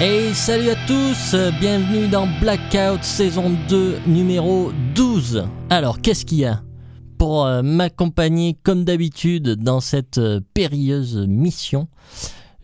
Hey, 0.00 0.34
salut 0.34 0.70
à 0.70 0.76
tous, 0.86 1.34
bienvenue 1.60 2.08
dans 2.08 2.26
Blackout 2.40 3.02
saison 3.04 3.50
2 3.68 3.98
numéro 4.06 4.72
12. 4.94 5.44
Alors, 5.68 6.00
qu'est-ce 6.00 6.24
qu'il 6.24 6.38
y 6.38 6.44
a 6.46 6.62
Pour 7.18 7.44
euh, 7.44 7.60
m'accompagner 7.62 8.56
comme 8.62 8.84
d'habitude 8.84 9.56
dans 9.56 9.80
cette 9.80 10.16
euh, 10.18 10.40
périlleuse 10.54 11.16
mission, 11.28 11.88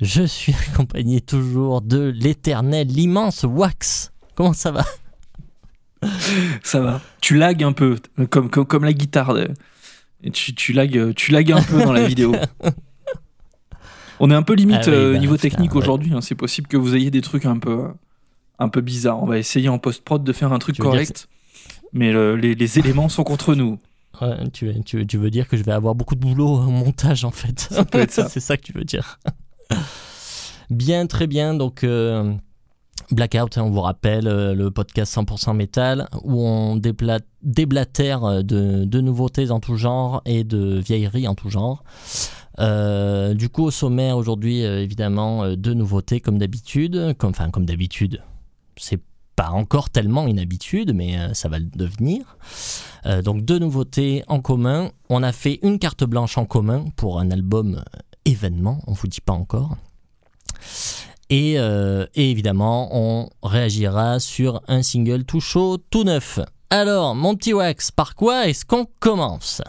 je 0.00 0.22
suis 0.22 0.54
accompagné 0.72 1.20
toujours 1.20 1.82
de 1.82 2.04
l'éternel, 2.16 2.86
l'immense 2.88 3.44
Wax. 3.46 4.12
Comment 4.34 4.54
ça 4.54 4.70
va? 4.70 4.84
Ça 6.62 6.80
va. 6.80 7.00
Tu 7.20 7.36
lagues 7.36 7.64
un 7.64 7.72
peu, 7.72 7.98
comme, 8.30 8.48
comme, 8.48 8.64
comme 8.66 8.84
la 8.84 8.92
guitare. 8.94 9.34
de- 9.34 9.50
Et 10.22 10.30
tu, 10.30 10.54
tu, 10.54 10.72
lagues, 10.72 11.12
tu 11.14 11.32
lagues 11.32 11.52
un 11.52 11.62
peu 11.62 11.82
dans 11.82 11.92
la 11.92 12.06
vidéo. 12.06 12.34
On 14.20 14.30
est 14.30 14.34
un 14.34 14.42
peu 14.42 14.54
limite 14.54 14.78
Ah 14.82 14.88
oui, 14.88 14.94
euh, 14.94 15.12
bah, 15.14 15.18
niveau 15.18 15.34
putain, 15.34 15.48
technique 15.50 15.72
ouais. 15.72 15.78
aujourd'hui. 15.82 16.12
hein. 16.14 16.20
C'est 16.20 16.34
possible 16.34 16.68
que 16.68 16.76
vous 16.76 16.94
ayez 16.96 17.10
des 17.10 17.20
trucs 17.20 17.44
un 17.46 17.58
peu, 17.58 17.84
un 18.58 18.68
peu 18.68 18.80
bizarres. 18.80 19.22
On 19.22 19.26
va 19.26 19.38
essayer 19.38 19.68
en 19.68 19.78
post-prod 19.78 20.22
de 20.24 20.32
faire 20.32 20.52
un 20.52 20.58
truc 20.58 20.78
correct. 20.78 21.28
Mais 21.92 22.12
le- 22.12 22.36
les, 22.36 22.54
les 22.54 22.78
éléments 22.78 23.08
sont 23.08 23.24
contre 23.24 23.54
nous. 23.54 23.78
Ouais, 24.20 24.36
tu, 24.52 24.72
tu- 24.84 25.06
tu 25.06 25.18
veux 25.18 25.30
dire 25.30 25.46
que 25.46 25.56
je 25.58 25.62
vais 25.62 25.72
avoir 25.72 25.94
beaucoup 25.94 26.14
de 26.14 26.20
boulot 26.20 26.48
au 26.48 26.70
montage 26.70 27.24
en 27.24 27.30
fait 27.30 27.60
Ça 27.70 27.84
peut 27.84 27.98
être 28.00 28.10
ça. 28.12 28.28
C'est 28.30 28.40
ça 28.40 28.56
que 28.56 28.62
tu 28.62 28.72
veux 28.72 28.84
dire. 28.84 29.18
bien, 30.70 31.06
très 31.06 31.26
bien. 31.26 31.54
Donc, 31.54 31.84
euh, 31.84 32.32
Blackout, 33.10 33.58
hein, 33.58 33.62
on 33.64 33.70
vous 33.70 33.82
rappelle, 33.82 34.26
euh, 34.26 34.54
le 34.54 34.70
podcast 34.70 35.14
100% 35.16 35.54
métal 35.54 36.08
où 36.24 36.42
on 36.44 36.76
déblatère 37.42 38.42
de, 38.42 38.84
de 38.84 39.00
nouveautés 39.00 39.50
en 39.50 39.60
tout 39.60 39.76
genre 39.76 40.22
et 40.24 40.42
de 40.44 40.78
vieilleries 40.78 41.28
en 41.28 41.34
tout 41.34 41.50
genre. 41.50 41.84
Euh, 42.58 43.34
du 43.34 43.48
coup, 43.48 43.64
au 43.64 43.70
sommaire 43.70 44.16
aujourd'hui, 44.16 44.64
euh, 44.64 44.82
évidemment, 44.82 45.44
euh, 45.44 45.56
deux 45.56 45.74
nouveautés 45.74 46.20
comme 46.20 46.38
d'habitude. 46.38 47.14
Comme, 47.18 47.30
enfin, 47.30 47.50
comme 47.50 47.66
d'habitude, 47.66 48.22
c'est 48.76 49.00
pas 49.34 49.50
encore 49.50 49.90
tellement 49.90 50.26
une 50.26 50.38
habitude, 50.38 50.94
mais 50.94 51.18
ça 51.34 51.50
va 51.50 51.58
le 51.58 51.66
devenir. 51.66 52.38
Donc 53.22 53.44
deux 53.44 53.58
nouveautés 53.58 54.24
en 54.28 54.40
commun. 54.40 54.90
On 55.10 55.22
a 55.22 55.30
fait 55.30 55.58
une 55.62 55.78
carte 55.78 56.04
blanche 56.04 56.38
en 56.38 56.46
commun 56.46 56.86
pour 56.96 57.20
un 57.20 57.30
album 57.30 57.82
événement, 58.24 58.80
on 58.86 58.94
vous 58.94 59.08
dit 59.08 59.20
pas 59.20 59.34
encore. 59.34 59.76
Et, 61.28 61.56
et 61.56 62.30
évidemment, 62.30 62.88
on 62.92 63.28
réagira 63.42 64.20
sur 64.20 64.62
un 64.68 64.82
single 64.82 65.24
tout 65.24 65.40
chaud, 65.40 65.76
tout 65.90 66.04
neuf. 66.04 66.40
Alors, 66.70 67.14
mon 67.14 67.36
petit 67.36 67.52
Wax, 67.52 67.90
par 67.90 68.14
quoi 68.14 68.48
est-ce 68.48 68.64
qu'on 68.64 68.86
commence? 69.00 69.60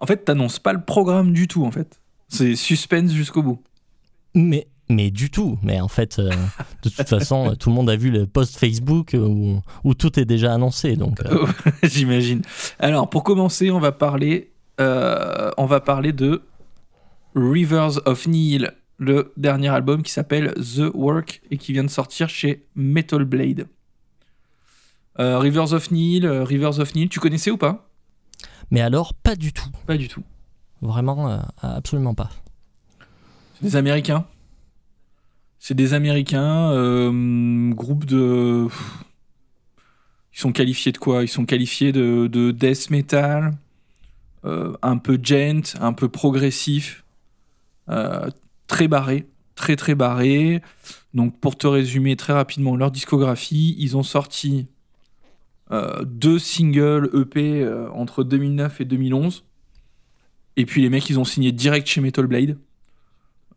En 0.00 0.06
fait, 0.06 0.18
t'annonces 0.18 0.58
pas 0.58 0.74
le 0.74 0.84
programme 0.84 1.32
du 1.32 1.48
tout, 1.48 1.64
en 1.64 1.70
fait. 1.70 2.01
C'est 2.32 2.56
suspense 2.56 3.12
jusqu'au 3.12 3.42
bout. 3.42 3.62
mais, 4.34 4.66
mais 4.88 5.10
du 5.10 5.30
tout. 5.30 5.58
Mais 5.62 5.80
en 5.80 5.88
fait, 5.88 6.18
euh, 6.18 6.30
de 6.82 6.88
toute 6.88 7.08
façon, 7.08 7.50
euh, 7.50 7.54
tout 7.54 7.68
le 7.68 7.74
monde 7.74 7.90
a 7.90 7.96
vu 7.96 8.10
le 8.10 8.26
post 8.26 8.56
Facebook 8.56 9.14
euh, 9.14 9.26
où, 9.26 9.60
où 9.84 9.94
tout 9.94 10.18
est 10.18 10.24
déjà 10.24 10.54
annoncé. 10.54 10.96
Donc, 10.96 11.20
euh, 11.26 11.46
J'imagine. 11.82 12.42
Alors, 12.78 13.10
pour 13.10 13.22
commencer, 13.22 13.70
on 13.70 13.80
va 13.80 13.92
parler, 13.92 14.50
euh, 14.80 15.50
on 15.58 15.66
va 15.66 15.80
parler 15.80 16.12
de 16.12 16.42
Rivers 17.34 18.00
of 18.06 18.26
Nihil, 18.26 18.72
le 18.98 19.32
dernier 19.36 19.68
album 19.68 20.02
qui 20.02 20.12
s'appelle 20.12 20.54
The 20.54 20.90
Work 20.94 21.42
et 21.50 21.58
qui 21.58 21.72
vient 21.72 21.84
de 21.84 21.90
sortir 21.90 22.28
chez 22.28 22.66
Metal 22.74 23.24
Blade. 23.24 23.66
Rivers 25.18 25.74
of 25.74 25.90
Nihil, 25.90 26.26
Rivers 26.26 26.78
of 26.78 26.94
Nihil, 26.94 27.10
tu 27.10 27.20
connaissais 27.20 27.50
ou 27.50 27.58
pas? 27.58 27.90
Mais 28.70 28.80
alors, 28.80 29.12
pas 29.12 29.36
du 29.36 29.52
tout. 29.52 29.68
Pas 29.86 29.98
du 29.98 30.08
tout. 30.08 30.22
Vraiment, 30.82 31.30
euh, 31.30 31.38
absolument 31.62 32.14
pas. 32.14 32.28
C'est 33.54 33.66
des 33.66 33.76
Américains? 33.76 34.26
C'est 35.60 35.74
des 35.74 35.94
Américains, 35.94 36.72
euh, 36.72 37.70
groupe 37.72 38.04
de. 38.04 38.66
Ils 40.34 40.40
sont 40.40 40.50
qualifiés 40.50 40.90
de 40.90 40.98
quoi? 40.98 41.22
Ils 41.22 41.28
sont 41.28 41.46
qualifiés 41.46 41.92
de, 41.92 42.26
de 42.26 42.50
death 42.50 42.90
metal, 42.90 43.52
euh, 44.44 44.76
un 44.82 44.98
peu 44.98 45.20
gent, 45.22 45.76
un 45.80 45.92
peu 45.92 46.08
progressif, 46.08 47.04
très 48.66 48.88
barré, 48.88 49.28
très 49.54 49.76
très 49.76 49.94
barré. 49.94 50.62
Donc 51.14 51.38
pour 51.38 51.56
te 51.56 51.68
résumer 51.68 52.16
très 52.16 52.32
rapidement 52.32 52.74
leur 52.74 52.90
discographie, 52.90 53.76
ils 53.78 53.96
ont 53.96 54.02
sorti 54.02 54.66
deux 56.04 56.38
singles 56.38 57.10
EP 57.14 57.68
entre 57.94 58.24
2009 58.24 58.80
et 58.80 58.84
2011. 58.84 59.44
Et 60.56 60.66
puis 60.66 60.82
les 60.82 60.90
mecs, 60.90 61.08
ils 61.08 61.18
ont 61.18 61.24
signé 61.24 61.52
direct 61.52 61.86
chez 61.86 62.00
Metal 62.00 62.26
Blade. 62.26 62.58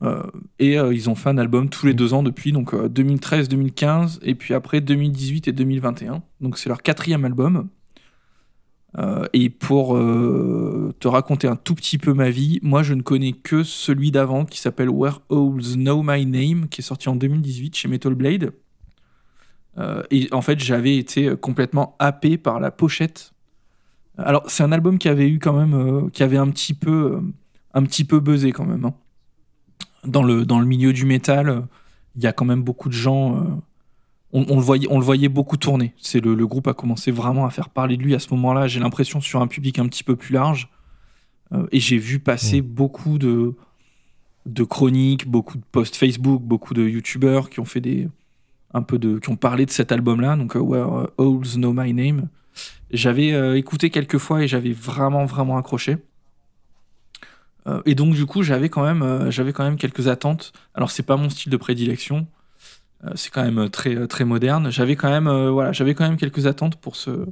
Euh, 0.03 0.23
et 0.59 0.77
euh, 0.77 0.93
ils 0.93 1.09
ont 1.09 1.15
fait 1.15 1.29
un 1.29 1.37
album 1.37 1.69
tous 1.69 1.85
les 1.85 1.93
deux 1.93 2.13
ans 2.13 2.23
depuis, 2.23 2.51
donc 2.51 2.73
2013-2015, 2.73 4.19
et 4.23 4.35
puis 4.35 4.53
après 4.53 4.81
2018 4.81 5.47
et 5.47 5.51
2021. 5.51 6.21
Donc 6.41 6.57
c'est 6.57 6.69
leur 6.69 6.81
quatrième 6.81 7.25
album. 7.25 7.69
Euh, 8.97 9.25
et 9.33 9.49
pour 9.49 9.97
euh, 9.97 10.93
te 10.99 11.07
raconter 11.07 11.47
un 11.47 11.57
tout 11.57 11.75
petit 11.75 11.97
peu 11.97 12.13
ma 12.13 12.29
vie, 12.29 12.59
moi 12.61 12.81
je 12.81 12.93
ne 12.93 13.01
connais 13.01 13.33
que 13.33 13.63
celui 13.63 14.11
d'avant 14.11 14.45
qui 14.45 14.59
s'appelle 14.59 14.89
Where 14.89 15.21
Owls 15.29 15.73
Know 15.75 16.01
My 16.01 16.25
Name, 16.25 16.69
qui 16.69 16.81
est 16.81 16.83
sorti 16.83 17.09
en 17.09 17.15
2018 17.15 17.75
chez 17.75 17.87
Metal 17.87 18.13
Blade. 18.13 18.53
Euh, 19.77 20.03
et 20.11 20.29
en 20.31 20.41
fait, 20.41 20.59
j'avais 20.59 20.97
été 20.97 21.35
complètement 21.35 21.97
happé 21.99 22.37
par 22.37 22.61
la 22.61 22.71
pochette. 22.71 23.33
Alors, 24.17 24.43
c'est 24.49 24.63
un 24.63 24.71
album 24.71 24.97
qui 24.97 25.09
avait 25.09 25.29
eu 25.29 25.39
quand 25.39 25.53
même, 25.53 25.73
euh, 25.73 26.09
qui 26.09 26.23
avait 26.23 26.37
un 26.37 26.49
petit 26.49 26.73
peu, 26.73 27.13
euh, 27.15 27.21
un 27.73 27.83
petit 27.83 28.03
peu 28.05 28.19
buzzé 28.19 28.51
quand 28.51 28.65
même. 28.65 28.85
hein. 28.85 28.93
Dans 30.05 30.23
le 30.23 30.45
dans 30.45 30.59
le 30.59 30.65
milieu 30.65 30.93
du 30.93 31.05
métal, 31.05 31.49
euh, 31.49 31.61
il 32.15 32.23
y 32.23 32.27
a 32.27 32.33
quand 32.33 32.45
même 32.45 32.61
beaucoup 32.63 32.89
de 32.89 32.93
gens. 32.93 33.61
on, 34.31 34.45
on 34.49 34.55
le 34.55 34.61
voyait, 34.61 34.87
on 34.91 34.99
le 34.99 35.03
voyait 35.05 35.29
beaucoup 35.29 35.57
tourner. 35.57 35.93
C'est 35.97 36.23
le, 36.23 36.35
le 36.35 36.47
groupe 36.47 36.67
a 36.67 36.73
commencé 36.73 37.11
vraiment 37.11 37.45
à 37.45 37.49
faire 37.49 37.69
parler 37.69 37.97
de 37.97 38.03
lui 38.03 38.15
à 38.15 38.19
ce 38.19 38.29
moment-là. 38.35 38.67
J'ai 38.67 38.79
l'impression 38.79 39.19
sur 39.21 39.41
un 39.41 39.47
public 39.47 39.79
un 39.79 39.87
petit 39.87 40.03
peu 40.03 40.15
plus 40.15 40.33
large. 40.33 40.69
Et 41.71 41.79
j'ai 41.79 41.97
vu 41.97 42.19
passer 42.19 42.61
beaucoup 42.61 43.17
de 43.17 43.55
de 44.45 44.63
chroniques, 44.63 45.27
beaucoup 45.27 45.57
de 45.57 45.63
posts 45.71 45.95
Facebook, 45.95 46.41
beaucoup 46.41 46.73
de 46.73 46.83
youtubeurs 46.87 47.49
qui 47.49 47.59
ont 47.59 47.65
fait 47.65 47.81
des 47.81 48.07
un 48.73 48.81
peu 48.81 48.97
de 48.99 49.19
qui 49.19 49.29
ont 49.29 49.35
parlé 49.37 49.65
de 49.65 49.71
cet 49.71 49.91
album-là. 49.91 50.35
Donc 50.37 50.55
euh, 50.55 50.59
Where 50.59 51.09
Owls 51.17 51.55
Know 51.55 51.73
My 51.73 51.93
Name. 51.93 52.27
J'avais 52.91 53.33
euh, 53.33 53.57
écouté 53.57 53.89
quelques 53.89 54.17
fois 54.17 54.43
et 54.43 54.47
j'avais 54.47 54.71
vraiment 54.71 55.25
vraiment 55.25 55.57
accroché. 55.57 55.97
Euh, 57.67 57.81
et 57.85 57.95
donc 57.95 58.13
du 58.13 58.25
coup 58.25 58.43
j'avais 58.43 58.69
quand 58.69 58.83
même 58.83 59.01
euh, 59.01 59.31
j'avais 59.31 59.53
quand 59.53 59.63
même 59.63 59.77
quelques 59.77 60.07
attentes. 60.07 60.53
Alors 60.75 60.91
c'est 60.91 61.03
pas 61.03 61.17
mon 61.17 61.29
style 61.29 61.51
de 61.51 61.57
prédilection, 61.57 62.27
c'est 63.15 63.31
quand 63.31 63.43
même 63.43 63.69
très 63.69 64.07
très 64.07 64.23
moderne. 64.23 64.71
J'avais 64.71 64.95
quand 64.95 65.09
même 65.09 65.29
voilà 65.49 65.71
j'avais 65.71 65.95
quand 65.95 66.07
même 66.07 66.17
quelques 66.17 66.45
attentes 66.47 66.75
pour 66.77 66.95
ce 66.95 67.25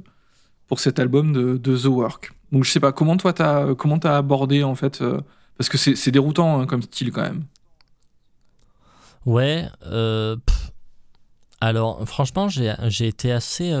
pour 0.66 0.80
cet 0.80 0.98
album 0.98 1.32
de, 1.32 1.76
The 1.76 1.86
Work. 1.86 2.32
Donc 2.52 2.64
je 2.64 2.70
sais 2.70 2.80
pas 2.80 2.92
comment 2.92 3.16
toi 3.16 3.32
t'as 3.32 3.74
comment 3.74 3.98
t'as 3.98 4.16
abordé 4.16 4.64
en 4.64 4.74
fait 4.74 5.02
parce 5.56 5.68
que 5.68 5.78
c'est 5.78 6.10
déroutant 6.10 6.60
hein, 6.60 6.66
comme 6.66 6.82
style 6.82 7.12
quand 7.12 7.22
même. 7.22 7.44
Ouais. 9.24 9.66
alors, 11.60 12.06
franchement, 12.06 12.48
j'ai 12.48 13.06
été 13.06 13.32
assez. 13.32 13.72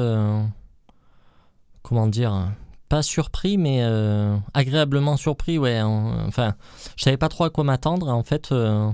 Comment 1.84 2.08
dire 2.08 2.48
Pas 2.88 3.02
surpris, 3.02 3.56
mais 3.58 3.78
euh, 3.82 4.36
agréablement 4.54 5.16
surpris, 5.16 5.56
ouais. 5.58 5.80
en- 5.80 6.26
Enfin, 6.26 6.54
je 6.96 7.04
savais 7.04 7.16
pas 7.16 7.28
trop 7.28 7.44
à 7.44 7.50
quoi 7.50 7.62
m'attendre, 7.62 8.08
en 8.08 8.24
fait. 8.24 8.50
euh, 8.50 8.90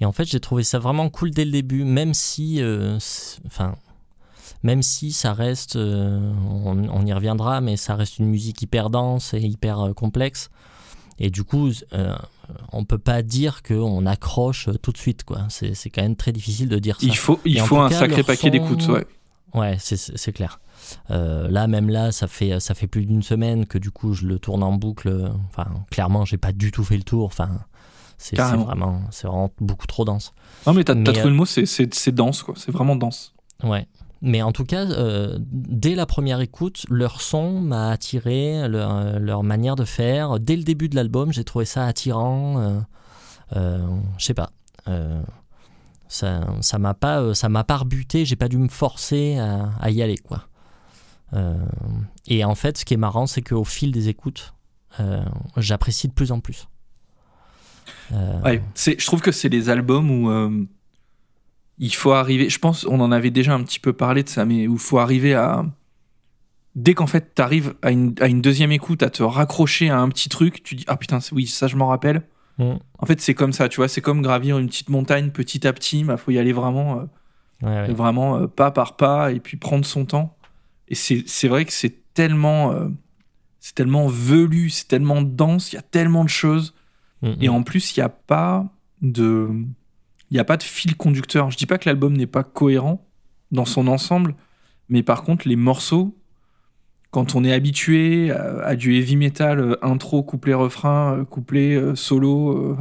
et 0.00 0.04
en 0.06 0.12
fait, 0.12 0.24
j'ai 0.26 0.40
trouvé 0.40 0.62
ça 0.62 0.78
vraiment 0.78 1.08
cool 1.10 1.30
dès 1.32 1.44
le 1.44 1.50
début, 1.50 1.82
même 1.84 2.14
si. 2.14 2.62
euh, 2.62 2.98
Enfin. 3.46 3.74
Même 4.62 4.82
si 4.82 5.12
ça 5.12 5.32
reste, 5.32 5.76
on, 5.76 6.88
on 6.88 7.06
y 7.06 7.12
reviendra, 7.12 7.60
mais 7.60 7.76
ça 7.76 7.94
reste 7.94 8.18
une 8.18 8.26
musique 8.26 8.62
hyper 8.62 8.90
dense 8.90 9.32
et 9.34 9.40
hyper 9.40 9.92
complexe. 9.94 10.50
Et 11.18 11.30
du 11.30 11.44
coup, 11.44 11.70
euh, 11.92 12.16
on 12.72 12.84
peut 12.84 12.98
pas 12.98 13.22
dire 13.22 13.62
qu'on 13.62 14.06
accroche 14.06 14.68
tout 14.82 14.92
de 14.92 14.98
suite, 14.98 15.24
quoi. 15.24 15.42
C'est 15.50 15.74
c'est 15.74 15.88
quand 15.90 16.02
même 16.02 16.16
très 16.16 16.32
difficile 16.32 16.68
de 16.68 16.78
dire 16.78 16.96
ça. 17.00 17.06
Il 17.06 17.16
faut 17.16 17.38
il 17.44 17.58
Et 17.58 17.60
faut 17.60 17.78
un 17.78 17.88
cas, 17.90 17.98
sacré 18.00 18.22
paquet 18.22 18.48
son- 18.48 18.52
d'écoutes 18.52 18.86
ouais. 18.88 19.06
Ouais, 19.54 19.76
c'est 19.78 20.32
clair. 20.32 20.58
Euh, 21.10 21.48
là, 21.50 21.66
même 21.66 21.88
là, 21.88 22.12
ça 22.12 22.26
fait, 22.26 22.60
ça 22.60 22.74
fait 22.74 22.86
plus 22.86 23.06
d'une 23.06 23.22
semaine 23.22 23.66
que 23.66 23.78
du 23.78 23.90
coup, 23.90 24.12
je 24.12 24.26
le 24.26 24.38
tourne 24.38 24.62
en 24.62 24.72
boucle. 24.72 25.30
Enfin, 25.48 25.66
clairement, 25.90 26.24
j'ai 26.24 26.38
pas 26.38 26.52
du 26.52 26.70
tout 26.72 26.84
fait 26.84 26.96
le 26.96 27.02
tour. 27.02 27.24
Enfin, 27.24 27.48
c'est 28.18 28.36
vraiment, 28.36 29.02
c'est 29.10 29.26
vraiment 29.26 29.50
beaucoup 29.60 29.86
trop 29.86 30.04
dense. 30.04 30.32
Non 30.66 30.72
mais 30.72 30.84
t'as 30.84 30.94
trouvé 30.94 31.20
euh, 31.20 31.24
le 31.24 31.34
mot 31.34 31.44
c'est 31.44 32.08
dense 32.12 32.42
quoi. 32.42 32.54
C'est 32.56 32.72
vraiment 32.72 32.96
dense. 32.96 33.34
Ouais. 33.62 33.86
Mais 34.22 34.40
en 34.42 34.52
tout 34.52 34.64
cas, 34.64 34.86
euh, 34.86 35.36
dès 35.40 35.94
la 35.94 36.06
première 36.06 36.40
écoute, 36.40 36.86
leur 36.88 37.20
son 37.20 37.60
m'a 37.60 37.90
attiré, 37.90 38.66
leur, 38.68 39.20
leur 39.20 39.42
manière 39.42 39.76
de 39.76 39.84
faire. 39.84 40.40
Dès 40.40 40.56
le 40.56 40.62
début 40.62 40.88
de 40.88 40.96
l'album, 40.96 41.32
j'ai 41.32 41.44
trouvé 41.44 41.66
ça 41.66 41.84
attirant. 41.84 42.58
Euh, 42.58 42.80
euh, 43.56 43.86
je 44.18 44.24
sais 44.24 44.34
pas. 44.34 44.50
Ça 46.08 46.46
ça 46.60 46.78
m'a 46.78 46.94
pas 46.94 47.34
ça 47.34 47.48
m'a 47.48 47.64
pas 47.64 47.76
rebuté. 47.78 48.24
J'ai 48.24 48.36
pas 48.36 48.48
dû 48.48 48.56
me 48.56 48.68
forcer 48.68 49.38
à, 49.38 49.70
à 49.80 49.90
y 49.90 50.02
aller 50.02 50.16
quoi. 50.16 50.44
Euh, 51.32 51.54
et 52.26 52.44
en 52.44 52.54
fait, 52.54 52.78
ce 52.78 52.84
qui 52.84 52.94
est 52.94 52.98
marrant, 52.98 53.26
c'est 53.26 53.42
qu'au 53.42 53.64
fil 53.64 53.92
des 53.92 54.08
écoutes, 54.08 54.54
euh, 55.00 55.24
j'apprécie 55.56 56.08
de 56.08 56.12
plus 56.12 56.32
en 56.32 56.40
plus. 56.40 56.68
Euh, 58.12 58.40
Ouais, 58.42 58.62
je 58.76 59.06
trouve 59.06 59.20
que 59.20 59.32
c'est 59.32 59.48
les 59.48 59.68
albums 59.68 60.10
où, 60.10 60.66
il 61.78 61.94
faut 61.94 62.12
arriver. 62.12 62.48
Je 62.48 62.58
pense, 62.58 62.86
on 62.86 63.00
en 63.00 63.12
avait 63.12 63.30
déjà 63.30 63.52
un 63.54 63.62
petit 63.62 63.80
peu 63.80 63.92
parlé 63.92 64.22
de 64.22 64.28
ça, 64.28 64.44
mais 64.44 64.62
il 64.62 64.78
faut 64.78 64.98
arriver 64.98 65.34
à. 65.34 65.66
Dès 66.74 66.94
qu'en 66.94 67.06
fait, 67.06 67.34
tu 67.34 67.42
arrives 67.42 67.74
à 67.82 67.90
une, 67.90 68.14
à 68.20 68.28
une 68.28 68.42
deuxième 68.42 68.72
écoute, 68.72 69.02
à 69.02 69.10
te 69.10 69.22
raccrocher 69.22 69.90
à 69.90 69.98
un 69.98 70.08
petit 70.08 70.28
truc, 70.28 70.62
tu 70.62 70.74
dis 70.74 70.84
Ah 70.86 70.96
putain, 70.96 71.18
oui, 71.32 71.46
ça, 71.46 71.66
je 71.66 71.76
m'en 71.76 71.88
rappelle. 71.88 72.22
Mm. 72.58 72.74
En 72.98 73.06
fait, 73.06 73.20
c'est 73.20 73.34
comme 73.34 73.52
ça, 73.52 73.68
tu 73.68 73.76
vois, 73.76 73.88
c'est 73.88 74.00
comme 74.00 74.22
gravir 74.22 74.58
une 74.58 74.68
petite 74.68 74.88
montagne 74.88 75.30
petit 75.30 75.66
à 75.66 75.72
petit, 75.72 76.00
il 76.00 76.16
faut 76.16 76.30
y 76.30 76.38
aller 76.38 76.52
vraiment, 76.52 77.00
euh, 77.00 77.04
Ouais, 77.62 77.68
ouais. 77.68 77.92
vraiment 77.94 78.36
euh, 78.36 78.46
pas 78.46 78.70
par 78.70 78.96
pas 78.96 79.32
et 79.32 79.40
puis 79.40 79.56
prendre 79.56 79.84
son 79.84 80.04
temps. 80.04 80.35
Et 80.88 80.94
c'est 80.94 81.48
vrai 81.48 81.64
que 81.64 81.72
c'est 81.72 82.12
tellement, 82.14 82.72
euh, 82.72 82.88
c'est 83.60 83.74
tellement 83.74 84.06
velu, 84.06 84.70
c'est 84.70 84.88
tellement 84.88 85.22
dense, 85.22 85.72
il 85.72 85.76
y 85.76 85.78
a 85.78 85.82
tellement 85.82 86.24
de 86.24 86.28
choses. 86.28 86.74
Mm, 87.22 87.32
Et 87.40 87.48
mm. 87.48 87.52
en 87.52 87.62
plus, 87.62 87.96
il 87.96 88.00
n'y 88.00 88.04
a 88.04 88.08
pas 88.08 88.66
de, 89.02 89.50
il 90.30 90.36
y 90.36 90.40
a 90.40 90.44
pas 90.44 90.56
de 90.56 90.62
fil 90.62 90.96
conducteur. 90.96 91.50
Je 91.50 91.56
dis 91.56 91.66
pas 91.66 91.78
que 91.78 91.88
l'album 91.88 92.16
n'est 92.16 92.26
pas 92.26 92.44
cohérent 92.44 93.04
dans 93.50 93.64
son 93.64 93.88
ensemble, 93.88 94.34
mais 94.88 95.02
par 95.02 95.22
contre, 95.22 95.48
les 95.48 95.56
morceaux, 95.56 96.16
quand 97.10 97.34
on 97.34 97.44
est 97.44 97.52
habitué 97.52 98.30
à, 98.30 98.64
à 98.64 98.76
du 98.76 98.96
heavy 98.96 99.16
metal, 99.16 99.58
euh, 99.58 99.76
intro, 99.84 100.22
couplet, 100.22 100.54
refrain, 100.54 101.18
euh, 101.18 101.24
couplet, 101.24 101.78
solo, 101.94 102.76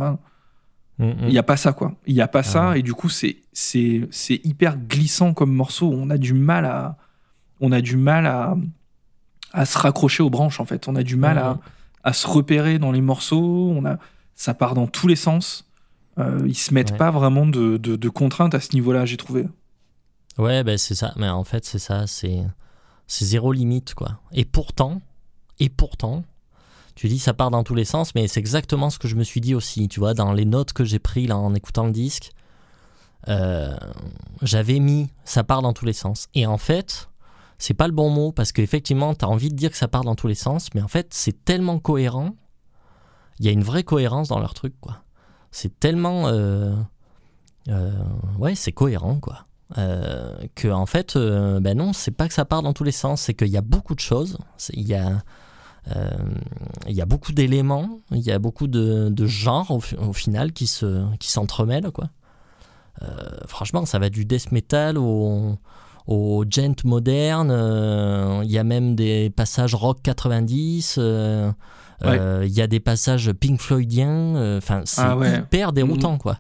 Mm, 0.98 1.12
il 1.24 1.30
n'y 1.30 1.38
a 1.38 1.44
pas 1.44 1.58
ça, 1.58 1.74
quoi. 1.74 1.94
Il 2.06 2.16
n'y 2.16 2.22
a 2.22 2.28
pas 2.28 2.44
ça, 2.44 2.70
ouais. 2.70 2.80
et 2.80 2.84
du 2.84 2.94
coup, 2.94 3.10
c'est, 3.10 3.38
c'est, 3.52 4.08
c'est 4.12 4.40
hyper 4.46 4.78
glissant 4.78 5.34
comme 5.34 5.54
morceau. 5.54 5.92
On 5.92 6.10
a 6.10 6.18
du 6.18 6.34
mal 6.34 6.66
à, 6.66 6.98
on 7.62 7.72
a 7.72 7.82
du 7.82 7.98
mal 7.98 8.26
à, 8.26 8.56
à 9.54 9.66
se 9.66 9.78
raccrocher 9.78 10.24
aux 10.24 10.30
branches, 10.30 10.60
en 10.60 10.66
fait. 10.66 10.88
On 10.88 10.96
a 10.96 11.04
du 11.04 11.16
mal 11.16 11.38
à, 11.38 11.60
à 12.04 12.14
se 12.14 12.28
repérer 12.28 12.80
dans 12.80 12.92
les 12.92 13.02
morceaux. 13.02 13.72
On 13.76 13.86
a, 13.86 13.98
ça 14.36 14.54
part 14.54 14.74
dans 14.74 14.88
tous 14.88 15.08
les 15.08 15.16
sens. 15.16 15.68
Euh, 16.18 16.42
ils 16.46 16.56
se 16.56 16.74
mettent 16.74 16.92
Ouais. 16.92 16.98
pas 16.98 17.12
vraiment 17.12 17.46
de, 17.46 17.78
de, 17.78 17.96
de 17.96 18.10
contraintes 18.10 18.56
à 18.56 18.60
ce 18.60 18.74
niveau-là, 18.74 19.06
j'ai 19.06 19.18
trouvé. 19.18 19.48
Ouais, 20.38 20.64
ben 20.64 20.78
c'est 20.78 20.96
ça. 20.96 21.14
Mais 21.18 21.30
en 21.30 21.44
fait, 21.44 21.66
c'est 21.66 21.80
ça. 21.80 22.06
C'est 22.08 22.44
zéro 23.08 23.52
limite, 23.52 23.94
quoi. 23.94 24.20
Et 24.34 24.46
pourtant, 24.46 25.02
et 25.60 25.70
pourtant, 25.70 26.24
tu 26.96 27.08
dis 27.08 27.20
ça 27.20 27.34
part 27.34 27.52
dans 27.52 27.64
tous 27.64 27.76
les 27.76 27.86
sens, 27.86 28.16
mais 28.16 28.28
c'est 28.28 28.40
exactement 28.40 28.90
ce 28.90 28.98
que 29.00 29.08
je 29.10 29.16
me 29.16 29.24
suis 29.24 29.42
dit 29.42 29.54
aussi. 29.56 29.88
Tu 29.90 30.00
vois, 30.00 30.14
dans 30.14 30.32
les 30.34 30.46
notes 30.46 30.74
que 30.74 30.84
j'ai 30.86 31.00
pris 31.00 31.28
là 31.28 31.38
en 31.38 31.54
écoutant 31.54 31.86
le 31.86 31.92
disque, 31.92 32.32
euh, 33.28 33.76
j'avais 34.42 34.80
mis 34.80 35.10
ça 35.26 35.44
part 35.44 35.62
dans 35.62 35.74
tous 35.74 35.86
les 35.86 35.94
sens. 35.94 36.28
Et 36.34 36.46
en 36.46 36.58
fait, 36.58 37.10
c'est 37.58 37.74
pas 37.74 37.88
le 37.88 37.94
bon 37.94 38.10
mot 38.10 38.32
parce 38.32 38.52
qu'effectivement, 38.52 39.14
t'as 39.14 39.28
envie 39.28 39.50
de 39.50 39.56
dire 39.56 39.72
que 39.72 39.78
ça 39.78 39.88
part 39.88 40.04
dans 40.04 40.16
tous 40.16 40.28
les 40.28 40.36
sens, 40.36 40.70
mais 40.74 40.82
en 40.82 40.88
fait, 40.88 41.08
c'est 41.14 41.46
tellement 41.46 41.80
cohérent. 41.80 42.36
Il 43.40 43.46
y 43.46 43.50
a 43.50 43.52
une 43.52 43.64
vraie 43.64 43.84
cohérence 43.84 44.28
dans 44.30 44.40
leur 44.40 44.54
truc, 44.54 44.74
quoi. 44.80 45.04
C'est 45.52 45.80
tellement. 45.80 46.28
euh, 46.28 46.76
euh, 47.70 47.92
ouais, 48.38 48.56
c'est 48.56 48.72
cohérent, 48.72 49.20
quoi. 49.20 49.46
Euh, 49.78 50.36
que 50.54 50.68
en 50.68 50.86
fait, 50.86 51.16
euh, 51.16 51.60
ben 51.60 51.78
non, 51.78 51.92
c'est 51.92 52.12
pas 52.12 52.28
que 52.28 52.34
ça 52.34 52.46
part 52.46 52.62
dans 52.62 52.74
tous 52.74 52.84
les 52.84 52.92
sens, 52.92 53.22
c'est 53.22 53.34
qu'il 53.34 53.48
y 53.48 53.58
a 53.58 53.62
beaucoup 53.62 53.96
de 53.96 54.00
choses. 54.00 54.38
Il 54.74 54.88
y 54.88 54.94
a, 54.94 55.24
il 56.88 56.94
y 56.94 57.02
a 57.02 57.06
beaucoup 57.06 57.32
d'éléments, 57.32 58.00
il 58.12 58.22
y 58.22 58.32
a 58.32 58.40
beaucoup 58.40 58.68
de, 58.68 59.26
genres 59.26 59.72
au, 59.72 59.80
fi- 59.80 59.96
au 59.96 60.14
final 60.14 60.52
qui 60.54 60.68
se, 60.68 61.06
qui 61.18 61.30
s'entremêlent, 61.30 61.92
quoi. 61.92 62.10
Franchement, 63.48 63.86
ça 63.86 64.00
va 64.00 64.10
du 64.10 64.26
death 64.26 64.52
metal 64.52 64.98
au, 64.98 65.58
au 66.08 66.44
gent 66.50 66.76
moderne. 66.84 67.50
euh, 67.52 68.42
Il 68.44 68.52
y 68.52 68.58
a 68.58 68.64
même 68.64 68.96
des 68.96 69.30
passages 69.30 69.76
rock 69.76 70.00
90. 70.04 70.96
euh, 70.98 71.52
Ouais. 72.04 72.20
euh, 72.20 72.44
Il 72.46 72.52
y 72.54 72.62
a 72.62 72.68
des 72.68 72.80
passages 72.80 73.32
Pink 73.34 73.60
Floydiens. 73.62 74.36
euh, 74.36 74.58
Enfin, 74.58 74.82
c'est 74.86 75.02
Ah 75.02 75.18
ouais. 75.18 75.40
hyper 75.40 75.72
déroutant, 75.74 76.18
quoi. 76.18 76.40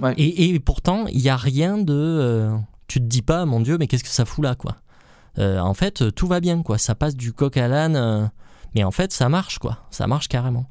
Ouais. 0.00 0.14
Et, 0.16 0.50
et 0.50 0.60
pourtant, 0.60 1.06
il 1.08 1.20
n'y 1.22 1.28
a 1.28 1.36
rien 1.36 1.78
de. 1.78 1.94
euh, 1.94 2.56
tu 2.86 3.00
te 3.00 3.04
dis 3.04 3.22
pas, 3.22 3.44
mon 3.46 3.60
Dieu, 3.60 3.76
mais 3.78 3.86
qu'est-ce 3.86 4.04
que 4.04 4.10
ça 4.10 4.24
fout 4.24 4.44
là, 4.44 4.54
quoi. 4.54 4.76
Euh, 5.38 5.58
en 5.60 5.74
fait, 5.74 6.02
euh, 6.02 6.10
tout 6.10 6.26
va 6.26 6.40
bien, 6.40 6.62
quoi. 6.62 6.76
Ça 6.78 6.94
passe 6.94 7.16
du 7.16 7.32
coq 7.32 7.56
à 7.56 7.68
l'âne, 7.68 7.96
euh, 7.96 8.26
mais 8.74 8.82
en 8.84 8.90
fait, 8.90 9.12
ça 9.12 9.28
marche, 9.28 9.58
quoi. 9.58 9.78
Ça 9.90 10.06
marche 10.06 10.28
carrément. 10.28 10.66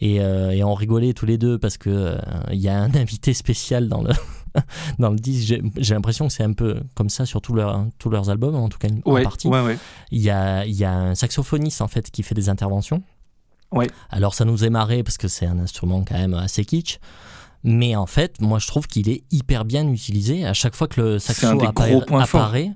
Et, 0.00 0.20
euh, 0.20 0.50
et 0.50 0.64
on 0.64 0.74
rigolait 0.74 1.12
tous 1.12 1.26
les 1.26 1.36
deux 1.38 1.58
parce 1.58 1.76
que 1.76 1.90
euh, 1.90 2.18
il 2.52 2.58
y 2.58 2.68
a 2.68 2.80
un 2.80 2.94
invité 2.94 3.34
spécial 3.34 3.88
dans 3.88 4.02
le 4.02 4.10
dans 4.98 5.10
le 5.10 5.16
disque. 5.18 5.46
J'ai, 5.48 5.62
j'ai 5.76 5.94
l'impression 5.94 6.26
que 6.28 6.32
c'est 6.32 6.42
un 6.44 6.52
peu 6.52 6.80
comme 6.94 7.08
ça 7.10 7.26
sur 7.26 7.40
tous 7.40 7.54
leurs 7.54 7.86
tous 7.98 8.10
leurs 8.10 8.30
albums, 8.30 8.54
en 8.54 8.68
tout 8.68 8.78
cas 8.78 8.88
une- 8.88 9.02
Ouais, 9.04 9.22
partie. 9.22 9.48
ouais, 9.48 9.60
ouais. 9.62 9.78
Il 10.10 10.20
y 10.20 10.30
a, 10.30 10.64
il 10.66 10.74
y 10.74 10.84
a 10.84 10.92
un 10.92 11.14
saxophoniste 11.14 11.80
en 11.82 11.88
fait 11.88 12.10
qui 12.10 12.22
fait 12.22 12.34
des 12.34 12.48
interventions. 12.48 13.02
Ouais. 13.72 13.86
Alors 14.10 14.34
ça 14.34 14.44
nous 14.44 14.64
est 14.64 14.70
marré 14.70 15.02
parce 15.02 15.16
que 15.18 15.28
c'est 15.28 15.46
un 15.46 15.58
instrument 15.58 16.04
quand 16.04 16.16
même 16.18 16.34
assez 16.34 16.64
kitsch. 16.64 16.98
Mais 17.62 17.94
en 17.94 18.06
fait, 18.06 18.40
moi 18.40 18.58
je 18.58 18.66
trouve 18.66 18.86
qu'il 18.88 19.08
est 19.08 19.22
hyper 19.30 19.64
bien 19.64 19.86
utilisé. 19.88 20.44
À 20.46 20.54
chaque 20.54 20.74
fois 20.74 20.88
que 20.88 21.00
le 21.00 21.18
saxo 21.18 21.46
apparaît, 22.22 22.72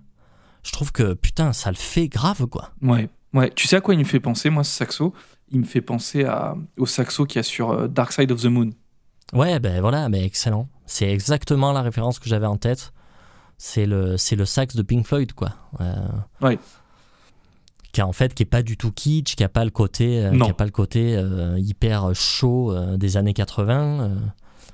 je 0.63 0.73
trouve 0.73 0.93
que 0.93 1.15
putain, 1.15 1.53
ça 1.53 1.71
le 1.71 1.77
fait 1.77 2.09
grave 2.09 2.47
quoi. 2.47 2.71
Ouais, 2.83 3.09
ouais. 3.33 3.51
Tu 3.55 3.67
sais 3.67 3.77
à 3.77 3.81
quoi 3.81 3.95
il 3.95 3.99
me 3.99 4.05
fait 4.05 4.21
penser, 4.21 4.51
moi, 4.51 4.63
ce 4.65 4.71
saxo? 4.73 5.13
Il 5.51 5.61
me 5.61 5.65
fait 5.65 5.81
penser 5.83 6.25
à, 6.25 6.55
au 6.79 6.87
saxo 6.87 7.27
qu'il 7.27 7.37
y 7.37 7.41
a 7.41 7.43
sur 7.43 7.71
euh, 7.71 7.87
Dark 7.89 8.13
Side 8.13 8.31
of 8.33 8.41
the 8.43 8.47
Moon. 8.47 8.71
Ouais, 9.33 9.59
ben 9.61 9.81
voilà, 9.81 10.09
mais 10.09 10.25
excellent. 10.25 10.69
C'est 10.87 11.09
exactement 11.11 11.73
la 11.73 11.83
référence 11.83 12.19
que 12.19 12.29
j'avais 12.29 12.47
en 12.47 12.57
tête. 12.57 12.93
C'est 13.57 13.87
le, 13.87 14.17
c'est 14.17 14.37
le 14.37 14.45
sax 14.45 14.75
de 14.77 14.83
Pink 14.83 15.07
Floyd, 15.07 15.33
quoi. 15.33 15.51
Euh. 15.81 15.95
Qui 17.93 18.01
a 18.01 18.07
en 18.09 18.13
fait, 18.13 18.35
qui 18.35 18.43
est 18.43 18.47
pas 18.47 18.63
du 18.63 18.77
tout 18.77 18.91
kitsch, 18.91 19.37
qui 19.37 19.45
a 19.45 19.49
pas 19.49 19.65
le 19.65 19.71
côté, 19.71 20.25
euh, 20.25 20.31
qui 20.47 20.51
a 20.51 20.55
pas 20.55 20.65
le 20.65 20.73
côté 20.73 21.17
euh, 21.17 21.59
hyper 21.61 22.13
chaud 22.15 22.73
euh, 22.73 22.97
des 22.97 23.17
années 23.17 23.33
80. 23.35 24.01
euh, 24.01 24.17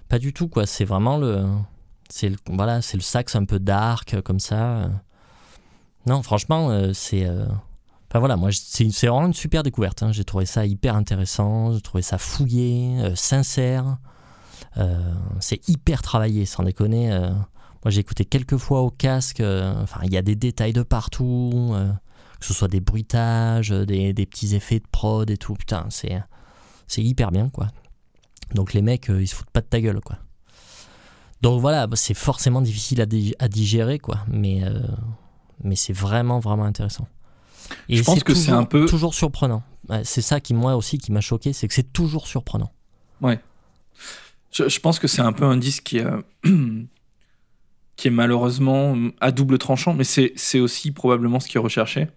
pas 0.08 0.18
du 0.18 0.32
tout, 0.32 0.48
quoi. 0.48 0.64
C'est 0.66 0.86
vraiment 0.86 1.18
le, 1.18 1.44
c'est 2.08 2.30
le, 2.30 2.36
voilà, 2.46 2.80
c'est 2.82 2.96
le 2.96 3.02
sax 3.02 3.36
un 3.36 3.44
peu 3.44 3.58
dark 3.58 4.20
comme 4.22 4.40
ça. 4.40 4.88
Non, 6.06 6.22
franchement, 6.22 6.70
c'est. 6.94 7.28
Enfin 8.08 8.18
voilà, 8.18 8.36
moi 8.36 8.48
c'est 8.52 8.90
c'est 8.90 9.06
vraiment 9.06 9.26
une 9.28 9.34
super 9.34 9.62
découverte. 9.62 10.02
hein. 10.02 10.10
J'ai 10.10 10.24
trouvé 10.24 10.44
ça 10.46 10.66
hyper 10.66 10.96
intéressant, 10.96 11.72
j'ai 11.74 11.80
trouvé 11.80 12.02
ça 12.02 12.18
fouillé, 12.18 12.96
euh, 13.00 13.14
sincère. 13.14 13.98
Euh, 14.78 15.14
c'est 15.40 15.68
hyper 15.68 16.02
travaillé, 16.02 16.46
sans 16.46 16.62
déconner. 16.62 17.12
euh. 17.12 17.30
moi, 17.30 17.90
j'ai 17.90 18.00
écouté 18.00 18.24
quelques 18.24 18.56
fois 18.56 18.82
au 18.82 18.90
casque. 18.90 19.40
euh, 19.40 19.74
Enfin, 19.82 20.00
il 20.04 20.12
y 20.12 20.16
a 20.16 20.22
des 20.22 20.36
détails 20.36 20.72
de 20.72 20.82
partout, 20.82 21.74
que 22.38 22.46
ce 22.46 22.54
soit 22.54 22.68
des 22.68 22.80
bruitages, 22.80 23.70
des, 23.70 24.12
des 24.12 24.26
petits 24.26 24.54
effets 24.54 24.78
de 24.78 24.86
prod 24.90 25.28
et 25.30 25.36
tout. 25.36 25.54
Putain, 25.54 25.86
c'est 25.90 26.22
c'est 26.86 27.02
hyper 27.02 27.30
bien, 27.30 27.48
quoi. 27.50 27.68
Donc 28.54 28.72
les 28.72 28.82
mecs, 28.82 29.06
ils 29.08 29.28
se 29.28 29.34
foutent 29.34 29.50
pas 29.50 29.60
de 29.60 29.66
ta 29.66 29.80
gueule, 29.80 30.00
quoi. 30.00 30.16
Donc 31.42 31.60
voilà, 31.60 31.86
bah, 31.86 31.96
c'est 31.96 32.14
forcément 32.14 32.60
difficile 32.60 33.00
à, 33.00 33.48
digérer, 33.48 33.98
quoi. 33.98 34.18
Mais 34.28 34.62
euh, 34.64 34.80
mais 35.62 35.76
c'est 35.76 35.92
vraiment 35.92 36.38
vraiment 36.38 36.64
intéressant. 36.64 37.06
Et 37.88 37.96
Je 37.96 38.02
pense 38.02 38.22
que 38.24 38.34
c'est 38.34 38.46
toujours- 38.46 38.58
un 38.60 38.64
peu- 38.64 38.86
toujours 38.86 39.14
surprenant. 39.14 39.62
Ouais, 39.88 40.02
C'est 40.04 40.22
ça 40.22 40.40
qui 40.40 40.54
moi 40.54 40.76
aussi 40.76 40.98
qui 40.98 41.12
m'a 41.12 41.20
choqué, 41.20 41.52
c'est 41.52 41.68
que 41.68 41.74
c'est 41.74 41.92
toujours 41.92 42.26
surprenant. 42.26 42.70
Je, 44.52 44.68
je 44.68 44.80
pense 44.80 44.98
que 44.98 45.06
c'est 45.08 45.22
un 45.22 45.32
peu 45.32 45.44
un 45.44 45.56
disque 45.56 45.84
qui 45.84 45.98
est, 45.98 46.04
euh, 46.06 46.22
qui 47.96 48.08
est 48.08 48.10
malheureusement 48.10 48.96
à 49.20 49.30
double 49.32 49.58
tranchant, 49.58 49.94
mais 49.94 50.04
c'est 50.04 50.60
aussi 50.60 50.92
probablement 50.92 51.40
ce 51.40 51.48
qui 51.48 51.56
est 51.56 51.60
recherché. 51.60 52.08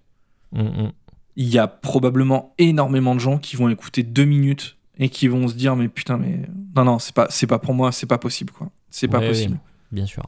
Mm, 0.51 0.61
mm. 0.61 0.91
Il 1.35 1.47
y 1.49 1.57
a 1.57 1.67
probablement 1.67 2.53
énormément 2.59 3.15
de 3.15 3.19
gens 3.19 3.37
qui 3.39 3.55
vont 3.55 3.69
écouter 3.69 4.03
deux 4.03 4.25
minutes 4.25 4.77
et 4.99 5.09
qui 5.09 5.27
vont 5.27 5.47
se 5.47 5.55
dire 5.55 5.75
mais 5.75 5.87
putain 5.87 6.17
mais 6.17 6.41
non 6.75 6.85
non 6.85 6.99
c'est 6.99 7.15
pas 7.15 7.25
c'est 7.31 7.47
pas 7.47 7.57
pour 7.57 7.73
moi 7.73 7.91
c'est 7.91 8.05
pas 8.05 8.19
possible 8.19 8.53
quoi 8.53 8.69
c'est 8.91 9.07
pas 9.07 9.17
Ouais, 9.17 9.29
possible. 9.29 9.53
oui, 9.55 9.59
bien 9.91 10.05
sûr. 10.05 10.21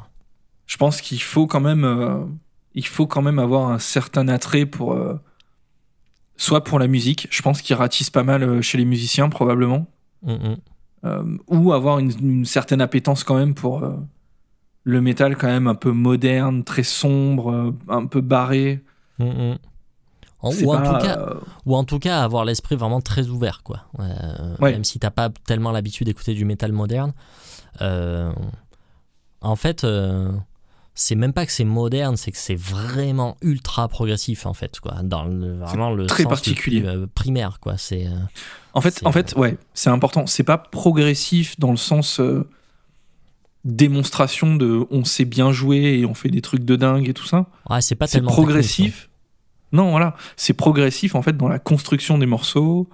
Je 0.66 0.78
pense 0.78 1.02
qu'il 1.02 1.22
faut 1.22 1.46
quand 1.46 1.60
même 1.60 1.84
euh, 1.84 2.26
il 2.74 2.88
faut 2.88 3.06
quand 3.06 3.22
même 3.22 3.38
avoir 3.38 3.70
un 3.70 3.78
certain 3.78 4.28
attrait 4.28 4.66
pour 4.66 4.94
euh, 4.94 5.14
soit 6.38 6.64
pour 6.64 6.80
la 6.80 6.88
musique 6.88 7.28
je 7.30 7.44
pense 7.44 7.62
qu'il 7.62 7.76
ratisse 7.76 8.10
pas 8.10 8.24
mal 8.24 8.60
chez 8.64 8.80
les 8.80 8.86
musiciens 8.86 9.30
probablement 9.30 9.86
Mm, 10.24 10.32
mm. 10.34 10.58
Euh, 11.06 11.24
ou 11.48 11.74
avoir 11.74 12.00
une, 12.00 12.12
une 12.22 12.46
certaine 12.46 12.82
appétence 12.82 13.24
quand 13.24 13.36
même 13.36 13.54
pour 13.54 13.84
euh, 13.84 13.92
le 14.84 15.02
métal 15.02 15.36
quand 15.38 15.48
même 15.48 15.68
un 15.68 15.76
peu 15.76 15.92
moderne, 15.92 16.64
très 16.64 16.84
sombre, 16.84 17.52
euh, 17.52 17.72
un 17.90 18.06
peu 18.06 18.22
barré. 18.22 18.84
Mm, 19.20 19.26
mm. 19.26 19.58
Ou, 20.44 20.74
en 20.74 20.82
pas, 20.82 20.94
tout 20.94 21.06
cas, 21.08 21.20
euh, 21.20 21.40
ou 21.66 21.76
en 21.76 21.84
tout 21.84 21.98
cas 21.98 22.22
avoir 22.22 22.46
l'esprit 22.46 22.76
vraiment 22.76 23.02
très 23.02 23.30
ouvert 23.30 23.64
quoi. 23.64 23.86
Euh, 24.00 24.56
Ouais. 24.60 24.74
Même 24.74 24.84
si 24.84 25.00
t'as 25.00 25.10
pas 25.10 25.30
tellement 25.48 25.72
l'habitude 25.72 26.06
d'écouter 26.06 26.36
du 26.36 26.46
métal 26.46 26.72
moderne. 26.72 27.14
Euh, 27.82 28.32
en 29.42 29.56
fait, 29.56 29.86
c'est 30.98 31.16
même 31.16 31.34
pas 31.34 31.46
que 31.46 31.52
c'est 31.52 31.66
moderne, 31.66 32.16
c'est 32.18 32.32
que 32.32 32.38
c'est 32.38 32.56
vraiment 32.56 33.36
ultra 33.42 33.88
progressif 33.90 34.46
en 34.46 34.54
fait 34.54 34.80
quoi. 34.80 35.02
Dans 35.04 35.26
le, 35.26 35.58
vraiment 35.60 35.92
le 35.92 36.06
très 36.08 36.24
sens 36.24 36.30
le 36.32 36.36
particulier. 36.36 36.82
plus, 36.82 36.90
euh, 36.90 37.06
primaire 37.14 37.60
quoi. 37.60 37.78
C'est 37.78 38.08
euh, 38.08 38.12
en 38.74 38.82
fait, 38.82 39.02
en 39.06 39.12
fait, 39.12 39.34
ouais, 39.36 39.58
c'est 39.74 39.90
important. 39.90 40.26
C'est 40.26 40.44
pas 40.44 40.58
progressif 40.58 41.60
dans 41.60 41.72
le 41.72 41.78
sens 41.78 42.20
euh, 42.20 42.48
démonstration 43.64 44.56
de 44.56 44.86
on 44.92 45.04
sait 45.06 45.26
bien 45.26 45.52
jouer 45.52 46.00
et 46.00 46.06
on 46.06 46.14
fait 46.14 46.30
des 46.30 46.42
trucs 46.42 46.64
de 46.64 46.76
dingue 46.76 47.10
et 47.10 47.14
tout 47.14 47.26
ça. 47.26 47.48
ouais, 47.70 47.82
c'est 47.82 47.96
pas 47.96 48.08
tellement 48.08 48.32
progressif. 48.32 49.10
Non, 49.72 49.90
voilà, 49.92 50.16
c'est 50.38 50.54
progressif 50.54 51.16
en 51.16 51.22
fait 51.22 51.36
dans 51.36 51.48
la 51.48 51.60
construction 51.60 52.18
des 52.18 52.28
morceaux, 52.28 52.88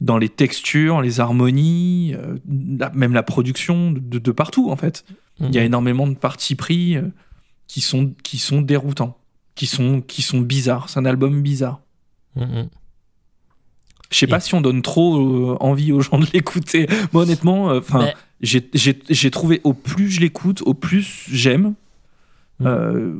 dans 0.00 0.16
les 0.18 0.30
textures, 0.30 1.02
les 1.02 1.20
harmonies, 1.20 2.14
euh, 2.16 2.36
la- 2.78 2.90
même 2.90 3.12
la 3.12 3.22
production 3.22 3.92
de, 3.92 4.00
de- 4.00 4.18
de 4.18 4.32
partout 4.32 4.70
en 4.70 4.76
fait. 4.76 5.04
Il 5.40 5.54
y 5.54 5.58
a 5.58 5.64
énormément 5.64 6.06
de 6.06 6.14
parties 6.14 6.54
pris 6.54 6.96
euh, 6.96 7.02
qui 7.66 7.80
sont, 7.80 8.12
qui 8.22 8.38
sont 8.38 8.60
déroutants, 8.60 9.16
qui 9.54 9.66
sont, 9.66 10.00
qui 10.00 10.22
sont 10.22 10.40
bizarres. 10.40 10.88
C'est 10.90 10.98
un 11.00 11.04
album 11.06 11.40
bizarre. 11.42 11.80
Mhm. 12.36 12.68
Je 14.10 14.18
sais 14.18 14.26
Et- 14.26 14.28
pas 14.28 14.40
si 14.40 14.54
on 14.54 14.60
donne 14.60 14.82
trop 14.82 15.16
euh, 15.52 15.56
envie 15.60 15.92
aux 15.92 16.00
gens 16.00 16.18
de 16.18 16.26
l'écouter. 16.34 16.86
Moi, 17.12 17.22
honnêtement, 17.22 17.66
enfin, 17.66 18.00
Mais- 18.00 18.14
j'ai- 18.42 19.30
trouvé 19.30 19.60
au 19.64 19.72
plus 19.72 20.10
je 20.10 20.20
l'écoute, 20.20 20.62
au 20.66 20.74
plus 20.74 21.26
j'aime. 21.30 21.74
Euh, 22.60 23.14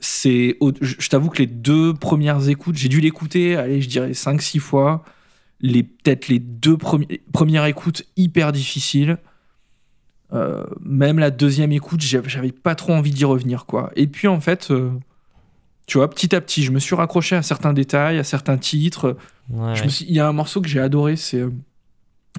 c'est, 0.00 0.56
je 0.80 0.94
je 0.98 1.08
t'avoue 1.08 1.28
que 1.28 1.38
les 1.38 1.46
deux 1.46 1.92
premières 1.92 2.48
écoutes, 2.48 2.76
j'ai 2.76 2.88
dû 2.88 3.00
l'écouter, 3.00 3.56
allez, 3.56 3.82
je 3.82 3.88
dirais 3.88 4.12
5-6 4.12 4.60
fois. 4.60 5.04
Les, 5.60 5.82
peut-être 5.82 6.28
les 6.28 6.38
deux 6.38 6.76
premi- 6.76 7.20
premières 7.32 7.64
écoutes 7.66 8.04
hyper 8.16 8.52
difficiles. 8.52 9.18
Euh, 10.34 10.64
même 10.84 11.18
la 11.18 11.30
deuxième 11.30 11.72
écoute, 11.72 12.00
j'avais 12.02 12.52
pas 12.52 12.74
trop 12.74 12.92
envie 12.92 13.10
d'y 13.12 13.24
revenir, 13.24 13.64
quoi. 13.66 13.90
Et 13.96 14.06
puis, 14.06 14.28
en 14.28 14.40
fait, 14.40 14.70
euh, 14.70 14.90
tu 15.86 15.98
vois, 15.98 16.08
petit 16.10 16.34
à 16.34 16.40
petit, 16.40 16.62
je 16.62 16.70
me 16.70 16.78
suis 16.78 16.94
raccroché 16.94 17.34
à 17.36 17.42
certains 17.42 17.72
détails, 17.72 18.18
à 18.18 18.24
certains 18.24 18.58
titres. 18.58 19.16
Ouais, 19.50 19.74
Je 19.74 19.80
ouais. 19.80 19.86
me 19.86 19.90
suis- 19.90 20.04
Il 20.06 20.14
y 20.14 20.20
a 20.20 20.28
un 20.28 20.32
morceau 20.32 20.60
que 20.60 20.68
j'ai 20.68 20.80
adoré, 20.80 21.16
c'est 21.16 21.40
euh, 21.40 21.50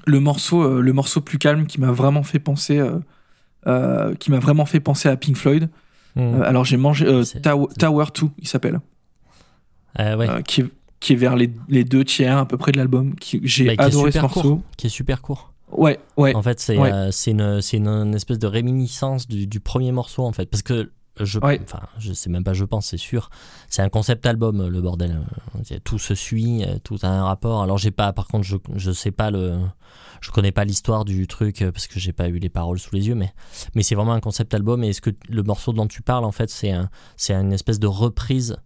le 0.06 0.20
morceau, 0.20 0.80
le 0.82 0.94
morceau 0.94 1.20
plus 1.22 1.40
calme 1.40 1.66
qui 1.66 1.80
m'a 1.82 1.92
vraiment 1.92 2.22
fait 2.24 2.38
penser, 2.40 2.80
euh, 3.68 4.16
qui 4.16 4.30
m'a 4.32 4.40
vraiment 4.40 4.66
fait 4.66 4.80
penser 4.80 5.10
à 5.10 5.18
Pink 5.18 5.36
Floyd. 5.36 5.68
Euh, 6.18 6.42
alors 6.44 6.66
j'ai 6.66 6.78
mangé 6.78 7.06
Tower, 7.42 7.68
Tower 7.78 8.06
2, 8.20 8.28
il 8.40 8.48
s'appelle, 8.48 8.80
ouais. 9.98 10.44
qui, 10.44 10.62
est, 10.62 10.66
qui 11.00 11.14
est 11.14 11.16
vers 11.16 11.36
les, 11.36 11.52
les 11.70 11.84
deux 11.84 12.04
tiers 12.04 12.38
à 12.38 12.46
peu 12.48 12.58
près 12.58 12.72
de 12.72 12.78
l'album. 12.78 13.16
J'ai 13.44 13.76
Bah, 13.76 13.86
adoré 13.86 14.12
ce 14.12 14.20
morceau. 14.20 14.42
court. 14.42 14.62
Qui 14.78 14.88
est 14.88 14.90
super 14.90 15.22
court. 15.22 15.54
Ouais, 15.72 16.00
ouais. 16.18 16.36
En 16.36 16.42
fait, 16.42 16.60
c'est 16.60 16.78
Ouais. 16.78 16.92
euh, 16.92 17.12
une, 17.28 17.62
c'est 17.62 17.78
une, 17.78 17.88
une 17.88 18.16
espèce 18.16 18.40
de 18.40 18.48
réminiscence 18.48 19.28
du, 19.28 19.48
du 19.48 19.60
premier 19.60 19.92
morceau, 19.92 20.24
en 20.26 20.32
fait. 20.32 20.46
Parce 20.48 20.64
que 20.64 20.92
je, 21.20 21.40
Ouais. 21.40 21.60
enfin, 21.64 21.82
je 21.98 22.14
sais 22.14 22.30
même 22.30 22.44
pas, 22.44 22.54
je 22.54 22.64
pense, 22.66 22.88
c'est 22.88 22.98
sûr. 22.98 23.30
C'est 23.70 23.82
un 23.82 23.90
concept 23.90 24.26
album, 24.26 24.68
le 24.68 24.82
bordel. 24.82 25.20
Euh, 25.72 25.78
Tout 25.84 26.00
se 26.00 26.16
suit, 26.16 26.64
euh, 26.64 26.78
tout 26.84 26.98
a 27.04 27.08
un 27.08 27.24
rapport. 27.26 27.62
Alors, 27.62 27.78
j'ai 27.78 27.92
pas, 27.92 28.14
par 28.14 28.28
contre, 28.28 28.46
je, 28.46 28.58
je 28.76 28.92
sais 28.92 29.12
pas 29.12 29.30
le. 29.32 29.58
Je 30.22 30.32
connais 30.32 30.52
pas 30.52 30.66
l'histoire 30.66 31.06
du 31.06 31.28
truc 31.28 31.62
euh, 31.62 31.72
parce 31.72 31.88
que 31.88 31.98
j'ai 31.98 32.12
pas 32.12 32.28
eu 32.28 32.40
les 32.40 32.50
paroles 32.50 32.78
sous 32.80 32.94
les 32.94 33.08
yeux, 33.08 33.16
mais, 33.16 33.32
mais 33.74 33.84
c'est 33.84 33.96
vraiment 33.96 34.12
un 34.14 34.20
concept 34.20 34.54
album. 34.54 34.84
Et 34.84 34.90
est-ce 34.90 35.00
que 35.02 35.12
le 35.30 35.44
morceau 35.44 35.72
dont 35.72 35.88
tu 35.88 36.02
parles, 36.02 36.26
en 36.26 36.32
fait, 36.34 36.50
c'est 36.50 36.72
un, 36.72 36.90
une 37.30 37.54
espèce 37.54 37.80
de 37.80 37.88
reprise 37.88 38.58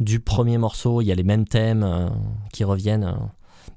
du 0.00 0.20
premier 0.20 0.58
morceau. 0.58 1.00
Il 1.00 1.06
y 1.06 1.12
a 1.12 1.14
les 1.14 1.22
mêmes 1.22 1.46
thèmes 1.46 1.82
euh, 1.82 2.08
qui 2.52 2.64
reviennent. 2.64 3.04
euh. 3.04 3.14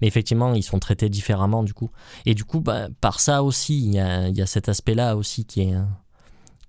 Mais 0.01 0.07
effectivement, 0.07 0.53
ils 0.53 0.63
sont 0.63 0.79
traités 0.79 1.09
différemment, 1.09 1.63
du 1.63 1.73
coup. 1.73 1.91
Et 2.25 2.33
du 2.35 2.43
coup, 2.43 2.59
bah, 2.59 2.87
par 2.99 3.19
ça 3.19 3.43
aussi, 3.43 3.79
il 3.79 3.93
y 3.93 3.99
a, 3.99 4.45
cet 4.45 4.67
aspect-là 4.69 5.15
aussi 5.15 5.45
qui 5.45 5.61
est, 5.61 5.75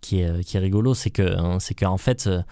qui 0.03 0.19
est, 0.21 0.59
rigolo, 0.59 0.95
c'est 0.95 1.11
que, 1.11 1.23
hein, 1.39 1.59
c'est 1.61 1.75
qu'en 1.75 1.97
fait, 1.97 2.27
euh, 2.27 2.43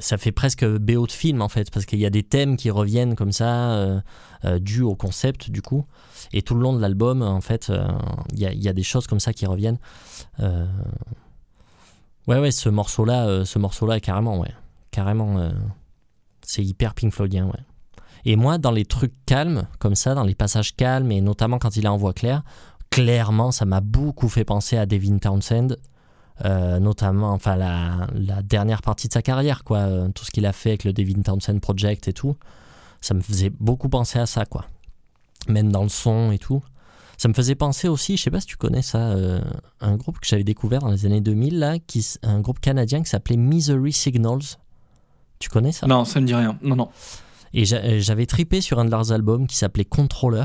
ça 0.00 0.18
fait 0.18 0.32
presque 0.32 0.66
BO 0.66 1.06
de 1.06 1.12
film 1.12 1.40
en 1.40 1.48
fait, 1.48 1.70
parce 1.70 1.86
qu'il 1.86 1.98
y 1.98 2.06
a 2.06 2.10
des 2.10 2.22
thèmes 2.22 2.56
qui 2.56 2.70
reviennent 2.70 3.16
comme 3.16 3.32
ça, 3.32 3.72
euh, 3.72 4.00
euh, 4.44 4.58
dus 4.58 4.82
au 4.82 4.94
concept 4.94 5.50
du 5.50 5.62
coup, 5.62 5.86
et 6.34 6.42
tout 6.42 6.54
le 6.54 6.60
long 6.60 6.74
de 6.74 6.80
l'album, 6.80 7.22
en 7.22 7.40
fait, 7.40 7.70
euh, 7.70 7.88
il 8.32 8.38
y, 8.38 8.46
a, 8.46 8.52
y 8.52 8.68
a 8.68 8.74
des 8.74 8.82
choses 8.82 9.06
comme 9.06 9.18
ça 9.18 9.32
qui 9.32 9.46
reviennent. 9.46 9.78
Ouais, 12.26 12.38
ouais, 12.38 12.50
ce 12.50 12.68
morceau-là, 12.68 13.44
ce 13.44 13.58
morceau-là, 13.58 14.00
carrément, 14.00 14.38
ouais, 14.38 14.52
carrément, 14.90 15.50
c'est 16.42 16.64
hyper 16.64 16.94
Pink 16.94 17.12
Floydien, 17.12 17.46
ouais. 17.46 17.60
Et 18.24 18.36
moi, 18.36 18.58
dans 18.58 18.70
les 18.70 18.84
trucs 18.84 19.12
calmes, 19.26 19.66
comme 19.78 19.94
ça, 19.94 20.14
dans 20.14 20.24
les 20.24 20.34
passages 20.34 20.74
calmes, 20.74 21.12
et 21.12 21.20
notamment 21.20 21.58
quand 21.58 21.76
il 21.76 21.84
est 21.84 21.88
en 21.88 21.96
voix 21.96 22.12
claire, 22.12 22.42
clairement, 22.90 23.50
ça 23.50 23.64
m'a 23.64 23.80
beaucoup 23.80 24.28
fait 24.28 24.44
penser 24.44 24.76
à 24.76 24.86
Devin 24.86 25.18
Townsend, 25.18 25.76
euh, 26.44 26.80
notamment, 26.80 27.32
enfin, 27.32 27.56
la, 27.56 28.42
dernière 28.42 28.82
partie 28.82 29.08
de 29.08 29.12
sa 29.12 29.22
carrière, 29.22 29.62
quoi, 29.64 29.78
euh, 29.78 30.08
tout 30.08 30.24
ce 30.24 30.30
qu'il 30.30 30.46
a 30.46 30.52
fait 30.52 30.70
avec 30.70 30.84
le 30.84 30.92
Devin 30.92 31.22
Townsend 31.22 31.60
Project 31.60 32.08
et 32.08 32.12
tout, 32.12 32.36
ça 33.00 33.14
me 33.14 33.20
faisait 33.20 33.50
beaucoup 33.50 33.88
penser 33.88 34.18
à 34.18 34.26
ça, 34.26 34.46
quoi. 34.46 34.64
Même 35.48 35.70
dans 35.70 35.82
le 35.82 35.90
son 35.90 36.32
et 36.32 36.38
tout. 36.38 36.62
Ça 37.18 37.28
me 37.28 37.34
faisait 37.34 37.54
penser 37.54 37.86
aussi, 37.88 38.16
je 38.16 38.22
sais 38.22 38.30
pas 38.30 38.40
si 38.40 38.46
tu 38.46 38.56
connais 38.56 38.82
ça, 38.82 38.98
euh, 38.98 39.40
un 39.80 39.96
groupe 39.96 40.18
que 40.18 40.26
j'avais 40.26 40.44
découvert 40.44 40.80
dans 40.80 40.90
les 40.90 41.06
années 41.06 41.20
2000, 41.20 41.58
là, 41.58 41.78
qui, 41.78 42.04
un 42.22 42.40
groupe 42.40 42.60
canadien 42.60 43.02
qui 43.02 43.10
s'appelait 43.10 43.36
Misery 43.36 43.92
Signals. 43.92 44.58
Tu 45.38 45.48
connais 45.48 45.72
ça? 45.72 45.86
Non, 45.86 46.04
ça 46.04 46.20
me 46.20 46.26
dit 46.26 46.34
rien. 46.34 46.58
Non, 46.62 46.74
non. 46.74 46.88
Et 47.54 47.72
euh, 47.72 48.00
j'avais 48.00 48.26
tripé 48.26 48.60
sur 48.60 48.80
un 48.80 48.84
de 48.84 48.90
leurs 48.90 49.12
albums 49.12 49.46
qui 49.46 49.56
s'appelait 49.56 49.84
Controller. 49.84 50.44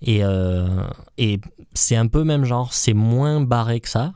Et, 0.00 0.24
euh, 0.24 0.88
c'est 1.74 1.96
un 1.96 2.06
peu 2.06 2.24
même 2.24 2.44
genre, 2.44 2.72
c'est 2.72 2.94
moins 2.94 3.40
barré 3.40 3.80
que 3.80 3.88
ça, 3.88 4.14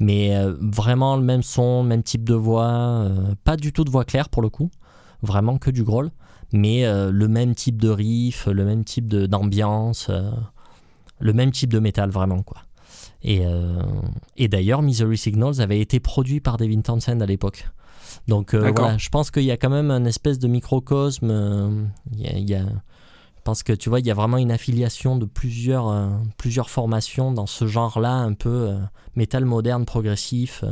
mais 0.00 0.36
euh, 0.36 0.54
vraiment 0.60 1.16
le 1.16 1.22
même 1.22 1.42
son, 1.42 1.84
même 1.84 2.02
type 2.02 2.24
de 2.24 2.34
voix, 2.34 3.08
pas 3.44 3.56
du 3.56 3.72
tout 3.72 3.84
de 3.84 3.90
voix 3.90 4.04
claire 4.04 4.28
pour 4.28 4.42
le 4.42 4.50
coup, 4.50 4.70
vraiment 5.22 5.56
que 5.56 5.70
du 5.70 5.84
growl, 5.84 6.10
mais 6.52 6.84
le 6.84 7.28
même 7.28 7.54
type 7.54 7.80
de 7.80 7.88
riff, 7.88 8.46
le 8.46 8.64
même 8.64 8.84
type 8.84 9.08
d'ambiance, 9.08 10.10
le 11.20 11.32
même 11.32 11.52
type 11.52 11.72
de 11.72 11.78
métal 11.78 12.10
vraiment 12.10 12.42
quoi. 12.42 12.58
Et, 13.22 13.42
et 14.36 14.48
d'ailleurs, 14.48 14.82
Misery 14.82 15.16
Signals 15.16 15.60
avait 15.60 15.80
été 15.80 16.00
produit 16.00 16.40
par 16.40 16.58
Devin 16.58 16.82
Townsend 16.82 17.20
à 17.20 17.26
l'époque. 17.26 17.66
Donc 18.28 18.54
euh, 18.54 18.60
voilà, 18.80 18.98
je 18.98 19.08
pense 19.08 19.30
qu'il 19.30 19.44
y 19.44 19.50
a 19.50 19.56
quand 19.56 19.70
même 19.70 19.90
un 19.90 20.04
espèce 20.04 20.38
de 20.38 20.48
microcosme. 20.48 21.28
euh, 21.30 21.84
il 22.12 22.20
y 22.20 22.26
a- 22.28 22.38
il 22.38 22.48
y 22.50 22.54
a- 22.54 22.60
je 22.64 23.42
pense 23.44 23.62
que 23.62 23.72
tu 23.74 23.88
vois, 23.90 24.00
il 24.00 24.06
y 24.06 24.10
a 24.10 24.14
vraiment 24.14 24.38
une 24.38 24.50
affiliation 24.50 25.16
de 25.16 25.26
plusieurs, 25.26 25.88
euh, 25.88 26.08
plusieurs 26.38 26.70
formations 26.70 27.30
dans 27.32 27.46
ce 27.46 27.66
genre-là, 27.66 28.12
un 28.14 28.32
peu 28.32 28.48
euh, 28.70 28.78
métal 29.16 29.44
moderne 29.44 29.84
progressif. 29.84 30.64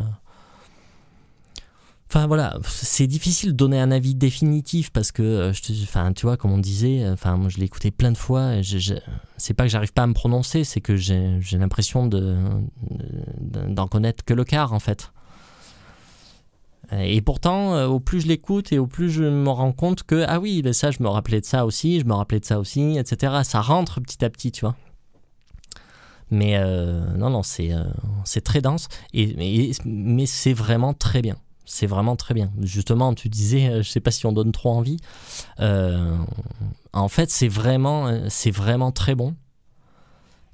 Enfin 2.08 2.26
voilà, 2.26 2.58
c'est 2.66 3.06
difficile 3.06 3.52
de 3.52 3.56
donner 3.56 3.80
un 3.80 3.90
avis 3.90 4.14
définitif 4.14 4.92
parce 4.92 5.12
que, 5.12 5.50
je 5.54 5.62
te, 5.62 5.72
enfin 5.84 6.12
tu 6.12 6.26
vois, 6.26 6.36
comme 6.36 6.52
on 6.52 6.58
disait, 6.58 7.08
enfin 7.08 7.38
moi 7.38 7.48
je 7.48 7.56
l'ai 7.56 7.64
écouté 7.64 7.90
plein 7.90 8.12
de 8.12 8.18
fois. 8.18 8.52
c'est 9.38 9.54
pas 9.54 9.62
que 9.64 9.70
j'arrive 9.70 9.94
pas 9.94 10.02
à 10.02 10.06
me 10.06 10.12
prononcer, 10.12 10.62
c'est 10.64 10.82
que 10.82 10.94
j'ai 10.94 11.40
l'impression 11.52 12.06
de 12.06 12.36
de- 13.40 13.66
d'en 13.72 13.86
connaître 13.88 14.24
que 14.26 14.34
le 14.34 14.44
quart 14.44 14.74
en 14.74 14.78
fait. 14.78 15.10
Et 17.00 17.20
pourtant, 17.22 17.74
euh, 17.74 17.86
au 17.86 18.00
plus 18.00 18.20
je 18.20 18.26
l'écoute 18.26 18.72
et 18.72 18.78
au 18.78 18.86
plus 18.86 19.10
je 19.10 19.24
me 19.24 19.48
rends 19.48 19.72
compte 19.72 20.02
que, 20.02 20.24
ah 20.28 20.40
oui, 20.40 20.62
ben 20.62 20.72
ça, 20.72 20.90
je 20.90 21.02
me 21.02 21.08
rappelais 21.08 21.40
de 21.40 21.46
ça 21.46 21.64
aussi, 21.64 22.00
je 22.00 22.04
me 22.04 22.12
rappelais 22.12 22.40
de 22.40 22.44
ça 22.44 22.58
aussi, 22.58 22.98
etc. 22.98 23.40
Ça 23.44 23.60
rentre 23.60 24.00
petit 24.00 24.24
à 24.24 24.30
petit, 24.30 24.52
tu 24.52 24.62
vois. 24.62 24.76
Mais 26.30 26.56
euh, 26.56 27.04
non, 27.16 27.30
non, 27.30 27.42
c'est 27.42 27.72
euh, 27.72 27.84
très 28.44 28.60
dense, 28.60 28.88
et, 29.12 29.72
mais 29.84 30.26
c'est 30.26 30.54
vraiment 30.54 30.94
très 30.94 31.22
bien. 31.22 31.36
C'est 31.64 31.86
vraiment 31.86 32.16
très 32.16 32.34
bien. 32.34 32.50
Justement, 32.60 33.14
tu 33.14 33.28
disais, 33.28 33.82
je 33.82 33.88
sais 33.88 34.00
pas 34.00 34.10
si 34.10 34.26
on 34.26 34.32
donne 34.32 34.52
trop 34.52 34.70
envie. 34.70 34.98
En 35.58 37.08
fait, 37.08 37.30
c'est 37.30 37.48
vraiment, 37.48 38.28
c'est 38.28 38.50
vraiment 38.50 38.92
très 38.92 39.14
bon. 39.14 39.36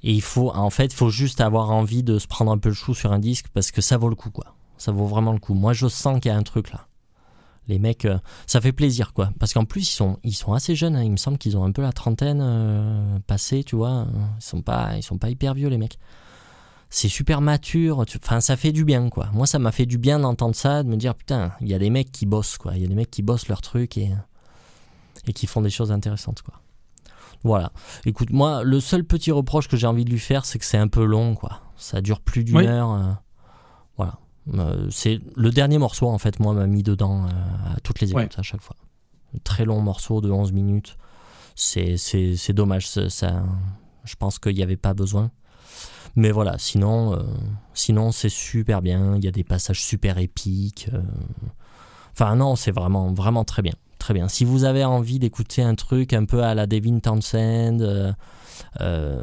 Et 0.02 0.12
il 0.12 0.22
faut, 0.22 0.50
en 0.54 0.70
fait, 0.70 0.86
il 0.86 0.94
faut 0.94 1.10
juste 1.10 1.40
avoir 1.40 1.70
envie 1.70 2.02
de 2.02 2.18
se 2.18 2.28
prendre 2.28 2.52
un 2.52 2.58
peu 2.58 2.68
le 2.68 2.74
chou 2.74 2.94
sur 2.94 3.12
un 3.12 3.18
disque 3.18 3.46
parce 3.52 3.72
que 3.72 3.80
ça 3.80 3.96
vaut 3.96 4.08
le 4.08 4.14
coup, 4.14 4.30
quoi. 4.30 4.54
Ça 4.78 4.92
vaut 4.92 5.06
vraiment 5.06 5.32
le 5.32 5.38
coup. 5.38 5.54
Moi, 5.54 5.72
je 5.74 5.86
sens 5.88 6.20
qu'il 6.20 6.30
y 6.30 6.34
a 6.34 6.36
un 6.36 6.42
truc 6.42 6.70
là. 6.72 6.86
Les 7.66 7.78
mecs, 7.78 8.06
euh, 8.06 8.18
ça 8.46 8.62
fait 8.62 8.72
plaisir, 8.72 9.12
quoi. 9.12 9.30
Parce 9.38 9.52
qu'en 9.52 9.66
plus, 9.66 9.82
ils 9.90 9.94
sont, 9.94 10.18
ils 10.24 10.32
sont 10.32 10.54
assez 10.54 10.74
jeunes. 10.74 10.96
hein. 10.96 11.02
Il 11.02 11.10
me 11.10 11.16
semble 11.18 11.36
qu'ils 11.36 11.56
ont 11.58 11.64
un 11.64 11.72
peu 11.72 11.82
la 11.82 11.92
trentaine 11.92 12.40
euh, 12.40 13.18
passée, 13.26 13.62
tu 13.62 13.76
vois. 13.76 14.06
Ils 14.38 14.42
sont 14.42 14.62
pas, 14.62 14.96
ils 14.96 15.02
sont 15.02 15.18
pas 15.18 15.28
hyper 15.28 15.52
vieux, 15.52 15.68
les 15.68 15.76
mecs. 15.76 15.98
C'est 16.88 17.08
super 17.08 17.42
mature. 17.42 18.06
tu- 18.06 18.18
Enfin, 18.24 18.40
ça 18.40 18.56
fait 18.56 18.72
du 18.72 18.86
bien, 18.86 19.10
quoi. 19.10 19.28
Moi, 19.34 19.46
ça 19.46 19.58
m'a 19.58 19.70
fait 19.72 19.84
du 19.84 19.98
bien 19.98 20.18
d'entendre 20.20 20.54
ça, 20.54 20.82
de 20.82 20.88
me 20.88 20.96
dire 20.96 21.14
putain, 21.14 21.52
il 21.60 21.68
y 21.68 21.74
a 21.74 21.78
des 21.78 21.90
mecs 21.90 22.10
qui 22.10 22.24
bossent, 22.24 22.56
quoi. 22.56 22.74
Il 22.74 22.80
y 22.80 22.84
a 22.86 22.88
des 22.88 22.94
mecs 22.94 23.10
qui 23.10 23.20
bossent 23.22 23.48
leur 23.48 23.60
truc 23.60 23.98
et 23.98 24.10
et 25.26 25.34
qui 25.34 25.46
font 25.46 25.60
des 25.60 25.68
choses 25.68 25.92
intéressantes, 25.92 26.40
quoi. 26.40 26.54
Voilà. 27.44 27.70
Écoute, 28.06 28.30
moi, 28.30 28.62
le 28.64 28.80
seul 28.80 29.04
petit 29.04 29.30
reproche 29.30 29.68
que 29.68 29.76
j'ai 29.76 29.86
envie 29.86 30.06
de 30.06 30.10
lui 30.10 30.18
faire, 30.18 30.46
c'est 30.46 30.58
que 30.58 30.64
c'est 30.64 30.78
un 30.78 30.88
peu 30.88 31.04
long, 31.04 31.34
quoi. 31.34 31.60
Ça 31.76 32.00
dure 32.00 32.20
plus 32.22 32.44
d'une 32.44 32.56
Oui. 32.56 32.66
heure. 32.66 32.90
euh, 32.92 33.12
voilà. 33.98 34.14
Euh, 34.54 34.86
c'est 34.90 35.20
le 35.36 35.50
dernier 35.50 35.78
morceau, 35.78 36.08
en 36.08 36.18
fait, 36.18 36.40
moi, 36.40 36.52
m'a 36.54 36.66
mis 36.66 36.82
dedans 36.82 37.24
euh, 37.24 37.74
à 37.76 37.80
toutes 37.80 38.00
les 38.00 38.10
écoutes, 38.10 38.22
Ouais. 38.22 38.38
à 38.38 38.42
chaque 38.42 38.62
fois. 38.62 38.76
Un 39.34 39.38
très 39.44 39.64
long 39.64 39.80
morceau 39.80 40.20
de 40.20 40.30
11 40.30 40.52
minutes. 40.52 40.96
C'est, 41.54 41.96
c'est, 41.96 42.36
c'est 42.36 42.52
dommage. 42.52 42.88
ça- 42.88 43.10
ça, 43.10 43.42
je 44.04 44.14
pense 44.16 44.38
qu'il 44.38 44.54
n'y 44.54 44.62
avait 44.62 44.76
pas 44.76 44.94
besoin. 44.94 45.30
Mais 46.16 46.30
voilà, 46.30 46.56
sinon, 46.58 47.14
euh, 47.14 47.22
sinon 47.74 48.10
c'est 48.12 48.30
super 48.30 48.80
bien. 48.80 49.16
Il 49.16 49.24
y 49.24 49.28
a 49.28 49.30
des 49.30 49.44
passages 49.44 49.82
super 49.82 50.18
épiques. 50.18 50.88
euh. 50.94 51.02
Enfin, 52.12 52.34
non, 52.36 52.56
c'est 52.56 52.72
vraiment, 52.72 53.12
vraiment 53.12 53.44
très 53.44 53.62
bien. 53.62 53.74
Très 53.98 54.14
bien. 54.14 54.28
Si 54.28 54.44
vous 54.44 54.64
avez 54.64 54.84
envie 54.84 55.18
d'écouter 55.18 55.62
un 55.62 55.74
truc 55.74 56.12
un 56.12 56.24
peu 56.24 56.42
à 56.42 56.54
la 56.54 56.66
Devin 56.66 56.98
Townsend, 57.00 58.14
euh, 58.80 59.22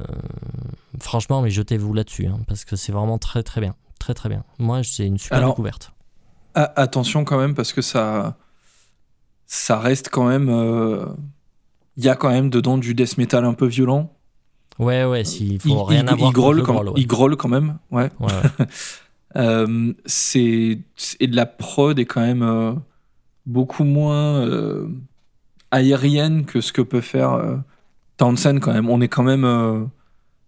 franchement, 1.00 1.42
mais 1.42 1.50
jetez-vous 1.50 1.94
là-dessus, 1.94 2.28
hein, 2.28 2.40
parce 2.48 2.64
que 2.66 2.76
c'est 2.76 2.92
vraiment 2.92 3.18
très 3.18 3.42
très 3.44 3.62
bien. 3.62 3.76
Très 4.06 4.14
très 4.14 4.30
bien. 4.30 4.44
Moi, 4.60 4.84
c'est 4.84 5.08
une 5.08 5.18
super 5.18 5.40
Alors, 5.40 5.50
découverte. 5.54 5.92
Attention 6.54 7.24
quand 7.26 7.40
même 7.40 7.56
parce 7.56 7.74
que 7.74 7.82
ça, 7.82 8.38
ça 9.48 9.80
reste 9.80 10.10
quand 10.12 10.28
même. 10.28 10.48
euh, 10.48 11.08
Il 11.98 12.04
y 12.06 12.10
a 12.10 12.16
quand 12.16 12.30
même 12.30 12.52
dedans 12.52 12.78
du 12.78 12.94
death 12.94 13.18
metal 13.18 13.44
un 13.46 13.56
peu 13.56 13.66
violent. 13.66 14.14
Ouais, 14.78 15.06
ouais, 15.06 15.24
s'il 15.24 15.60
faut 15.60 15.70
il, 15.70 15.90
rien 15.96 16.04
il- 16.04 16.10
avoir 16.10 16.30
il 16.30 16.34
grolle 16.34 16.58
le 16.58 16.62
quand, 16.62 16.74
growl, 16.74 16.90
ouais. 16.90 16.94
il 16.98 17.08
quand 17.36 17.50
même. 17.50 17.80
Ouais. 17.90 18.12
Ouais, 18.20 18.28
ouais. 18.60 18.66
Euh, 19.38 19.92
c'est 20.06 20.80
et 21.20 21.28
de 21.28 21.36
la 21.36 21.46
prod 21.48 21.98
est 22.00 22.06
quand 22.06 22.22
même 22.22 22.42
euh, 22.44 22.74
beaucoup 23.46 23.84
moins 23.84 24.38
euh, 24.46 24.88
aérienne 25.72 26.46
que 26.46 26.62
ce 26.62 26.72
que 26.72 26.82
peut 26.82 27.02
faire 27.02 27.34
euh, 27.34 27.58
Townsend 28.16 28.60
quand 28.62 28.72
même. 28.72 28.88
On 28.90 29.02
est 29.02 29.10
quand 29.10 29.24
même 29.24 29.44
euh, 29.44 29.84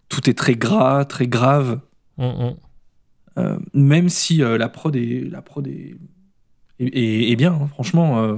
tout 0.08 0.30
est 0.30 0.38
très 0.38 0.54
gras, 0.54 1.04
très 1.04 1.26
grave. 1.26 1.80
Mm, 2.16 2.24
mm. 2.24 2.56
Euh, 3.38 3.58
même 3.74 4.08
si 4.08 4.42
euh, 4.42 4.58
la 4.58 4.68
prod 4.68 4.94
est 4.96 5.28
la 5.30 5.42
prod 5.42 5.66
est, 5.66 5.94
est, 6.80 6.86
est- 6.86 7.30
est 7.32 7.36
bien, 7.36 7.52
hein, 7.52 7.68
franchement. 7.68 8.22
euh. 8.22 8.36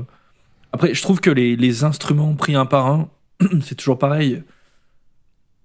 Après, 0.72 0.94
je 0.94 1.02
trouve 1.02 1.20
que 1.20 1.30
les, 1.30 1.56
les 1.56 1.84
instruments 1.84 2.34
pris 2.34 2.54
un 2.54 2.66
par 2.66 2.86
un, 2.86 3.08
c'est 3.62 3.74
toujours 3.74 3.98
pareil. 3.98 4.42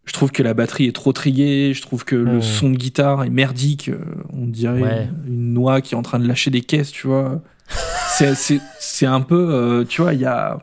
Je 0.06 0.14
trouve 0.14 0.32
que 0.32 0.44
la 0.44 0.54
batterie 0.54 0.86
est 0.86 0.96
trop 0.96 1.14
triée. 1.14 1.74
Je 1.74 1.82
trouve 1.82 2.06
que 2.06 2.16
le 2.16 2.38
Mm. 2.38 2.42
son 2.42 2.70
de 2.70 2.76
guitare 2.78 3.24
est 3.24 3.30
merdique. 3.32 3.90
On 4.34 4.46
dirait 4.46 4.82
Ouais. 4.82 5.10
une 5.28 5.54
noix 5.54 5.82
qui 5.82 5.96
est 5.96 5.98
en 5.98 6.04
train 6.04 6.20
de 6.20 6.28
lâcher 6.28 6.52
des 6.52 6.62
caisses, 6.62 6.92
tu 6.92 7.08
vois. 7.08 7.42
c'est, 8.18 8.36
c'est, 8.36 8.60
c'est 8.80 9.08
un 9.08 9.22
peu, 9.22 9.50
euh, 9.52 9.84
tu 9.84 10.02
vois, 10.04 10.14
il 10.14 10.20
y 10.22 10.26
a. 10.26 10.60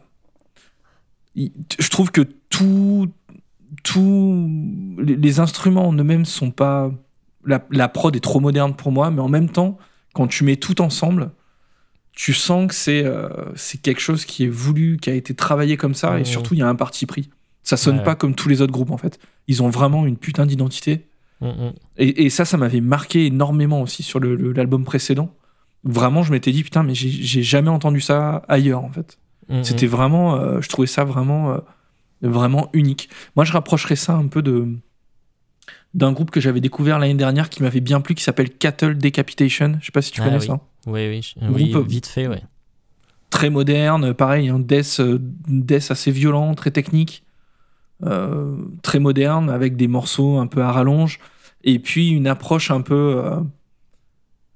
Je 1.34 1.88
trouve 1.88 2.10
que 2.12 2.20
tout, 2.50 3.08
tout, 3.82 4.48
les, 4.98 5.16
les 5.16 5.40
instruments 5.40 5.88
en 5.88 5.92
eux-mêmes 5.94 6.24
sont 6.24 6.50
pas. 6.50 6.92
La, 7.44 7.64
la 7.70 7.88
prod 7.88 8.14
est 8.14 8.20
trop 8.20 8.40
moderne 8.40 8.74
pour 8.74 8.92
moi, 8.92 9.10
mais 9.10 9.20
en 9.20 9.28
même 9.28 9.48
temps, 9.50 9.78
quand 10.14 10.26
tu 10.28 10.44
mets 10.44 10.56
tout 10.56 10.80
ensemble, 10.80 11.30
tu 12.12 12.32
sens 12.34 12.68
que 12.68 12.74
c'est 12.74 13.04
euh, 13.04 13.28
c'est 13.54 13.80
quelque 13.80 14.00
chose 14.00 14.24
qui 14.24 14.44
est 14.44 14.48
voulu, 14.48 14.98
qui 15.00 15.10
a 15.10 15.14
été 15.14 15.34
travaillé 15.34 15.76
comme 15.76 15.94
ça, 15.94 16.20
et 16.20 16.24
surtout 16.24 16.54
il 16.54 16.60
y 16.60 16.62
a 16.62 16.68
un 16.68 16.74
parti 16.74 17.06
pris. 17.06 17.30
Ça 17.62 17.76
sonne 17.76 17.98
Ouais. 17.98 18.02
pas 18.04 18.14
comme 18.14 18.34
tous 18.34 18.48
les 18.48 18.60
autres 18.60 18.72
groupes 18.72 18.90
en 18.90 18.96
fait. 18.98 19.18
Ils 19.48 19.62
ont 19.62 19.68
vraiment 19.70 20.04
une 20.06 20.16
putain 20.16 20.46
d'identité. 20.46 21.06
Mm, 21.40 21.46
mm. 21.48 21.72
Et, 21.98 22.24
et 22.26 22.30
ça, 22.30 22.44
ça 22.44 22.56
m'avait 22.56 22.80
marqué 22.80 23.26
énormément 23.26 23.80
aussi 23.82 24.02
sur 24.02 24.20
l'album 24.20 24.84
précédent. 24.84 25.34
Vraiment, 25.84 26.22
je 26.22 26.30
m'étais 26.32 26.52
dit, 26.52 26.62
putain, 26.62 26.82
mais 26.84 26.94
j'ai- 26.94 27.42
jamais 27.42 27.68
entendu 27.70 28.00
ça 28.00 28.42
ailleurs, 28.48 28.84
en 28.84 28.90
fait. 28.90 29.18
C'était 29.62 29.86
vraiment, 29.88 30.36
euh, 30.36 30.60
je 30.60 30.68
trouvais 30.68 30.86
ça 30.86 31.04
vraiment, 31.04 31.52
euh, 31.52 31.58
vraiment 32.22 32.68
unique. 32.72 33.08
Moi, 33.36 33.44
je 33.44 33.52
rapprocherais 33.52 33.96
ça 33.96 34.14
un 34.14 34.28
peu 34.28 34.40
de 34.42 34.68
d'un 35.94 36.12
groupe 36.12 36.30
que 36.30 36.40
j'avais 36.40 36.60
découvert 36.60 36.98
l'année 36.98 37.14
dernière 37.14 37.50
qui 37.50 37.62
m'avait 37.62 37.80
bien 37.80 38.00
plu, 38.00 38.14
qui 38.14 38.22
s'appelle 38.22 38.50
Cattle 38.50 38.96
Decapitation. 38.96 39.76
Je 39.80 39.86
sais 39.86 39.92
pas 39.92 40.02
si 40.02 40.10
tu 40.12 40.20
Ah 40.20 40.24
connais 40.24 40.38
oui. 40.38 40.46
ça. 40.46 40.60
Oui, 40.86 41.22
oui, 41.48 41.70
Groupe- 41.70 41.86
vite 41.88 42.06
fait, 42.06 42.26
ouais. 42.28 42.42
Très 43.30 43.50
moderne, 43.50 44.12
pareil, 44.14 44.48
un 44.48 44.58
death, 44.58 44.98
euh, 45.00 45.18
death 45.48 45.90
assez 45.90 46.10
violent, 46.10 46.54
très 46.54 46.70
technique, 46.70 47.24
euh, 48.04 48.56
très 48.82 48.98
moderne, 48.98 49.48
avec 49.48 49.76
des 49.76 49.88
morceaux 49.88 50.38
un 50.38 50.46
peu 50.46 50.62
à 50.62 50.70
rallonge, 50.72 51.18
et 51.64 51.78
puis 51.78 52.10
une 52.10 52.26
approche 52.26 52.70
un 52.70 52.80
peu, 52.82 53.22
euh, 53.24 53.36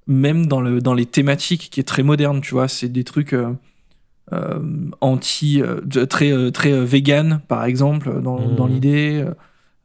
même 0.05 0.45
dans, 0.47 0.61
le, 0.61 0.81
dans 0.81 0.93
les 0.93 1.05
thématiques, 1.05 1.69
qui 1.71 1.79
est 1.79 1.83
très 1.87 2.03
moderne, 2.03 2.41
tu 2.41 2.51
vois, 2.51 2.67
c'est 2.67 2.89
des 2.89 3.03
trucs 3.03 3.33
euh, 3.33 3.53
euh, 4.33 4.59
anti, 5.01 5.61
euh, 5.61 5.81
très, 6.05 6.31
euh, 6.31 6.51
très 6.51 6.71
euh, 6.71 6.83
vegan, 6.83 7.41
par 7.47 7.63
exemple, 7.65 8.21
dans, 8.21 8.49
dans 8.49 8.67
l'idée, 8.67 9.25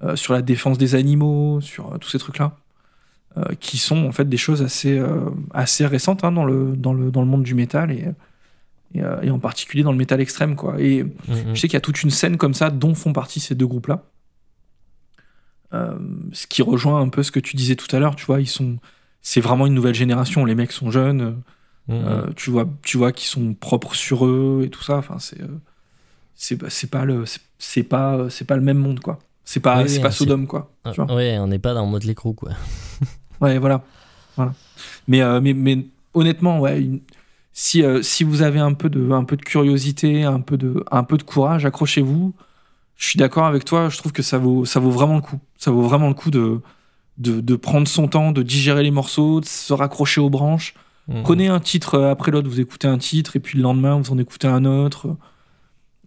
euh, 0.04 0.16
sur 0.16 0.32
la 0.34 0.42
défense 0.42 0.78
des 0.78 0.94
animaux, 0.94 1.60
sur 1.60 1.94
euh, 1.94 1.98
tous 1.98 2.08
ces 2.10 2.18
trucs-là. 2.18 2.56
euh, 3.38 3.54
qui 3.60 3.78
sont 3.78 4.04
en 4.06 4.12
fait 4.12 4.28
des 4.28 4.36
choses 4.36 4.62
assez, 4.62 5.00
assez 5.54 5.86
récentes 5.86 6.22
hein, 6.24 6.32
dans, 6.32 6.44
le, 6.44 6.76
dans, 6.76 6.92
le, 6.92 7.10
dans 7.10 7.22
le 7.22 7.26
monde 7.28 7.42
du 7.44 7.54
métal 7.54 7.90
et, 7.90 8.08
et, 8.94 9.00
et 9.22 9.30
en 9.30 9.38
particulier 9.38 9.82
dans 9.82 9.92
le 9.92 9.98
métal 9.98 10.20
extrême. 10.20 10.54
Quoi. 10.56 10.80
Et 10.80 11.04
Mm, 11.04 11.08
mm. 11.28 11.54
je 11.54 11.60
sais 11.60 11.66
qu'il 11.68 11.74
y 11.74 11.76
a 11.76 11.80
toute 11.80 12.02
une 12.02 12.10
scène 12.10 12.36
comme 12.36 12.52
ça 12.54 12.70
dont 12.70 12.94
font 12.94 13.12
partie 13.14 13.40
ces 13.40 13.54
deux 13.54 13.66
groupes-là. 13.66 14.02
Ce 16.32 16.46
qui 16.46 16.60
rejoint 16.62 17.00
un 17.00 17.08
peu 17.08 17.22
ce 17.22 17.30
que 17.32 17.40
tu 17.40 17.56
disais 17.56 17.76
tout 17.76 17.94
à 17.96 17.98
l'heure, 17.98 18.14
tu 18.14 18.26
vois, 18.26 18.40
ils 18.42 18.46
sont, 18.46 18.76
c'est 19.22 19.40
vraiment 19.40 19.66
une 19.66 19.72
nouvelle 19.74 19.94
génération. 19.94 20.44
Les 20.44 20.54
mecs 20.54 20.72
sont 20.72 20.90
jeunes, 20.90 21.40
Mm, 21.88 21.92
euh, 21.94 22.26
tu 22.36 22.50
vois, 22.50 22.68
tu 22.84 22.96
vois 22.96 23.10
qu'ils 23.10 23.26
sont 23.26 23.54
propres 23.54 23.94
sur 23.96 24.24
eux 24.26 24.62
et 24.64 24.70
tout 24.70 24.84
ça. 24.84 24.98
Enfin, 24.98 25.18
c'est, 25.18 25.40
c'est, 26.36 26.90
pas- 26.90 27.04
le, 27.04 27.24
c'est 27.58 27.82
pas, 27.82 28.30
c'est 28.30 28.44
pas 28.44 28.54
le 28.56 28.62
même 28.62 28.78
monde, 28.78 29.00
quoi. 29.00 29.18
C'est 29.44 29.60
pas, 29.60 29.82
Oui, 29.82 29.88
c'est 29.88 29.96
oui, 29.96 30.02
pas 30.02 30.10
Sodome, 30.10 30.46
quoi. 30.46 30.70
Ah, 30.84 30.90
tu 30.92 31.02
vois. 31.02 31.14
ouais, 31.14 31.36
on 31.38 31.46
n'est 31.48 31.58
pas 31.58 31.74
dans 31.74 31.86
Motley 31.86 32.14
Crue, 32.14 32.34
quoi. 32.34 32.50
Ouais, 33.40 33.58
voilà. 33.58 33.82
voilà. 34.36 34.52
Mais, 35.08 35.20
euh, 35.20 35.40
mais, 35.40 35.52
mais 35.52 35.84
honnêtement, 36.14 36.60
ouais, 36.60 36.80
une- 36.80 37.00
si, 37.52 37.82
euh, 37.82 38.00
si 38.02 38.22
vous 38.24 38.42
avez 38.42 38.60
un 38.60 38.72
peu, 38.72 38.88
de, 38.88 39.10
un 39.10 39.24
peu 39.24 39.36
de 39.36 39.42
curiosité, 39.42 40.22
un 40.24 40.40
peu 40.40 40.56
de, 40.56 40.84
un 40.90 41.02
peu 41.04 41.16
de 41.18 41.22
courage, 41.24 41.66
accrochez-vous. 41.66 42.32
Je 42.96 43.08
suis 43.08 43.18
d'accord 43.18 43.44
avec 43.46 43.64
toi, 43.64 43.88
je 43.88 43.98
trouve 43.98 44.12
que 44.12 44.22
ça 44.22 44.38
vaut, 44.38 44.64
ça 44.64 44.78
vaut 44.78 44.90
vraiment 44.92 45.16
le 45.16 45.22
coup. 45.22 45.40
Ça 45.58 45.70
vaut 45.72 45.82
vraiment 45.82 46.06
le 46.08 46.14
coup 46.14 46.30
de, 46.30 46.60
de, 47.18 47.40
de 47.40 47.56
prendre 47.56 47.88
son 47.88 48.06
temps, 48.06 48.30
de 48.30 48.42
digérer 48.42 48.84
les 48.84 48.92
morceaux, 48.92 49.40
de 49.40 49.44
se 49.46 49.72
raccrocher 49.72 50.20
aux 50.20 50.30
branches. 50.30 50.74
Mm, 51.08 51.22
Prenez 51.24 51.48
un 51.48 51.58
titre 51.60 51.96
euh, 51.96 52.10
après 52.12 52.30
l'autre, 52.30 52.48
vous 52.48 52.60
écoutez 52.60 52.86
un 52.86 52.98
titre, 52.98 53.34
et 53.34 53.40
puis 53.40 53.58
le 53.58 53.64
lendemain, 53.64 54.00
vous 54.00 54.12
en 54.12 54.18
écoutez 54.18 54.46
un 54.46 54.64
autre. 54.64 55.16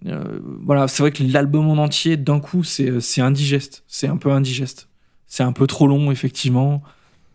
Euh, 0.06 0.40
voilà, 0.64 0.88
c'est 0.88 1.04
vrai 1.04 1.12
que 1.12 1.24
l'album 1.24 1.70
en 1.70 1.82
entier, 1.82 2.18
d'un 2.18 2.40
coup, 2.40 2.64
c'est 2.64 3.00
c'est 3.02 3.22
indigeste. 3.22 3.84
C'est 3.88 4.08
un 4.08 4.18
peu 4.18 4.32
indigeste. 4.32 4.90
C'est 5.28 5.44
un 5.44 5.52
peu 5.52 5.68
trop 5.68 5.88
long, 5.88 6.12
effectivement. 6.12 6.84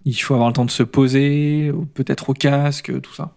Il 0.05 0.15
faut 0.15 0.35
avoir 0.35 0.49
le 0.49 0.55
temps 0.55 0.65
de 0.65 0.71
se 0.71 0.83
poser, 0.83 1.73
peut-être 1.95 2.31
au 2.31 2.35
casque, 2.35 3.01
tout 3.01 3.13
ça. 3.13 3.35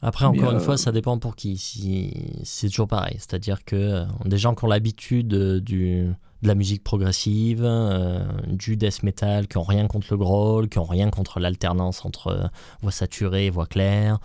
Après, 0.00 0.24
encore 0.24 0.50
une 0.50 0.56
euh, 0.56 0.60
fois, 0.60 0.76
ça 0.76 0.90
dépend 0.90 1.18
pour 1.18 1.36
qui. 1.36 1.56
Si... 1.56 2.12
C'est 2.42 2.68
toujours 2.68 2.88
pareil. 2.88 3.16
C'est-à-dire 3.18 3.64
que 3.64 3.76
euh, 3.76 4.04
des 4.24 4.38
gens 4.38 4.54
qui 4.54 4.64
ont 4.64 4.68
l'habitude 4.68 5.32
euh, 5.34 5.60
du... 5.60 6.06
de 6.42 6.48
la 6.48 6.56
musique 6.56 6.82
progressive, 6.82 7.62
euh, 7.62 8.24
du 8.48 8.76
death 8.76 9.04
metal, 9.04 9.46
qui 9.46 9.58
ont 9.58 9.62
rien 9.62 9.86
contre 9.86 10.08
le 10.10 10.16
growl, 10.16 10.68
qui 10.68 10.78
ont 10.78 10.84
rien 10.84 11.08
contre 11.10 11.38
l'alternance 11.38 12.04
entre 12.04 12.28
euh, 12.28 12.46
voix 12.80 12.90
saturée 12.90 13.46
et 13.46 13.50
voix 13.50 13.66
claire, 13.66 14.18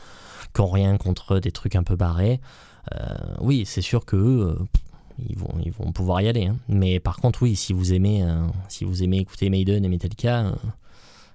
qui 0.56 0.62
ont 0.62 0.70
rien 0.70 0.98
contre 0.98 1.38
des 1.38 1.52
trucs 1.52 1.76
un 1.76 1.84
peu 1.84 1.96
barrés, 1.96 2.40
euh, 2.40 2.77
oui, 3.42 3.64
c'est 3.66 3.82
sûr 3.82 4.06
que 4.06 4.16
euh, 4.16 4.56
ils 5.28 5.38
vont, 5.38 5.54
ils 5.64 5.72
vont 5.72 5.92
pouvoir 5.92 6.22
y 6.22 6.28
aller. 6.28 6.46
hein. 6.48 6.58
Mais 6.68 7.00
par 7.00 7.18
contre, 7.18 7.44
oui, 7.44 7.56
si 7.56 7.74
vous 7.74 7.94
aimez, 7.94 8.24
euh, 8.24 8.46
si 8.70 8.86
vous 8.86 9.04
aimez 9.04 9.20
écouter 9.20 9.50
Maiden 9.50 9.84
et 9.84 9.90
Metallica, 9.90 10.48
euh, 10.48 10.52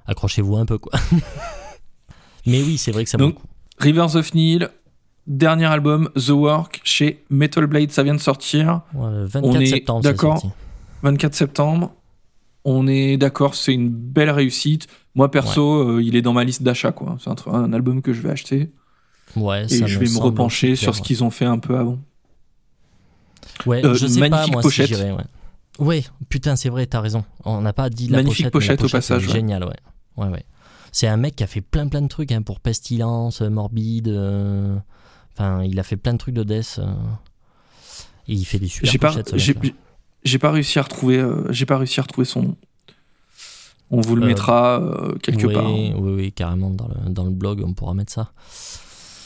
accrochez-vous 0.07 0.57
un 0.57 0.67
peu, 0.67 0.79
quoi. 0.79 0.93
Mais 2.47 2.63
oui, 2.63 2.79
c'est 2.79 2.93
vrai 2.93 3.05
que 3.05 3.11
ça 3.11 3.19
Donc. 3.19 3.37
Rivers 3.79 4.15
of 4.17 4.35
Nihil, 4.35 4.69
dernier 5.27 5.67
album, 5.67 6.11
The 6.15 6.31
Work, 6.31 6.81
chez 6.85 7.25
Metal 7.31 7.67
Blade, 7.67 7.91
ça 7.91 8.03
vient 8.03 8.15
de 8.15 8.21
sortir. 8.21 8.83
Ouais, 8.95 9.11
le 9.11 9.25
24 9.25 9.45
on 9.45 9.61
est 9.61 9.67
septembre, 9.67 10.03
d'accord. 10.03 10.41
sorti. 10.41 10.55
24 11.03 11.35
septembre. 11.35 11.93
On 12.65 12.87
est 12.87 13.17
d'accord, 13.17 13.57
c'est 13.57 13.75
une 13.75 13.89
belle 13.89 14.31
réussite. 14.31 14.87
Moi, 15.17 15.31
perso, 15.31 15.97
euh, 15.97 16.03
il 16.03 16.15
est 16.15 16.23
dans 16.23 16.33
ma 16.33 16.45
liste 16.45 16.63
d'achat, 16.63 16.93
quoi. 16.93 17.17
C'est 17.19 17.49
un 17.49 17.73
album 17.73 18.03
que 18.03 18.13
je 18.13 18.21
vais 18.23 18.31
acheter. 18.31 18.71
Ouais, 19.37 19.65
Et 19.65 19.69
ça 19.69 19.87
je 19.87 19.99
vais 19.99 20.09
me 20.09 20.19
repencher 20.19 20.77
sur 20.77 20.95
ce 20.95 21.01
qu'ils 21.03 21.25
ont 21.25 21.31
fait 21.31 21.45
un 21.47 21.59
peu 21.59 21.77
avant. 21.79 21.99
Ouais, 23.67 23.85
Euh, 23.85 23.95
je 23.95 24.07
sais 24.07 24.29
pas 24.29 24.47
moi 24.49 24.61
pochette. 24.63 24.87
si 24.89 24.95
j'irais, 24.95 25.13
ouais. 25.13 25.25
Ouais, 25.79 26.05
putain, 26.29 26.55
c'est 26.57 26.69
vrai, 26.69 26.87
t'as 26.87 27.01
raison. 27.01 27.25
On 27.45 27.61
n'a 27.63 27.73
pas 27.73 27.89
dit 27.91 28.09
la 28.09 28.19
Magnifique 28.19 28.51
pochette, 28.51 28.71
la 28.71 28.77
pochette 28.77 28.91
au 28.93 28.97
passage. 29.17 29.31
Génial, 29.31 29.65
ouais. 29.65 29.77
Ouais, 30.17 30.29
ouais. 30.29 30.45
C'est 30.91 31.07
un 31.07 31.17
mec 31.17 31.37
qui 31.37 31.43
a 31.45 31.47
fait 31.47 31.63
plein 31.63 31.89
plein 31.89 32.03
de 32.03 32.09
trucs 32.09 32.31
hein, 32.33 32.43
pour 32.43 32.61
Pestilence, 32.61 33.41
euh, 33.41 33.49
Morbide. 33.49 34.09
euh, 34.09 34.77
Enfin, 35.35 35.63
il 35.65 35.81
a 35.81 35.83
fait 35.83 35.97
plein 35.97 36.13
de 36.13 36.19
trucs 36.19 36.35
de 36.35 36.45
death. 36.45 36.77
euh, 36.79 36.93
Et 38.29 38.35
il 38.35 38.45
fait 38.45 38.59
des 38.59 38.69
super 38.69 39.13
pochettes. 39.13 39.35
j'ai, 40.25 40.39
pas 40.39 40.51
réussi 40.51 40.79
à 40.79 40.83
retrouver, 40.83 41.27
j'ai 41.49 41.65
pas 41.65 41.79
réussi 41.79 42.01
à 42.01 42.03
retrouver 42.03 42.27
son 42.27 42.43
nom. 42.43 42.57
On 43.91 44.01
vous 44.03 44.15
le 44.17 44.27
mettra 44.27 44.83
quelque 45.23 45.47
oui, 45.47 45.55
part. 45.55 45.73
Oui, 45.73 45.93
oui, 45.99 46.33
carrément, 46.33 46.71
dans 46.71 46.89
le, 46.89 47.11
dans 47.11 47.25
le 47.25 47.31
blog, 47.31 47.63
on 47.67 47.73
pourra 47.73 47.95
mettre 47.95 48.13
ça. 48.13 48.33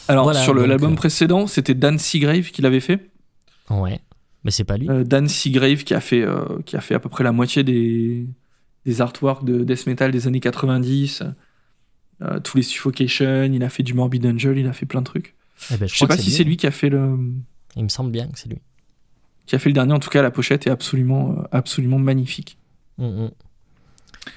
Alors, 0.09 0.25
Voilà, 0.25 0.41
sur 0.43 0.55
l'album 0.55 0.93
euh, 0.93 0.97
précédent, 0.97 1.47
c'était 1.47 1.75
Dan 1.75 1.99
Seagrave 1.99 2.51
qui 2.51 2.63
l'avait 2.63 2.81
fait. 2.81 3.11
Ouais. 3.71 4.01
Mais 4.45 4.51
c'est 4.51 4.65
pas 4.65 4.77
lui. 4.77 4.89
Euh, 4.89 5.03
Dan 5.05 5.29
Seagrave 5.29 5.83
qui 5.85 5.95
a 5.95 6.01
fait, 6.01 6.23
euh, 6.23 6.45
qui 6.65 6.77
a 6.77 6.81
fait 6.81 6.95
à 6.95 7.01
peu 7.01 7.09
près 7.09 7.25
la 7.25 7.33
moitié 7.33 7.65
des, 7.65 8.27
des 8.85 9.01
artworks 9.01 9.45
de 9.45 9.65
death 9.65 9.87
metal 9.87 10.11
des 10.13 10.27
années 10.29 10.41
90. 10.41 11.25
euh, 12.23 12.41
tous 12.41 12.57
les 12.57 12.63
Suffocation, 12.63 13.43
il 13.53 13.63
a 13.65 13.69
fait 13.69 13.83
du 13.83 13.93
Morbid 13.95 14.25
Angel, 14.25 14.57
il 14.57 14.67
a 14.69 14.73
fait 14.73 14.87
plein 14.87 15.01
de 15.01 15.07
trucs. 15.07 15.35
Eh 15.73 15.77
ben, 15.77 15.87
Je 15.89 15.93
sais 15.93 16.05
crois 16.05 16.09
pas 16.17 16.23
si 16.23 16.31
c'est 16.31 16.45
lui 16.45 16.57
qui 16.57 16.67
a 16.67 16.71
fait 16.71 16.89
le, 16.91 17.19
Il 17.77 17.83
me 17.83 17.89
semble 17.89 18.11
bien 18.13 18.29
que 18.29 18.39
c'est 18.39 18.49
lui. 18.49 18.61
qui 19.47 19.57
a 19.57 19.59
fait 19.59 19.69
le 19.71 19.75
dernier. 19.75 19.93
En 19.93 19.99
tout 19.99 20.11
cas, 20.11 20.23
la 20.23 20.31
pochette 20.31 20.67
est 20.67 20.71
absolument, 20.71 21.37
absolument 21.51 21.99
magnifique. 21.99 22.59
Mm, 22.99 23.07
mm. 23.25 23.31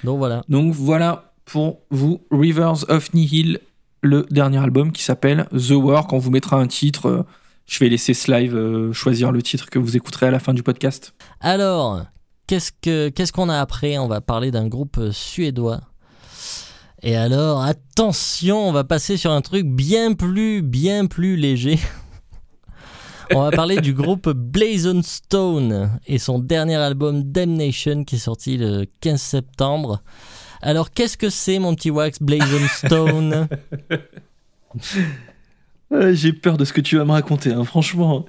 Donc 0.04 0.18
voilà. 0.18 0.44
Donc 0.48 0.74
voilà 0.74 1.32
pour 1.44 1.80
vous, 1.90 2.20
Rivers 2.30 2.88
of 2.90 3.12
Nihil, 3.14 3.60
le 4.02 4.26
dernier 4.30 4.58
album 4.58 4.92
qui 4.92 5.02
s'appelle 5.02 5.46
The 5.52 5.72
Work. 5.72 6.12
On 6.12 6.18
vous 6.18 6.30
mettra 6.30 6.56
un 6.56 6.66
titre. 6.66 7.06
euh, 7.06 7.22
je 7.66 7.78
vais 7.78 7.88
laisser 7.88 8.14
Slive 8.14 8.56
euh, 8.56 8.92
choisir 8.92 9.30
le 9.30 9.42
titre 9.42 9.70
que 9.70 9.78
vous 9.78 9.96
écouterez 9.96 10.26
à 10.26 10.30
la 10.30 10.40
fin 10.40 10.54
du 10.54 10.62
podcast. 10.62 11.14
Alors, 11.40 12.04
qu'est-ce 12.46 12.72
que 12.72 13.10
qu'est-ce 13.10 13.32
qu'on 13.32 13.48
a 13.48 13.60
après? 13.60 13.98
On 13.98 14.08
va 14.08 14.20
parler 14.20 14.50
d'un 14.50 14.66
groupe 14.66 14.98
euh, 14.98 15.12
suédois. 15.12 15.80
Et 17.02 17.16
alors, 17.16 17.62
attention, 17.62 18.68
on 18.68 18.72
va 18.72 18.84
passer 18.84 19.16
sur 19.16 19.30
un 19.30 19.40
truc 19.40 19.66
bien 19.66 20.12
plus, 20.12 20.60
bien 20.62 21.06
plus 21.06 21.36
léger. 21.36 21.78
on 23.34 23.42
va 23.42 23.50
parler 23.50 23.80
du 23.80 23.94
groupe 23.94 24.28
Blazon 24.28 25.00
Stone 25.02 25.98
et 26.06 26.18
son 26.18 26.40
dernier 26.40 26.76
album 26.76 27.22
Damnation 27.22 28.04
qui 28.04 28.16
est 28.16 28.18
sorti 28.18 28.58
le 28.58 28.84
15 29.00 29.20
septembre. 29.20 30.02
Alors, 30.62 30.90
qu'est-ce 30.92 31.16
que 31.16 31.30
c'est, 31.30 31.58
mon 31.58 31.74
petit 31.74 31.90
Wax 31.90 32.20
Blazing 32.20 32.66
Stone 32.68 33.48
J'ai 36.12 36.32
peur 36.32 36.56
de 36.56 36.64
ce 36.64 36.72
que 36.72 36.80
tu 36.80 36.96
vas 36.96 37.04
me 37.04 37.12
raconter, 37.12 37.52
hein, 37.52 37.64
franchement. 37.64 38.24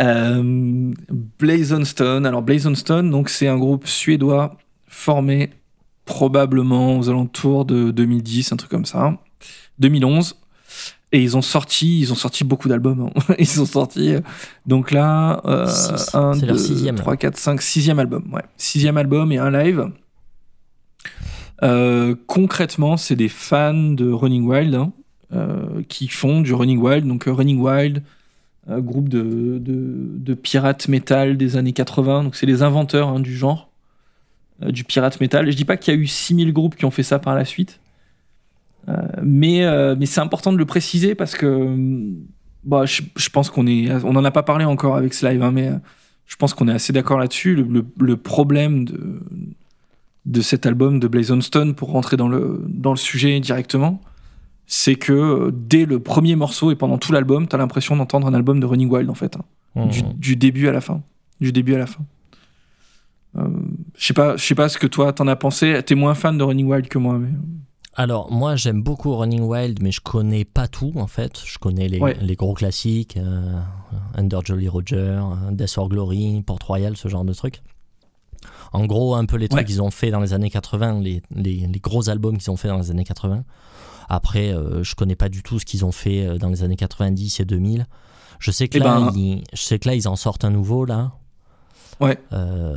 Euh, 0.00 0.92
Blazon 1.38 1.84
Stone. 1.84 2.26
Alors, 2.26 2.42
Blazon 2.42 2.74
Stone, 2.74 3.10
donc, 3.10 3.28
c'est 3.28 3.48
un 3.48 3.56
groupe 3.58 3.86
suédois 3.86 4.56
formé 4.86 5.50
probablement 6.04 6.98
aux 6.98 7.08
alentours 7.08 7.64
de 7.64 7.90
2010, 7.90 8.52
un 8.52 8.56
truc 8.56 8.70
comme 8.70 8.84
ça. 8.84 9.18
2011. 9.78 10.36
Et 11.12 11.22
ils 11.22 11.36
ont 11.36 11.42
sorti, 11.42 12.00
ils 12.00 12.12
ont 12.12 12.16
sorti 12.16 12.42
beaucoup 12.44 12.68
d'albums. 12.68 13.08
hein. 13.28 13.34
Ils 13.38 13.60
ont 13.60 13.66
sorti, 13.66 14.14
euh, 14.14 14.20
donc 14.66 14.90
là, 14.90 15.40
euh, 15.44 15.66
Six. 15.68 16.12
un, 16.14 16.34
C'est 16.34 16.46
leur 16.46 16.56
deux, 16.56 16.62
sixième, 16.62 16.96
là. 16.96 17.02
3, 17.02 17.16
4, 17.16 17.36
5, 17.36 17.62
sixième 17.62 17.98
album. 18.00 18.28
Ouais. 18.32 18.42
Sixième 18.56 18.96
album 18.96 19.30
et 19.30 19.38
un 19.38 19.50
live. 19.50 19.90
Euh, 21.62 22.14
concrètement, 22.26 22.96
c'est 22.96 23.16
des 23.16 23.28
fans 23.28 23.74
de 23.74 24.10
Running 24.10 24.46
Wild 24.46 24.74
hein, 24.74 24.92
euh, 25.32 25.82
qui 25.88 26.08
font 26.08 26.40
du 26.40 26.52
Running 26.52 26.80
Wild. 26.80 27.06
Donc, 27.06 27.28
euh, 27.28 27.32
Running 27.32 27.60
Wild, 27.60 28.02
groupe 28.68 29.08
de, 29.08 29.58
de, 29.58 30.08
de 30.16 30.34
pirates 30.34 30.88
metal 30.88 31.36
des 31.36 31.56
années 31.56 31.72
80. 31.72 32.24
Donc, 32.24 32.36
c'est 32.36 32.46
les 32.46 32.62
inventeurs 32.62 33.08
hein, 33.08 33.20
du 33.20 33.36
genre, 33.36 33.70
du 34.60 34.84
pirate 34.84 35.20
metal. 35.20 35.50
Je 35.50 35.56
dis 35.56 35.64
pas 35.64 35.76
qu'il 35.76 35.94
y 35.94 35.96
a 35.96 36.00
eu 36.00 36.06
6000 36.06 36.52
groupes 36.52 36.76
qui 36.76 36.84
ont 36.84 36.90
fait 36.90 37.02
ça 37.02 37.18
par 37.18 37.34
la 37.34 37.44
suite. 37.44 37.80
Mais 39.22 39.62
c'est 40.04 40.20
important 40.20 40.52
de 40.52 40.58
le 40.58 40.66
préciser 40.66 41.14
parce 41.14 41.36
que 41.36 41.46
hum, 41.46 42.16
bah, 42.64 42.84
je, 42.84 43.28
pense 43.30 43.48
qu'on 43.48 43.66
est. 43.66 43.90
On 44.04 44.12
n'en 44.12 44.24
a 44.24 44.30
pas 44.30 44.42
parlé 44.42 44.66
encore 44.66 44.96
avec 44.96 45.14
ce 45.14 45.26
live, 45.26 45.42
hein, 45.42 45.52
mais 45.52 45.70
je 46.26 46.36
pense 46.36 46.52
qu'on 46.52 46.68
est 46.68 46.72
assez 46.72 46.92
d'accord 46.92 47.18
là-dessus. 47.18 47.54
Le 47.54 48.16
problème 48.16 48.84
de, 48.84 49.20
de 50.26 50.40
cet 50.40 50.66
album 50.66 51.00
de 51.00 51.08
Blazon 51.08 51.40
Stone, 51.40 51.74
pour 51.74 51.90
rentrer 51.90 52.16
dans 52.16 52.28
le, 52.28 52.64
dans 52.68 52.90
le 52.92 52.96
sujet 52.96 53.38
directement, 53.40 54.00
c'est 54.66 54.94
que 54.94 55.12
euh, 55.12 55.50
dès 55.52 55.84
le 55.84 56.00
premier 56.00 56.36
morceau 56.36 56.70
et 56.70 56.76
pendant 56.76 56.96
tout 56.98 57.12
l'album, 57.12 57.46
t'as 57.46 57.58
l'impression 57.58 57.96
d'entendre 57.96 58.26
un 58.26 58.34
album 58.34 58.60
de 58.60 58.66
Running 58.66 58.88
Wild 58.90 59.10
en 59.10 59.14
fait. 59.14 59.36
hein. 59.36 59.86
Du, 59.86 60.02
Hmm. 60.02 60.12
du 60.16 60.36
début 60.36 60.68
à 60.68 60.72
la 60.72 60.80
fin. 60.80 61.02
Du 61.40 61.50
début 61.52 61.74
à 61.74 61.78
la 61.78 61.86
fin. 61.86 62.04
Euh, 63.36 63.48
je 63.98 64.06
sais 64.06 64.14
pas, 64.14 64.36
je 64.36 64.44
sais 64.44 64.54
pas 64.54 64.68
ce 64.68 64.78
que 64.78 64.86
toi 64.86 65.12
t'en 65.12 65.26
as 65.26 65.36
pensé. 65.36 65.80
T'es 65.84 65.94
moins 65.96 66.14
fan 66.14 66.38
de 66.38 66.44
Running 66.44 66.66
Wild 66.70 66.88
que 66.88 66.98
moi, 66.98 67.18
mais 67.18 67.28
Alors, 67.96 68.30
moi, 68.32 68.56
j'aime 68.56 68.82
beaucoup 68.82 69.14
Running 69.16 69.42
Wild, 69.42 69.80
mais 69.82 69.90
je 69.92 70.00
connais 70.00 70.44
pas 70.44 70.66
tout, 70.68 70.92
en 70.96 71.06
fait. 71.06 71.40
Je 71.44 71.58
connais 71.58 71.88
les, 71.88 71.98
Ouais. 72.00 72.16
les 72.20 72.34
gros 72.36 72.54
classiques, 72.54 73.16
euh, 73.16 73.60
Under 74.16 74.40
Jolly 74.44 74.68
Roger, 74.68 75.20
Death 75.52 75.74
or 75.76 75.88
Glory, 75.88 76.42
Port 76.46 76.58
Royal, 76.66 76.96
ce 76.96 77.08
genre 77.08 77.24
de 77.24 77.32
trucs. 77.32 77.62
En 78.74 78.84
gros, 78.86 79.14
un 79.14 79.24
peu 79.24 79.36
les 79.36 79.48
trucs 79.48 79.60
Ouais. 79.60 79.64
qu'ils 79.64 79.80
ont 79.82 79.90
fait 79.90 80.10
dans 80.10 80.20
les 80.20 80.34
années 80.34 80.50
80, 80.50 81.00
les, 81.00 81.22
les- 81.34 81.66
les 81.72 81.80
gros 81.80 82.08
albums 82.10 82.36
qu'ils 82.36 82.50
ont 82.50 82.56
fait 82.56 82.68
dans 82.68 82.78
les 82.78 82.90
années 82.90 83.04
80. 83.04 83.44
Après, 84.08 84.52
euh, 84.52 84.82
je 84.82 84.94
connais 84.94 85.16
pas 85.16 85.28
du 85.30 85.42
tout 85.42 85.58
ce 85.58 85.64
qu'ils 85.64 85.84
ont 85.84 85.92
fait 85.92 86.26
euh, 86.26 86.36
dans 86.38 86.48
les 86.50 86.62
années 86.62 86.76
90 86.76 87.40
et 87.40 87.44
2000. 87.44 87.86
Je 88.40 88.50
sais 88.50 88.68
que 88.68 88.76
Eh 88.78 88.80
là, 88.80 89.00
ben- 89.00 89.12
ils, 89.14 89.42
je 89.52 89.60
sais 89.62 89.78
que 89.78 89.88
là, 89.88 89.94
ils 89.94 90.08
en 90.08 90.16
sortent 90.16 90.44
un 90.44 90.50
nouveau, 90.50 90.84
là. 90.84 91.12
Ouais. 92.00 92.18
Euh, 92.32 92.76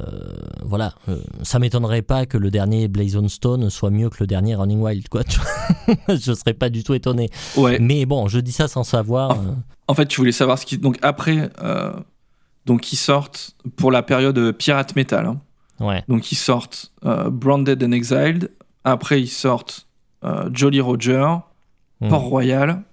voilà, 0.64 0.94
Euh, 1.10 1.20
ça 1.42 1.58
m'étonnerait 1.58 2.04
pas 2.04 2.28
que 2.28 2.38
le 2.38 2.52
dernier 2.52 2.88
Blazon 2.88 3.28
Stone 3.28 3.70
soit 3.72 3.90
mieux 3.90 4.10
que 4.12 4.18
le 4.20 4.28
dernier 4.28 4.54
Running 4.56 4.80
Wild, 4.80 5.10
quoi. 5.10 5.24
je 6.08 6.34
serais 6.34 6.54
pas 6.54 6.70
du 6.70 6.84
tout 6.84 6.94
étonné. 6.94 7.30
ouais. 7.58 7.80
Mais 7.80 8.06
bon, 8.06 8.28
je 8.28 8.40
dis 8.40 8.52
ça 8.52 8.68
sans 8.68 8.84
savoir. 8.84 9.36
En 9.88 9.94
fait, 9.96 10.06
tu 10.06 10.22
voulais 10.22 10.32
savoir 10.32 10.60
ce 10.60 10.66
qui. 10.68 10.78
Donc 10.78 11.00
après, 11.02 11.50
euh, 11.64 11.92
donc 12.68 12.94
ils 12.94 12.98
sortent 12.98 13.56
pour 13.76 13.92
la 13.92 14.04
période 14.04 14.52
pirate 14.52 14.96
metal. 14.96 15.26
hein. 15.26 15.42
Ouais. 15.80 16.04
Donc 16.08 16.32
ils 16.32 16.36
sortent 16.36 16.92
euh, 17.06 17.30
Branded 17.30 17.84
and 17.84 17.92
Exiled. 17.92 18.52
Après 18.84 19.22
ils 19.22 19.28
sortent 19.28 19.88
euh, 20.24 20.50
Jolly 20.54 20.82
Roger, 20.82 21.26
Mm. 22.00 22.10
Port 22.10 22.22
Royal. 22.24 22.84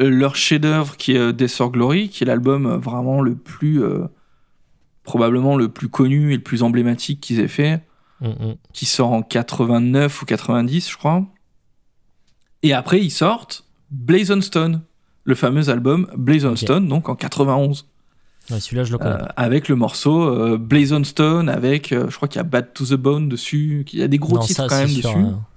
Euh, 0.00 0.08
leur 0.08 0.36
chef-d'œuvre 0.36 0.96
qui 0.96 1.16
est 1.16 1.32
Death 1.34 1.60
or 1.60 1.70
Glory, 1.70 2.08
qui 2.08 2.24
est 2.24 2.26
l'album 2.26 2.76
vraiment 2.76 3.20
le 3.20 3.34
plus 3.34 3.82
probablement 5.02 5.56
le 5.56 5.68
plus 5.68 5.88
connu 5.90 6.32
et 6.32 6.36
le 6.36 6.42
plus 6.42 6.62
emblématique 6.62 7.20
qu'ils 7.20 7.40
aient 7.40 7.48
fait, 7.48 7.82
Mm, 8.20 8.28
mm. 8.28 8.54
qui 8.72 8.86
sort 8.86 9.12
en 9.12 9.22
89 9.22 10.22
ou 10.22 10.24
90, 10.24 10.90
je 10.90 10.96
crois. 10.96 11.26
Et 12.62 12.72
après 12.72 13.02
ils 13.02 13.10
sortent 13.10 13.66
Blazon 13.90 14.40
Stone, 14.40 14.80
le 15.24 15.34
fameux 15.34 15.68
album 15.68 16.08
Blazon 16.16 16.52
Ok. 16.52 16.58
Stone, 16.58 16.88
donc 16.88 17.08
en 17.10 17.16
91. 17.16 17.86
Ouais, 18.50 18.60
Celui-là, 18.60 18.84
je 18.84 18.92
le 18.92 18.98
connais 18.98 19.14
Euh, 19.22 19.26
avec 19.36 19.68
le 19.68 19.74
morceau 19.76 20.22
euh, 20.24 20.58
Blazon 20.58 21.02
Stone, 21.04 21.48
avec, 21.48 21.92
euh, 21.92 22.10
je 22.10 22.16
crois 22.16 22.28
qu'il 22.28 22.38
y 22.38 22.40
a 22.40 22.44
Bad 22.44 22.72
to 22.74 22.84
the 22.84 22.94
Bone 22.94 23.28
dessus, 23.28 23.84
qu'il 23.86 24.00
y 24.00 24.02
a 24.02 24.08
des 24.08 24.18
gros 24.18 24.36
Non, 24.36 24.42
titres 24.42 24.62
ça, 24.62 24.68
quand 24.68 24.76
même 24.86 24.94
dessus. 24.94 25.08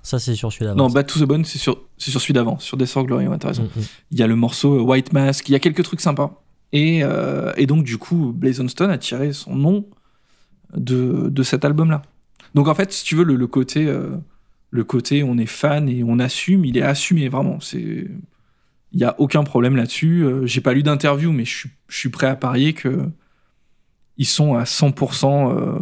ça, 0.04 0.19
c'est 0.19 0.36
sur 0.36 0.52
celui-là. 0.54 0.73
Non, 0.73 0.89
Bad 0.89 1.06
to 1.08 1.19
the 1.19 1.23
Bone, 1.28 1.43
c'est 1.43 1.58
sur, 1.58 1.82
c'est 1.97 2.12
sur 2.12 2.21
celui 2.21 2.34
d'avant, 2.34 2.60
sur 2.60 2.78
Death 2.78 2.95
or 2.95 3.06
Glory, 3.06 3.28
ouais, 3.28 3.38
t'as 3.38 3.50
raison. 3.50 3.63
Mm, 3.63 3.80
mm. 3.80 3.84
Il 4.12 4.19
y 4.19 4.23
a 4.23 4.28
le 4.28 4.36
morceau 4.38 4.82
White 4.84 5.12
Mask, 5.12 5.50
il 5.50 5.52
y 5.52 5.56
a 5.56 5.60
quelques 5.60 5.84
trucs 5.84 6.00
sympas. 6.02 6.41
Et, 6.71 7.00
euh, 7.04 7.52
et 7.58 7.65
donc, 7.65 7.84
du 7.84 7.97
coup, 7.97 8.32
Blazon 8.34 8.67
Stone 8.69 8.89
a 8.89 8.97
tiré 8.97 9.34
son 9.34 9.56
nom 9.56 9.86
de, 10.76 11.30
de 11.30 11.43
cet 11.43 11.65
album-là. 11.65 12.02
Donc, 12.56 12.67
en 12.69 12.76
fait, 12.76 12.91
si 12.93 13.04
tu 13.04 13.15
veux, 13.15 13.23
le, 13.26 13.36
le 13.36 13.47
côté, 13.47 13.86
euh, 13.86 14.12
le 14.71 14.84
côté 14.84 15.23
on 15.23 15.38
est 15.38 15.45
fan 15.45 15.88
et 15.89 16.04
on 16.06 16.19
assume, 16.19 16.63
il 16.65 16.78
est 16.78 16.82
assumé, 16.84 17.28
vraiment. 17.30 17.60
C'est. 17.60 18.08
Il 18.93 19.00
n'y 19.00 19.04
a 19.04 19.15
aucun 19.19 19.43
problème 19.43 19.76
là-dessus. 19.76 20.23
Euh, 20.23 20.45
J'ai 20.45 20.62
pas 20.62 20.73
lu 20.73 20.82
d'interview, 20.84 21.32
mais 21.32 21.45
je 21.45 21.56
suis, 21.56 21.69
je 21.89 21.97
suis 21.97 22.10
prêt 22.10 22.28
à 22.28 22.36
parier 22.36 22.73
que 22.73 23.10
ils 24.17 24.26
sont 24.26 24.56
à 24.56 24.63
100% 24.63 25.52
euh, 25.56 25.80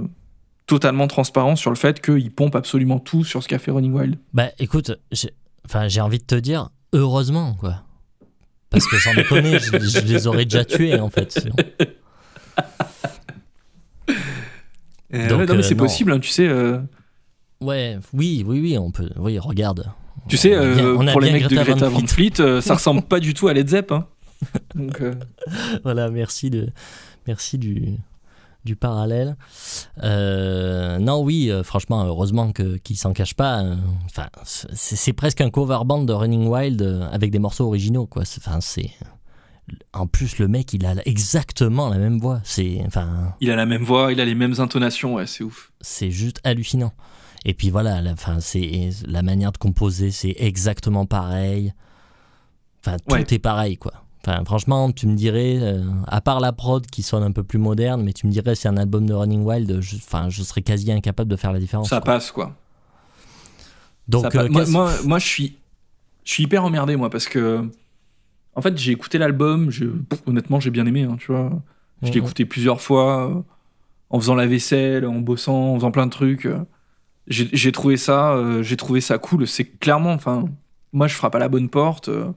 totalement 0.65 1.07
transparents 1.07 1.55
sur 1.55 1.69
le 1.69 1.75
fait 1.77 2.01
qu'ils 2.01 2.31
pompent 2.31 2.55
absolument 2.55 2.99
tout 2.99 3.23
sur 3.23 3.41
ce 3.43 3.47
qu'a 3.47 3.59
fait 3.59 3.71
Running 3.71 3.93
Wild. 3.93 4.17
Bah, 4.33 4.49
écoute, 4.59 4.91
j'ai 5.11 5.29
enfin, 5.65 5.87
j'ai 5.87 6.01
envie 6.01 6.19
de 6.19 6.23
te 6.25 6.35
dire, 6.35 6.69
heureusement, 6.93 7.53
quoi. 7.53 7.83
Parce 8.71 8.87
que 8.87 8.97
sans 8.99 9.13
déconner, 9.13 9.59
je, 9.59 9.77
je 9.79 9.99
les 10.05 10.27
aurais 10.27 10.43
déjà 10.45 10.65
tués, 10.65 10.99
en 10.99 11.09
fait. 11.09 11.31
sinon. 11.31 11.55
Donc, 15.11 15.29
non, 15.29 15.37
mais 15.37 15.51
euh, 15.51 15.61
c'est 15.61 15.75
possible, 15.75 16.11
hein, 16.11 16.19
tu 16.19 16.29
sais. 16.29 16.47
euh, 16.47 16.79
Ouais, 17.61 17.97
oui, 18.13 18.43
oui, 18.45 18.59
oui, 18.59 18.77
on 18.77 18.91
peut. 18.91 19.09
Oui, 19.15 19.39
regarde. 19.39 19.85
Tu 20.27 20.37
sais, 20.37 20.55
On 20.57 20.61
a 20.61 20.73
bien- 20.75 20.85
euh, 20.85 20.97
on 20.97 21.11
pour 21.11 21.21
les 21.21 21.31
mecs 21.31 21.43
de 21.47 21.55
Greta 21.55 21.71
Greta 21.71 21.89
Van 21.89 21.99
Van 21.99 22.07
Fleet, 22.07 22.39
euh, 22.39 22.61
ça 22.61 22.73
ressemble 22.75 23.01
pas 23.03 23.19
du 23.19 23.33
tout 23.33 23.47
à 23.47 23.53
Led 23.53 23.67
Zepp. 23.69 23.91
hein. 23.91 24.07
Donc, 24.75 25.01
euh, 25.01 25.13
Voilà, 25.83 26.09
merci 26.09 26.49
de, 26.49 26.69
merci 27.27 27.57
du, 27.57 27.93
du 28.65 28.75
parallèle. 28.75 29.35
Euh, 30.03 30.97
non, 30.99 31.21
oui, 31.21 31.49
euh, 31.51 31.63
franchement, 31.63 32.03
heureusement 32.05 32.51
que 32.51 32.77
qu'il 32.77 32.97
s'en 32.97 33.13
cache 33.13 33.33
pas. 33.35 33.61
euh, 33.63 33.75
Enfin, 34.05 34.27
c'est 34.43 35.13
presque 35.13 35.41
un 35.41 35.49
cover 35.49 35.79
band 35.85 36.03
de 36.03 36.13
Running 36.13 36.47
Wild 36.47 36.81
euh, 36.81 37.07
avec 37.11 37.31
des 37.31 37.39
morceaux 37.39 37.65
originaux, 37.67 38.05
quoi. 38.07 38.23
Enfin, 38.37 38.59
c'est. 38.61 38.89
En 39.93 40.05
plus, 40.05 40.37
le 40.37 40.47
mec, 40.47 40.73
il 40.73 40.85
a 40.85 40.93
exactement 41.05 41.89
la 41.89 41.97
même 41.97 42.19
voix. 42.19 42.39
C'est, 42.43 42.81
enfin, 42.85 43.33
il 43.41 43.49
a 43.49 43.55
la 43.55 43.65
même 43.65 43.81
voix, 43.83 44.11
il 44.11 44.21
a 44.21 44.25
les 44.25 44.35
mêmes 44.35 44.53
intonations, 44.59 45.15
ouais, 45.15 45.25
c'est 45.25 45.43
ouf. 45.43 45.71
c'est 45.81 46.11
juste 46.11 46.39
hallucinant. 46.43 46.93
Et 47.45 47.53
puis 47.53 47.69
voilà, 47.69 48.01
la, 48.01 48.15
c'est 48.39 48.89
la 49.07 49.21
manière 49.21 49.51
de 49.51 49.57
composer, 49.57 50.09
c'est 50.11 50.35
exactement 50.37 51.05
pareil. 51.05 51.73
Enfin, 52.81 52.97
tout 52.97 53.13
Ouais. 53.15 53.23
est 53.29 53.39
pareil, 53.39 53.77
quoi. 53.77 53.93
Enfin, 54.25 54.43
franchement, 54.43 54.91
tu 54.91 55.05
me 55.05 55.15
dirais, 55.15 55.57
euh, 55.61 55.83
à 56.07 56.19
part 56.21 56.39
la 56.39 56.51
prod 56.51 56.85
qui 56.87 57.03
sonne 57.03 57.21
un 57.21 57.31
peu 57.31 57.43
plus 57.43 57.59
moderne, 57.59 58.01
mais 58.03 58.13
tu 58.13 58.25
me 58.25 58.31
dirais 58.31 58.55
c'est 58.55 58.67
un 58.67 58.77
album 58.77 59.05
de 59.05 59.13
Running 59.13 59.43
Wild, 59.43 59.81
je, 59.81 59.97
enfin, 59.97 60.29
je 60.29 60.41
serais 60.41 60.63
quasi 60.63 60.91
incapable 60.91 61.29
de 61.29 61.35
faire 61.35 61.53
la 61.53 61.59
différence. 61.59 61.89
Ça 61.89 61.97
quoi. 62.01 62.13
passe, 62.13 62.31
quoi. 62.31 62.55
Donc, 64.07 64.33
euh, 64.35 64.47
moi, 64.49 64.61
qu'est-ce- 64.61 64.71
moi, 64.71 64.91
moi, 65.03 65.19
je 65.19 65.25
suis, 65.27 65.57
je 66.23 66.31
suis 66.31 66.43
hyper 66.43 66.63
emmerdé, 66.63 66.95
moi, 66.95 67.09
parce 67.11 67.27
que, 67.27 67.69
en 68.55 68.61
fait, 68.61 68.75
j'ai 68.77 68.91
écouté 68.91 69.17
l'album, 69.19 69.69
je, 69.69 69.85
pff, 69.85 70.21
honnêtement, 70.25 70.59
j'ai 70.59 70.71
bien 70.71 70.85
aimé, 70.87 71.03
hein, 71.03 71.17
tu 71.19 71.31
vois. 71.31 71.51
Je 72.01 72.07
l'ai 72.11 72.19
Mhm. 72.19 72.25
écouté 72.25 72.45
plusieurs 72.45 72.81
fois, 72.81 73.29
euh, 73.29 73.41
en 74.09 74.19
faisant 74.19 74.35
la 74.35 74.47
vaisselle, 74.47 75.05
en 75.05 75.19
bossant, 75.19 75.73
en 75.73 75.75
faisant 75.75 75.91
plein 75.91 76.05
de 76.05 76.11
trucs. 76.11 76.47
J'ai 77.27 77.71
trouvé 77.71 77.97
ça, 77.97 78.33
euh, 78.35 78.61
j'ai 78.61 78.77
trouvé 78.77 79.01
ça 79.01 79.17
cool. 79.17 79.47
C'est 79.47 79.65
clairement, 79.65 80.11
enfin, 80.13 80.45
moi, 80.93 81.07
je 81.07 81.15
frappe 81.15 81.35
à 81.35 81.39
la 81.39 81.47
bonne 81.49 81.69
porte. 81.69 82.09
euh, 82.09 82.31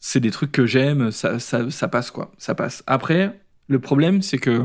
c'est 0.00 0.20
des 0.20 0.30
trucs 0.30 0.52
que 0.52 0.66
j'aime, 0.66 1.10
ça, 1.10 1.38
ça, 1.38 1.70
ça 1.70 1.88
passe 1.88 2.10
quoi, 2.10 2.30
ça 2.38 2.54
passe. 2.54 2.82
Après, 2.86 3.40
le 3.68 3.78
problème, 3.80 4.22
c'est 4.22 4.38
que 4.38 4.62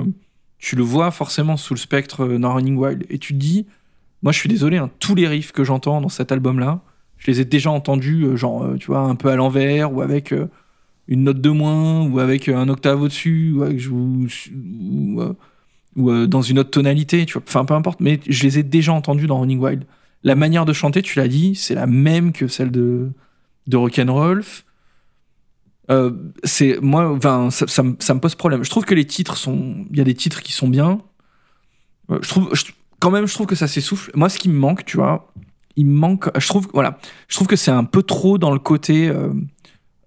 tu 0.60 0.76
le 0.76 0.84
vois 0.84 1.10
forcément 1.12 1.58
sous 1.58 1.74
le 1.74 1.80
spectre 1.80 2.22
euh, 2.26 2.38
Running 2.48 2.76
Wild 2.78 3.06
et 3.10 3.18
tu 3.18 3.34
te 3.34 3.40
dis, 3.40 3.66
moi, 4.22 4.32
je 4.32 4.38
suis 4.40 4.50
désolé, 4.50 4.78
hein, 4.78 4.92
tous 5.00 5.16
les 5.16 5.28
riffs 5.28 5.52
que 5.52 5.64
j'entends 5.64 6.00
dans 6.02 6.10
cet 6.10 6.32
album-là, 6.32 6.82
je 7.18 7.32
les 7.32 7.42
ai 7.42 7.46
déjà 7.46 7.72
entendus, 7.72 8.24
euh, 8.26 8.36
genre, 8.36 8.68
tu 8.80 8.88
vois, 8.88 9.00
un 9.02 9.16
peu 9.16 9.30
à 9.30 9.36
l'envers 9.36 9.92
ou 9.94 10.02
avec 10.02 10.34
une 11.08 11.24
note 11.24 11.42
de 11.42 11.50
moins 11.50 12.06
ou 12.08 12.20
avec 12.20 12.48
un 12.50 12.70
octave 12.70 13.02
au-dessus 13.02 13.54
ou, 13.58 13.64
avec- 13.64 13.82
ou, 13.92 14.28
ou, 15.96 16.10
euh, 16.12 16.28
dans 16.28 16.42
une 16.42 16.60
autre 16.60 16.72
tonalité, 16.72 17.26
tu 17.26 17.34
vois. 17.34 17.44
Enfin, 17.48 17.66
peu 17.66 17.74
importe, 17.74 18.00
mais 18.00 18.20
je 18.28 18.44
les 18.44 18.60
ai 18.60 18.64
déjà 18.64 18.94
entendus 18.94 19.28
dans 19.28 19.40
Running 19.40 19.60
Wild. 19.60 19.84
La 20.24 20.36
manière 20.36 20.66
de 20.66 20.74
chanter, 20.74 21.02
tu 21.02 21.20
l'as 21.20 21.28
dit, 21.28 21.56
c'est 21.56 21.76
la 21.76 21.88
même 21.88 22.32
que 22.32 22.48
celle 22.48 22.72
de, 22.72 23.10
de 23.68 23.78
Rock'n'Rolf. 23.78 24.66
Euh, 25.90 26.12
c'est 26.44 26.80
moi, 26.82 27.18
ça, 27.50 27.84
me- 27.84 27.96
ça 28.00 28.14
me 28.14 28.20
pose 28.20 28.36
problème. 28.36 28.64
Je 28.64 28.70
trouve 28.70 28.86
que 28.86 28.94
les 28.96 29.06
titres 29.06 29.36
sont, 29.36 29.86
il 29.92 29.98
y 29.98 30.02
a 30.02 30.04
des 30.04 30.14
titres 30.14 30.42
qui 30.42 30.54
sont 30.54 30.70
bien. 30.70 31.02
Euh, 32.12 32.20
je 32.22 32.30
trouve, 32.30 32.54
quand 33.00 33.12
même, 33.12 33.26
je 33.26 33.34
trouve 33.34 33.48
que 33.48 33.56
ça 33.56 33.68
s'essouffle. 33.68 34.12
Moi, 34.16 34.30
ce 34.30 34.38
qui 34.38 34.48
me 34.48 34.58
manque, 34.58 34.86
tu 34.86 34.98
vois, 34.98 35.32
il 35.76 35.88
me 35.88 35.98
manque. 35.98 36.30
Je 36.40 36.48
trouve, 36.48 36.68
voilà, 36.74 37.00
je 37.28 37.36
trouve 37.36 37.48
que 37.48 37.56
c'est 37.56 37.72
un 37.72 37.84
peu 37.84 38.04
trop 38.04 38.38
dans 38.38 38.52
le 38.52 38.60
côté 38.60 39.12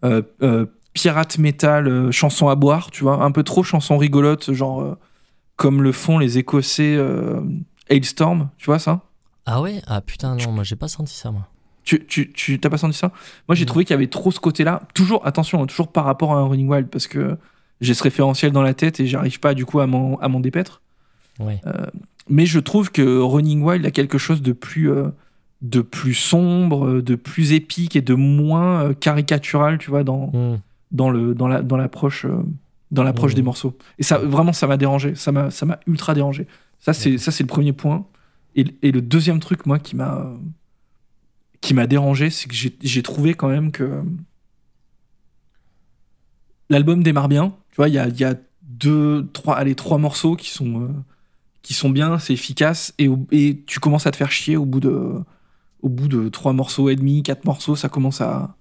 euh, 0.04 0.66
pirate 0.92 1.38
métal, 1.38 1.88
euh, 1.88 2.10
chanson 2.12 2.48
à 2.48 2.54
boire, 2.54 2.90
tu 2.92 3.02
vois, 3.02 3.22
un 3.24 3.32
peu 3.32 3.42
trop 3.42 3.62
chanson 3.64 3.98
rigolote, 3.98 4.52
genre 4.52 4.96
comme 5.56 5.82
le 5.82 5.92
font 5.92 6.18
les 6.18 6.38
Écossais 6.38 6.94
euh, 6.96 7.40
Hailstorm, 7.90 8.48
tu 8.56 8.66
vois 8.66 8.78
ça? 8.78 9.00
Ah 9.46 9.60
ouais? 9.60 9.82
Ah 9.86 10.00
putain, 10.00 10.36
non, 10.36 10.52
moi 10.52 10.64
j'ai 10.64 10.76
pas 10.76 10.88
senti 10.88 11.14
ça, 11.14 11.30
moi. 11.30 11.46
Tu, 11.84 12.06
tu, 12.06 12.32
tu 12.32 12.58
t'as 12.58 12.70
pas 12.70 12.78
senti 12.78 12.96
ça? 12.96 13.12
Moi, 13.46 13.54
j'ai 13.54 13.66
trouvé 13.66 13.84
qu'il 13.84 13.92
y 13.92 13.98
avait 13.98 14.06
trop 14.06 14.30
ce 14.30 14.40
côté-là. 14.40 14.80
Toujours, 14.94 15.26
attention, 15.26 15.62
hein, 15.62 15.66
toujours 15.66 15.92
par 15.92 16.06
rapport 16.06 16.32
à 16.32 16.38
un 16.38 16.44
Running 16.48 16.66
Wild, 16.66 16.88
parce 16.88 17.06
que 17.06 17.36
j'ai 17.82 17.92
ce 17.92 18.02
référentiel 18.02 18.52
dans 18.52 18.62
la 18.62 18.72
tête 18.72 19.00
et 19.00 19.06
j'arrive 19.06 19.38
pas 19.38 19.52
du 19.52 19.66
coup 19.66 19.80
à 19.80 19.86
m'en, 19.86 20.16
à 20.20 20.28
m'en 20.28 20.40
dépaître. 20.40 20.80
Ouais. 21.40 21.60
Mais 22.30 22.46
je 22.46 22.58
trouve 22.58 22.90
que 22.90 23.20
Running 23.20 23.60
Wild 23.62 23.84
a 23.84 23.90
quelque 23.90 24.16
chose 24.16 24.40
de 24.40 24.52
plus, 24.52 24.90
euh, 24.90 25.08
de 25.60 25.82
plus 25.82 26.14
sombre, 26.14 26.86
euh, 26.86 27.02
de 27.02 27.16
plus 27.16 27.52
épique 27.52 27.96
et 27.96 28.00
de 28.00 28.14
moins 28.14 28.80
euh, 28.82 28.94
caricatural, 28.94 29.76
tu 29.76 29.90
vois, 29.90 30.04
dans, 30.04 30.28
Hmm. 30.32 30.56
dans, 30.90 31.10
le, 31.10 31.34
dans, 31.34 31.48
la, 31.48 31.60
dans 31.60 31.76
l'approche, 31.76 32.24
euh, 32.24 32.38
dans 32.90 33.02
l'approche 33.02 33.34
des 33.34 33.42
morceaux. 33.42 33.76
Et 33.98 34.02
ça, 34.02 34.18
vraiment, 34.18 34.52
ça 34.52 34.66
m'a 34.66 34.76
dérangé. 34.76 35.14
Ça 35.14 35.32
m'a, 35.32 35.50
ça 35.50 35.66
m'a 35.66 35.80
ultra 35.86 36.14
dérangé. 36.14 36.46
Ça, 36.80 36.92
c'est, 36.92 37.18
ça, 37.18 37.30
c'est 37.32 37.42
le 37.42 37.48
premier 37.48 37.72
point. 37.72 38.06
Et, 38.56 38.64
et 38.82 38.92
le 38.92 39.02
deuxième 39.02 39.40
truc, 39.40 39.66
moi, 39.66 39.78
qui 39.78 39.96
m'a, 39.96 40.30
qui 41.60 41.74
m'a 41.74 41.86
dérangé, 41.86 42.30
c'est 42.30 42.48
que 42.48 42.54
j'ai, 42.54 42.76
j'ai 42.82 43.02
trouvé 43.02 43.34
quand 43.34 43.48
même 43.48 43.72
que 43.72 44.02
l'album 46.70 47.02
démarre 47.02 47.28
bien. 47.28 47.54
Tu 47.70 47.76
vois, 47.76 47.88
il 47.88 47.94
y 47.94 47.98
a, 47.98 48.08
y 48.08 48.24
a 48.24 48.34
deux, 48.62 49.28
trois, 49.32 49.56
allez, 49.56 49.74
trois 49.74 49.98
morceaux 49.98 50.36
qui 50.36 50.50
sont, 50.50 50.82
euh, 50.82 50.88
qui 51.62 51.74
sont 51.74 51.90
bien, 51.90 52.18
c'est 52.18 52.32
efficace. 52.32 52.94
Et, 52.98 53.08
et 53.32 53.62
tu 53.66 53.80
commences 53.80 54.06
à 54.06 54.10
te 54.10 54.16
faire 54.16 54.30
chier 54.30 54.56
au 54.56 54.66
bout 54.66 54.80
de, 54.80 55.14
au 55.82 55.88
bout 55.88 56.08
de 56.08 56.28
trois 56.28 56.52
morceaux 56.52 56.88
et 56.88 56.96
demi, 56.96 57.22
quatre 57.22 57.44
morceaux, 57.44 57.76
ça 57.76 57.88
commence 57.88 58.20
à, 58.20 58.56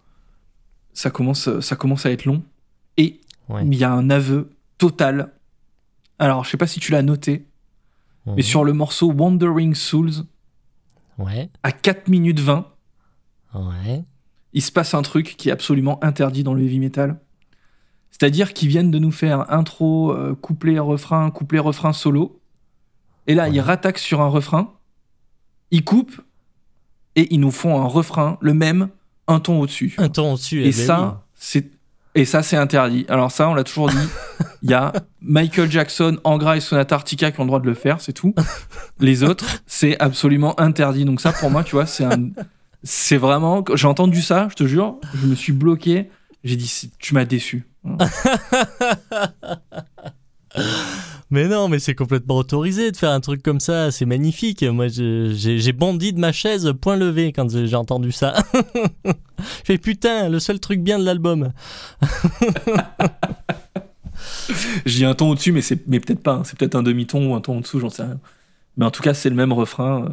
ça 0.93 1.09
commence, 1.09 1.59
ça 1.59 1.75
commence 1.75 2.05
à 2.05 2.11
être 2.11 2.25
long. 2.25 2.43
Et 3.49 3.53
Ouais. 3.53 3.65
il 3.65 3.75
y 3.75 3.83
a 3.83 3.91
un 3.91 4.09
aveu 4.09 4.51
total. 4.77 5.33
Alors, 6.19 6.43
je 6.45 6.49
sais 6.51 6.57
pas 6.57 6.67
si 6.67 6.79
tu 6.79 6.91
l'as 6.91 7.01
noté, 7.01 7.45
mais 8.25 8.41
sur 8.41 8.63
le 8.63 8.73
morceau 8.73 9.11
Wandering 9.11 9.75
Souls, 9.75 10.25
Ouais. 11.17 11.49
à 11.61 11.71
4 11.71 12.07
minutes 12.07 12.39
20, 12.39 12.67
Ouais. 13.53 14.03
il 14.53 14.61
se 14.61 14.71
passe 14.71 14.93
un 14.93 15.01
truc 15.01 15.35
qui 15.37 15.49
est 15.49 15.51
absolument 15.51 16.03
interdit 16.03 16.43
dans 16.43 16.53
le 16.53 16.63
heavy 16.63 16.79
metal. 16.79 17.19
C'est-à-dire 18.11 18.53
qu'ils 18.53 18.69
viennent 18.69 18.91
de 18.91 18.99
nous 18.99 19.11
faire 19.11 19.51
intro, 19.51 20.11
euh, 20.13 20.35
couplet, 20.35 20.79
refrain, 20.79 21.29
couplet, 21.31 21.59
refrain 21.59 21.93
solo. 21.93 22.39
Et 23.27 23.35
là, 23.35 23.49
ils 23.49 23.59
rattaquent 23.59 23.97
sur 23.99 24.21
un 24.21 24.27
refrain, 24.27 24.73
ils 25.71 25.83
coupent, 25.83 26.21
et 27.15 27.33
ils 27.33 27.39
nous 27.39 27.51
font 27.51 27.79
un 27.81 27.85
refrain, 27.85 28.37
le 28.41 28.53
même, 28.53 28.89
un 29.27 29.39
ton 29.39 29.59
au-dessus. 29.59 29.95
Un 29.97 30.09
ton 30.09 30.33
au-dessus. 30.33 30.61
Et 30.61 30.67
eh 30.67 30.71
ben 30.71 30.85
ça, 30.85 31.25
c'est 31.35 31.71
et 32.15 32.25
ça 32.25 32.43
c'est 32.43 32.57
interdit. 32.57 33.05
Alors 33.09 33.31
ça, 33.31 33.49
on 33.49 33.53
l'a 33.53 33.63
toujours 33.63 33.89
dit. 33.89 34.07
Il 34.61 34.69
y 34.69 34.73
a 34.73 34.93
Michael 35.21 35.69
Jackson, 35.69 36.17
Angra 36.23 36.57
et 36.57 36.59
Sonata 36.61 36.95
Arctica 36.95 37.31
qui 37.31 37.39
ont 37.39 37.43
le 37.43 37.47
droit 37.47 37.59
de 37.59 37.65
le 37.65 37.73
faire, 37.73 38.01
c'est 38.01 38.13
tout. 38.13 38.33
Les 38.99 39.23
autres, 39.23 39.45
c'est 39.67 39.99
absolument 39.99 40.59
interdit. 40.59 41.05
Donc 41.05 41.21
ça, 41.21 41.33
pour 41.33 41.49
moi, 41.49 41.63
tu 41.63 41.75
vois, 41.75 41.85
c'est 41.85 42.05
un, 42.05 42.29
c'est 42.83 43.17
vraiment. 43.17 43.63
J'ai 43.73 43.87
entendu 43.87 44.21
ça, 44.21 44.47
je 44.49 44.55
te 44.55 44.65
jure, 44.65 44.97
je 45.15 45.27
me 45.27 45.35
suis 45.35 45.53
bloqué. 45.53 46.09
J'ai 46.43 46.55
dit, 46.55 46.91
tu 46.99 47.13
m'as 47.13 47.25
déçu. 47.25 47.67
Mais 51.33 51.47
non, 51.47 51.67
mais 51.67 51.79
c'est 51.79 51.95
complètement 51.95 52.37
autorisé 52.37 52.91
de 52.91 52.97
faire 52.97 53.09
un 53.09 53.19
truc 53.19 53.41
comme 53.41 53.59
ça. 53.59 53.89
C'est 53.89 54.05
magnifique. 54.05 54.61
Moi, 54.61 54.87
j'ai 54.87 55.33
j'ai 55.33 55.73
bondi 55.73 56.13
de 56.13 56.19
ma 56.19 56.31
chaise, 56.31 56.71
point 56.79 56.95
levé, 56.95 57.33
quand 57.33 57.49
j'ai 57.49 57.75
entendu 57.75 58.11
ça. 58.11 58.35
Je 59.03 59.11
fais 59.65 59.77
putain, 59.79 60.29
le 60.29 60.39
seul 60.39 60.59
truc 60.59 60.81
bien 60.81 60.99
de 60.99 61.03
l'album. 61.03 61.51
Dis 64.85 65.05
un 65.05 65.13
ton 65.15 65.31
au-dessus, 65.31 65.51
mais 65.51 65.61
c'est, 65.61 65.87
mais 65.87 65.99
peut-être 65.99 66.21
pas. 66.21 66.33
hein. 66.35 66.43
C'est 66.45 66.57
peut-être 66.57 66.75
un 66.75 66.83
demi-ton 66.83 67.31
ou 67.31 67.35
un 67.35 67.41
ton 67.41 67.57
en 67.57 67.61
dessous, 67.61 67.79
j'en 67.79 67.89
sais 67.89 68.03
rien. 68.03 68.19
Mais 68.77 68.85
en 68.85 68.91
tout 68.91 69.01
cas, 69.01 69.13
c'est 69.13 69.29
le 69.29 69.35
même 69.35 69.53
refrain. 69.53 70.05
euh, 70.05 70.09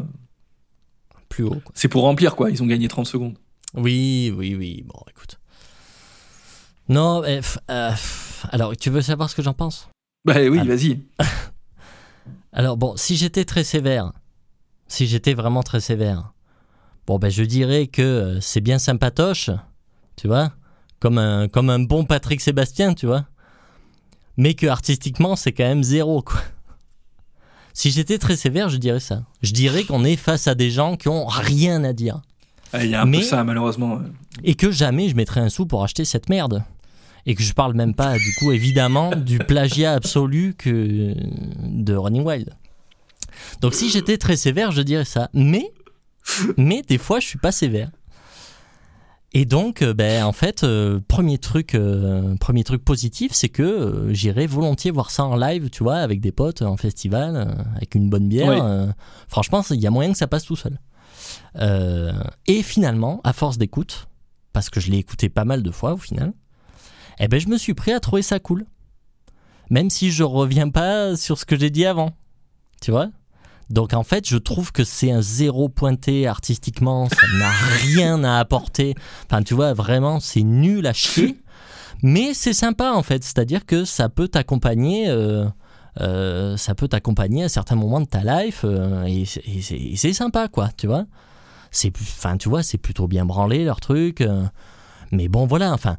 Plus 1.29 1.45
haut. 1.45 1.61
C'est 1.75 1.89
pour 1.89 2.03
remplir, 2.03 2.35
quoi. 2.35 2.51
Ils 2.51 2.63
ont 2.63 2.67
gagné 2.67 2.89
30 2.89 3.07
secondes. 3.07 3.35
Oui, 3.75 4.33
oui, 4.37 4.55
oui. 4.55 4.85
Bon, 4.87 4.99
écoute. 5.11 5.39
Non, 6.89 7.23
f- 7.23 7.59
euh, 7.71 7.93
alors, 8.51 8.77
tu 8.77 8.91
veux 8.91 9.03
savoir 9.03 9.31
ce 9.31 9.37
que 9.37 9.43
j'en 9.43 9.55
pense? 9.55 9.89
Bah 10.25 10.35
oui, 10.51 10.67
vas-y. 10.67 11.01
Alors 12.53 12.77
bon, 12.77 12.95
si 12.97 13.17
j'étais 13.17 13.45
très 13.45 13.65
sévère, 13.65 14.13
si 14.87 15.07
j'étais 15.07 15.35
vraiment 15.35 15.63
très 15.63 15.81
sévère, 15.81 16.33
bon 17.07 17.19
ben 17.19 17.31
je 17.31 17.43
dirais 17.45 17.87
que 17.87 18.03
euh, 18.03 18.41
c'est 18.41 18.61
bien 18.61 18.79
sympatoche, 18.79 19.51
tu 20.17 20.27
vois, 20.27 20.53
comme 20.99 21.19
un, 21.19 21.49
comme 21.49 21.71
un 21.71 21.79
bon 21.79 22.05
Patrick 22.05 22.41
Sébastien, 22.41 22.95
tu 22.95 23.07
vois, 23.07 23.25
mais 24.37 24.55
que 24.55 24.67
artistiquement 24.67 25.37
c'est 25.37 25.53
quand 25.53 25.65
même 25.65 25.85
zéro, 25.85 26.23
quoi. 26.23 26.41
Si 27.73 27.91
j'étais 27.93 28.19
très 28.19 28.37
sévère, 28.37 28.69
je 28.69 28.77
dirais 28.79 29.01
ça. 29.01 29.23
Je 29.43 29.53
dirais 29.53 29.85
qu'on 29.85 30.05
est 30.05 30.17
face 30.17 30.49
à 30.49 30.57
des 30.57 30.71
gens 30.73 30.97
qui 30.97 31.09
ont 31.09 31.27
rien 31.27 31.85
à 31.85 31.93
dire. 31.93 32.21
Ah, 32.73 32.85
Il 32.85 32.91
y 32.91 32.95
a 32.97 33.03
un 33.03 33.07
Mais- 33.07 33.19
peu 33.19 33.25
ça, 33.25 33.43
malheureusement. 33.45 34.01
Et 34.43 34.55
que 34.57 34.71
jamais 34.73 35.09
je 35.09 35.15
mettrais 35.15 35.41
un 35.41 35.49
sou 35.49 35.67
pour 35.67 35.83
acheter 35.85 36.05
cette 36.05 36.29
merde. 36.29 36.65
Et 37.27 37.35
que 37.35 37.43
je 37.43 37.53
parle 37.53 37.75
même 37.75 37.95
pas, 37.95 38.17
du 38.17 38.35
coup, 38.39 38.53
évidemment, 38.53 39.15
du 39.15 39.39
plagiat 39.39 39.93
absolu 39.93 40.55
que 40.57 41.15
de 41.63 41.95
Running 41.95 42.25
Wild. 42.25 42.51
Donc 43.61 43.75
si 43.75 43.91
j'étais 43.91 44.17
très 44.17 44.37
sévère, 44.37 44.71
je 44.73 44.83
dirais 44.83 45.05
ça. 45.05 45.29
Mais, 45.35 45.73
mais 46.57 46.83
des 46.83 46.99
fois, 46.99 47.21
je 47.21 47.27
suis 47.27 47.39
pas 47.39 47.53
sévère. 47.53 47.91
Et 49.33 49.45
donc, 49.45 49.83
euh, 49.83 49.95
ben, 49.95 50.25
en 50.25 50.33
fait, 50.33 50.65
euh, 50.65 50.99
premier 51.07 51.39
truc, 51.39 51.77
euh, 51.77 52.35
premier 52.41 52.65
truc 52.65 52.85
positif, 52.85 53.31
c'est 53.33 53.49
que 53.49 53.63
euh, 53.63 54.13
j'irais 54.13 54.47
volontiers 54.47 54.91
voir 54.91 55.13
ça 55.13 55.25
en 55.25 55.37
live, 55.37 55.71
tu 55.71 55.85
vois, 55.85 55.99
avec 55.99 56.21
des 56.21 56.33
potes 56.33 56.63
en 56.63 56.77
festival, 56.77 57.57
avec 57.77 57.95
une 57.95 58.11
bonne 58.11 58.29
bière. 58.29 58.93
Franchement, 59.29 59.63
il 59.71 59.81
y 59.81 59.87
a 59.87 59.91
moyen 59.91 60.11
que 60.13 60.19
ça 60.19 60.27
passe 60.27 60.45
tout 60.45 60.57
seul. 60.57 60.79
Et 62.47 62.63
finalement, 62.63 63.21
à 63.23 63.33
force 63.33 63.57
d'écoute, 63.57 64.09
parce 64.53 64.69
que 64.69 64.81
je 64.81 64.91
l'ai 64.91 64.99
écouté 64.99 65.29
pas 65.29 65.45
mal 65.45 65.63
de 65.63 65.71
fois 65.71 65.93
au 65.93 65.99
final, 65.99 66.33
eh 67.21 67.29
ben 67.29 67.39
je 67.41 67.49
me 67.49 67.57
suis 67.59 67.75
pris 67.75 67.93
à 67.93 68.01
trouver 68.01 68.23
ça 68.23 68.39
cool. 68.41 68.67
Même 69.71 69.89
si 69.91 70.11
je 70.11 70.25
reviens 70.25 70.69
pas 70.69 71.17
sur 71.17 71.39
ce 71.39 71.45
que 71.45 71.57
j'ai 71.59 71.71
dit 71.71 71.87
avant. 71.87 72.11
Tu 72.83 72.91
vois? 72.91 73.09
Donc 73.69 73.95
en 73.95 74.03
fait, 74.03 74.27
je 74.29 74.37
trouve 74.37 74.73
que 74.73 74.83
c'est 74.83 75.13
un 75.13 75.23
zéro 75.23 75.69
pointé 75.69 76.27
artistiquement, 76.27 77.09
ça 77.09 77.27
n'a 77.39 77.51
rien 77.95 78.25
à 78.25 78.39
apporter. 78.41 78.95
Enfin, 79.27 79.43
tu 79.45 79.55
vois, 79.55 79.73
vraiment, 79.75 80.19
c'est 80.19 80.43
nul 80.43 80.87
à 80.89 80.93
chier. 80.93 81.37
Mais 82.03 82.35
c'est 82.35 82.55
sympa 82.55 82.93
en 82.93 83.03
fait, 83.03 83.23
c'est-à-dire 83.23 83.65
que 83.67 83.85
ça 83.85 84.09
peut 84.09 84.27
t'accompagner. 84.29 85.09
euh, 85.09 85.45
euh, 86.01 86.57
ça 86.57 86.75
peut 86.75 86.89
t'accompagner 86.89 87.45
à 87.45 87.49
certains 87.49 87.75
moments 87.77 88.01
de 88.01 88.07
ta 88.07 88.23
life 88.23 88.63
euh, 88.65 89.05
et, 89.05 89.25
c'est- 89.25 90.13
sympa 90.13 90.49
quoi, 90.49 90.71
tu 90.77 90.87
vois. 90.87 91.05
C'est, 91.71 91.93
enfin, 92.01 92.37
tu 92.39 92.49
vois, 92.49 92.63
c'est 92.63 92.79
plutôt 92.79 93.07
bien 93.07 93.25
branlé 93.25 93.65
leur 93.65 93.79
truc. 93.81 94.25
mais 95.13 95.29
bon, 95.29 95.47
voilà, 95.47 95.73
enfin, 95.73 95.97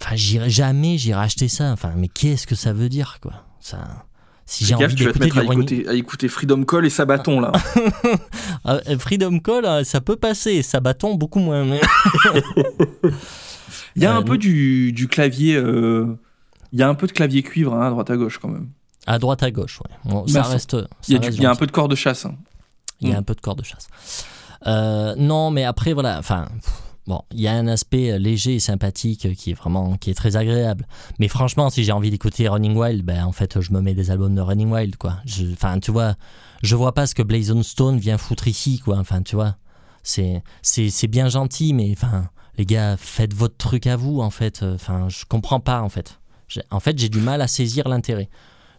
enfin, 0.00 0.16
j'irai 0.16 0.50
jamais, 0.50 0.98
j'irai 0.98 1.20
acheter 1.22 1.48
ça. 1.48 1.72
Enfin, 1.72 1.92
mais 1.96 2.08
qu'est-ce 2.08 2.46
que 2.46 2.54
ça 2.54 2.72
veut 2.72 2.88
dire, 2.88 3.18
quoi? 3.20 3.32
Ça, 3.60 3.78
si 4.46 4.64
j'ai 4.64 4.74
envie 4.74 4.94
d'écouter 4.94 5.30
du 5.30 5.38
à 5.38 5.42
Running- 5.42 5.52
écouter, 5.72 5.88
à 5.88 5.94
écouter 5.94 6.28
Freedom 6.28 6.64
Call 6.64 6.84
et 6.86 6.90
Sabaton, 6.90 7.40
là. 7.40 7.52
Ah, 8.64 8.78
euh, 8.88 8.98
Freedom 8.98 9.38
Call, 9.40 9.64
euh, 9.64 9.84
ça 9.84 10.00
peut 10.00 10.16
passer, 10.16 10.62
ça 10.62 10.78
bâton 10.80 11.14
beaucoup 11.14 11.40
moins. 11.40 11.64
mais- 11.64 11.80
Il 13.96 14.02
y 14.02 14.06
a 14.06 14.14
Euh, 14.14 14.18
un 14.18 14.22
peu 14.22 14.38
du, 14.38 14.92
du 14.92 15.08
clavier. 15.08 15.56
euh, 15.56 16.16
Il 16.72 16.78
y 16.78 16.82
a 16.82 16.88
un 16.88 16.94
peu 16.94 17.06
de 17.06 17.12
clavier 17.12 17.42
cuivre 17.42 17.74
hein, 17.74 17.86
à 17.86 17.90
droite 17.90 18.10
à 18.10 18.16
gauche 18.16 18.38
quand 18.38 18.48
même. 18.48 18.68
À 19.06 19.18
droite, 19.18 19.42
à 19.42 19.50
gauche, 19.50 19.80
ouais. 19.80 19.90
Bon, 20.10 20.26
ça 20.26 20.42
reste. 20.42 20.76
Il 21.08 21.14
y 21.14 21.18
a, 21.26 21.30
y 21.30 21.44
un 21.46 21.54
peu 21.56 21.66
de 21.66 21.72
corps 21.72 21.88
de 21.88 21.94
chasse. 21.96 22.24
hein. 22.24 22.34
Il 23.00 23.08
y 23.08 23.12
a 23.12 23.18
un 23.18 23.22
peu 23.22 23.34
de 23.34 23.40
corps 23.40 23.56
de 23.56 23.64
chasse. 23.64 23.88
Euh, 24.66 25.14
non, 25.18 25.50
mais 25.50 25.64
après, 25.64 25.92
voilà, 25.92 26.18
enfin, 26.18 26.46
pff, 26.62 26.72
bon, 27.06 27.22
il 27.32 27.40
y 27.40 27.48
a 27.48 27.52
un 27.52 27.66
aspect 27.66 28.12
euh, 28.12 28.18
léger 28.18 28.54
et 28.54 28.60
sympathique 28.60 29.26
euh, 29.26 29.34
qui 29.34 29.50
est 29.50 29.54
vraiment, 29.54 29.96
qui 29.96 30.10
est 30.10 30.14
très 30.14 30.36
agréable. 30.36 30.86
Mais 31.18 31.28
franchement, 31.28 31.70
si 31.70 31.84
j'ai 31.84 31.92
envie 31.92 32.10
d'écouter 32.10 32.48
Running 32.48 32.76
Wild, 32.76 33.04
ben, 33.04 33.24
en 33.24 33.32
fait, 33.32 33.60
je 33.60 33.72
me 33.72 33.80
mets 33.80 33.94
des 33.94 34.10
albums 34.10 34.34
de 34.34 34.40
Running 34.40 34.70
Wild, 34.70 34.96
quoi. 34.96 35.18
Enfin, 35.52 35.78
tu 35.80 35.90
vois, 35.90 36.14
je 36.62 36.76
vois 36.76 36.92
pas 36.92 37.06
ce 37.06 37.14
que 37.14 37.22
Blazon 37.22 37.62
Stone 37.62 37.98
vient 37.98 38.18
foutre 38.18 38.48
ici, 38.48 38.78
quoi. 38.78 38.98
Enfin, 38.98 39.22
tu 39.22 39.36
vois, 39.36 39.56
c'est, 40.02 40.42
c'est, 40.62 40.90
c'est 40.90 41.08
bien 41.08 41.28
gentil, 41.28 41.74
mais 41.74 41.92
enfin, 41.92 42.28
les 42.58 42.66
gars, 42.66 42.96
faites 42.96 43.34
votre 43.34 43.56
truc 43.56 43.86
à 43.86 43.96
vous, 43.96 44.20
en 44.20 44.30
fait. 44.30 44.62
Enfin, 44.62 45.08
je 45.08 45.24
comprends 45.28 45.60
pas, 45.60 45.82
en 45.82 45.88
fait. 45.88 46.18
En 46.70 46.80
fait, 46.80 46.98
j'ai 46.98 47.08
du 47.08 47.20
mal 47.20 47.40
à 47.40 47.48
saisir 47.48 47.88
l'intérêt. 47.88 48.28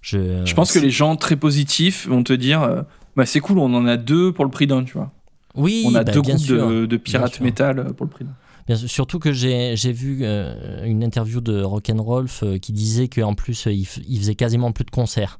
Je, 0.01 0.45
Je 0.45 0.53
pense 0.53 0.71
que 0.71 0.79
les 0.79 0.91
gens 0.91 1.15
très 1.15 1.35
positifs 1.37 2.07
vont 2.07 2.23
te 2.23 2.33
dire 2.33 2.61
euh, 2.61 2.81
bah, 3.15 3.25
c'est 3.25 3.39
cool, 3.39 3.57
on 3.57 3.73
en 3.73 3.85
a 3.85 3.97
deux 3.97 4.31
pour 4.33 4.45
le 4.45 4.51
prix 4.51 4.67
d'un, 4.67 4.83
tu 4.83 4.93
vois. 4.93 5.11
Oui, 5.55 5.85
on 5.87 5.95
a 5.95 6.03
bah, 6.03 6.11
deux 6.11 6.21
bien 6.21 6.35
groupes 6.35 6.45
sûr. 6.45 6.67
de, 6.67 6.85
de 6.85 6.97
pirates 6.97 7.39
métal 7.39 7.79
euh, 7.79 7.93
pour 7.93 8.05
le 8.05 8.11
prix. 8.11 8.25
Bien 8.67 8.77
sûr, 8.77 8.89
surtout 8.89 9.19
que 9.19 9.33
j'ai 9.33 9.75
vu 9.91 10.19
euh, 10.21 10.85
une 10.85 11.03
interview 11.03 11.41
de 11.41 11.61
Rock'n'Rolf 11.61 12.43
euh, 12.43 12.57
qui 12.57 12.71
disait 12.71 13.09
qu'en 13.09 13.33
plus 13.33 13.67
euh, 13.67 13.73
il, 13.73 13.85
faisait 13.85 14.35
quasiment 14.35 14.71
plus 14.71 14.85
de 14.85 14.91
concerts. 14.91 15.39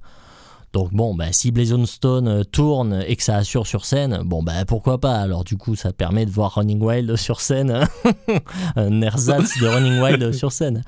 Donc 0.74 0.92
bon, 0.92 1.14
bah, 1.16 1.32
si 1.32 1.52
Blazon 1.52 1.86
Stone 1.86 2.44
tourne 2.46 3.04
et 3.08 3.16
que 3.16 3.24
ça 3.24 3.38
assure 3.38 3.68
sur 3.68 3.86
scène, 3.86 4.24
bon 4.26 4.42
bah 4.44 4.66
pourquoi 4.66 5.00
pas? 5.00 5.18
Alors 5.18 5.44
du 5.44 5.56
coup, 5.56 5.76
ça 5.76 5.94
permet 5.94 6.26
de 6.26 6.32
voir 6.32 6.56
Running 6.56 6.82
Wild 6.82 7.16
sur 7.18 7.40
scène, 7.40 7.86
un 8.76 9.02
ersatz 9.02 9.60
de 9.60 9.68
Running 9.68 10.02
Wild 10.02 10.32
sur 10.34 10.52
scène. 10.52 10.84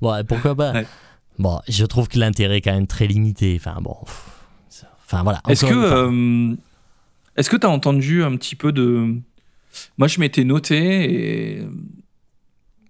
Bon, 0.00 0.14
pourquoi 0.26 0.54
pas? 0.54 0.72
Ouais. 0.72 0.86
Bon, 1.38 1.60
je 1.68 1.84
trouve 1.84 2.08
que 2.08 2.18
l'intérêt 2.18 2.58
est 2.58 2.60
quand 2.60 2.72
même 2.72 2.86
très 2.86 3.08
limité. 3.08 3.56
Enfin 3.58 3.80
bon, 3.82 3.96
pff, 4.04 4.86
enfin 5.04 5.22
voilà. 5.24 5.42
Est-ce 5.48 5.66
que 5.66 5.74
euh, 5.74 6.54
est-ce 7.36 7.50
que 7.50 7.56
t'as 7.56 7.68
entendu 7.68 8.22
un 8.22 8.36
petit 8.36 8.56
peu 8.56 8.72
de 8.72 9.14
Moi, 9.98 10.08
je 10.08 10.20
m'étais 10.20 10.44
noté 10.44 11.58
et 11.58 11.68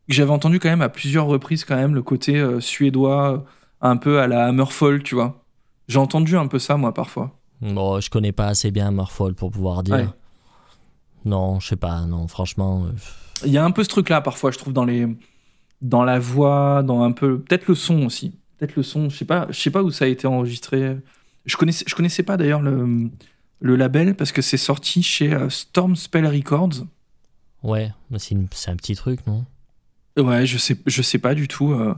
j'avais 0.09 0.31
entendu 0.31 0.59
quand 0.61 0.69
même 0.69 0.83
à 0.83 0.89
plusieurs 0.89 1.27
reprises 1.27 1.65
quand 1.65 1.77
même 1.77 1.95
le 1.95 2.03
côté 2.03 2.37
euh, 2.39 2.61
suédois 2.61 3.45
un 3.81 3.97
peu 3.97 4.21
à 4.21 4.27
la 4.27 4.47
Hammerfall, 4.47 5.03
tu 5.03 5.15
vois. 5.15 5.45
J'ai 5.89 5.99
entendu 5.99 6.37
un 6.37 6.47
peu 6.47 6.59
ça 6.59 6.77
moi 6.77 6.93
parfois. 6.95 7.39
Bon, 7.61 8.01
je 8.01 8.11
connais 8.11 8.33
pas 8.33 8.47
assez 8.47 8.71
bien 8.71 8.91
Morphol 8.91 9.35
pour 9.35 9.51
pouvoir 9.51 9.83
dire. 9.83 9.95
Ouais. 9.95 10.09
Non, 11.25 11.61
je 11.61 11.69
sais 11.69 11.77
pas. 11.77 12.01
Non, 12.03 12.27
franchement. 12.29 12.85
euh, 12.87 12.91
Il 13.47 13.53
y 13.53 13.59
a 13.59 13.65
un 13.65 13.71
peu 13.71 13.83
ce 13.85 13.89
truc-là 13.89 14.21
parfois, 14.21 14.51
je 14.51 14.59
trouve 14.59 14.73
dans 14.73 14.85
les 14.85 15.07
dans 15.81 16.03
la 16.05 16.19
voix, 16.19 16.83
dans 16.83 17.03
un 17.03 17.13
peu 17.13 17.39
peut-être 17.41 17.67
le 17.69 17.75
son 17.75 18.05
aussi. 18.07 18.39
Peut-être 18.59 18.77
le 18.77 18.83
son, 18.83 19.09
je 19.11 19.17
sais 19.19 19.25
pas, 19.27 19.47
je 19.51 19.59
sais 19.61 19.71
pas 19.71 19.83
où 19.83 19.91
ça 19.91 20.07
a 20.07 20.09
été 20.09 20.27
enregistré. 20.27 20.97
Je 21.45 21.57
connaissais 21.57 21.85
je 21.87 21.95
connaissais 21.95 22.23
pas 22.23 22.37
d'ailleurs 22.37 22.63
le 22.63 23.11
le 23.61 23.77
label 23.77 24.15
parce 24.15 24.33
que 24.33 24.43
c'est 24.43 24.57
sorti 24.57 25.03
chez 25.03 25.33
euh, 25.35 25.49
Storm 25.51 25.97
Spell 25.97 26.27
Records. 26.27 26.85
ouais, 27.63 27.93
mais 28.11 28.19
c'est 28.19 28.33
une- 28.35 28.49
c'est 28.53 28.71
un 28.71 28.77
petit 28.77 28.95
truc, 28.95 29.21
non? 29.27 29.45
Ouais, 30.19 30.47
je 30.47 30.59
sais, 30.59 30.77
je 30.87 31.03
sais 31.03 31.19
pas 31.19 31.35
du 31.35 31.49
tout. 31.49 31.73
euh, 31.73 31.95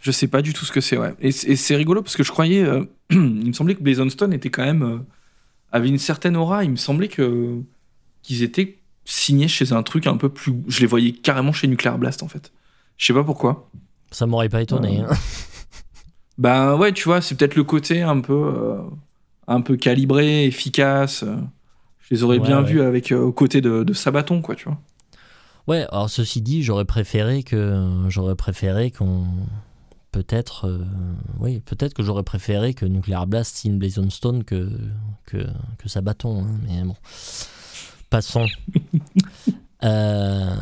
je 0.00 0.10
sais 0.12 0.28
pas 0.28 0.42
du 0.42 0.52
tout 0.52 0.64
ce 0.64 0.70
que 0.72 0.80
c'est, 0.80 0.96
ouais. 0.98 1.14
Et, 1.20 1.32
c'est 1.32 1.74
rigolo 1.76 2.02
parce 2.02 2.16
que 2.16 2.22
je 2.22 2.30
croyais. 2.30 2.62
euh, 2.62 2.84
il 3.10 3.48
me 3.48 3.52
semblait 3.52 3.74
que 3.74 3.82
Blazon 3.82 4.08
Stone 4.10 4.32
était 4.32 4.50
quand 4.50 4.64
même. 4.64 4.82
euh, 4.82 4.98
avait 5.72 5.88
une 5.88 5.98
certaine 5.98 6.36
aura. 6.36 6.62
Il 6.64 6.70
me 6.70 6.76
semblait 6.76 7.08
que 7.08 7.60
qu'ils 8.22 8.42
étaient 8.42 8.78
signés 9.04 9.48
chez 9.48 9.72
un 9.72 9.82
truc 9.82 10.06
un 10.06 10.16
peu 10.16 10.28
plus. 10.28 10.54
Je 10.68 10.80
les 10.80 10.86
voyais 10.86 11.12
carrément 11.12 11.52
chez 11.52 11.66
Nuclear 11.66 11.98
Blast 11.98 12.22
en 12.22 12.28
fait. 12.28 12.52
Je 12.98 13.06
sais 13.06 13.12
pas 13.12 13.24
pourquoi. 13.24 13.68
Ça 14.12 14.26
m'aurait 14.26 14.48
pas 14.48 14.62
étonné. 14.62 15.00
Hein. 15.00 15.08
Bah 16.38 16.76
ouais, 16.76 16.92
tu 16.92 17.04
vois, 17.04 17.22
c'est 17.22 17.34
peut-être 17.34 17.54
le 17.56 17.64
côté 17.64 18.02
un 18.02 18.20
peu. 18.20 18.76
Un 19.48 19.60
peu 19.60 19.76
calibré, 19.76 20.44
efficace. 20.46 21.22
euh, 21.22 21.36
Je 22.00 22.14
les 22.14 22.22
aurais 22.22 22.38
Ouais, 22.38 22.46
bien 22.46 22.62
ouais. 22.62 22.70
vus 22.70 22.80
avec 22.82 23.12
euh, 23.12 23.20
aux 23.20 23.32
côtés 23.32 23.60
de, 23.60 23.82
de 23.84 23.92
Sabaton, 23.92 24.40
quoi, 24.42 24.54
tu 24.54 24.64
vois. 24.64 24.78
Ouais, 25.66 25.86
alors 25.90 26.08
ceci 26.10 26.42
dit, 26.42 26.62
j'aurais 26.62 26.84
préféré 26.84 27.42
que 27.42 28.04
j'aurais 28.08 28.36
préféré 28.36 28.90
qu'on 28.92 29.26
peut-être 30.12 30.66
euh, 30.68 30.84
oui, 31.40 31.60
peut-être 31.60 31.92
que 31.92 32.02
j'aurais 32.04 32.22
préféré 32.22 32.72
que 32.72 32.86
Nuclear 32.86 33.26
Blast 33.26 33.56
signe 33.56 33.76
Blazon 33.78 34.08
Stone 34.08 34.44
que 34.44 34.70
que 35.26 35.38
que 35.78 35.88
Sabaton 35.88 36.44
hein, 36.44 36.58
mais 36.68 36.82
bon. 36.84 36.94
Passons. 38.10 38.46
Euh, 39.84 40.54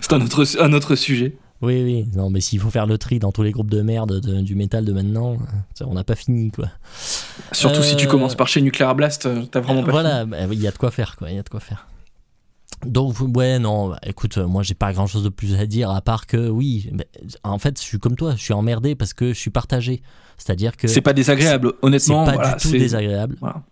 C'est 0.00 0.12
un 0.12 0.20
autre, 0.20 0.44
un 0.60 0.72
autre 0.72 0.96
sujet. 0.96 1.36
Oui, 1.62 1.82
oui, 1.82 2.08
non, 2.14 2.28
mais 2.30 2.40
s'il 2.40 2.58
faut 2.60 2.70
faire 2.70 2.86
le 2.86 2.98
tri 2.98 3.18
dans 3.18 3.32
tous 3.32 3.42
les 3.42 3.52
groupes 3.52 3.70
de 3.70 3.80
merde 3.82 4.20
de- 4.20 4.40
du 4.40 4.54
métal 4.54 4.84
de 4.84 4.92
maintenant, 4.92 5.36
ça, 5.74 5.86
on 5.88 5.94
n'a 5.94 6.04
pas 6.04 6.16
fini, 6.16 6.50
quoi. 6.50 6.68
Surtout 7.52 7.82
si 7.82 7.96
tu 7.96 8.06
Euh, 8.06 8.10
commences 8.10 8.34
par 8.34 8.48
chez 8.48 8.60
Nuclear 8.60 8.94
Blast, 8.94 9.26
euh, 9.26 9.42
t'as 9.50 9.60
vraiment 9.60 9.82
pas 9.84 9.90
voilà, 9.92 10.24
bah, 10.26 10.38
il 10.50 10.60
y 10.60 10.66
a 10.66 10.70
de 10.72 10.76
quoi 10.78 10.90
faire, 10.90 11.16
quoi. 11.16 11.30
Il 11.30 11.36
y 11.36 11.38
a 11.38 11.42
de 11.42 11.48
quoi 11.48 11.60
faire. 11.60 11.86
Donc, 12.84 13.14
ouais, 13.36 13.60
non, 13.60 13.90
bah, 13.90 13.98
écoute, 14.04 14.38
euh, 14.38 14.46
moi, 14.48 14.64
j'ai 14.64 14.74
pas 14.74 14.92
grand 14.92 15.06
chose 15.06 15.22
de 15.22 15.28
plus 15.28 15.54
à 15.54 15.66
dire, 15.66 15.88
à 15.90 16.00
part 16.00 16.26
que, 16.26 16.48
oui, 16.48 16.90
bah, 16.92 17.04
en 17.44 17.58
fait, 17.58 17.78
je 17.78 17.84
suis 17.84 17.98
comme 18.00 18.16
toi, 18.16 18.34
je 18.36 18.42
suis 18.42 18.52
emmerdé 18.54 18.96
parce 18.96 19.14
que 19.14 19.28
je 19.32 19.38
suis 19.38 19.50
partagé. 19.50 20.02
C'est-à-dire 20.36 20.76
que 20.76 20.88
C'est 20.88 21.00
pas 21.00 21.12
désagréable, 21.12 21.74
c'est 21.80 21.86
honnêtement. 21.86 22.24
pas 22.24 22.32
voilà, 22.34 22.54
du 22.56 22.62
tout 22.62 22.68
c'est- 22.70 22.78
désagréable, 22.78 23.36
Voilà. 23.40 23.62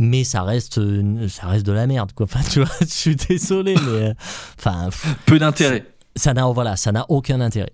mais 0.00 0.24
ça 0.24 0.42
reste, 0.42 0.80
ça 1.28 1.46
reste 1.46 1.64
de 1.66 1.70
la 1.72 1.86
merde, 1.86 2.10
quoi. 2.12 2.26
Enfin, 2.28 2.40
tu 2.50 2.58
vois, 2.64 2.74
je 2.80 2.86
suis 2.86 3.14
désolé, 3.14 3.76
mais, 3.86 4.14
enfin, 4.58 4.90
Peu 5.24 5.38
d'intérêt. 5.38 5.86
Ça 6.18 6.34
n'a, 6.34 6.46
voilà, 6.46 6.76
ça 6.76 6.92
n'a 6.92 7.06
aucun 7.08 7.40
intérêt. 7.40 7.72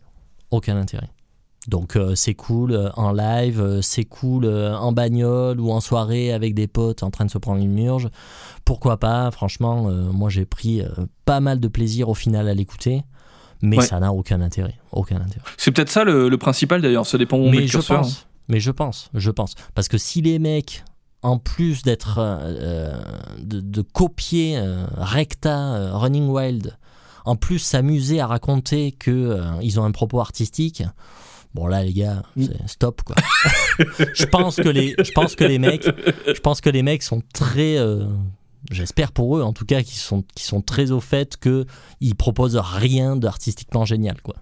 Aucun 0.51 0.77
intérêt. 0.77 1.11
Donc 1.67 1.97
euh, 1.97 2.15
c'est 2.15 2.35
cool 2.35 2.73
euh, 2.73 2.91
en 2.95 3.11
live, 3.13 3.59
euh, 3.59 3.81
c'est 3.81 4.05
cool 4.05 4.47
en 4.47 4.93
bagnole 4.93 5.59
ou 5.61 5.71
en 5.73 5.81
soirée 5.81 6.31
avec 6.33 6.55
des 6.55 6.67
potes 6.67 7.03
en 7.03 7.11
train 7.11 7.25
de 7.25 7.31
se 7.31 7.39
prendre 7.39 7.59
une 7.61 7.73
murge. 7.73 8.09
Pourquoi 8.67 8.99
pas 8.99 9.31
Franchement, 9.31 9.91
moi 9.91 10.29
j'ai 10.31 10.45
pris 10.45 10.83
pas 11.25 11.41
mal 11.41 11.61
de 11.61 11.69
plaisir 11.69 12.09
au 12.11 12.15
final 12.15 12.49
à 12.49 12.55
l'écouter, 12.55 13.03
mais 13.63 13.79
Ouais. 13.79 13.87
ça 13.87 13.99
n'a 13.99 14.13
aucun 14.13 14.43
intérêt. 14.43 14.75
Aucun 14.93 15.17
intérêt. 15.17 15.41
C'est 15.57 15.71
peut-être 15.73 15.89
ça 15.91 16.05
le, 16.05 16.29
le 16.29 16.37
principal 16.39 16.83
d'ailleurs, 16.83 17.07
ça 17.07 17.17
dépend 17.19 17.39
où 17.39 17.45
on 17.45 17.51
met 17.51 17.57
Mais 17.57 17.61
le 17.63 17.67
je 17.67 17.73
curseur. 17.73 18.01
pense, 18.03 18.27
mais 18.49 18.61
je 18.61 18.71
pense, 18.71 19.11
je 19.15 19.31
pense. 19.31 19.55
Parce 19.75 19.89
que 19.89 19.97
si 19.97 20.21
les 20.21 20.39
mecs, 20.39 20.85
en 21.23 21.39
plus 21.39 21.83
d'être 21.83 22.19
de, 23.43 23.61
de 23.61 23.81
copier 23.81 24.61
Recta, 24.97 25.93
Running 25.97 26.29
Wild, 26.29 26.77
en 27.25 27.37
plus 27.37 27.59
s'amuser 27.59 28.21
à 28.21 28.27
raconter 28.27 28.93
que 28.93 29.11
euh, 29.11 29.43
ils 29.63 29.81
ont 29.81 29.85
un 29.85 29.93
propos 29.93 30.21
artistique, 30.21 30.83
bon 31.55 31.67
là 31.67 31.83
les 31.85 31.93
gars, 31.93 32.23
Mm. 32.37 32.47
stop 32.67 33.03
quoi. 33.03 33.17
je 34.15 34.25
pense 34.27 34.57
que 34.57 34.69
les, 34.69 34.95
je 34.99 35.11
pense 35.13 35.35
que 35.37 35.45
les 35.45 35.59
mecs, 35.59 35.89
je 36.27 36.41
pense 36.41 36.61
que 36.61 36.71
les 36.71 36.83
mecs 36.83 37.03
sont 37.03 37.23
très 37.33 37.77
euh, 37.79 38.05
J'espère 38.71 39.13
pour 39.13 39.37
eux, 39.37 39.43
en 39.43 39.53
tout 39.53 39.67
cas, 39.67 39.83
qu'ils 39.83 39.99
sont, 39.99 40.23
qu'ils 40.35 40.47
sont 40.47 40.63
très 40.63 40.91
au 40.91 41.01
fait 41.01 41.37
qu'ils 41.37 42.15
proposent 42.17 42.57
rien 42.57 43.15
d'artistiquement 43.15 43.85
génial, 43.85 44.23
quoi. 44.23 44.37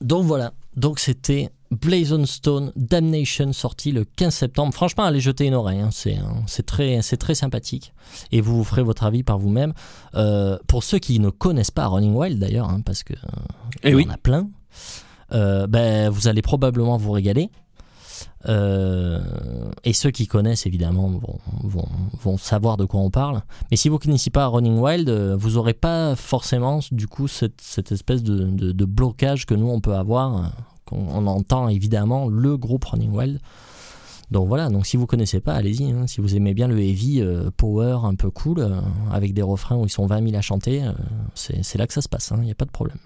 Donc 0.00 0.24
voilà, 0.24 0.54
donc 0.76 0.98
c'était 0.98 1.50
Blazon 1.70 2.26
Stone 2.26 2.72
Damnation 2.76 3.52
sorti 3.52 3.92
le 3.92 4.04
15 4.04 4.34
septembre. 4.34 4.74
Franchement, 4.74 5.04
allez 5.04 5.20
jeter 5.20 5.46
une 5.46 5.54
oreille, 5.54 5.78
hein, 5.80 5.90
c'est, 5.92 6.16
hein, 6.16 6.42
c'est, 6.46 6.66
très, 6.66 7.00
très 7.00 7.34
sympathique. 7.34 7.92
Et 8.32 8.40
vous 8.40 8.56
vous 8.56 8.64
ferez 8.64 8.82
votre 8.82 9.04
avis 9.04 9.22
par 9.22 9.38
vous-même. 9.38 9.72
Euh, 10.14 10.58
pour 10.66 10.82
ceux 10.82 10.98
qui 10.98 11.20
ne 11.20 11.30
connaissent 11.30 11.70
pas 11.70 11.86
Running 11.86 12.14
Wild 12.14 12.38
d'ailleurs, 12.38 12.68
hein, 12.68 12.80
parce 12.84 13.02
que 13.04 13.12
Et 13.14 13.16
il 13.84 13.90
Eh 13.90 13.94
oui. 13.94 14.04
y 14.04 14.08
en 14.08 14.14
a 14.14 14.16
plein, 14.18 14.48
euh, 15.32 15.66
ben, 15.68 16.10
vous 16.10 16.26
allez 16.26 16.42
probablement 16.42 16.96
vous 16.96 17.12
régaler. 17.12 17.50
Euh, 18.48 19.20
et 19.84 19.92
ceux 19.92 20.10
qui 20.10 20.26
connaissent 20.26 20.66
évidemment 20.66 21.08
vont, 21.08 21.38
vont, 21.62 21.88
vont 22.22 22.36
savoir 22.38 22.76
de 22.78 22.84
quoi 22.84 23.00
on 23.00 23.10
parle. 23.10 23.42
Mais 23.70 23.76
si 23.76 23.88
vous 23.88 23.96
ne 23.96 24.00
connaissez 24.00 24.30
pas 24.30 24.46
Running 24.46 24.78
Wild, 24.78 25.08
euh, 25.08 25.36
vous 25.38 25.50
n'aurez 25.50 25.74
pas 25.74 26.16
forcément 26.16 26.80
du 26.90 27.06
coup 27.06 27.28
cette, 27.28 27.60
cette 27.60 27.92
espèce 27.92 28.22
de, 28.22 28.44
de- 28.44 28.72
de 28.72 28.84
blocage 28.84 29.46
que 29.46 29.54
nous 29.54 29.68
on 29.68 29.80
peut 29.80 29.94
avoir. 29.94 30.52
Qu'on- 30.90 31.08
On 31.08 31.26
entend 31.26 31.68
évidemment 31.68 32.28
le 32.28 32.56
groupe 32.56 32.84
Running 32.84 33.10
Wild. 33.12 33.40
Donc 34.30 34.46
voilà, 34.46 34.68
donc 34.68 34.86
si 34.86 34.96
vous 34.96 35.06
connaissez 35.06 35.40
pas, 35.40 35.54
allez-y. 35.54 35.90
hein. 35.90 36.06
Si 36.06 36.20
vous 36.20 36.36
aimez 36.36 36.54
bien 36.54 36.68
le 36.68 36.78
heavy 36.80 37.20
euh, 37.20 37.50
power 37.56 37.98
un 38.04 38.14
peu 38.14 38.30
cool, 38.30 38.60
euh, 38.60 38.80
avec 39.10 39.34
des 39.34 39.42
refrains 39.42 39.76
où 39.76 39.86
ils 39.86 39.90
sont 39.90 40.06
20 40.06 40.22
000 40.24 40.36
à 40.36 40.40
chanter, 40.40 40.84
euh, 40.84 40.92
c'est 41.34 41.64
c'est 41.64 41.78
là 41.78 41.86
que 41.88 41.92
ça 41.92 42.00
se 42.00 42.08
passe, 42.08 42.32
il 42.36 42.42
n'y 42.42 42.50
a 42.52 42.54
pas 42.54 42.64
de 42.66 42.70
problème. 42.70 42.98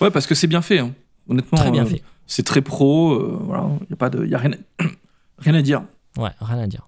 Ouais, 0.00 0.10
parce 0.12 0.26
que 0.26 0.34
c'est 0.36 0.46
bien 0.46 0.62
fait. 0.62 0.78
hein. 0.78 0.92
Honnêtement, 1.28 1.58
Très 1.58 1.70
bien 1.72 1.84
fait. 1.86 2.02
c'est 2.26 2.42
très 2.44 2.60
pro. 2.60 3.18
voilà, 3.40 3.68
y 3.90 3.92
a 3.94 3.96
pas 3.96 4.10
de, 4.10 4.24
y 4.26 4.34
a 4.34 4.38
rien, 4.38 4.52
à- 4.52 4.84
rien 5.38 5.54
à 5.54 5.62
dire. 5.62 5.82
Ouais, 6.18 6.30
rien 6.40 6.58
à 6.58 6.66
dire. 6.68 6.86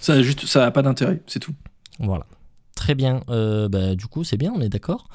Ça 0.00 0.12
a 0.12 0.22
juste, 0.22 0.46
ça 0.46 0.70
pas 0.70 0.82
d'intérêt, 0.82 1.20
c'est 1.26 1.40
tout. 1.40 1.52
Voilà. 1.98 2.26
Très 2.76 2.94
bien. 2.94 3.20
Euh, 3.28 3.68
bah, 3.68 3.94
du 3.94 4.06
coup, 4.06 4.22
c'est 4.24 4.36
bien, 4.38 4.52
on 4.54 4.60
est 4.60 4.68
d'accord. 4.70 5.08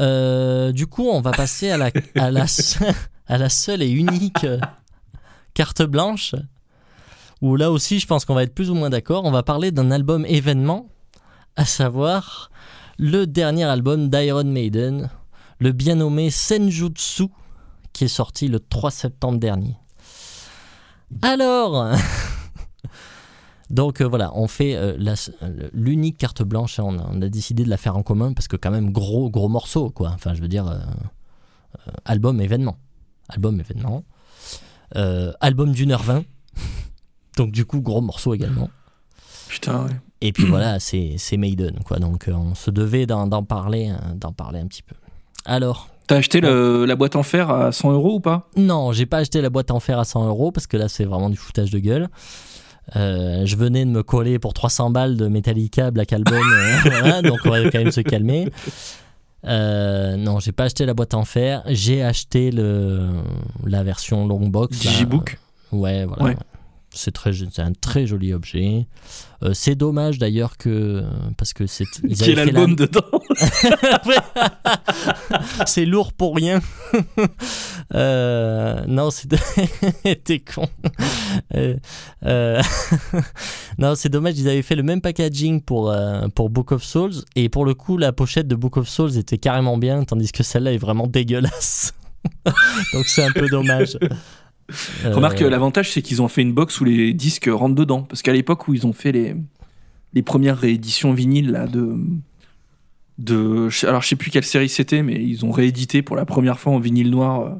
Euh, 0.00 0.70
du 0.72 0.86
coup, 0.86 1.08
on 1.08 1.20
va 1.20 1.32
passer 1.32 1.70
à 1.70 1.76
la, 1.76 1.90
à 2.14 2.30
la, 2.30 2.46
à 3.30 3.38
la 3.38 3.48
seule 3.48 3.80
et 3.80 3.90
unique 3.90 4.44
euh, 4.44 4.58
carte 5.54 5.82
blanche, 5.82 6.34
où 7.40 7.56
là 7.56 7.70
aussi, 7.70 8.00
je 8.00 8.06
pense 8.06 8.24
qu'on 8.24 8.34
va 8.34 8.42
être 8.42 8.54
plus 8.54 8.70
ou 8.70 8.74
moins 8.74 8.90
d'accord. 8.90 9.24
On 9.24 9.30
va 9.30 9.42
parler 9.42 9.70
d'un 9.70 9.90
album 9.90 10.26
événement, 10.26 10.88
à 11.56 11.64
savoir 11.64 12.50
le 12.98 13.26
dernier 13.26 13.64
album 13.64 14.10
d'Iron 14.10 14.44
Maiden, 14.44 15.08
le 15.58 15.72
bien 15.72 15.94
nommé 15.94 16.30
Senjutsu, 16.30 17.28
qui 17.92 18.04
est 18.04 18.08
sorti 18.08 18.48
le 18.48 18.60
3 18.60 18.90
septembre 18.90 19.38
dernier. 19.38 19.76
Alors, 21.22 21.92
donc 23.70 24.00
euh, 24.00 24.08
voilà, 24.08 24.32
on 24.34 24.48
fait 24.48 24.74
euh, 24.76 24.96
l'unique 25.72 26.18
carte 26.18 26.42
blanche, 26.42 26.78
hein, 26.78 26.84
on 26.86 26.98
a, 26.98 27.06
on 27.10 27.22
a 27.22 27.28
décidé 27.28 27.64
de 27.64 27.70
la 27.70 27.76
faire 27.76 27.96
en 27.96 28.02
commun 28.02 28.32
parce 28.32 28.48
que 28.48 28.56
quand 28.56 28.70
même 28.70 28.90
gros 28.90 29.30
gros 29.30 29.48
morceau 29.48 29.90
quoi. 29.90 30.10
Enfin 30.14 30.34
je 30.34 30.40
veux 30.40 30.48
dire 30.48 30.68
euh, 30.68 30.78
album 32.04 32.40
événement, 32.40 32.78
album 33.30 33.60
événement, 33.60 34.04
Euh, 34.96 35.32
album 35.40 35.72
d'une 35.72 35.92
heure 35.92 36.02
vingt. 36.02 36.24
Donc 37.36 37.52
du 37.52 37.64
coup 37.64 37.80
gros 37.80 38.00
morceau 38.00 38.34
également. 38.34 38.70
Putain, 39.48 39.84
ouais. 39.84 39.92
Et 40.20 40.32
puis 40.32 40.44
voilà, 40.46 40.78
c'est 40.80 41.16
Maiden 41.36 41.78
quoi. 41.84 41.98
Donc 41.98 42.28
euh, 42.28 42.32
on 42.32 42.54
se 42.54 42.70
devait 42.70 43.06
d'en 43.06 43.42
parler, 43.44 43.90
euh, 43.90 44.14
d'en 44.14 44.32
parler 44.32 44.58
un 44.60 44.66
petit 44.66 44.82
peu. 44.82 44.94
Alors? 45.44 45.88
T'as 46.06 46.16
acheté 46.16 46.40
le- 46.40 46.86
la 46.86 46.96
boîte 46.96 47.14
en 47.14 47.22
fer 47.22 47.50
à 47.50 47.70
100 47.70 47.92
euros 47.92 48.16
ou 48.16 48.20
pas? 48.20 48.48
Non, 48.56 48.90
j'ai 48.92 49.06
pas 49.06 49.18
acheté 49.18 49.40
la 49.40 49.48
boîte 49.48 49.70
en 49.70 49.78
fer 49.78 49.96
à 49.98 50.04
100 50.04 50.26
euros 50.26 50.50
parce 50.50 50.66
que 50.66 50.76
là 50.76 50.88
c'est 50.88 51.04
vraiment 51.04 51.30
du 51.30 51.36
foutage 51.36 51.70
de 51.70 51.78
gueule. 51.78 52.08
Euh, 52.96 53.46
je 53.46 53.54
venais 53.56 53.84
de 53.84 53.90
me 53.90 54.02
coller 54.02 54.40
pour 54.40 54.52
300 54.52 54.90
balles 54.90 55.16
de 55.16 55.28
Metallica 55.28 55.92
Black 55.92 56.12
Album, 56.12 56.42
euh, 56.42 56.76
voilà, 57.00 57.22
donc 57.22 57.38
on 57.44 57.50
va 57.50 57.62
quand 57.70 57.78
même 57.78 57.92
se 57.92 58.00
calmer. 58.00 58.50
Euh, 59.46 60.16
non, 60.16 60.38
j'ai 60.38 60.52
pas 60.52 60.64
acheté 60.64 60.84
la 60.86 60.94
boîte 60.94 61.14
en 61.14 61.24
fer. 61.24 61.62
J'ai 61.66 62.02
acheté 62.02 62.50
le, 62.50 63.08
la 63.64 63.82
version 63.82 64.26
long 64.26 64.48
box. 64.48 64.84
là. 64.84 64.90
Digibook 64.90 65.38
Ouais, 65.72 66.04
voilà. 66.04 66.24
Ouais. 66.24 66.36
C'est 66.92 67.12
très, 67.12 67.32
c'est 67.32 67.62
un 67.62 67.72
très 67.72 68.04
joli 68.06 68.32
objet. 68.32 68.86
Euh, 69.44 69.54
c'est 69.54 69.76
dommage 69.76 70.18
d'ailleurs 70.18 70.56
que 70.56 71.04
parce 71.38 71.52
que 71.52 71.66
c'est 71.68 71.84
avaient 72.02 72.14
fait 72.16 72.34
l'album 72.34 72.70
la- 72.70 72.86
dedans 72.86 73.22
c'est 75.66 75.84
lourd 75.86 76.12
pour 76.12 76.34
rien. 76.36 76.60
Euh, 77.92 78.84
non, 78.86 79.10
c'est 79.10 79.28
t'es 80.24 80.38
con. 80.38 80.68
Euh, 81.56 82.62
non, 83.78 83.96
c'est 83.96 84.08
dommage. 84.08 84.38
Ils 84.38 84.48
avaient 84.48 84.62
fait 84.62 84.76
le 84.76 84.84
même 84.84 85.00
packaging 85.00 85.60
pour 85.60 85.92
pour 86.36 86.50
Book 86.50 86.70
of 86.70 86.84
Souls 86.84 87.14
et 87.34 87.48
pour 87.48 87.64
le 87.64 87.74
coup, 87.74 87.96
la 87.96 88.12
pochette 88.12 88.46
de 88.46 88.54
Book 88.54 88.76
of 88.76 88.88
Souls 88.88 89.16
était 89.18 89.38
carrément 89.38 89.76
bien, 89.76 90.04
tandis 90.04 90.30
que 90.30 90.44
celle-là 90.44 90.72
est 90.72 90.78
vraiment 90.78 91.08
dégueulasse. 91.08 91.92
Donc 92.92 93.06
c'est 93.06 93.24
un 93.24 93.32
peu 93.32 93.48
dommage. 93.48 93.98
Euh, 95.04 95.14
Remarque, 95.14 95.40
l'avantage, 95.40 95.90
c'est 95.92 96.02
qu'ils 96.02 96.20
ont 96.22 96.28
fait 96.28 96.42
une 96.42 96.52
box 96.52 96.80
où 96.80 96.84
les 96.84 97.12
disques 97.14 97.48
rentrent 97.52 97.74
dedans. 97.74 98.02
Parce 98.02 98.22
qu'à 98.22 98.32
l'époque 98.32 98.68
où 98.68 98.74
ils 98.74 98.86
ont 98.86 98.92
fait 98.92 99.12
les, 99.12 99.34
les 100.14 100.22
premières 100.22 100.58
rééditions 100.58 101.12
vinyles 101.12 101.50
là, 101.50 101.66
de. 101.66 101.96
de 103.18 103.68
je- 103.68 103.86
alors, 103.86 104.02
je 104.02 104.08
sais 104.08 104.16
plus 104.16 104.30
quelle 104.30 104.44
série 104.44 104.68
c'était, 104.68 105.02
mais 105.02 105.22
ils 105.22 105.44
ont 105.44 105.50
réédité 105.50 106.02
pour 106.02 106.16
la 106.16 106.24
première 106.24 106.58
fois 106.58 106.72
en 106.72 106.78
vinyle 106.78 107.10
noir 107.10 107.40
euh, 107.40 107.50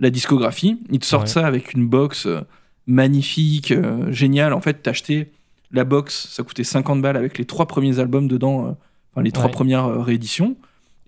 la 0.00 0.10
discographie. 0.10 0.78
Ils 0.90 0.98
te 1.00 1.06
sortent 1.06 1.24
Ouais. 1.24 1.32
ça 1.32 1.46
avec 1.46 1.72
une 1.74 1.86
box 1.88 2.26
euh, 2.26 2.40
magnifique, 2.86 3.72
euh, 3.72 4.10
géniale. 4.12 4.52
En 4.52 4.60
fait, 4.60 4.82
t'achetais 4.82 5.30
la 5.72 5.84
box, 5.84 6.28
ça 6.30 6.42
coûtait 6.42 6.64
50 6.64 7.02
balles 7.02 7.16
avec 7.16 7.36
les 7.36 7.44
trois 7.44 7.66
premiers 7.66 7.98
albums 7.98 8.26
dedans, 8.28 8.76
enfin, 9.12 9.22
les 9.22 9.32
trois 9.32 9.46
Ouais. 9.46 9.50
premières 9.52 10.02
rééditions. 10.02 10.56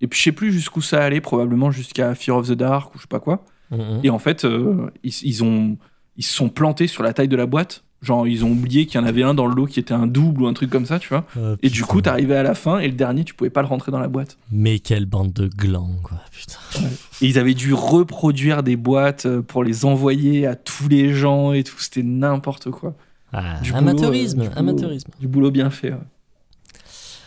Et 0.03 0.07
puis, 0.07 0.19
je 0.19 0.25
sais 0.25 0.33
plus 0.33 0.53
jusqu'où 0.53 0.81
ça 0.83 1.03
allait, 1.03 1.21
probablement 1.21 1.71
jusqu'à 1.71 2.15
Fear 2.15 2.37
of 2.39 2.49
the 2.49 2.53
Dark 2.53 2.95
ou 2.95 2.99
je 2.99 3.03
sais 3.03 3.09
pas 3.09 3.21
quoi. 3.21 3.45
Mhm. 3.71 4.01
Et 4.03 4.11
en 4.11 4.19
fait, 4.19 4.45
euh, 4.45 4.91
ils, 5.03 5.15
ils 5.23 5.45
ont, 5.45 5.77
ils 6.17 6.25
se 6.25 6.35
sont 6.35 6.49
plantés 6.49 6.87
sur 6.87 7.03
la 7.03 7.13
taille 7.13 7.29
de 7.29 7.37
la 7.37 7.47
boîte. 7.47 7.85
Genre, 8.03 8.27
ils 8.27 8.47
ont 8.47 8.51
oublié 8.51 8.87
qu'il 8.87 8.99
y 8.99 9.05
en 9.05 9.07
avait 9.07 9.23
un 9.23 9.35
dans 9.35 9.47
le 9.47 9.55
lot 9.55 9.67
qui 9.67 9.79
était 9.79 9.93
un 9.93 10.07
double 10.07 10.43
ou 10.45 10.47
un 10.47 10.55
truc 10.55 10.71
comme 10.71 10.87
ça, 10.87 10.99
tu 10.99 11.11
vois. 11.11 11.27
Euh, 11.37 11.57
Et 11.63 11.69
du 11.69 11.83
coup, 11.85 12.01
t'arrivais 12.01 12.37
à 12.37 12.43
la 12.43 12.55
fin 12.55 12.79
et 12.79 12.87
le 12.89 12.95
dernier, 12.95 13.25
tu 13.25 13.35
pouvais 13.35 13.51
pas 13.51 13.61
le 13.61 13.69
rentrer 13.69 13.93
dans 13.93 13.99
la 14.01 14.09
boîte. 14.09 14.39
Mais 14.51 14.79
quelle 14.79 15.05
bande 15.05 15.35
de 15.35 15.49
glands, 15.49 15.97
quoi. 16.03 16.17
Putain. 16.33 16.87
Et 17.21 17.27
ils 17.27 17.39
avaient 17.39 17.53
dû 17.53 17.75
reproduire 17.75 18.63
des 18.63 18.77
boîtes 18.77 19.27
euh, 19.27 19.43
pour 19.43 19.65
les 19.65 19.85
envoyer 19.85 20.47
à 20.47 20.57
tous 20.57 20.89
les 20.89 21.13
gens 21.13 21.53
et 21.53 21.63
tout. 21.63 21.79
C'était 21.79 22.03
n'importe 22.03 22.71
quoi. 22.71 22.95
Ah, 23.35 23.61
Du 23.63 23.73
boulot, 23.73 23.83
amateurisme, 23.91 24.41
euh, 24.41 24.43
du 24.45 24.49
boulot. 24.49 24.59
amateurisme. 24.61 25.11
Du 25.21 25.29
boulot 25.29 25.51
bien 25.51 25.69
fait. 25.69 25.91
ouais. 25.93 25.99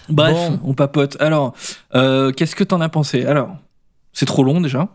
Bref, 0.09 0.35
Bon. 0.35 0.59
on 0.63 0.73
papote. 0.73 1.17
Alors, 1.21 1.53
euh, 1.93 2.31
qu'est-ce 2.31 2.55
que 2.55 2.63
t'en 2.63 2.81
as 2.81 2.89
pensé? 2.89 3.25
Alors, 3.25 3.55
c'est 4.11 4.25
trop 4.25 4.43
long 4.43 4.59
déjà. 4.59 4.89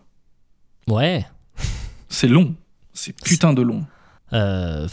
Ouais. 0.88 1.24
C'est 2.08 2.28
long. 2.28 2.54
C'est 2.92 3.12
putain 3.12 3.52
de 3.52 3.62
long. 3.62 3.84
Euh, 4.32 4.88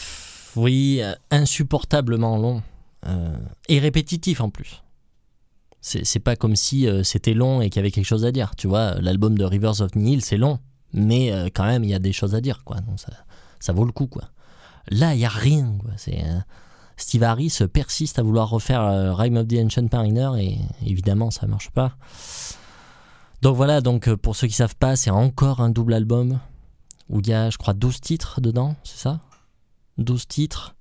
oui, 0.56 1.00
euh, 1.02 1.14
insupportablement 1.32 2.38
long. 2.38 2.64
Euh, 3.08 3.38
et 3.68 3.80
répétitif 3.80 4.42
en 4.42 4.50
plus. 4.50 4.82
C'est 5.82 6.20
pas 6.20 6.36
comme 6.36 6.56
si 6.56 6.88
euh, 6.88 7.04
c'était 7.04 7.36
long 7.36 7.62
et 7.62 7.70
qu'il 7.70 7.80
y 7.80 7.82
avait 7.82 7.92
quelque 7.92 8.06
chose 8.06 8.26
à 8.26 8.32
dire. 8.32 8.56
Tu 8.56 8.68
vois, 8.68 8.96
l'album 9.02 9.38
de 9.38 9.46
Rivers 9.46 9.82
of 9.82 9.94
Nihil, 9.96 10.24
c'est 10.24 10.38
long. 10.38 10.60
Mais 10.94 11.32
euh, 11.32 11.50
quand 11.54 11.66
même, 11.66 11.84
il 11.84 11.92
y 11.92 11.94
a 11.94 12.00
des 12.00 12.14
choses 12.14 12.34
à 12.34 12.42
dire, 12.42 12.64
quoi. 12.64 12.78
Donc 12.82 13.00
ça, 13.60 13.74
vaut 13.74 13.86
le 13.86 13.92
coup, 13.92 14.08
quoi. 14.08 14.32
Là, 14.90 15.14
il 15.14 15.20
y 15.20 15.26
a 15.26 15.30
rien, 15.30 15.78
quoi. 15.80 15.92
Euh, 16.08 16.40
Steve 16.98 17.24
Harris 17.24 17.60
persiste 17.72 18.20
à 18.20 18.24
vouloir 18.24 18.50
refaire 18.50 18.82
euh, 18.82 19.14
Rime 19.14 19.38
of 19.38 19.48
the 19.48 19.58
Ancient 19.64 19.88
Mariner 19.92 20.32
et 20.40 20.58
évidemment 20.86 21.30
ça 21.30 21.46
marche 21.46 21.70
pas. 21.70 21.98
Donc 23.42 23.56
voilà, 23.56 23.82
donc 23.82 24.08
euh, 24.08 24.16
pour 24.16 24.36
ceux 24.36 24.48
qui 24.48 24.54
savent 24.54 24.78
pas, 24.78 24.96
c'est 24.96 25.10
encore 25.10 25.60
un 25.60 25.70
double 25.70 25.94
album 25.94 26.40
où 27.10 27.20
il 27.20 27.28
y 27.28 27.34
a, 27.34 27.50
je 27.50 27.58
crois, 27.58 27.74
12 27.74 28.02
titres 28.02 28.42
dedans, 28.42 28.76
c'est 28.84 28.98
ça? 28.98 29.20
12 29.98 30.28
titres. 30.28 30.76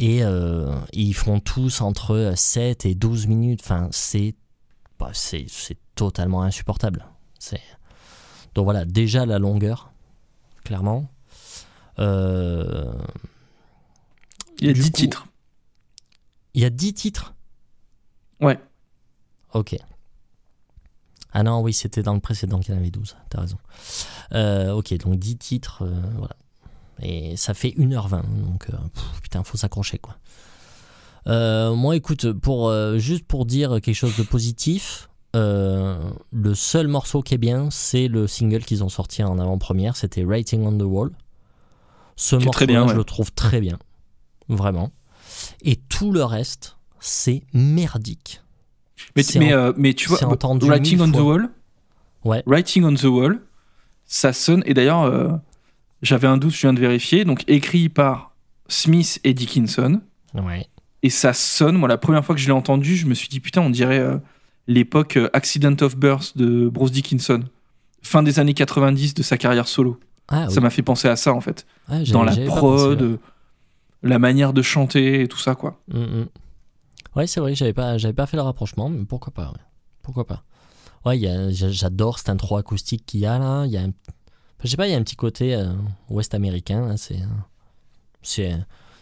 Et 0.00 0.24
euh, 0.24 0.74
ils 0.92 1.12
font 1.14 1.38
tous 1.40 1.80
entre 1.82 2.32
7 2.34 2.86
et 2.86 2.94
12 2.94 3.26
minutes. 3.26 3.60
Enfin, 3.62 3.88
c'est 3.90 4.34
bah, 4.98 5.10
c'est 5.12 5.44
c'est 5.48 5.76
totalement 5.94 6.42
insupportable. 6.42 7.04
C'est 7.38 7.60
Donc 8.54 8.64
voilà, 8.64 8.84
déjà 8.86 9.26
la 9.26 9.38
longueur, 9.38 9.92
clairement. 10.64 11.10
Euh, 11.98 12.94
Il 14.60 14.66
y 14.68 14.70
a 14.70 14.72
Du 14.72 14.80
10 14.80 14.90
coup- 14.92 14.96
titres. 14.96 15.26
Il 16.54 16.62
y 16.62 16.64
a 16.64 16.70
10 16.70 16.94
titres? 16.94 17.34
Ouais. 18.40 18.58
Ok. 19.52 19.76
Ah 21.32 21.42
non, 21.42 21.60
oui, 21.60 21.72
c'était 21.72 22.02
dans 22.02 22.14
le 22.14 22.20
précédent 22.20 22.60
qu'il 22.60 22.74
y 22.74 22.76
en 22.76 22.80
avait 22.80 22.90
12, 22.90 23.16
t'as 23.30 23.40
raison. 23.40 23.56
Euh, 24.34 24.72
ok, 24.72 24.96
donc 24.98 25.18
10 25.18 25.36
titres, 25.38 25.82
euh, 25.82 26.00
voilà. 26.16 26.36
Et 27.00 27.36
ça 27.36 27.54
fait 27.54 27.70
1h20, 27.70 28.22
donc 28.44 28.68
euh, 28.68 28.76
pff, 28.94 29.20
putain, 29.22 29.42
faut 29.42 29.56
s'accrocher 29.56 29.98
quoi. 29.98 30.16
Moi, 31.26 31.96
écoute, 31.96 32.32
pour, 32.32 32.72
juste 32.98 33.26
pour 33.26 33.46
dire 33.46 33.80
quelque 33.80 33.94
chose 33.94 34.16
de 34.16 34.24
positif, 34.24 35.08
le 35.34 36.54
seul 36.54 36.88
morceau 36.88 37.22
qui 37.22 37.34
est 37.34 37.38
bien, 37.38 37.70
c'est 37.70 38.08
le 38.08 38.26
single 38.26 38.64
qu'ils 38.64 38.82
ont 38.84 38.88
sorti 38.88 39.22
en 39.22 39.38
avant-première, 39.38 39.96
c'était 39.96 40.24
Writing 40.24 40.66
on 40.66 40.76
the 40.76 40.82
Wall. 40.82 41.12
Ce 42.16 42.36
morceau, 42.36 42.66
je 42.66 42.94
le 42.94 43.04
trouve 43.04 43.32
très 43.32 43.60
bien, 43.60 43.78
vraiment. 44.48 44.90
Et 45.62 45.76
tout 45.76 46.12
le 46.12 46.24
reste, 46.24 46.76
c'est 47.00 47.44
merdique. 47.52 48.42
Mais, 49.16 49.22
mais, 49.38 49.54
en- 49.54 49.58
euh, 49.58 49.72
mais 49.76 49.94
tu 49.94 50.08
vois, 50.08 50.18
Writing 50.62 51.00
on 51.00 51.10
the. 51.10 51.16
Wall, 51.16 51.48
Ouais. 52.24 52.42
Writing 52.46 52.84
on 52.84 52.94
the 52.94 53.04
Wall, 53.04 53.40
ça 54.04 54.32
sonne. 54.32 54.62
Et 54.66 54.74
d'ailleurs, 54.74 55.02
euh, 55.02 55.28
j'avais 56.02 56.28
un 56.28 56.36
doute, 56.36 56.52
je 56.52 56.60
viens 56.60 56.72
de 56.72 56.80
vérifier. 56.80 57.24
Donc, 57.24 57.42
écrit 57.48 57.88
par 57.88 58.34
Smith 58.68 59.18
et 59.24 59.34
Dickinson. 59.34 60.00
Ouais. 60.34 60.66
Et 61.02 61.10
ça 61.10 61.32
sonne. 61.32 61.76
Moi, 61.76 61.88
la 61.88 61.98
première 61.98 62.24
fois 62.24 62.34
que 62.34 62.40
je 62.40 62.46
l'ai 62.46 62.52
entendu, 62.52 62.96
je 62.96 63.06
me 63.06 63.14
suis 63.14 63.28
dit, 63.28 63.40
putain, 63.40 63.60
on 63.62 63.70
dirait 63.70 63.98
euh, 63.98 64.18
l'époque 64.68 65.18
Accident 65.32 65.74
of 65.80 65.96
Birth 65.96 66.36
de 66.38 66.68
Bruce 66.68 66.92
Dickinson. 66.92 67.42
Fin 68.02 68.22
des 68.22 68.38
années 68.38 68.54
90 68.54 69.14
de 69.14 69.22
sa 69.22 69.36
carrière 69.36 69.66
solo. 69.66 69.98
Ah, 70.28 70.46
oui. 70.48 70.54
Ça 70.54 70.60
m'a 70.60 70.70
fait 70.70 70.82
penser 70.82 71.08
à 71.08 71.16
ça, 71.16 71.32
en 71.34 71.40
fait. 71.40 71.66
Ah, 71.88 71.98
Dans 72.12 72.22
la 72.22 72.36
prod, 72.46 72.98
pensé, 72.98 73.04
ouais. 73.12 73.18
la 74.04 74.18
manière 74.20 74.52
de 74.52 74.62
chanter 74.62 75.22
et 75.22 75.28
tout 75.28 75.38
ça, 75.38 75.54
quoi. 75.56 75.80
Mm, 75.92 75.98
mm. 75.98 76.26
Ouais, 77.16 77.26
c'est 77.26 77.40
vrai, 77.40 77.54
j'avais 77.54 77.72
pas, 77.74 77.98
j'avais 77.98 78.14
pas 78.14 78.26
fait 78.26 78.36
le 78.36 78.42
rapprochement, 78.42 78.88
mais 78.88 79.04
pourquoi 79.04 79.32
pas, 79.32 79.48
ouais. 79.50 79.60
Pourquoi 80.02 80.26
pas. 80.26 80.42
Ouais, 81.04 81.20
j'adore 81.50 82.18
cet 82.18 82.28
intro 82.30 82.56
acoustique 82.56 83.04
qu'il 83.06 83.20
y 83.20 83.26
a 83.26 83.38
là. 83.38 83.64
Il 83.66 83.72
y 83.72 83.76
a 83.76 83.82
un- 83.82 83.92
je 84.64 84.68
sais 84.68 84.76
pas, 84.76 84.86
il 84.86 84.92
y 84.92 84.94
a 84.94 84.96
un 84.98 85.02
petit 85.02 85.16
côté 85.16 85.54
euh, 85.54 85.72
ouest 86.08 86.32
américain. 86.34 86.96
C'est, 86.96 87.20
euh, 87.20 87.26
c'est, 88.22 88.56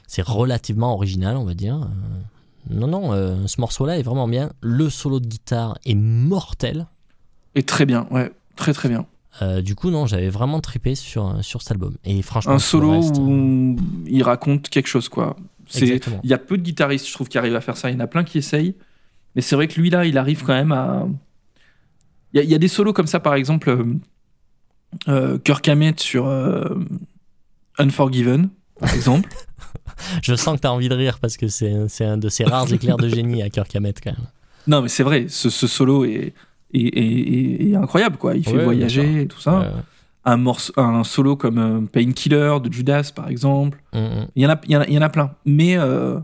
c'est 0.06 0.22
relativement 0.22 0.94
original, 0.94 1.36
on 1.36 1.44
va 1.44 1.54
dire. 1.54 1.76
Euh, 1.76 2.74
non, 2.74 2.86
non, 2.86 3.12
euh, 3.12 3.46
ce 3.46 3.60
morceau-là 3.60 3.98
est 3.98 4.02
vraiment 4.02 4.28
bien. 4.28 4.50
Le 4.62 4.88
solo 4.90 5.20
de 5.20 5.26
guitare 5.26 5.78
est 5.84 5.94
mortel. 5.94 6.86
Et 7.54 7.62
très 7.62 7.84
bien, 7.86 8.06
ouais. 8.10 8.32
Très, 8.56 8.72
très 8.72 8.88
bien. 8.88 9.06
Euh, 9.42 9.62
du 9.62 9.74
coup, 9.74 9.90
non, 9.90 10.06
j'avais 10.06 10.28
vraiment 10.30 10.60
trippé 10.60 10.94
sur, 10.94 11.42
sur 11.44 11.62
cet 11.62 11.72
album. 11.72 11.96
Et 12.04 12.20
franchement, 12.22 12.54
Un 12.54 12.58
solo 12.58 12.90
reste, 12.92 13.16
où 13.18 13.76
il 14.06 14.22
raconte 14.22 14.68
quelque 14.68 14.88
chose, 14.88 15.08
quoi. 15.08 15.36
Il 15.74 16.30
y 16.30 16.34
a 16.34 16.38
peu 16.38 16.56
de 16.56 16.62
guitaristes, 16.62 17.06
je 17.08 17.12
trouve, 17.12 17.28
qui 17.28 17.38
arrivent 17.38 17.54
à 17.56 17.60
faire 17.60 17.76
ça. 17.76 17.90
Il 17.90 17.94
y 17.94 17.96
en 17.96 18.00
a 18.00 18.06
plein 18.06 18.24
qui 18.24 18.38
essayent. 18.38 18.74
Mais 19.36 19.42
c'est 19.42 19.54
vrai 19.56 19.68
que 19.68 19.80
lui, 19.80 19.90
là, 19.90 20.04
il 20.04 20.18
arrive 20.18 20.42
quand 20.44 20.54
même 20.54 20.72
à. 20.72 21.06
Il 22.32 22.36
y 22.38 22.40
a, 22.40 22.42
il 22.44 22.50
y 22.50 22.54
a 22.54 22.58
des 22.58 22.68
solos 22.68 22.92
comme 22.92 23.06
ça, 23.06 23.20
par 23.20 23.34
exemple, 23.34 23.70
euh, 23.70 23.84
euh, 25.08 25.38
Kirk 25.38 25.68
Hammett 25.68 25.98
sur 26.00 26.26
euh, 26.26 26.64
Unforgiven, 27.78 28.48
par 28.78 28.92
exemple. 28.94 29.28
Je 30.22 30.34
sens 30.34 30.56
que 30.56 30.62
tu 30.62 30.66
as 30.66 30.72
envie 30.72 30.88
de 30.88 30.94
rire 30.94 31.18
parce 31.20 31.36
que 31.36 31.48
c'est, 31.48 32.04
un 32.04 32.16
de 32.16 32.28
ces 32.28 32.44
rares 32.44 32.72
éclairs 32.72 32.96
de 32.96 33.08
génie 33.08 33.42
à 33.42 33.50
Kirk 33.50 33.74
Hammett 33.76 34.00
quand 34.02 34.12
même. 34.12 34.26
non, 34.66 34.82
mais 34.82 34.88
c'est 34.88 35.02
vrai, 35.02 35.26
ce, 35.28 35.50
ce 35.50 35.66
solo 35.66 36.04
est, 36.04 36.32
est, 36.72 37.70
est- 37.70 37.76
incroyable, 37.76 38.16
quoi. 38.16 38.34
Il 38.36 38.44
fait 38.44 38.56
Ouais, 38.56 38.64
voyager 38.64 39.22
et 39.22 39.26
tout 39.26 39.40
ça. 39.40 39.72
Un, 40.24 40.36
morceau, 40.36 40.72
un 40.76 41.02
solo 41.04 41.34
comme 41.36 41.58
euh, 41.58 41.80
Painkiller 41.86 42.58
de 42.62 42.70
Judas, 42.72 43.10
par 43.14 43.28
exemple. 43.28 43.82
mm, 43.94 43.98
mm. 43.98 44.26
Il 44.36 44.42
y 44.42 44.46
en 44.46 44.50
a, 44.50 44.60
il 44.66 44.70
y 44.72 44.76
en 44.76 44.80
a, 44.82 44.86
il 44.86 44.92
y 44.94 44.98
en 44.98 45.02
a 45.02 45.08
plein. 45.08 45.34
Mais, 45.46 45.76
euh, 45.78 46.18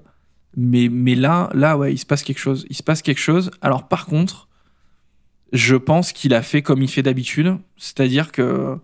mais, 0.56 0.88
mais 0.90 1.14
là, 1.14 1.48
là, 1.54 1.78
ouais, 1.78 1.92
il 1.94 1.98
se 1.98 2.04
passe 2.06 2.22
quelque 2.22 2.38
chose. 2.38 2.66
Il 2.68 2.76
se 2.76 2.82
passe 2.82 3.00
quelque 3.02 3.20
chose. 3.20 3.50
Alors, 3.62 3.88
par 3.88 4.04
contre, 4.06 4.48
je 5.52 5.76
pense 5.76 6.12
qu'il 6.12 6.34
a 6.34 6.42
fait 6.42 6.60
comme 6.62 6.82
il 6.82 6.88
fait 6.88 7.02
d'habitude. 7.02 7.56
C'est-à-dire 7.76 8.32
que 8.32 8.76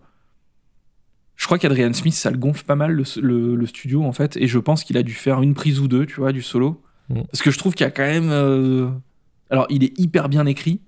je 1.37 1.47
crois 1.47 1.59
qu'Adrian 1.59 1.93
Smith, 1.93 2.15
ça 2.15 2.31
le 2.31 2.39
gonfle 2.39 2.65
pas 2.65 2.77
mal, 2.77 2.93
le, 2.93 3.03
le- 3.21 3.55
le 3.57 3.67
studio, 3.67 4.05
en 4.05 4.13
fait. 4.13 4.37
Et 4.37 4.47
je 4.47 4.59
pense 4.59 4.85
qu'il 4.85 4.97
a 4.97 5.03
dû 5.03 5.13
faire 5.13 5.43
une 5.43 5.55
prise 5.55 5.81
ou 5.81 5.89
deux, 5.89 6.07
tu 6.07 6.17
vois, 6.21 6.33
du 6.33 6.41
solo. 6.43 6.81
Mm. 7.11 7.23
Parce 7.31 7.43
que 7.43 7.51
je 7.51 7.59
trouve 7.59 7.75
qu'il 7.75 7.85
y 7.85 7.89
a 7.89 7.91
quand 7.91 8.03
même. 8.03 8.31
euh, 8.31 8.89
Alors, 9.51 9.67
il 9.69 9.83
est 9.85 9.99
hyper 9.99 10.29
bien 10.29 10.47
écrit. 10.47 10.81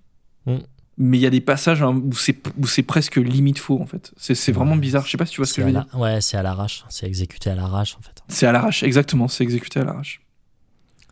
Mais 0.97 1.19
il 1.19 1.21
y 1.21 1.27
a 1.27 1.31
des 1.31 1.41
passages 1.41 1.83
hein, 1.83 1.93
où 1.93 2.13
c'est 2.13 2.37
où 2.57 2.67
c'est 2.67 2.85
presque 2.85 3.17
limite 3.17 3.59
faux 3.59 3.81
en 3.81 3.87
fait. 3.87 4.13
C'est 4.17 4.53
vraiment 4.53 4.77
bizarre. 4.77 5.05
Je 5.07 5.11
sais 5.11 5.17
pas 5.17 5.27
si 5.27 5.33
tu 5.33 5.41
vois 5.41 5.47
ce 5.47 5.55
que 5.55 5.63
je 5.63 5.67
veux 5.67 5.73
dire. 5.73 5.87
la- 5.93 5.99
Ouais, 5.99 6.21
c'est 6.21 6.37
à 6.37 6.43
l'arrache. 6.43 6.85
C'est 6.89 7.07
exécuté 7.07 7.51
à 7.51 7.57
l'arrache 7.57 7.97
en 7.99 8.03
fait. 8.03 8.23
C'est 8.29 8.47
à 8.47 8.53
l'arrache, 8.53 8.83
exactement. 8.85 9.27
C'est 9.27 9.43
exécuté 9.43 9.81
à 9.81 9.85
l'arrache. 9.85 10.21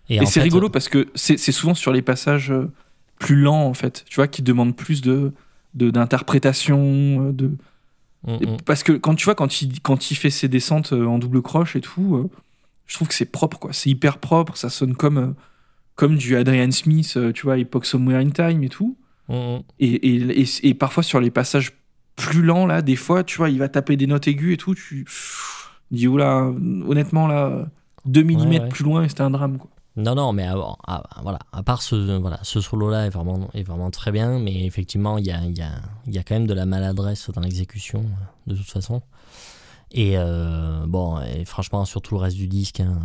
Et, 0.08 0.26
c'est 0.26 0.40
rigolo 0.42 0.68
parce 0.68 0.88
que 0.88 1.08
c'est 1.14 1.36
souvent 1.38 1.74
sur 1.74 1.92
les 1.92 2.02
passages 2.02 2.50
euh, 2.50 2.70
plus 3.18 3.36
lents, 3.36 3.64
en 3.66 3.74
fait, 3.74 4.04
tu 4.08 4.16
vois, 4.16 4.28
qui 4.28 4.42
demandent 4.42 4.76
plus 4.76 5.00
de 5.00 5.32
d'interprétation, 5.74 7.28
euh, 7.28 7.32
de, 7.32 7.46
mm, 8.26 8.32
mm. 8.34 8.56
parce 8.66 8.82
que 8.82 8.92
quand 8.92 9.14
tu 9.14 9.24
vois 9.24 9.34
quand 9.34 9.62
il 9.62 9.80
quand 9.80 10.10
il 10.10 10.16
fait 10.16 10.28
ses 10.28 10.48
descentes 10.48 10.92
euh, 10.92 11.06
en 11.06 11.18
double 11.18 11.40
croche 11.40 11.76
et 11.76 11.80
tout, 11.80 12.30
je 12.86 12.94
trouve 12.94 13.08
que 13.08 13.14
c'est 13.14 13.24
propre, 13.24 13.58
quoi. 13.58 13.72
C'est 13.72 13.88
hyper 13.88 14.18
propre, 14.18 14.56
ça 14.56 14.68
sonne 14.68 14.94
comme, 14.94 15.34
comme 15.94 16.16
du 16.16 16.36
Adrian 16.36 16.70
Smith, 16.72 17.18
tu 17.34 17.42
vois, 17.44 17.58
Epoch 17.58 17.86
Somewhere 17.86 18.18
in 18.18 18.30
Time 18.30 18.62
et 18.62 18.68
tout. 18.68 18.96
Mm, 19.32 19.60
Et, 19.80 19.86
et, 19.86 20.40
et, 20.42 20.46
et 20.68 20.74
parfois 20.74 21.02
sur 21.02 21.18
les 21.20 21.30
passages 21.30 21.72
plus 22.16 22.42
lents, 22.42 22.66
là, 22.66 22.82
des 22.82 22.96
fois, 22.96 23.24
tu 23.24 23.38
vois, 23.38 23.48
il 23.50 23.58
va 23.58 23.68
taper 23.68 23.96
des 23.96 24.06
notes 24.06 24.28
aiguës 24.28 24.54
et 24.54 24.56
tout, 24.58 24.74
tu 24.74 25.04
pff, 25.04 25.70
dis, 25.90 26.06
oula, 26.06 26.42
honnêtement, 26.86 27.26
là, 27.26 27.66
2 28.04 28.22
mm 28.22 28.36
Ouais, 28.36 28.60
ouais. 28.60 28.68
plus 28.68 28.84
loin, 28.84 29.08
c'était 29.08 29.22
un 29.22 29.30
drame, 29.30 29.58
quoi. 29.58 29.70
Non, 29.96 30.14
non, 30.14 30.32
mais 30.32 30.44
à, 30.46 30.54
à- 30.86 31.02
voilà, 31.22 31.38
à 31.52 31.62
part 31.62 31.82
ce, 31.82 32.18
voilà, 32.18 32.38
ce 32.42 32.60
solo-là 32.62 33.06
est 33.06 33.10
vraiment, 33.10 33.50
est 33.52 33.62
vraiment 33.62 33.90
très 33.90 34.10
bien, 34.10 34.38
mais 34.38 34.64
effectivement, 34.64 35.18
il 35.18 35.26
y 35.26 35.30
a, 35.30 35.44
y, 35.44 35.60
a, 35.60 35.70
y 36.06 36.18
a 36.18 36.22
quand 36.22 36.34
même 36.34 36.46
de 36.46 36.54
la 36.54 36.64
maladresse 36.64 37.28
dans 37.30 37.42
l'exécution, 37.42 38.00
euh, 38.00 38.52
de 38.52 38.56
toute 38.56 38.70
façon. 38.70 39.02
Et 39.90 40.14
euh, 40.16 40.84
bon, 40.86 41.20
et 41.20 41.44
franchement, 41.44 41.84
sur 41.84 42.00
tout 42.00 42.14
le 42.14 42.20
reste 42.20 42.36
du 42.38 42.48
disque, 42.48 42.80
hein, 42.80 43.00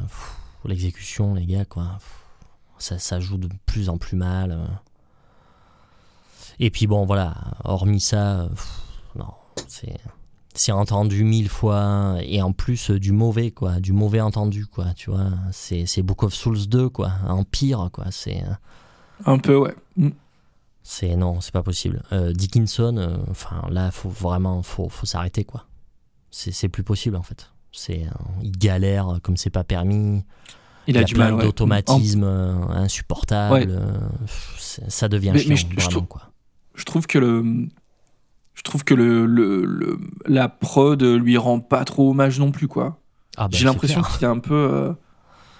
l'exécution, 0.65 1.33
les 1.33 1.45
gars, 1.45 1.65
quoi, 1.65 1.83
pff, 1.99 2.23
ça, 2.79 2.99
ça 2.99 3.19
joue 3.19 3.37
de 3.37 3.49
plus 3.65 3.89
en 3.89 3.97
plus 3.97 4.15
mal. 4.15 4.57
Et 6.59 6.69
puis 6.71 6.87
bon, 6.87 7.05
voilà, 7.05 7.35
hormis 7.63 7.99
ça, 7.99 8.47
pff, 8.49 8.67
non, 9.15 9.29
c'est 9.67 9.97
c'est 10.55 10.71
entendu 10.71 11.23
mille 11.23 11.49
fois 11.49 12.15
et 12.21 12.41
en 12.41 12.51
plus 12.51 12.89
euh, 12.89 12.99
du 12.99 13.11
mauvais 13.11 13.51
quoi 13.51 13.79
du 13.79 13.93
mauvais 13.93 14.21
entendu 14.21 14.65
quoi 14.65 14.85
tu 14.95 15.11
vois. 15.11 15.29
C'est 15.51 15.85
c'est 15.85 16.01
Book 16.01 16.23
of 16.23 16.33
Souls 16.33 16.67
2 16.67 16.89
quoi 16.89 17.11
en 17.27 17.43
pire 17.43 17.89
quoi 17.93 18.05
c'est 18.09 18.41
euh, 18.43 18.53
Un 19.25 19.37
peu, 19.37 19.55
ouais. 19.55 19.75
Mm. 19.97 20.09
c'est 20.81 21.15
non 21.15 21.41
c'est 21.41 21.51
pas 21.53 21.61
possible. 21.61 22.01
Euh, 22.11 22.33
Dickinson 22.33 22.95
euh, 22.97 23.17
enfin 23.29 23.67
là 23.69 23.91
faut 23.91 24.09
vraiment 24.09 24.63
faut 24.63 24.89
faut 24.89 25.05
s'arrêter 25.05 25.43
quoi. 25.43 25.65
C'est 26.31 26.51
c'est 26.51 26.69
plus 26.69 26.83
possible 26.83 27.17
en 27.17 27.23
fait. 27.23 27.51
C'est 27.71 28.05
euh, 28.07 28.09
il 28.41 28.51
galère 28.57 29.19
comme 29.21 29.37
c'est 29.37 29.51
pas 29.51 29.63
permis. 29.63 30.23
Il, 30.87 30.95
il 30.95 30.97
a 30.97 31.03
du 31.03 31.13
plein 31.13 31.33
mal, 31.33 31.45
d'automatismes 31.45 32.23
insupportables 32.23 33.53
Ouais. 33.69 34.27
c'est- 34.57 34.89
ça 34.89 35.07
devient 35.07 35.31
Mais- 35.33 35.39
chiant 35.39 35.49
mais 35.49 35.55
je- 35.57 35.67
je 35.69 35.75
vraiment 35.75 35.89
trouve- 35.91 36.07
quoi 36.07 36.21
je 36.77 36.83
trouve 36.85 37.05
que 37.07 37.17
le 37.19 37.43
je 38.53 38.61
trouve 38.63 38.83
que 38.83 38.93
le, 38.93 39.25
le, 39.25 39.65
le- 39.65 39.99
la 40.25 40.47
prod 40.49 41.01
lui 41.03 41.37
rend 41.37 41.59
pas 41.59 41.83
trop 41.85 42.09
hommage 42.11 42.39
non 42.39 42.51
plus 42.51 42.67
quoi. 42.67 42.99
Ah 43.37 43.47
bah, 43.47 43.57
j'ai 43.57 43.65
l'impression 43.65 44.01
qu'il 44.01 44.23
est 44.23 44.27
un 44.27 44.39
peu 44.39 44.55
euh, 44.55 44.93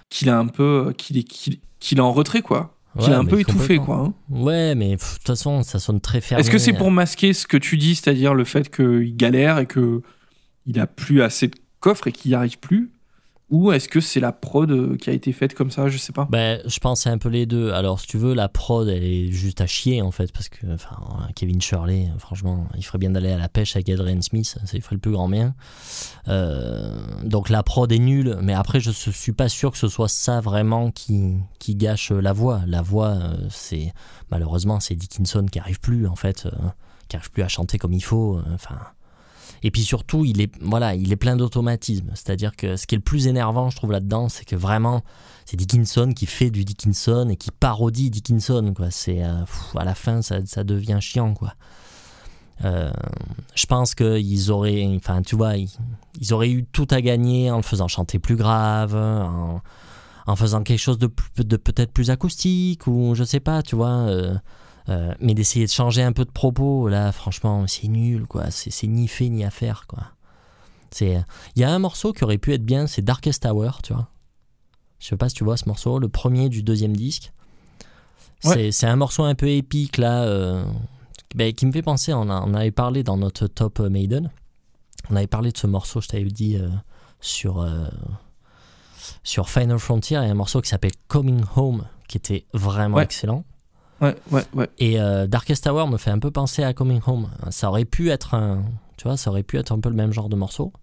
qu'il 0.09 0.29
est 0.29 0.31
un 0.31 0.47
peu 0.47 0.93
qu'il 0.97 1.17
est 1.17 1.23
qu'il 1.23 1.59
qu'il 1.79 1.97
est 1.99 2.01
en 2.01 2.11
retrait 2.13 2.41
quoi. 2.41 2.73
Qu'il 2.97 3.09
Ouais, 3.09 3.11
est 3.11 3.19
un 3.19 3.23
mais 3.23 3.29
peu 3.29 3.39
étouffé 3.41 3.77
quoi 3.77 3.97
hein. 3.97 4.13
ouais 4.31 4.73
mais 4.73 4.95
de 4.95 5.01
toute 5.01 5.27
façon 5.27 5.61
ça 5.61 5.77
sonne 5.77 6.01
très 6.01 6.19
fermé 6.21 6.41
est-ce 6.41 6.49
que 6.49 6.57
c'est 6.57 6.73
pour 6.73 6.89
masquer 6.89 7.33
ce 7.33 7.45
que 7.45 7.57
tu 7.57 7.77
dis 7.77 7.93
c'est-à-dire 7.93 8.33
le 8.33 8.43
fait 8.43 8.75
qu'il 8.75 9.15
galère 9.15 9.59
et 9.59 9.67
que 9.67 10.01
il 10.65 10.79
a 10.79 10.87
plus 10.87 11.21
assez 11.21 11.47
de 11.49 11.55
coffre 11.79 12.07
et 12.07 12.11
qu'il 12.11 12.31
n'y 12.31 12.35
arrive 12.35 12.57
plus? 12.57 12.91
Ou 13.49 13.71
est-ce 13.71 13.87
que 13.87 13.99
c'est 14.01 14.19
la 14.19 14.31
prod 14.33 14.69
euh, 14.71 14.97
qui 14.97 15.09
a 15.09 15.13
été 15.13 15.31
faite 15.31 15.53
comme 15.53 15.71
ça 15.71 15.87
je 15.89 15.97
sais 15.97 16.11
pas 16.13 16.27
Ben, 16.29 16.61
je 16.65 16.79
pense 16.79 17.01
c'est 17.01 17.09
un 17.09 17.17
peu 17.17 17.29
les 17.29 17.45
deux. 17.45 17.71
Alors, 17.71 17.99
si 17.99 18.07
tu 18.07 18.17
veux, 18.17 18.33
la 18.33 18.49
prod, 18.49 18.87
elle 18.89 19.03
est 19.03 19.31
juste 19.31 19.61
à 19.61 19.67
chier, 19.67 20.01
en 20.01 20.11
fait, 20.11 20.31
parce 20.33 20.49
que 20.49 20.73
enfin, 20.73 20.97
Kevin 21.35 21.61
Shirley, 21.61 22.09
franchement, 22.17 22.67
il 22.75 22.83
ferait 22.83 22.97
bien 22.97 23.09
d'aller 23.11 23.31
à 23.31 23.37
la 23.37 23.47
pêche 23.49 23.75
avec 23.75 23.87
Adrian 23.89 24.21
Smith, 24.21 24.45
ça 24.45 24.59
il 24.73 24.81
ferait 24.81 24.95
le 24.95 24.99
plus 25.01 25.11
grand 25.11 25.29
bien. 25.29 25.55
Euh, 26.27 26.93
donc, 27.23 27.49
la 27.49 27.63
prod 27.63 27.91
est 27.91 27.99
nulle, 27.99 28.37
mais 28.41 28.53
après, 28.53 28.79
je 28.79 28.91
suis 28.91 29.31
pas 29.31 29.49
sûr 29.49 29.71
que 29.71 29.77
ce 29.77 29.87
soit 29.87 30.09
ça 30.09 30.41
vraiment 30.41 30.91
qui, 30.91 31.35
qui 31.59 31.75
gâche 31.75 32.11
la 32.11 32.33
voix. 32.33 32.61
La 32.67 32.81
voix, 32.81 33.09
euh, 33.09 33.37
c'est 33.49 33.93
malheureusement, 34.29 34.79
c'est 34.79 34.95
Dickinson 34.95 35.45
qui 35.49 35.59
arrive 35.59 35.79
plus, 35.79 36.07
en 36.07 36.15
fait, 36.15 36.45
euh, 36.47 36.51
qui 37.07 37.15
arrive 37.15 37.31
plus 37.31 37.43
à 37.43 37.47
chanter 37.47 37.77
comme 37.77 37.93
il 37.93 38.03
faut. 38.03 38.37
euh, 38.37 38.43
Enfin. 38.53 38.77
Et 39.63 39.71
puis 39.71 39.81
surtout, 39.81 40.25
il 40.25 40.41
est, 40.41 40.51
voilà, 40.61 40.95
il 40.95 41.11
est 41.11 41.17
plein 41.17 41.35
d'automatisme. 41.35 42.11
C'est-à-dire 42.13 42.55
que 42.55 42.75
ce 42.75 42.85
qui 42.87 42.95
est 42.95 42.97
le 42.97 43.03
plus 43.03 43.27
énervant, 43.27 43.69
je 43.69 43.75
trouve, 43.75 43.91
là-dedans, 43.91 44.29
c'est 44.29 44.45
que 44.45 44.55
vraiment, 44.55 45.03
c'est 45.47 45.57
Dickinson 45.57 46.11
qui 46.13 46.25
fait 46.25 46.49
du 46.49 46.65
Dickinson 46.65 47.29
et 47.29 47.37
qui 47.37 47.51
parodie 47.51 48.09
Dickinson 48.09 48.73
c'est 48.89 49.23
euh, 49.23 49.45
à 49.75 49.85
la 49.85 49.95
fin 49.95 50.21
ça, 50.21 50.41
devient 50.63 50.97
chiant 50.99 51.33
Euh, 52.65 52.91
je 53.55 53.65
pense 53.65 53.95
qu'ils 53.95 54.51
auraient 54.51 54.83
enfin 54.95 55.21
tu 55.21 55.35
vois 55.35 55.53
ils, 55.57 56.33
auraient 56.33 56.49
eu 56.49 56.65
tout 56.65 56.87
à 56.89 57.01
gagner 57.01 57.51
en 57.51 57.57
le 57.57 57.61
faisant 57.61 57.87
chanter 57.87 58.17
plus 58.17 58.35
grave 58.35 58.95
en, 58.95 60.35
faisant 60.35 60.63
quelque 60.63 60.79
chose 60.79 60.97
de 60.97 61.07
peut-être 61.07 61.91
plus 61.93 62.09
acoustique 62.09 62.87
ou 62.87 63.13
je 63.13 63.23
sais 63.23 63.39
pas 63.39 63.61
tu 63.61 63.75
vois 63.75 64.09
euh, 64.09 64.35
euh, 64.89 65.13
mais 65.19 65.33
d'essayer 65.33 65.65
de 65.65 65.71
changer 65.71 66.01
un 66.03 66.13
peu 66.13 66.23
de 66.25 66.31
propos 66.31 66.87
là 66.87 67.11
franchement 67.11 67.65
c'est 67.67 67.87
nul 67.87 68.25
quoi 68.27 68.51
c'est 68.51 68.87
ni 68.87 69.07
fait 69.07 69.29
ni 69.29 69.43
à 69.43 69.49
faire 69.49 69.85
quoi 69.87 70.03
c'est 70.91 71.23
il 71.55 71.61
y 71.61 71.65
a 71.65 71.69
un 71.71 71.79
morceau 71.79 72.13
qui 72.13 72.23
aurait 72.23 72.37
pu 72.37 72.53
être 72.53 72.63
bien 72.65 72.87
c'est 72.87 73.01
Darkest 73.01 73.45
Hour 73.45 73.81
tu 73.81 73.93
vois 73.93 74.07
je 74.99 75.07
sais 75.07 75.17
pas 75.17 75.29
si 75.29 75.35
tu 75.35 75.43
vois 75.43 75.57
ce 75.57 75.65
morceau, 75.67 75.99
le 75.99 76.09
premier 76.09 76.49
du 76.49 76.63
deuxième 76.63 76.95
disque. 76.97 77.31
Ouais. 78.43 78.71
C'est- 78.71 78.87
un 78.87 78.95
morceau 78.95 79.23
un 79.25 79.35
peu 79.35 79.47
épique 79.47 79.97
là, 79.97 80.23
euh, 80.23 80.65
ben, 81.35 81.53
qui 81.53 81.67
me 81.67 81.71
fait 81.71 81.83
penser, 81.83 82.13
on, 82.13 82.29
a- 82.31 82.41
on 82.41 82.55
avait 82.55 82.71
parlé 82.71 83.03
dans 83.03 83.15
notre 83.15 83.45
top 83.45 83.79
euh, 83.79 83.89
Maiden, 83.89 84.31
on 85.11 85.15
avait 85.15 85.27
parlé 85.27 85.51
de 85.51 85.57
ce 85.57 85.67
morceau, 85.67 86.01
je 86.01 86.07
t'avais 86.07 86.23
dit, 86.25 86.57
euh, 86.57 86.67
sur, 87.21 87.61
euh, 87.61 87.87
sur 89.23 89.49
Final 89.49 89.77
Frontier, 89.77 90.17
il 90.17 90.23
y 90.25 90.27
a 90.27 90.31
un 90.31 90.33
morceau 90.33 90.61
qui 90.61 90.69
s'appelle 90.69 90.93
Coming 91.07 91.43
Home, 91.55 91.85
qui 92.07 92.17
était 92.17 92.45
vraiment 92.53 92.97
Ouais. 92.97 93.03
excellent. 93.03 93.43
Ouais 94.01 94.15
ouais 94.31 94.43
ouais 94.53 94.69
Et 94.77 94.99
euh, 94.99 95.27
Darkest 95.27 95.67
Hour 95.67 95.87
me 95.87 95.97
fait 95.97 96.11
un 96.11 96.19
peu 96.19 96.31
penser 96.31 96.63
à 96.63 96.73
Coming 96.73 97.01
Home. 97.07 97.29
Ça 97.49 97.69
aurait 97.69 97.85
pu 97.85 98.09
être 98.09 98.33
un, 98.33 98.63
tu 98.97 99.07
vois, 99.07 99.17
ça 99.17 99.29
aurait 99.29 99.43
pu 99.43 99.57
être 99.57 99.71
un 99.71 99.79
peu 99.79 99.89
le 99.89 99.95
même 99.95 100.11
genre 100.11 100.29
de 100.29 100.35
morceau. 100.35 100.73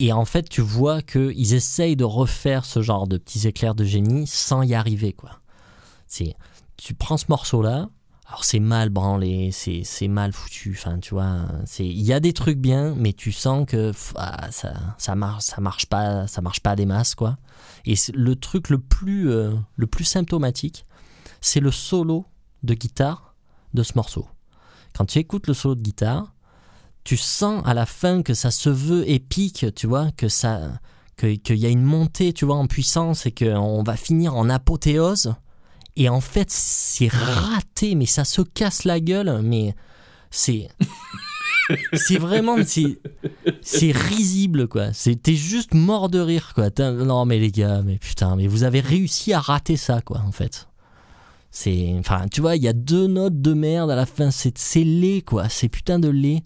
Et 0.00 0.12
en 0.12 0.24
fait, 0.24 0.48
tu 0.48 0.60
vois 0.60 1.02
qu'ils 1.02 1.54
essayent 1.54 1.96
de 1.96 2.04
refaire 2.04 2.64
ce 2.64 2.82
genre 2.82 3.06
de 3.06 3.16
petits 3.16 3.46
éclairs 3.46 3.74
de 3.74 3.84
génie 3.84 4.26
sans 4.26 4.62
y 4.62 4.74
arriver, 4.74 5.12
quoi. 5.12 5.40
C'est, 6.08 6.34
tu 6.76 6.94
prends 6.94 7.16
ce 7.16 7.26
morceau-là, 7.28 7.88
alors 8.26 8.42
c'est 8.42 8.58
mal 8.58 8.88
branlé, 8.88 9.50
c'est, 9.52 10.08
mal 10.08 10.32
foutu, 10.32 10.76
enfin, 10.76 10.98
tu 10.98 11.14
vois, 11.14 11.46
il 11.78 12.02
y 12.02 12.12
a 12.12 12.20
des 12.20 12.32
trucs 12.32 12.58
bien, 12.58 12.94
mais 12.96 13.12
tu 13.12 13.30
sens 13.30 13.66
que 13.66 13.92
ah, 14.16 14.50
ça, 14.50 14.74
ça 14.98 15.14
marche, 15.14 15.44
ça 15.44 15.60
marche 15.60 15.86
pas, 15.86 16.26
ça 16.26 16.40
marche 16.40 16.60
pas 16.60 16.74
des 16.74 16.86
masses, 16.86 17.14
quoi. 17.14 17.36
Et 17.86 17.94
le 18.12 18.34
truc 18.34 18.70
le 18.70 18.78
plus, 18.78 19.30
euh, 19.30 19.54
le 19.76 19.86
plus 19.86 20.04
symptomatique, 20.04 20.86
c'est 21.44 21.60
le 21.60 21.70
solo 21.70 22.24
de 22.62 22.74
guitare 22.74 23.34
de 23.74 23.82
ce 23.82 23.92
morceau. 23.96 24.26
Quand 24.96 25.04
tu 25.04 25.18
écoutes 25.18 25.46
le 25.46 25.54
solo 25.54 25.74
de 25.74 25.82
guitare, 25.82 26.32
tu 27.04 27.16
sens 27.16 27.62
à 27.66 27.74
la 27.74 27.84
fin 27.86 28.22
que 28.22 28.32
ça 28.32 28.50
se 28.50 28.70
veut 28.70 29.08
épique, 29.10 29.66
tu 29.74 29.86
vois, 29.86 30.10
que 30.12 30.28
ça, 30.28 30.80
que- 31.16 31.34
qu'il 31.34 31.56
y 31.58 31.66
a 31.66 31.68
une 31.68 31.82
montée, 31.82 32.32
tu 32.32 32.46
vois, 32.46 32.56
en 32.56 32.66
puissance 32.66 33.26
et 33.26 33.32
qu'on 33.32 33.82
va 33.82 33.96
finir 33.96 34.34
en 34.36 34.48
apothéose. 34.48 35.34
Et 35.96 36.08
en 36.08 36.20
fait, 36.22 36.50
c'est 36.50 37.08
raté, 37.12 37.94
mais 37.94 38.06
ça 38.06 38.24
se 38.24 38.40
casse 38.42 38.84
la 38.84 38.98
gueule, 39.00 39.40
mais 39.42 39.74
c'est. 40.30 40.68
C'est 41.94 42.18
vraiment. 42.18 42.56
C'est, 43.62 43.92
risible, 43.92 44.68
quoi. 44.68 44.88
T'es 45.22 45.34
juste 45.34 45.72
mort 45.74 46.08
de 46.08 46.18
rire, 46.20 46.52
quoi. 46.54 46.68
Non, 46.78 47.24
mais 47.26 47.38
les 47.38 47.50
gars, 47.50 47.82
mais 47.82 47.96
putain, 47.98 48.36
mais 48.36 48.46
vous 48.46 48.64
avez 48.64 48.80
réussi 48.80 49.32
à 49.32 49.40
rater 49.40 49.76
ça, 49.76 50.00
quoi, 50.02 50.20
en 50.26 50.32
fait. 50.32 50.68
C'est. 51.56 51.94
Enfin, 52.00 52.26
tu 52.26 52.40
vois, 52.40 52.56
il 52.56 52.64
y 52.64 52.68
a 52.68 52.72
deux 52.72 53.06
notes 53.06 53.40
de 53.40 53.54
merde 53.54 53.88
à 53.88 53.94
la 53.94 54.06
fin. 54.06 54.32
C'est, 54.32 54.58
c'est 54.58 54.82
laid, 54.82 55.22
quoi. 55.22 55.48
C'est 55.48 55.68
putain 55.68 56.00
de 56.00 56.08
laid. 56.08 56.42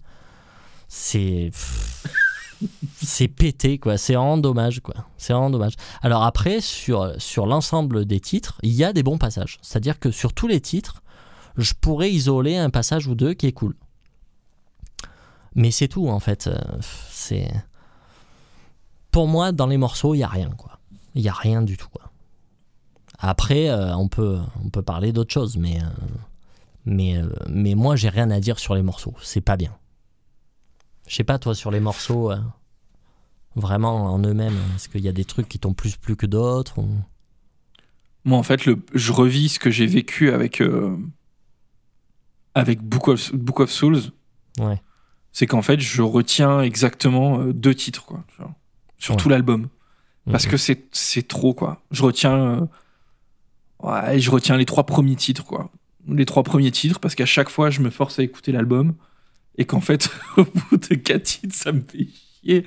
C'est. 0.87 1.49
C'est 3.01 3.27
pété, 3.27 3.79
quoi. 3.79 3.97
C'est 3.97 4.13
vraiment 4.13 4.37
dommage, 4.37 4.81
quoi. 4.81 4.93
C'est 5.17 5.33
vraiment 5.33 5.49
dommage. 5.49 5.73
Alors 6.03 6.23
après, 6.23 6.61
sur, 6.61 7.13
sur 7.17 7.47
l'ensemble 7.47 8.05
des 8.05 8.19
titres, 8.19 8.59
il 8.61 8.71
y 8.71 8.83
a 8.83 8.93
des 8.93 9.01
bons 9.01 9.17
passages. 9.17 9.57
C'est-à-dire 9.63 9.97
que 9.99 10.11
sur 10.11 10.31
tous 10.33 10.47
les 10.47 10.61
titres, 10.61 11.01
je 11.57 11.73
pourrais 11.73 12.11
isoler 12.11 12.57
un 12.57 12.69
passage 12.69 13.07
ou 13.07 13.15
deux 13.15 13.33
qui 13.33 13.47
est 13.47 13.51
cool. 13.51 13.75
Mais 15.55 15.71
c'est 15.71 15.87
tout, 15.87 16.07
en 16.07 16.19
fait. 16.19 16.51
C'est. 17.09 17.51
Pour 19.09 19.27
moi, 19.27 19.53
dans 19.53 19.65
les 19.65 19.77
morceaux, 19.77 20.13
il 20.13 20.17
n'y 20.17 20.23
a 20.23 20.27
rien, 20.27 20.51
quoi. 20.51 20.77
Il 21.15 21.23
n'y 21.23 21.29
a 21.29 21.33
rien 21.33 21.63
du 21.63 21.77
tout, 21.77 21.89
quoi. 21.89 22.08
Après, 23.19 23.69
euh, 23.69 23.93
on, 23.95 24.07
peut, 24.07 24.39
on 24.63 24.69
peut 24.69 24.81
parler 24.81 25.11
d'autre 25.11 25.33
chose, 25.33 25.57
mais. 25.57 25.81
euh, 25.81 25.87
mais, 26.85 27.17
euh, 27.17 27.29
mais 27.49 27.75
moi, 27.75 27.95
j'ai 27.95 28.09
rien 28.09 28.31
à 28.31 28.39
dire 28.39 28.57
sur 28.57 28.73
les 28.73 28.81
morceaux. 28.81 29.13
C'est 29.21 29.41
pas 29.41 29.57
bien. 29.57 29.75
Je 31.07 31.15
sais 31.15 31.23
pas, 31.25 31.37
toi, 31.37 31.53
sur 31.53 31.69
les 31.71 31.79
morceaux, 31.81 32.31
vraiment 33.55 34.05
en 34.13 34.19
eux-mêmes, 34.23 34.57
est-ce 34.75 34.87
qu'il 34.89 35.01
y 35.01 35.07
a 35.09 35.11
des 35.11 35.25
trucs 35.25 35.49
qui 35.49 35.59
t'ont 35.59 35.73
plus 35.73 35.97
plu 35.97 36.15
que 36.15 36.25
d'autres 36.25 36.79
ou- 36.79 36.87
Moi, 38.25 38.37
en 38.37 38.43
fait, 38.43 38.65
le, 38.65 38.79
je 38.93 39.11
revis 39.11 39.49
ce 39.49 39.59
que 39.59 39.69
j'ai 39.69 39.85
vécu 39.87 40.31
avec, 40.31 40.61
euh, 40.61 40.95
avec 42.55 42.81
Book 42.81 43.07
of, 43.09 43.33
Book 43.35 43.59
of 43.59 43.71
Souls. 43.71 43.99
Ouais. 44.59 44.81
C'est 45.31 45.45
qu'en 45.47 45.61
fait, 45.61 45.79
je 45.79 46.01
retiens 46.01 46.61
exactement 46.61 47.39
deux 47.45 47.75
titres, 47.75 48.05
quoi. 48.05 48.23
Sur 48.97 49.15
Ouais. 49.15 49.21
tout 49.21 49.29
l'album. 49.29 49.67
Parce 50.31 50.45
Mhm. 50.45 50.51
que 50.51 50.57
c'est, 50.57 50.87
c'est 50.91 51.27
trop, 51.27 51.53
quoi. 51.53 51.81
Je 51.91 52.03
retiens, 52.03 52.37
euh, 52.37 52.65
ouais, 53.83 54.19
je 54.19 54.31
retiens 54.31 54.57
les 54.57 54.65
trois 54.65 54.85
premiers 54.85 55.15
titres, 55.15 55.43
quoi. 55.43 55.69
Les 56.07 56.25
trois 56.25 56.43
premiers 56.43 56.71
titres, 56.71 56.99
parce 56.99 57.15
qu'à 57.15 57.25
chaque 57.25 57.49
fois, 57.49 57.69
je 57.69 57.81
me 57.81 57.89
force 57.89 58.19
à 58.19 58.23
écouter 58.23 58.51
l'album. 58.51 58.93
Et 59.57 59.65
qu'en 59.65 59.81
fait, 59.81 60.09
au 60.37 60.45
bout 60.45 60.77
de 60.77 60.95
quatre 60.95 61.23
titres, 61.23 61.55
ça 61.55 61.71
me 61.71 61.81
fait 61.81 62.07
chier. 62.43 62.63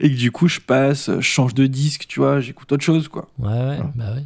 Et 0.00 0.10
que 0.10 0.16
du 0.16 0.30
coup, 0.30 0.48
je 0.48 0.60
passe, 0.60 1.10
je 1.10 1.20
change 1.20 1.54
de 1.54 1.66
disque, 1.66 2.06
tu 2.06 2.20
vois, 2.20 2.40
j'écoute 2.40 2.70
autre 2.72 2.84
chose, 2.84 3.08
quoi. 3.08 3.28
Ouais, 3.38 3.48
ouais, 3.48 3.78
bah 3.94 4.14
ouais. 4.14 4.24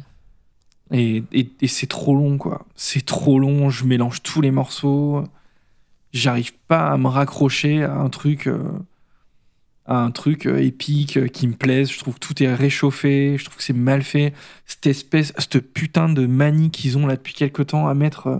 Et, 0.91 1.23
et, 1.31 1.49
et 1.61 1.67
c'est 1.67 1.87
trop 1.87 2.15
long, 2.15 2.37
quoi. 2.37 2.65
C'est 2.75 3.05
trop 3.05 3.39
long, 3.39 3.69
je 3.69 3.85
mélange 3.85 4.21
tous 4.23 4.41
les 4.41 4.51
morceaux. 4.51 5.23
J'arrive 6.11 6.53
pas 6.67 6.89
à 6.89 6.97
me 6.97 7.07
raccrocher 7.07 7.83
à 7.83 7.95
un 7.95 8.09
truc, 8.09 8.47
euh, 8.47 8.63
à 9.89 9.97
un 9.97 10.11
truc 10.11 10.45
euh, 10.45 10.57
épique 10.61 11.17
euh, 11.17 11.27
qui 11.27 11.47
me 11.47 11.53
plaise. 11.53 11.91
Je 11.91 11.97
trouve 11.99 12.13
que 12.13 12.19
tout 12.19 12.41
est 12.41 12.53
réchauffé, 12.53 13.35
je 13.37 13.43
trouve 13.43 13.57
que 13.57 13.63
c'est 13.63 13.73
mal 13.73 14.03
fait. 14.03 14.33
Cette 14.65 14.85
espèce, 14.87 15.33
cette 15.37 15.59
putain 15.59 16.07
de 16.07 16.25
manie 16.27 16.69
qu'ils 16.71 16.97
ont 16.97 17.05
là 17.07 17.15
depuis 17.17 17.33
quelques 17.33 17.67
temps 17.67 17.87
à 17.87 17.93
mettre. 17.93 18.27
euh, 18.27 18.37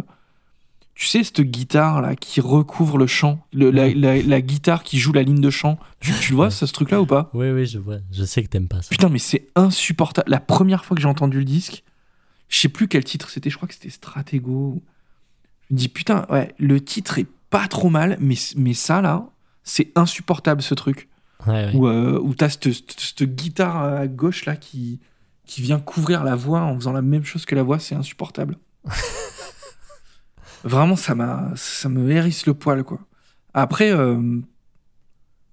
tu 0.95 1.05
sais, 1.07 1.23
cette 1.23 1.41
guitare 1.41 2.01
là 2.01 2.15
qui 2.15 2.39
recouvre 2.41 2.97
le 2.97 3.07
chant, 3.07 3.39
le- 3.53 3.71
la, 3.71 3.89
la- 3.93 4.21
la 4.21 4.41
guitare 4.41 4.83
qui 4.83 4.99
joue 4.99 5.13
la 5.13 5.23
ligne 5.23 5.39
de 5.41 5.49
chant. 5.49 5.79
Tu, 6.01 6.11
tu 6.21 6.31
le 6.31 6.35
vois, 6.35 6.51
ça, 6.51 6.67
ce 6.67 6.73
truc 6.73 6.91
là 6.91 7.01
ou 7.01 7.05
pas? 7.05 7.29
Oui, 7.33 7.49
oui, 7.51 7.65
je 7.65 7.79
vois. 7.79 7.97
Je 8.11 8.23
sais 8.25 8.43
que 8.43 8.47
t'aimes 8.49 8.67
pas 8.67 8.81
ça. 8.81 8.89
Putain, 8.89 9.09
mais 9.09 9.17
c'est 9.19 9.47
insupportable. 9.55 10.29
La 10.29 10.39
première 10.41 10.83
fois 10.85 10.95
que 10.95 11.01
j'ai 11.01 11.07
entendu 11.07 11.37
le 11.39 11.45
disque, 11.45 11.83
je 12.49 12.57
sais 12.59 12.69
plus 12.69 12.87
quel 12.87 13.03
titre 13.05 13.29
c'était, 13.29 13.49
je 13.49 13.55
crois 13.55 13.67
que 13.67 13.73
c'était 13.75 13.89
Stratego. 13.89 14.81
Je 15.69 15.73
me 15.75 15.79
dis, 15.79 15.87
putain, 15.89 16.25
ouais, 16.29 16.53
le 16.59 16.81
titre 16.81 17.17
est 17.19 17.27
pas 17.49 17.67
trop 17.67 17.89
mal, 17.89 18.17
mais, 18.19 18.35
mais 18.57 18.73
ça 18.73 19.01
là, 19.01 19.25
c'est 19.63 19.91
insupportable 19.95 20.61
ce 20.61 20.73
truc. 20.73 21.07
Ouais. 21.47 21.71
Où, 21.73 21.87
euh, 21.87 22.19
où 22.21 22.33
t'as 22.35 22.49
cette, 22.49 23.23
guitare 23.23 23.77
à 23.81 24.07
gauche 24.07 24.45
là 24.45 24.55
qui, 24.57 24.99
qui 25.45 25.61
vient 25.61 25.79
couvrir 25.79 26.23
la 26.23 26.35
voix 26.35 26.61
en 26.61 26.75
faisant 26.75 26.91
la 26.91 27.01
même 27.01 27.23
chose 27.23 27.45
que 27.45 27.55
la 27.55 27.63
voix, 27.63 27.79
c'est 27.79 27.95
insupportable. 27.95 28.57
Vraiment, 30.63 30.95
ça, 30.97 31.15
m'a, 31.15 31.51
ça 31.55 31.87
me 31.87 32.09
hérisse 32.11 32.45
le 32.45 32.53
poil, 32.53 32.83
quoi. 32.83 32.99
Après, 33.53 33.91
euh, 33.91 34.39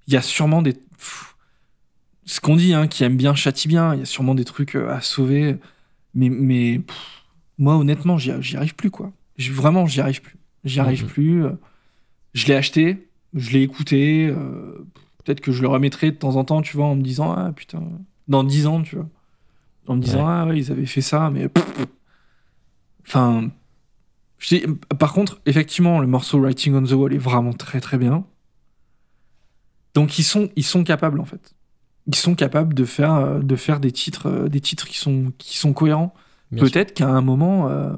il 0.07 0.13
y 0.13 0.17
a 0.17 0.23
sûrement 0.23 0.63
des. 0.63 0.73
pff, 0.73 1.37
ce 2.25 2.41
qu'on 2.41 2.57
dit, 2.57 2.75
hein, 2.75 2.89
qui 2.89 3.05
aime 3.05 3.17
bien 3.17 3.35
châtie 3.37 3.69
bien, 3.69 3.95
il 3.95 4.01
y 4.01 4.03
a 4.03 4.07
sûrement 4.07 4.35
des 4.35 4.45
trucs 4.45 4.75
euh, 4.75 4.91
à 4.93 5.01
sauver. 5.01 5.57
Mais, 6.15 6.29
mais 6.29 6.81
pff, 6.81 6.97
moi, 7.59 7.77
honnêtement, 7.77 8.19
j'y, 8.19 8.33
arrive 8.57 8.75
plus, 8.75 8.91
quoi. 8.91 9.13
Vraiment, 9.39 9.87
j'y 9.87 10.01
arrive 10.01 10.21
plus. 10.23 10.37
J'y 10.65 10.81
arrive 10.81 11.05
Mhm. 11.05 11.09
plus. 11.09 11.45
euh, 11.45 11.53
Je 12.35 12.47
l'ai 12.49 12.55
acheté, 12.57 13.09
je 13.35 13.51
l'ai 13.53 13.63
écouté. 13.63 14.27
euh, 14.29 14.85
Peut-être 15.27 15.41
que 15.43 15.51
je 15.53 15.61
le 15.61 15.69
remettrai 15.69 16.13
de 16.13 16.17
temps 16.17 16.37
en 16.37 16.45
temps, 16.45 16.63
tu 16.63 16.77
vois, 16.77 16.87
en 16.87 16.95
me 16.95 17.03
disant, 17.03 17.33
ah 17.33 17.53
putain, 17.55 17.83
dans 18.29 18.45
10 18.45 18.67
ans, 18.69 18.81
tu 18.83 18.95
vois. 18.97 19.09
En 19.89 19.97
me 19.97 20.01
disant, 20.01 20.21
Ouais. 20.21 20.25
ah 20.33 20.47
ouais, 20.47 20.57
ils 20.59 20.71
avaient 20.73 20.87
fait 20.87 21.01
ça, 21.03 21.29
mais. 21.31 21.49
Enfin. 23.07 23.51
je 24.39 24.57
dis- 24.57 24.65
Par 24.99 25.13
contre, 25.13 25.41
effectivement, 25.47 26.01
le 26.01 26.07
morceau 26.07 26.41
Writing 26.41 26.75
on 26.75 26.83
the 26.83 26.93
Wall 26.93 27.13
est 27.13 27.19
vraiment 27.19 27.53
très 27.53 27.81
très 27.81 27.99
bien. 27.99 28.25
Donc 29.95 30.19
ils 30.19 30.25
sont, 30.25 30.51
ils 30.57 30.65
sont 30.65 30.85
capables 30.85 31.21
en 31.21 31.25
fait. 31.25 31.55
Ils 32.07 32.15
sont 32.15 32.35
capables 32.35 32.75
de 32.75 32.85
faire, 32.85 33.15
euh, 33.15 33.41
de 33.41 33.57
faire 33.57 33.81
des 33.81 33.91
titres, 33.93 34.27
euh, 34.29 34.49
des 34.49 34.61
titres 34.61 34.87
qui 34.87 34.99
sont, 34.99 35.33
qui 35.39 35.57
sont 35.59 35.73
cohérents. 35.73 36.15
Peut-être 36.57 36.95
qu'à 36.95 37.09
un 37.09 37.23
moment, 37.23 37.69
euh, 37.69 37.93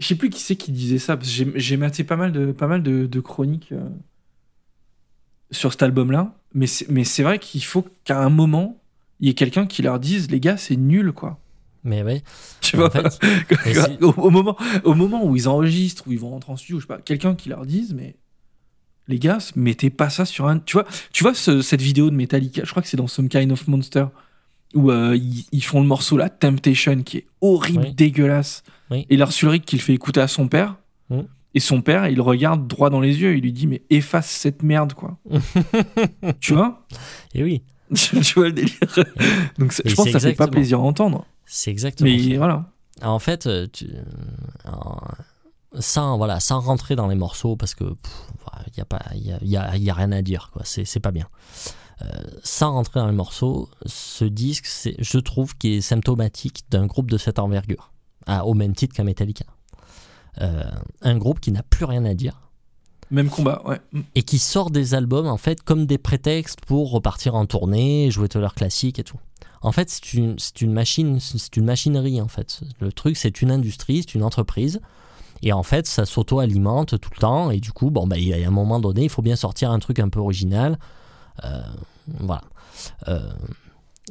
je 0.00 0.06
sais 0.08 0.16
plus 0.16 0.28
qui 0.28 0.40
c'est 0.40 0.56
qui 0.56 0.72
disait 0.72 0.98
ça, 0.98 1.16
parce 1.16 1.28
que 1.28 1.34
j'ai- 1.34 1.52
j'ai 1.58 1.76
maté 1.76 2.02
pas 2.04 2.16
mal 2.16 2.32
de, 2.32 2.52
pas 2.52 2.66
mal 2.66 2.82
de, 2.82 3.06
de 3.06 3.20
chroniques 3.20 3.72
euh, 3.72 3.88
sur 5.50 5.72
cet 5.72 5.82
album-là, 5.82 6.34
mais 6.54 6.66
c'est 6.66 6.88
mais 6.90 7.04
c'est 7.04 7.22
vrai 7.22 7.38
qu'il 7.38 7.62
faut 7.64 7.86
qu'à 8.04 8.20
un 8.20 8.30
moment, 8.30 8.80
il 9.20 9.28
y 9.28 9.30
ait 9.30 9.34
quelqu'un 9.34 9.66
qui 9.66 9.82
leur 9.82 9.98
dise, 10.00 10.30
les 10.30 10.40
gars, 10.40 10.56
c'est 10.56 10.76
nul, 10.76 11.12
quoi. 11.12 11.38
Mais 11.84 12.02
ouais. 12.02 12.22
Tu 12.60 12.76
En 12.76 12.88
vois, 12.88 12.90
fait, 12.90 13.98
au, 14.02 14.10
au 14.16 14.30
moment, 14.30 14.56
au 14.84 14.94
moment 14.94 15.24
où 15.26 15.36
ils 15.36 15.48
enregistrent, 15.48 16.04
où 16.08 16.12
ils 16.12 16.18
vont 16.18 16.30
rentrer 16.30 16.52
en 16.52 16.56
studio, 16.56 16.78
je 16.78 16.84
sais 16.84 16.88
pas, 16.88 16.98
quelqu'un 16.98 17.34
qui 17.34 17.50
leur 17.50 17.66
dise, 17.66 17.92
mais 17.94 18.16
les 19.06 19.18
gars, 19.18 19.36
mettez 19.54 19.90
pas 19.90 20.08
ça 20.08 20.24
sur 20.24 20.46
un. 20.48 20.58
Tu 20.60 20.72
vois, 20.74 20.86
tu 21.12 21.22
vois 21.24 21.34
ce- 21.34 21.60
cette 21.60 21.82
vidéo 21.82 22.08
de 22.10 22.14
Metallica, 22.16 22.62
je 22.64 22.70
crois 22.70 22.82
que 22.82 22.88
c'est 22.88 22.96
dans 22.96 23.06
Some 23.06 23.28
Kind 23.28 23.52
of 23.52 23.68
Monster, 23.68 24.06
où 24.74 24.90
euh, 24.90 25.14
ils, 25.14 25.44
ils 25.52 25.62
font 25.62 25.80
le 25.82 25.86
morceau 25.86 26.16
la 26.16 26.30
Temptation 26.30 27.02
qui 27.02 27.18
est 27.18 27.26
horrible, 27.42 27.84
Oui. 27.84 27.92
dégueulasse, 27.94 28.62
Oui. 28.90 29.06
et 29.10 29.16
Lars 29.18 29.32
Ulrich 29.42 29.64
qui 29.66 29.76
le 29.76 29.82
fait 29.82 29.92
écouter 29.92 30.20
à 30.20 30.26
son 30.28 30.48
père. 30.48 30.76
Mm. 31.10 31.20
Et 31.54 31.60
son 31.60 31.80
père, 31.82 32.08
il 32.08 32.16
le 32.16 32.22
regarde 32.22 32.66
droit 32.66 32.90
dans 32.90 33.00
les 33.00 33.20
yeux, 33.20 33.36
il 33.36 33.42
lui 33.42 33.52
dit 33.52 33.66
mais 33.66 33.82
efface 33.90 34.28
cette 34.28 34.62
merde 34.62 34.92
quoi. 34.94 35.16
tu 36.40 36.54
vois? 36.54 36.84
Et 37.34 37.42
oui, 37.44 37.62
Tu 37.94 38.16
vois 38.34 38.46
le 38.46 38.52
délire. 38.52 38.78
Donc 39.58 39.72
c'est- 39.72 39.86
Et 39.86 39.90
je 39.90 39.94
pense 39.94 40.06
que 40.06 40.12
ça 40.12 40.20
fait 40.20 40.34
pas 40.34 40.48
plaisir 40.48 40.80
à 40.80 40.82
entendre. 40.82 41.26
c'est 41.46 41.70
exactement 41.70 42.10
Mais 42.10 42.30
ça. 42.30 42.36
voilà. 42.38 42.70
En 43.02 43.18
fait, 43.18 43.46
euh, 43.46 43.66
tu, 43.72 43.86
euh, 43.86 44.70
sans, 45.78 46.16
voilà, 46.16 46.40
sans 46.40 46.60
rentrer 46.60 46.96
dans 46.96 47.08
les 47.08 47.14
morceaux, 47.16 47.56
parce 47.56 47.74
que 47.74 47.84
il 47.84 48.72
n'y 48.76 48.80
a, 48.82 48.84
pas- 48.84 49.02
y 49.14 49.32
a, 49.32 49.38
y 49.42 49.56
a- 49.56 49.76
y 49.76 49.90
a 49.90 49.94
rien 49.94 50.12
à 50.12 50.22
dire, 50.22 50.50
quoi. 50.52 50.62
C'est 50.64 51.00
pas 51.00 51.10
bien. 51.10 51.26
Euh, 52.02 52.06
sans 52.42 52.72
rentrer 52.72 53.00
dans 53.00 53.06
les 53.06 53.12
morceaux, 53.14 53.68
ce 53.86 54.24
disque, 54.24 54.66
je 54.98 55.18
trouve 55.18 55.56
qu'il 55.56 55.74
est 55.74 55.80
symptomatique 55.80 56.62
d'un 56.70 56.86
groupe 56.86 57.10
de 57.10 57.18
cette 57.18 57.38
envergure, 57.38 57.92
à, 58.26 58.44
au 58.46 58.54
même 58.54 58.74
titre 58.74 58.94
qu'un 58.94 59.04
Metallica. 59.04 59.44
Euh, 60.40 60.64
un 61.02 61.16
groupe 61.16 61.40
qui 61.40 61.52
n'a 61.52 61.62
plus 61.62 61.84
rien 61.84 62.04
à 62.04 62.14
dire 62.14 62.40
Même 63.10 63.28
combat, 63.28 63.62
ouais. 63.66 63.80
Et 64.14 64.22
qui 64.22 64.38
sort 64.38 64.70
des 64.70 64.94
albums 64.94 65.26
en 65.26 65.36
fait 65.36 65.62
comme 65.62 65.86
des 65.86 65.98
prétextes 65.98 66.60
pour 66.66 66.90
repartir 66.90 67.34
en 67.34 67.46
tournée, 67.46 68.10
jouer 68.10 68.28
tous 68.28 68.40
leurs 68.40 68.54
classiques 68.54 68.98
et 68.98 69.04
tout. 69.04 69.18
En 69.62 69.72
fait, 69.72 69.88
c'est 69.88 70.14
une, 70.14 70.36
une 70.60 70.72
machine, 70.72 71.20
c'est 71.20 71.56
une 71.56 71.64
machinerie 71.64 72.20
en 72.20 72.28
fait. 72.28 72.60
Le 72.80 72.92
truc, 72.92 73.16
c'est 73.16 73.40
une 73.40 73.50
industrie, 73.50 74.02
c'est 74.02 74.14
une 74.14 74.24
entreprise. 74.24 74.80
Et 75.42 75.52
en 75.52 75.62
fait, 75.62 75.86
ça 75.86 76.06
s'auto-alimente 76.06 76.98
tout 77.00 77.10
le 77.14 77.20
temps. 77.20 77.50
Et 77.50 77.60
du 77.60 77.72
coup, 77.72 77.90
bon, 77.90 78.06
bah, 78.06 78.16
il 78.18 78.28
y 78.28 78.34
a 78.34 78.46
un 78.46 78.50
moment 78.50 78.80
donné, 78.80 79.04
il 79.04 79.10
faut 79.10 79.22
bien 79.22 79.36
sortir 79.36 79.70
un 79.70 79.78
truc 79.78 79.98
un 79.98 80.08
peu 80.08 80.20
original. 80.20 80.78
Euh, 81.44 81.62
voilà. 82.20 82.42
Euh, 83.08 83.30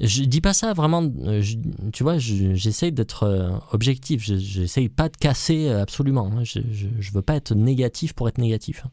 je 0.01 0.23
dis 0.23 0.41
pas 0.41 0.53
ça 0.53 0.73
vraiment, 0.73 1.03
euh, 1.03 1.41
je- 1.41 1.57
tu 1.91 2.03
vois, 2.03 2.17
je- 2.17 2.53
j'essaye 2.55 2.91
d'être 2.91 3.23
euh, 3.23 3.51
objectif. 3.71 4.23
Je- 4.23 4.35
J'essaye 4.37 4.89
pas 4.89 5.09
de 5.09 5.17
casser 5.17 5.67
euh, 5.69 5.81
absolument. 5.81 6.31
hein. 6.33 6.43
Je, 6.43 6.59
je, 6.71 6.87
je 6.99 7.11
veux 7.13 7.21
pas 7.21 7.35
être 7.35 7.53
négatif 7.53 8.13
pour 8.13 8.27
être 8.27 8.37
négatif. 8.39 8.83
hein. 8.85 8.89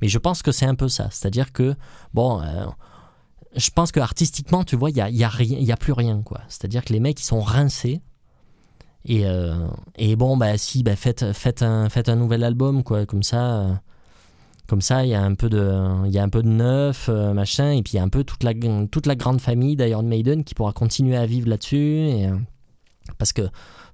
Mais 0.00 0.08
je 0.08 0.18
pense 0.18 0.42
que 0.42 0.52
c'est 0.52 0.66
un 0.66 0.74
peu 0.74 0.88
ça. 0.88 1.08
C'est-à-dire 1.10 1.52
que, 1.52 1.74
bon, 2.12 2.42
je 3.54 3.70
pense 3.70 3.92
que 3.92 4.00
artistiquement, 4.00 4.64
tu 4.64 4.74
vois, 4.76 4.90
il 4.90 4.94
n'y 4.94 5.00
a, 5.00 5.08
y 5.10 5.22
a, 5.72 5.76
plus 5.76 5.92
rien. 5.92 6.22
quoi. 6.22 6.40
C'est-à-dire 6.48 6.84
que 6.84 6.92
les 6.92 7.00
mecs, 7.00 7.20
ils 7.20 7.24
sont 7.24 7.40
rincés. 7.40 8.00
Et, 9.04 9.24
bon, 10.16 10.36
bah 10.36 10.58
si, 10.58 10.82
bah, 10.82 10.96
faites, 10.96 11.22
un, 11.62 11.88
faites 11.88 12.08
un 12.08 12.16
nouvel 12.16 12.42
album, 12.44 12.82
quoi. 12.82 13.06
Comme 13.06 13.22
ça, 13.22 13.80
comme 14.72 14.80
ça, 14.80 15.04
il 15.04 15.10
y 15.10 15.14
a 15.14 15.22
un 15.22 15.34
peu 15.34 15.50
de, 15.50 16.06
il 16.06 16.12
y 16.12 16.18
a 16.18 16.22
un 16.22 16.30
peu 16.30 16.42
de 16.42 16.48
neuf, 16.48 17.10
euh, 17.10 17.34
machin. 17.34 17.72
Et 17.72 17.82
puis 17.82 17.92
il 17.92 17.96
y 17.96 17.98
a 17.98 18.02
un 18.02 18.08
peu 18.08 18.24
toute 18.24 18.42
la, 18.42 18.54
toute 18.90 19.04
la 19.04 19.14
grande 19.16 19.38
famille 19.38 19.76
d'Iron 19.76 20.02
Maiden 20.02 20.44
qui 20.44 20.54
pourra 20.54 20.72
continuer 20.72 21.14
à 21.18 21.26
vivre 21.26 21.46
là-dessus. 21.46 21.76
Et, 21.98 22.26
euh, 22.26 22.36
parce 23.18 23.34
que 23.34 23.42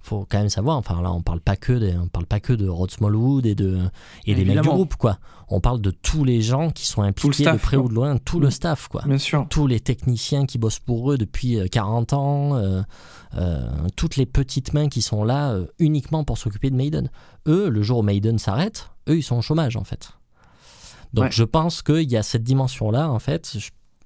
faut 0.00 0.24
quand 0.30 0.38
même 0.38 0.48
savoir, 0.48 0.76
enfin 0.76 1.02
là, 1.02 1.10
on 1.10 1.20
parle 1.20 1.40
pas 1.40 1.56
que 1.56 1.72
de, 1.72 1.92
on 2.00 2.06
parle 2.06 2.26
pas 2.26 2.38
que 2.38 2.52
de 2.52 2.68
Rod 2.68 2.92
Smallwood 2.92 3.44
et 3.44 3.56
de 3.56 3.80
et 4.24 4.36
des 4.36 4.44
mecs 4.44 4.60
du 4.60 4.68
groupe, 4.68 4.94
quoi. 4.94 5.18
On 5.48 5.58
parle 5.60 5.80
de 5.80 5.90
tous 5.90 6.22
les 6.22 6.42
gens 6.42 6.70
qui 6.70 6.86
sont 6.86 7.02
impliqués 7.02 7.42
de 7.42 7.48
staff, 7.48 7.60
près 7.62 7.76
quoi. 7.76 7.86
ou 7.86 7.88
de 7.88 7.94
loin, 7.94 8.16
tout 8.16 8.38
Mm. 8.38 8.42
le 8.42 8.50
staff, 8.50 8.86
quoi 8.86 9.02
Bien 9.04 9.18
sûr. 9.18 9.46
tous 9.50 9.66
les 9.66 9.80
techniciens 9.80 10.46
qui 10.46 10.58
bossent 10.58 10.78
pour 10.78 11.10
eux 11.10 11.18
depuis 11.18 11.58
euh, 11.58 11.66
40 11.66 12.12
ans, 12.12 12.54
euh, 12.54 12.82
euh, 13.36 13.68
toutes 13.96 14.14
les 14.14 14.26
petites 14.26 14.74
mains 14.74 14.88
qui 14.88 15.02
sont 15.02 15.24
là 15.24 15.50
euh, 15.50 15.66
uniquement 15.80 16.22
pour 16.22 16.38
s'occuper 16.38 16.70
de 16.70 16.76
Maiden. 16.76 17.10
Eux, 17.48 17.68
le 17.68 17.82
jour 17.82 17.98
où 17.98 18.02
Maiden 18.02 18.38
s'arrête, 18.38 18.90
eux, 19.08 19.16
ils 19.16 19.22
sont 19.24 19.38
au 19.38 19.42
chômage, 19.42 19.76
en 19.76 19.84
fait. 19.84 20.10
Donc 21.12 21.24
Ouais. 21.26 21.30
je 21.32 21.44
pense 21.44 21.82
qu'il 21.82 22.10
y 22.10 22.16
a 22.16 22.22
cette 22.22 22.42
dimension-là, 22.44 23.10
en 23.10 23.18
fait, 23.18 23.56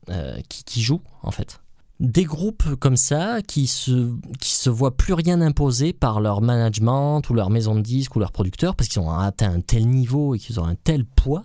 euh, 0.08 0.38
qui, 0.48 0.64
qui 0.64 0.82
joue, 0.82 1.00
en 1.22 1.30
fait. 1.30 1.60
Des 2.00 2.24
groupes 2.24 2.74
comme 2.76 2.96
ça 2.96 3.42
qui 3.42 3.66
se, 3.68 4.12
qui 4.40 4.50
se 4.50 4.70
voient 4.70 4.96
plus 4.96 5.12
rien 5.12 5.40
imposer 5.40 5.92
par 5.92 6.20
leur 6.20 6.40
management 6.40 7.28
ou 7.30 7.34
leur 7.34 7.48
maison 7.50 7.74
de 7.76 7.80
disques 7.80 8.16
ou 8.16 8.18
leur 8.18 8.32
producteur 8.32 8.74
parce 8.74 8.88
qu'ils 8.88 9.00
ont 9.02 9.10
atteint 9.12 9.52
un 9.52 9.60
tel 9.60 9.86
niveau 9.88 10.34
et 10.34 10.38
qu'ils 10.38 10.58
ont 10.58 10.64
un 10.64 10.74
tel 10.74 11.04
poids 11.04 11.44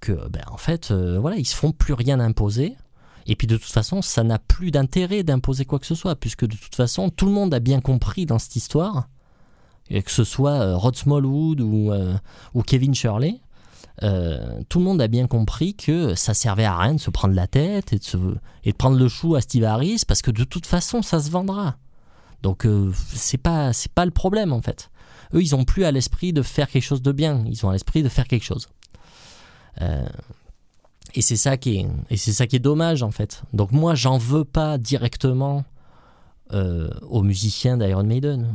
que, 0.00 0.28
ben, 0.30 0.42
en 0.50 0.56
fait, 0.56 0.90
euh, 0.90 1.18
voilà, 1.18 1.36
ils 1.36 1.46
se 1.46 1.54
font 1.56 1.72
plus 1.72 1.92
rien 1.94 2.20
imposer. 2.20 2.74
Et 3.26 3.34
puis 3.36 3.46
de 3.46 3.56
toute 3.56 3.70
façon, 3.72 4.02
ça 4.02 4.22
n'a 4.22 4.38
plus 4.38 4.70
d'intérêt 4.70 5.24
d'imposer 5.24 5.64
quoi 5.64 5.78
que 5.78 5.86
ce 5.86 5.94
soit, 5.94 6.16
puisque 6.16 6.46
de 6.46 6.56
toute 6.56 6.74
façon, 6.76 7.10
tout 7.10 7.26
le 7.26 7.32
monde 7.32 7.52
a 7.52 7.58
bien 7.60 7.80
compris 7.80 8.24
dans 8.24 8.38
cette 8.38 8.56
histoire, 8.56 9.08
et 9.90 10.02
que 10.02 10.10
ce 10.10 10.24
soit 10.24 10.52
euh, 10.52 10.76
Rod 10.76 10.96
Smallwood 10.96 11.60
ou, 11.60 11.92
ou 12.54 12.62
Kevin 12.62 12.94
Shirley, 12.94 13.40
euh, 14.02 14.60
tout 14.68 14.78
le 14.78 14.84
monde 14.84 15.00
a 15.00 15.08
bien 15.08 15.26
compris 15.26 15.74
que 15.74 16.14
ça 16.14 16.34
servait 16.34 16.64
à 16.64 16.76
rien 16.76 16.94
de 16.94 17.00
se 17.00 17.10
prendre 17.10 17.34
la 17.34 17.46
tête 17.46 17.92
et 17.92 17.98
de, 17.98 18.04
se- 18.04 18.16
et 18.64 18.72
de 18.72 18.76
prendre 18.76 18.98
le 18.98 19.08
chou 19.08 19.34
à 19.36 19.40
Steve 19.40 19.64
Harris, 19.64 20.02
parce 20.06 20.22
que 20.22 20.30
de 20.30 20.44
toute 20.44 20.66
façon, 20.66 21.02
ça 21.02 21.20
se 21.20 21.30
vendra. 21.30 21.76
Donc 22.42 22.66
euh, 22.66 22.92
c'est 23.12 23.38
pas 23.38 23.72
c'est 23.72 23.90
pas 23.92 24.04
le 24.04 24.10
problème 24.10 24.52
en 24.52 24.60
fait. 24.60 24.90
Eux, 25.34 25.42
ils 25.42 25.54
ont 25.56 25.64
plus 25.64 25.84
à 25.84 25.90
l'esprit 25.90 26.32
de 26.32 26.42
faire 26.42 26.68
quelque 26.68 26.82
chose 26.84 27.02
de 27.02 27.10
bien, 27.12 27.42
ils 27.46 27.64
ont 27.64 27.70
à 27.70 27.72
l'esprit 27.72 28.02
de 28.02 28.08
faire 28.08 28.28
quelque 28.28 28.44
chose. 28.44 28.68
Euh, 29.80 30.06
et 31.14 31.22
c'est 31.22 31.36
ça 31.36 31.56
qui 31.56 31.78
est 31.78 31.86
et 32.10 32.16
c'est 32.16 32.32
ça 32.32 32.46
qui 32.46 32.56
est 32.56 32.60
dommage 32.60 33.02
en 33.02 33.10
fait. 33.10 33.42
Donc 33.54 33.72
moi, 33.72 33.94
j'en 33.94 34.18
veux 34.18 34.44
pas 34.44 34.76
directement 34.78 35.64
aux 36.52 37.22
musiciens 37.22 37.76
d'Iron 37.76 38.04
Maiden. 38.04 38.52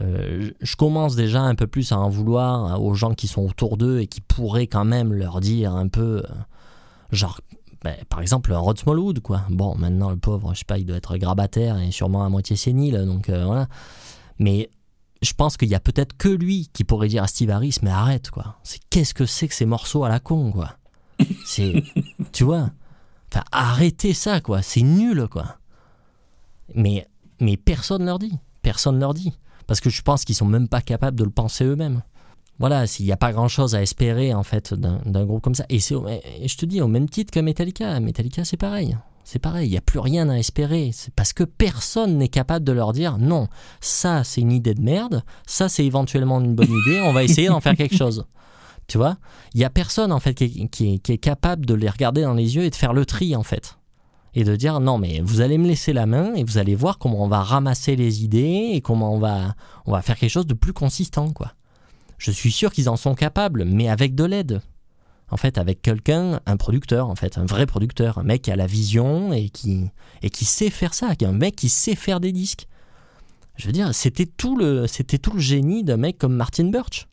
Euh, 0.00 0.50
je 0.60 0.76
commence 0.76 1.16
déjà 1.16 1.42
un 1.42 1.54
peu 1.54 1.66
plus 1.66 1.90
à 1.92 1.98
en 1.98 2.08
vouloir 2.08 2.80
aux 2.82 2.94
gens 2.94 3.14
qui 3.14 3.26
sont 3.26 3.42
autour 3.42 3.76
d'eux 3.76 4.00
et 4.00 4.06
qui 4.06 4.20
pourraient 4.20 4.68
quand 4.68 4.84
même 4.84 5.12
leur 5.12 5.40
dire 5.40 5.74
un 5.74 5.88
peu, 5.88 6.22
euh, 6.24 6.34
genre, 7.10 7.40
ben, 7.82 7.96
par 8.08 8.20
exemple, 8.20 8.52
un 8.52 8.58
Rod 8.58 8.78
Smallwood, 8.78 9.20
quoi. 9.20 9.42
Bon, 9.50 9.74
maintenant, 9.76 10.10
le 10.10 10.16
pauvre, 10.16 10.54
je 10.54 10.60
sais 10.60 10.64
pas, 10.64 10.78
il 10.78 10.86
doit 10.86 10.96
être 10.96 11.16
grabataire 11.16 11.78
et 11.78 11.90
sûrement 11.90 12.24
à 12.24 12.28
moitié 12.28 12.56
sénile, 12.56 13.04
donc 13.06 13.28
euh, 13.28 13.44
voilà. 13.44 13.68
Mais 14.38 14.70
je 15.22 15.32
pense 15.32 15.56
qu'il 15.56 15.68
y 15.68 15.74
a 15.74 15.80
peut-être 15.80 16.16
que 16.16 16.28
lui 16.28 16.70
qui 16.72 16.84
pourrait 16.84 17.08
dire 17.08 17.24
à 17.24 17.26
Steve 17.26 17.50
Harris, 17.50 17.78
mais 17.82 17.90
arrête, 17.90 18.30
quoi. 18.30 18.56
C'est 18.62 18.80
qu'est-ce 18.90 19.14
que 19.14 19.26
c'est 19.26 19.48
que 19.48 19.54
ces 19.54 19.66
morceaux 19.66 20.04
à 20.04 20.08
la 20.08 20.20
con, 20.20 20.52
quoi? 20.52 20.76
C'est, 21.44 21.82
tu 22.32 22.44
vois? 22.44 22.70
Enfin, 23.32 23.44
arrêtez 23.50 24.14
ça, 24.14 24.40
quoi. 24.40 24.62
C'est 24.62 24.82
nul, 24.82 25.26
quoi. 25.28 25.58
Mais, 26.74 27.08
mais 27.40 27.56
personne 27.56 28.04
leur 28.04 28.18
dit. 28.18 28.34
Personne 28.62 28.98
leur 29.00 29.14
dit. 29.14 29.32
Parce 29.68 29.78
que 29.80 29.88
je 29.90 30.02
pense 30.02 30.24
qu'ils 30.24 30.34
sont 30.34 30.46
même 30.46 30.66
pas 30.66 30.80
capables 30.80 31.16
de 31.16 31.22
le 31.24 31.30
penser 31.30 31.64
eux-mêmes. 31.64 32.02
Voilà, 32.58 32.88
s'il 32.88 33.06
n'y 33.06 33.12
a 33.12 33.16
pas 33.16 33.30
grand-chose 33.32 33.76
à 33.76 33.82
espérer, 33.82 34.34
en 34.34 34.42
fait, 34.42 34.74
d'un 34.74 35.24
groupe 35.24 35.42
comme 35.44 35.54
ça. 35.54 35.64
Et, 35.68 35.76
et 35.76 36.48
je 36.48 36.56
te 36.56 36.66
dis, 36.66 36.80
au 36.82 36.88
même 36.88 37.08
titre 37.08 37.30
que 37.32 37.38
Metallica. 37.38 38.00
Metallica, 38.00 38.44
c'est 38.44 38.56
pareil. 38.56 38.96
C'est 39.22 39.38
pareil, 39.38 39.68
il 39.68 39.70
n'y 39.72 39.76
a 39.76 39.82
plus 39.82 39.98
rien 40.00 40.28
à 40.30 40.38
espérer. 40.38 40.90
C'est 40.92 41.12
parce 41.14 41.32
que 41.34 41.44
personne 41.44 42.16
n'est 42.18 42.28
capable 42.28 42.64
de 42.64 42.72
leur 42.72 42.92
dire 42.92 43.18
non, 43.18 43.46
ça 43.78 44.24
c'est 44.24 44.40
une 44.40 44.52
idée 44.52 44.72
de 44.72 44.80
merde, 44.80 45.22
ça 45.46 45.68
c'est 45.68 45.84
éventuellement 45.84 46.40
une 46.40 46.54
bonne 46.54 46.72
idée, 46.72 47.02
on 47.02 47.12
va 47.12 47.22
essayer 47.24 47.48
d'en 47.48 47.60
faire 47.60 47.76
quelque 47.76 47.94
chose. 48.04 48.24
Tu 48.86 48.96
vois? 48.96 49.18
Il 49.52 49.58
n'y 49.58 49.64
a 49.66 49.70
personne 49.70 50.12
en 50.12 50.18
fait 50.18 50.32
qui 50.32 50.44
est, 50.44 50.68
qui 50.68 50.94
est- 50.94 50.98
qui 50.98 51.12
est 51.12 51.18
capable 51.18 51.66
de 51.66 51.74
les 51.74 51.90
regarder 51.90 52.22
dans 52.22 52.32
les 52.32 52.56
yeux 52.56 52.64
et 52.64 52.70
de 52.70 52.74
faire 52.74 52.94
le 52.94 53.04
tri 53.04 53.36
en 53.36 53.42
fait. 53.42 53.77
Et 54.34 54.44
de 54.44 54.56
dire 54.56 54.80
non 54.80 54.98
mais 54.98 55.20
vous 55.24 55.40
allez 55.40 55.58
me 55.58 55.66
laisser 55.66 55.92
la 55.92 56.06
main 56.06 56.34
et 56.34 56.44
vous 56.44 56.58
allez 56.58 56.74
voir 56.74 56.98
comment 56.98 57.24
on 57.24 57.28
va 57.28 57.42
ramasser 57.42 57.96
les 57.96 58.24
idées 58.24 58.70
et 58.72 58.80
comment 58.80 59.14
on 59.14 59.18
va, 59.18 59.54
on 59.86 59.92
va 59.92 60.02
faire 60.02 60.16
quelque 60.16 60.30
chose 60.30 60.46
de 60.46 60.54
plus 60.54 60.72
consistant 60.72 61.30
quoi. 61.30 61.52
Je 62.18 62.30
suis 62.30 62.50
sûr 62.50 62.72
qu'ils 62.72 62.88
en 62.88 62.96
sont 62.96 63.14
capables, 63.14 63.64
mais 63.64 63.88
avec 63.88 64.14
de 64.14 64.24
l'aide 64.24 64.60
en 65.30 65.36
fait, 65.36 65.58
avec 65.58 65.82
quelqu'un, 65.82 66.40
un 66.46 66.56
producteur, 66.56 67.08
en 67.08 67.14
fait, 67.14 67.36
un 67.36 67.44
vrai 67.44 67.66
producteur, 67.66 68.18
un 68.18 68.22
mec 68.22 68.42
qui 68.42 68.50
a 68.50 68.56
la 68.56 68.66
vision 68.66 69.32
et 69.32 69.50
qui, 69.50 69.90
et 70.22 70.30
qui 70.30 70.44
sait 70.44 70.70
faire 70.70 70.94
ça, 70.94 71.10
un 71.20 71.32
mec 71.32 71.54
qui 71.54 71.68
sait 71.68 71.94
faire 71.94 72.20
des 72.20 72.32
disques. 72.32 72.66
Je 73.56 73.66
veux 73.66 73.72
dire, 73.72 73.94
c'était 73.94 74.26
tout 74.26 74.56
le, 74.56 74.86
c'était 74.86 75.18
tout 75.18 75.32
le 75.32 75.40
génie 75.40 75.84
d'un 75.84 75.96
mec 75.96 76.16
comme 76.16 76.34
Martin 76.34 76.70
Birch, 76.70 77.08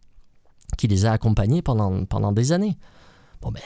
qui 0.77 0.87
les 0.87 1.05
a 1.05 1.11
accompagnés 1.11 1.61
pendant, 1.61 2.05
pendant 2.05 2.31
des 2.31 2.51
années. 2.51 2.77
Bon 3.41 3.51
ben, 3.51 3.61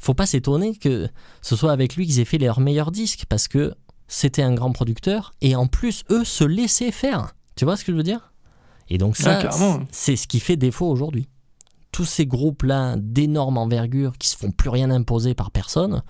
faut 0.00 0.14
pas 0.14 0.26
s'étonner 0.26 0.74
que 0.76 1.08
ce 1.42 1.56
soit 1.56 1.72
avec 1.72 1.94
lui 1.96 2.06
qu'ils 2.06 2.20
aient 2.20 2.24
fait 2.24 2.38
leurs 2.38 2.60
meilleurs 2.60 2.90
disques, 2.90 3.24
parce 3.28 3.46
que 3.48 3.74
c'était 4.08 4.42
un 4.42 4.54
grand 4.54 4.72
producteur, 4.72 5.32
et 5.40 5.54
en 5.54 5.66
plus, 5.66 6.02
eux 6.10 6.24
se 6.24 6.42
laissaient 6.44 6.90
faire. 6.90 7.34
Tu 7.56 7.64
vois 7.64 7.76
ce 7.76 7.84
que 7.84 7.92
je 7.92 7.96
veux 7.96 8.02
dire? 8.02 8.32
Et 8.88 8.98
donc 8.98 9.16
ça, 9.16 9.38
Ah, 9.60 9.78
c'est 9.92 10.16
ce 10.16 10.26
qui 10.26 10.40
fait 10.40 10.56
défaut 10.56 10.88
aujourd'hui 10.88 11.28
tous 11.92 12.04
ces 12.04 12.24
groupes-là 12.24 12.94
d'énorme 12.98 13.58
envergure 13.58 14.16
qui 14.16 14.28
se 14.28 14.36
font 14.36 14.52
plus 14.52 14.70
rien 14.70 14.90
imposer 14.92 15.34
par 15.34 15.50
personne, 15.50 16.02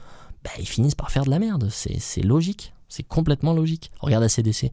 bah, 0.44 0.50
ils 0.58 0.68
finissent 0.68 0.94
par 0.94 1.10
faire 1.10 1.24
de 1.24 1.30
la 1.30 1.38
merde. 1.38 1.70
C'est 1.70 2.20
logique. 2.20 2.74
C'est 2.90 3.02
complètement 3.02 3.54
logique. 3.54 3.90
Regarde 4.00 4.22
ACDC. 4.24 4.72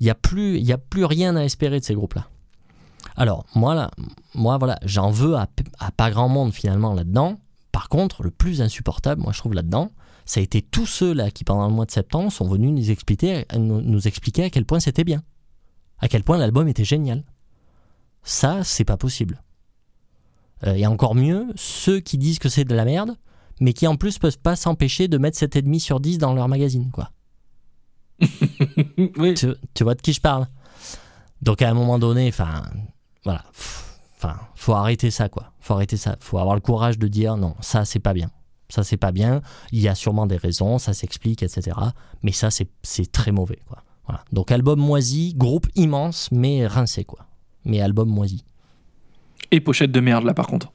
Il 0.00 0.04
n'y 0.04 0.10
a, 0.10 0.14
plus- 0.14 0.56
il 0.56 0.64
y 0.64 0.72
a 0.72 0.78
plus 0.78 1.04
rien 1.04 1.36
à 1.36 1.42
espérer 1.44 1.80
de 1.80 1.84
ces 1.84 1.94
groupes-là. 1.94 2.28
Alors, 3.14 3.44
moi, 3.54 3.74
là, 3.74 3.90
moi 4.34 4.56
voilà, 4.56 4.78
j'en 4.86 5.10
veux 5.10 5.36
à 5.36 5.46
pas 5.94 6.10
grand 6.10 6.30
monde 6.30 6.54
finalement 6.54 6.94
là-dedans. 6.94 7.38
Par 7.82 7.88
contre, 7.88 8.22
le 8.22 8.30
plus 8.30 8.62
insupportable, 8.62 9.22
moi 9.22 9.32
je 9.32 9.38
trouve 9.38 9.54
là-dedans, 9.54 9.90
ça 10.24 10.38
a 10.38 10.42
été 10.44 10.62
tous 10.62 10.86
ceux-là 10.86 11.32
qui, 11.32 11.42
pendant 11.42 11.66
le 11.66 11.74
mois 11.74 11.84
de 11.84 11.90
septembre, 11.90 12.30
sont 12.30 12.48
venus 12.48 12.70
nous 12.70 12.92
expliquer, 12.92 13.44
nous, 13.58 14.06
expliquer 14.06 14.44
à 14.44 14.50
quel 14.50 14.64
point 14.64 14.78
c'était 14.78 15.02
bien. 15.02 15.24
À 15.98 16.06
quel 16.06 16.22
point 16.22 16.38
l'album 16.38 16.68
était 16.68 16.84
génial. 16.84 17.24
Ça, 18.22 18.62
c'est 18.62 18.84
pas 18.84 18.96
possible. 18.96 19.42
Euh, 20.64 20.74
et 20.74 20.86
encore 20.86 21.16
mieux, 21.16 21.48
ceux 21.56 21.98
qui 21.98 22.18
disent 22.18 22.38
que 22.38 22.48
c'est 22.48 22.64
de 22.64 22.72
la 22.72 22.84
merde, 22.84 23.16
mais 23.58 23.72
qui 23.72 23.88
en 23.88 23.96
plus 23.96 24.20
peuvent 24.20 24.38
pas 24.38 24.54
s'empêcher 24.54 25.08
de 25.08 25.18
mettre 25.18 25.36
7,5 25.36 25.80
sur 25.80 25.98
10 25.98 26.18
dans 26.18 26.34
leur 26.34 26.46
magazine, 26.46 26.88
quoi. 26.92 27.10
oui. 29.16 29.34
Tu, 29.34 29.48
tu 29.74 29.82
vois 29.82 29.96
de 29.96 30.02
qui 30.02 30.12
je 30.12 30.20
parle 30.20 30.46
Donc 31.40 31.62
à 31.62 31.68
un 31.68 31.74
moment 31.74 31.98
donné, 31.98 32.28
enfin, 32.28 32.62
voilà, 33.24 33.42
pff, 33.52 33.91
enfin, 34.22 34.36
faut 34.54 34.72
arrêter 34.74 35.10
ça, 35.10 35.28
quoi. 35.28 35.52
Faut 35.60 35.74
arrêter 35.74 35.96
ça. 35.96 36.16
Faut 36.20 36.38
avoir 36.38 36.54
le 36.54 36.60
courage 36.60 36.98
de 36.98 37.08
dire 37.08 37.36
non, 37.36 37.54
ça 37.60 37.84
c'est 37.84 37.98
pas 37.98 38.12
bien. 38.14 38.30
Ça 38.68 38.82
c'est 38.82 38.96
pas 38.96 39.12
bien. 39.12 39.42
Il 39.72 39.80
y 39.80 39.88
a 39.88 39.94
sûrement 39.94 40.26
des 40.26 40.36
raisons, 40.36 40.78
ça 40.78 40.92
s'explique, 40.94 41.42
etc. 41.42 41.76
Mais 42.22 42.32
ça 42.32 42.48
c'est 42.50 43.12
très 43.12 43.32
mauvais, 43.32 43.58
quoi. 43.66 43.82
Voilà. 44.06 44.24
Donc 44.32 44.50
album 44.50 44.80
moisi, 44.80 45.34
groupe 45.36 45.66
immense, 45.74 46.28
mais 46.32 46.66
rincé, 46.66 47.04
quoi. 47.04 47.26
Mais 47.64 47.80
album 47.80 48.08
moisi. 48.08 48.44
Et 49.50 49.60
pochette 49.60 49.92
de 49.92 50.00
merde 50.00 50.24
là 50.24 50.34
par 50.34 50.46
contre. 50.46 50.72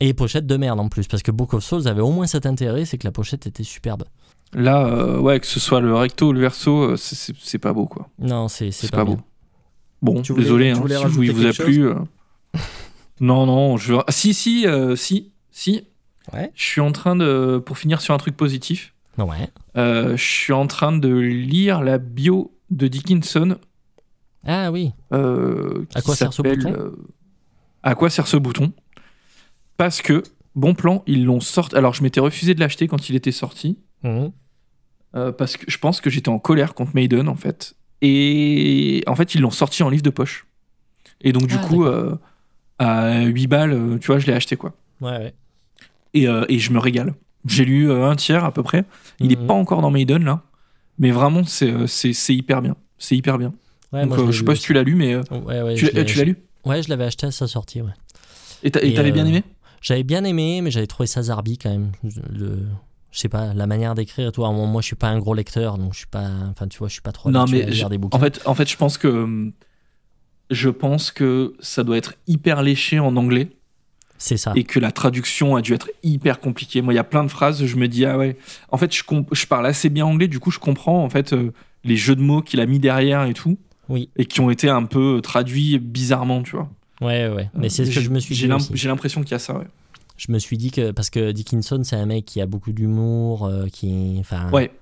Et 0.00 0.14
pochette 0.14 0.46
de 0.46 0.56
merde 0.56 0.78
en 0.78 0.88
plus, 0.88 1.08
parce 1.08 1.22
que 1.24 1.32
Book 1.32 1.54
of 1.54 1.64
Souls 1.64 1.88
avait 1.88 2.02
au 2.02 2.12
moins 2.12 2.26
cet 2.26 2.46
intérêt, 2.46 2.84
c'est 2.84 2.98
que 2.98 3.06
la 3.06 3.10
pochette 3.12 3.46
était 3.48 3.64
superbe. 3.64 4.04
Là, 4.52 4.86
euh, 4.86 5.18
ouais, 5.18 5.40
que 5.40 5.46
ce 5.46 5.58
soit 5.58 5.80
le 5.80 5.92
recto 5.94 6.28
ou 6.28 6.32
le 6.32 6.40
verso, 6.40 6.82
euh, 6.92 6.96
c'est- 6.96 7.58
pas 7.58 7.72
beau 7.72 7.86
quoi. 7.86 8.08
Non, 8.18 8.46
c'est 8.48 8.70
pas, 8.90 8.98
pas 8.98 9.04
beau. 9.04 9.18
Bon, 10.00 10.22
Tu 10.22 10.32
voulais- 10.32 10.44
désolé, 10.44 10.72
tu 10.72 10.78
hein, 10.78 10.84
si 10.88 10.94
rajouter 10.94 11.26
il 11.26 11.32
vous 11.32 11.46
a 11.46 11.52
plu. 11.52 11.86
euh. 11.88 11.94
non, 13.20 13.46
non, 13.46 13.76
je. 13.76 13.94
Ah, 13.94 14.04
si, 14.08 14.34
si, 14.34 14.66
euh, 14.66 14.96
si, 14.96 15.32
si. 15.50 15.84
Ouais. 16.32 16.50
Je 16.54 16.62
suis 16.64 16.80
en 16.80 16.92
train 16.92 17.16
de. 17.16 17.62
Pour 17.64 17.78
finir 17.78 18.00
sur 18.00 18.14
un 18.14 18.18
truc 18.18 18.36
positif, 18.36 18.94
Ouais. 19.18 19.48
euh, 19.76 20.16
je 20.16 20.22
suis 20.24 20.52
en 20.52 20.66
train 20.66 20.92
de 20.96 21.08
lire 21.12 21.82
la 21.82 21.98
bio 21.98 22.52
de 22.70 22.86
Dickinson. 22.88 23.56
Ah 24.46 24.70
oui. 24.70 24.92
euh, 25.12 25.84
À 25.94 26.02
quoi 26.02 26.14
sert 26.14 26.32
ce 26.32 26.42
bouton 26.42 26.92
À 27.82 27.94
quoi 27.94 28.08
sert 28.10 28.26
ce 28.26 28.36
bouton? 28.36 28.72
Parce 29.76 30.00
que, 30.02 30.22
bon 30.54 30.74
plan, 30.74 31.02
ils 31.06 31.24
l'ont 31.24 31.40
sorti. 31.40 31.74
Alors, 31.76 31.94
je 31.94 32.02
m'étais 32.02 32.20
refusé 32.20 32.54
de 32.54 32.60
l'acheter 32.60 32.86
quand 32.88 33.08
il 33.08 33.16
était 33.16 33.32
sorti. 33.32 33.78
Euh, 35.14 35.32
parce 35.32 35.56
que 35.56 35.64
je 35.70 35.78
pense 35.78 36.00
que 36.00 36.10
j'étais 36.10 36.28
en 36.28 36.38
colère 36.38 36.74
contre 36.74 36.92
Maiden, 36.94 37.28
en 37.28 37.34
fait. 37.36 37.74
Et 38.02 39.02
en 39.06 39.16
fait, 39.16 39.34
ils 39.34 39.40
l'ont 39.40 39.50
sorti 39.50 39.82
en 39.82 39.88
livre 39.88 40.02
de 40.02 40.10
poche. 40.10 40.46
Et 41.20 41.32
donc, 41.32 41.46
du 41.46 41.56
Ah, 41.58 41.66
coup, 41.66 41.84
à 42.78 43.22
8 43.22 43.46
balles, 43.46 43.72
euh, 43.72 43.98
tu 43.98 44.06
vois, 44.08 44.18
je 44.18 44.26
l'ai 44.26 44.32
acheté, 44.32 44.56
quoi. 44.56 44.72
Ouais, 45.00 45.10
ouais. 45.10 45.34
Et, 46.14 46.28
euh, 46.28 46.44
et 46.48 46.58
je 46.58 46.72
me 46.72 46.78
régale. 46.78 47.14
J'ai 47.46 47.64
lu 47.64 47.90
euh, 47.90 48.08
un 48.10 48.16
tiers 48.16 48.44
à 48.44 48.52
peu 48.52 48.62
près. 48.62 48.84
Il 49.20 49.28
n'est 49.28 49.36
Mhm. 49.36 49.46
pas 49.46 49.54
encore 49.54 49.80
dans 49.82 49.90
Maiden, 49.90 50.24
là. 50.24 50.42
Mais 50.98 51.10
vraiment, 51.10 51.44
c'est 51.44 51.68
hyper 52.28 52.62
bien. 52.62 52.76
C'est 52.98 53.16
hyper 53.16 53.38
bien. 53.38 53.52
Ouais, 53.92 54.00
donc, 54.06 54.16
moi, 54.16 54.26
l'ai 54.26 54.32
je 54.32 54.38
sais 54.38 54.44
pas 54.44 54.54
si 54.54 54.62
tu 54.62 54.72
l'as 54.72 54.82
lu, 54.82 54.94
mais. 54.96 55.16
Ouais, 55.16 55.62
ouais, 55.62 55.74
tu 55.74 55.86
je 55.86 55.90
tu 56.02 56.18
l'as 56.18 56.24
lu? 56.24 56.36
Ouais, 56.64 56.82
je 56.82 56.88
l'avais 56.88 57.04
acheté 57.04 57.26
à 57.26 57.30
sa 57.30 57.46
sortie, 57.46 57.80
ouais. 57.80 57.92
Et 58.62 58.70
t'a- 58.70 58.82
et 58.82 58.88
Et, 58.88 58.94
t'avais 58.94 59.12
bien 59.12 59.24
aimé? 59.26 59.42
J'avais 59.80 60.02
bien 60.02 60.24
aimé, 60.24 60.60
mais 60.60 60.70
j'avais 60.72 60.88
trouvé 60.88 61.06
ça 61.06 61.22
zarbi 61.22 61.56
quand 61.56 61.70
même. 61.70 61.92
Le, 62.32 62.58
je 63.12 63.18
sais 63.18 63.28
pas, 63.28 63.54
la 63.54 63.66
manière 63.68 63.94
d'écrire 63.94 64.28
et 64.28 64.32
tout. 64.32 64.42
Moi, 64.44 64.82
je 64.82 64.86
suis 64.86 64.96
pas 64.96 65.06
un 65.08 65.18
gros 65.20 65.34
lecteur, 65.34 65.78
donc 65.78 65.92
je 65.94 65.98
suis 65.98 66.06
pas. 66.08 66.28
Enfin, 66.50 66.66
tu 66.66 66.78
vois, 66.78 66.88
je 66.88 66.94
suis 66.94 67.02
pas 67.02 67.12
trop 67.12 67.30
Non, 67.30 67.44
mais 67.46 67.62
à 67.62 67.66
lire 67.70 67.84
je- 67.86 67.90
des 67.90 67.98
bouquins. 67.98 68.18
En 68.18 68.20
fait, 68.20 68.40
en 68.44 68.54
fait, 68.56 68.68
je 68.68 68.76
pense 68.76 68.98
que 68.98 69.06
hum, 69.08 69.52
je 70.50 70.68
pense 70.68 71.10
que 71.10 71.54
ça 71.60 71.84
doit 71.84 71.96
être 71.96 72.14
hyper 72.26 72.62
léché 72.62 72.98
en 72.98 73.16
anglais 73.16 73.50
c'est 74.18 74.36
ça. 74.36 74.52
et 74.56 74.64
que 74.64 74.80
la 74.80 74.90
traduction 74.90 75.56
a 75.56 75.62
dû 75.62 75.74
être 75.74 75.90
hyper 76.02 76.40
compliquée. 76.40 76.82
Moi, 76.82 76.92
il 76.92 76.96
y 76.96 77.00
a 77.00 77.04
plein 77.04 77.22
de 77.22 77.28
phrases, 77.28 77.64
je 77.64 77.76
me 77.76 77.86
dis 77.86 78.04
ah 78.04 78.18
ouais. 78.18 78.36
En 78.70 78.76
fait, 78.76 78.94
je, 78.94 79.46
parle 79.46 79.66
assez 79.66 79.88
bien 79.88 80.06
anglais, 80.06 80.28
du 80.28 80.40
coup, 80.40 80.50
je 80.50 80.58
comprends 80.58 81.04
en 81.04 81.08
fait 81.08 81.32
euh, 81.32 81.52
les 81.84 81.96
jeux 81.96 82.16
de 82.16 82.20
mots 82.20 82.42
qu'il 82.42 82.60
a 82.60 82.66
mis 82.66 82.78
derrière 82.78 83.24
et 83.24 83.34
tout, 83.34 83.58
Oui. 83.88 84.10
et 84.16 84.24
qui 84.24 84.40
ont 84.40 84.50
été 84.50 84.68
un 84.68 84.84
peu 84.84 85.20
traduits 85.22 85.78
bizarrement, 85.78 86.42
tu 86.42 86.56
vois. 86.56 86.68
Ouais, 87.00 87.28
ouais. 87.28 87.48
Mais 87.54 87.68
c'est 87.68 87.84
ce 87.84 87.94
que 87.94 88.00
je 88.00 88.10
me 88.10 88.18
suis 88.18 88.34
dit. 88.34 88.48
J'ai 88.74 88.88
l'impression 88.88 89.22
qu'il 89.22 89.32
y 89.32 89.34
a 89.34 89.38
ça. 89.38 89.56
Ouais. 89.56 89.66
Je 90.16 90.32
me 90.32 90.38
suis 90.40 90.58
dit 90.58 90.72
que 90.72 90.90
parce 90.90 91.10
que 91.10 91.30
Dickinson, 91.30 91.80
c'est 91.84 91.94
un 91.94 92.06
mec 92.06 92.24
qui 92.24 92.40
a 92.40 92.46
beaucoup 92.46 92.72
d'humour, 92.72 93.46
euh, 93.46 93.66
qui, 93.72 94.16
enfin, 94.18 94.50
Ouais. 94.50 94.72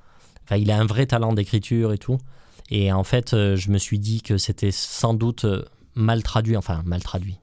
Enfin, 0.44 0.56
il 0.56 0.70
a 0.70 0.78
un 0.78 0.86
vrai 0.86 1.06
talent 1.06 1.34
d'écriture 1.34 1.92
et 1.92 1.98
tout. 1.98 2.18
Et 2.70 2.92
en 2.92 3.04
fait, 3.04 3.32
euh, 3.32 3.56
je 3.56 3.70
me 3.70 3.78
suis 3.78 3.98
dit 3.98 4.22
que 4.22 4.38
c'était 4.38 4.72
sans 4.72 5.14
doute 5.14 5.44
euh, 5.44 5.64
mal 5.94 6.22
traduit. 6.22 6.56
Enfin, 6.56 6.82
mal 6.84 7.02
traduit. 7.02 7.38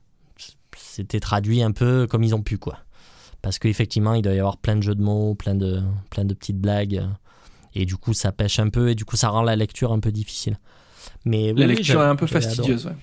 C'était 0.77 1.19
traduit 1.19 1.61
un 1.63 1.71
peu 1.71 2.07
comme 2.07 2.23
ils 2.23 2.35
ont 2.35 2.41
pu, 2.41 2.57
quoi. 2.57 2.79
Parce 3.41 3.59
qu'effectivement, 3.59 4.13
il 4.13 4.21
doit 4.21 4.33
y 4.33 4.39
avoir 4.39 4.57
plein 4.57 4.75
de 4.75 4.81
jeux 4.81 4.95
de 4.95 5.01
mots, 5.01 5.35
plein 5.35 5.55
de, 5.55 5.81
plein 6.09 6.25
de 6.25 6.33
petites 6.33 6.59
blagues. 6.59 6.97
euh, 6.97 7.07
Et 7.75 7.85
du 7.85 7.95
coup, 7.97 8.13
ça 8.13 8.31
pêche 8.31 8.59
un 8.59 8.69
peu 8.69 8.89
et 8.89 8.95
du 8.95 9.05
coup, 9.05 9.15
ça 9.15 9.29
rend 9.29 9.41
la 9.43 9.55
lecture 9.55 9.91
un 9.91 9.99
peu 9.99 10.11
difficile. 10.11 10.57
Mais 11.25 11.53
La 11.53 11.65
oui, 11.67 11.75
lecture 11.75 12.01
est 12.01 12.05
un 12.05 12.15
peu 12.15 12.25
adoré. 12.25 12.41
fastidieuse. 12.41 12.85
Ouais. 12.85 12.95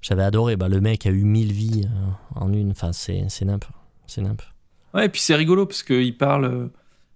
J'avais 0.00 0.22
adoré. 0.24 0.56
Bah, 0.56 0.68
le 0.68 0.80
mec 0.80 1.06
a 1.06 1.10
eu 1.10 1.24
mille 1.24 1.52
vies 1.52 1.88
en 2.34 2.52
une. 2.52 2.72
Enfin, 2.72 2.92
c'est 2.92 3.26
nimp. 3.44 3.64
C'est 4.06 4.20
nimp. 4.22 4.42
Ouais, 4.94 5.06
et 5.06 5.08
puis 5.08 5.20
c'est 5.20 5.34
rigolo 5.36 5.66
parce 5.66 5.82
qu'il 5.82 6.16
parle, 6.16 6.70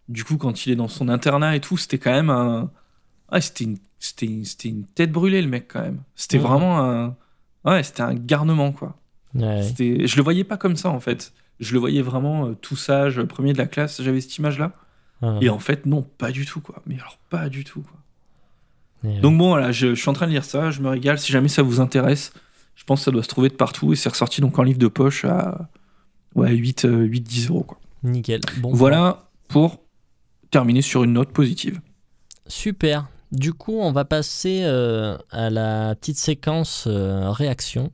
du 0.08 0.24
coup, 0.24 0.36
quand 0.38 0.64
il 0.66 0.72
est 0.72 0.76
dans 0.76 0.88
son 0.88 1.08
internat 1.08 1.56
et 1.56 1.60
tout, 1.60 1.76
c'était 1.76 1.98
quand 1.98 2.12
même 2.12 2.30
un. 2.30 2.70
Ouais, 3.32 3.40
c'était 3.40 3.64
une, 3.64 3.78
c'était 3.98 4.26
une, 4.26 4.44
c'était 4.44 4.68
une 4.68 4.84
tête 4.84 5.10
brûlée, 5.12 5.42
le 5.42 5.48
mec, 5.48 5.66
quand 5.68 5.82
même. 5.82 6.02
C'était 6.14 6.38
Ouais. 6.38 6.44
vraiment 6.44 6.80
un. 6.80 7.16
Ouais, 7.64 7.82
c'était 7.82 8.02
un 8.02 8.14
garnement, 8.14 8.72
quoi. 8.72 8.96
Ouais. 9.34 9.62
Je 9.78 10.16
le 10.16 10.22
voyais 10.22 10.44
pas 10.44 10.56
comme 10.56 10.76
ça, 10.76 10.90
en 10.90 11.00
fait. 11.00 11.32
Je 11.60 11.72
le 11.72 11.78
voyais 11.80 12.02
vraiment 12.02 12.46
euh, 12.46 12.54
tout 12.54 12.76
sage, 12.76 13.22
premier 13.22 13.52
de 13.52 13.58
la 13.58 13.66
classe, 13.66 14.00
j'avais 14.02 14.20
cette 14.20 14.36
image-là. 14.38 14.72
Et 15.40 15.48
en 15.48 15.58
fait, 15.58 15.86
non, 15.86 16.02
pas 16.02 16.30
du 16.30 16.44
tout, 16.44 16.60
quoi. 16.60 16.82
Mais 16.86 16.96
alors, 16.96 17.18
pas 17.30 17.48
du 17.48 17.64
tout, 17.64 17.80
quoi. 17.82 17.96
Ouais. 19.10 19.18
Donc 19.20 19.36
bon, 19.38 19.48
voilà, 19.48 19.72
je, 19.72 19.94
je 19.94 20.00
suis 20.00 20.08
en 20.10 20.12
train 20.12 20.26
de 20.26 20.32
lire 20.32 20.44
ça, 20.44 20.70
je 20.70 20.80
me 20.82 20.88
régale. 20.88 21.18
Si 21.18 21.32
jamais 21.32 21.48
ça 21.48 21.62
vous 21.62 21.80
intéresse, 21.80 22.32
je 22.74 22.84
pense 22.84 23.00
que 23.00 23.04
ça 23.06 23.10
doit 23.10 23.22
se 23.22 23.28
trouver 23.28 23.48
de 23.48 23.54
partout 23.54 23.92
et 23.92 23.96
c'est 23.96 24.08
ressorti 24.10 24.40
donc 24.42 24.58
en 24.58 24.62
livre 24.62 24.78
de 24.78 24.88
poche 24.88 25.24
à 25.24 25.68
ouais, 26.34 26.52
8, 26.54 26.84
euh, 26.84 27.04
8 27.04 27.20
10 27.22 27.48
euros, 27.48 27.62
quoi. 27.62 27.78
Nickel. 28.02 28.40
Bon, 28.58 28.72
Voilà 28.72 29.28
pour 29.48 29.80
terminer 30.50 30.82
sur 30.82 31.02
une 31.02 31.14
note 31.14 31.30
positive. 31.32 31.80
Super. 32.46 33.06
Du 33.32 33.52
coup, 33.52 33.78
on 33.80 33.92
va 33.92 34.04
passer 34.04 34.62
euh, 34.64 35.18
à 35.30 35.50
la 35.50 35.94
petite 35.96 36.18
séquence 36.18 36.84
euh, 36.86 37.30
réaction. 37.30 37.90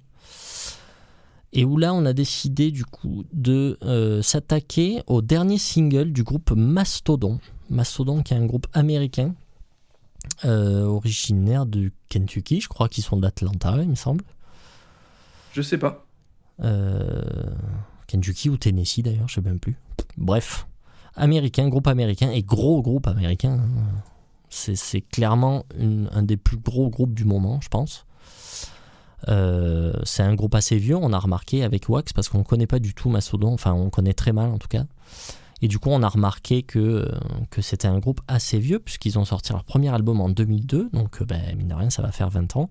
Et 1.54 1.64
où 1.64 1.76
là, 1.76 1.92
on 1.92 2.04
a 2.06 2.12
décidé 2.12 2.70
du 2.70 2.84
coup 2.84 3.24
de 3.32 3.78
euh, 3.82 4.22
s'attaquer 4.22 5.02
au 5.06 5.20
dernier 5.20 5.58
single 5.58 6.12
du 6.12 6.22
groupe 6.22 6.52
Mastodon. 6.52 7.40
Mastodon 7.70 8.22
qui 8.22 8.34
est 8.34 8.36
un 8.36 8.46
groupe 8.46 8.66
américain 8.72 9.34
originaire 10.44 11.66
du 11.66 11.92
Kentucky, 12.08 12.60
je 12.60 12.68
crois 12.68 12.88
qu'ils 12.88 13.02
sont 13.02 13.16
d'Atlanta, 13.16 13.76
il 13.80 13.88
me 13.88 13.96
semble. 13.96 14.24
Je 15.52 15.62
sais 15.62 15.78
pas. 15.78 16.06
Kentucky 18.06 18.48
ou 18.48 18.56
Tennessee 18.56 19.02
d'ailleurs, 19.02 19.26
je 19.26 19.34
sais 19.34 19.40
même 19.40 19.58
plus. 19.58 19.76
Bref, 20.16 20.68
américain, 21.16 21.68
groupe 21.68 21.88
américain 21.88 22.30
et 22.30 22.42
gros 22.42 22.82
groupe 22.82 23.08
américain. 23.08 23.58
Hein. 23.58 24.02
C'est 24.54 25.00
clairement 25.00 25.64
un 25.80 26.22
des 26.22 26.36
plus 26.36 26.58
gros 26.58 26.90
groupes 26.90 27.14
du 27.14 27.24
moment, 27.24 27.60
je 27.62 27.68
pense. 27.68 28.04
Euh, 29.28 29.92
c'est 30.02 30.22
un 30.22 30.34
groupe 30.34 30.54
assez 30.54 30.76
vieux, 30.76 30.96
on 30.96 31.12
a 31.12 31.18
remarqué 31.18 31.62
avec 31.64 31.88
Wax, 31.88 32.12
parce 32.12 32.28
qu'on 32.28 32.38
ne 32.38 32.42
connaît 32.44 32.66
pas 32.66 32.80
du 32.80 32.92
tout 32.92 33.08
Mastodon, 33.08 33.54
enfin 33.54 33.72
on 33.72 33.88
connaît 33.88 34.14
très 34.14 34.32
mal 34.32 34.50
en 34.50 34.58
tout 34.58 34.68
cas. 34.68 34.84
Et 35.62 35.68
du 35.68 35.78
coup, 35.78 35.90
on 35.90 36.02
a 36.02 36.08
remarqué 36.08 36.64
que, 36.64 37.08
que 37.50 37.62
c'était 37.62 37.86
un 37.86 37.98
groupe 37.98 38.20
assez 38.26 38.58
vieux, 38.58 38.80
puisqu'ils 38.80 39.18
ont 39.18 39.24
sorti 39.24 39.52
leur 39.52 39.62
premier 39.64 39.94
album 39.94 40.20
en 40.20 40.28
2002, 40.28 40.90
donc 40.92 41.22
ben, 41.22 41.40
mine 41.56 41.68
de 41.68 41.74
rien, 41.74 41.88
ça 41.90 42.02
va 42.02 42.10
faire 42.10 42.30
20 42.30 42.56
ans. 42.56 42.70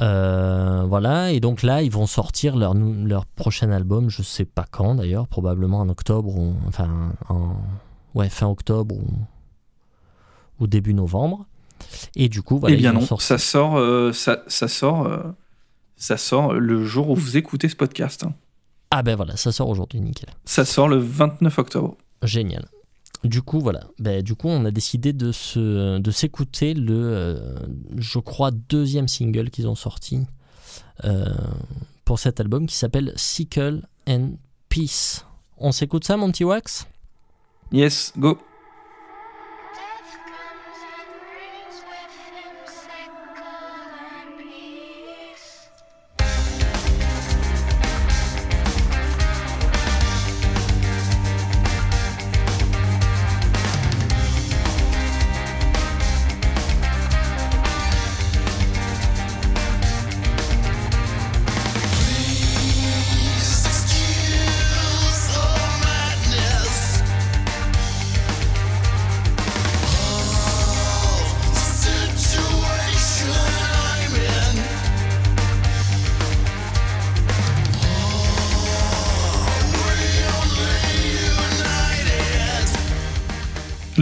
Euh, 0.00 0.84
voilà, 0.86 1.32
et 1.32 1.40
donc 1.40 1.62
là, 1.62 1.82
ils 1.82 1.90
vont 1.90 2.06
sortir 2.06 2.56
leur, 2.56 2.74
leur 2.74 3.24
prochain 3.24 3.70
album, 3.70 4.10
je 4.10 4.22
sais 4.22 4.44
pas 4.44 4.66
quand 4.70 4.94
d'ailleurs, 4.94 5.26
probablement 5.26 5.80
en 5.80 5.88
octobre, 5.88 6.36
ou, 6.36 6.54
enfin, 6.68 7.12
en, 7.30 7.56
ouais, 8.14 8.28
fin 8.28 8.46
octobre 8.46 8.94
ou, 8.94 9.04
ou 10.60 10.66
début 10.66 10.94
novembre. 10.94 11.46
Et 12.16 12.28
du 12.28 12.42
coup, 12.42 12.58
voilà. 12.58 12.74
Eh 12.74 12.78
bien 12.78 12.92
non, 12.92 13.00
ça 13.18 13.38
sort, 13.38 13.76
euh, 13.76 14.12
ça, 14.12 14.42
ça, 14.46 14.68
sort, 14.68 15.06
euh, 15.06 15.22
ça 15.96 16.16
sort 16.16 16.54
le 16.54 16.84
jour 16.84 17.10
où 17.10 17.14
vous 17.14 17.36
écoutez 17.36 17.68
ce 17.68 17.76
podcast. 17.76 18.24
Hein. 18.24 18.34
Ah 18.90 19.02
ben 19.02 19.16
voilà, 19.16 19.36
ça 19.36 19.52
sort 19.52 19.68
aujourd'hui, 19.68 20.00
nickel. 20.00 20.30
Ça 20.44 20.64
sort 20.64 20.88
le 20.88 20.98
29 20.98 21.58
octobre. 21.58 21.96
Génial. 22.22 22.66
Du 23.24 23.42
coup, 23.42 23.60
voilà. 23.60 23.80
Ben, 23.98 24.22
du 24.22 24.34
coup, 24.34 24.48
on 24.48 24.64
a 24.66 24.70
décidé 24.70 25.12
de, 25.12 25.32
se, 25.32 25.98
de 25.98 26.10
s'écouter 26.10 26.74
le, 26.74 26.94
euh, 26.94 27.56
je 27.96 28.18
crois, 28.18 28.50
deuxième 28.50 29.08
single 29.08 29.50
qu'ils 29.50 29.66
ont 29.66 29.74
sorti 29.74 30.20
pour 32.04 32.18
cet 32.18 32.38
album 32.38 32.66
qui 32.66 32.76
s'appelle 32.76 33.12
Sickle 33.16 33.82
and 34.06 34.34
Peace. 34.68 35.24
On 35.58 35.72
s'écoute 35.72 36.04
ça, 36.04 36.16
mon 36.16 36.30
petit 36.30 36.44
Wax? 36.44 36.86
Yes, 37.72 38.12
go. 38.16 38.38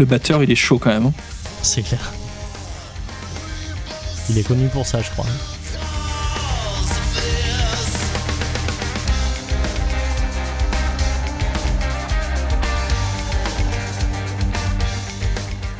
Le 0.02 0.06
batteur, 0.06 0.42
il 0.42 0.50
est 0.50 0.56
chaud 0.56 0.80
quand 0.80 0.90
même. 0.90 1.06
Hein. 1.06 1.12
C'est 1.62 1.82
clair. 1.82 2.12
Il 4.28 4.36
est 4.36 4.42
connu 4.42 4.66
pour 4.66 4.84
ça, 4.84 5.00
je 5.00 5.08
crois. 5.10 5.24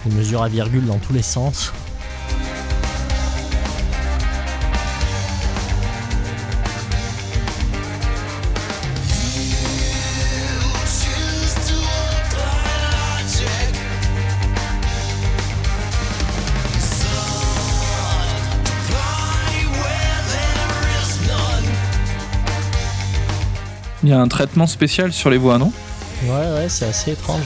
Il 0.07 0.15
mesure 0.15 0.45
à 0.45 0.49
virgule 0.49 0.87
dans 0.87 0.99
tous 0.99 1.13
les 1.13 1.23
sens. 1.23 1.73
Y 24.13 24.15
a 24.15 24.21
un 24.21 24.29
traitement 24.29 24.67
spécial 24.67 25.13
sur 25.13 25.31
les 25.31 25.39
voix, 25.39 25.59
non? 25.59 25.73
Ouais, 26.25 26.29
ouais, 26.29 26.69
c'est 26.69 26.87
assez 26.87 27.13
étrange. 27.13 27.41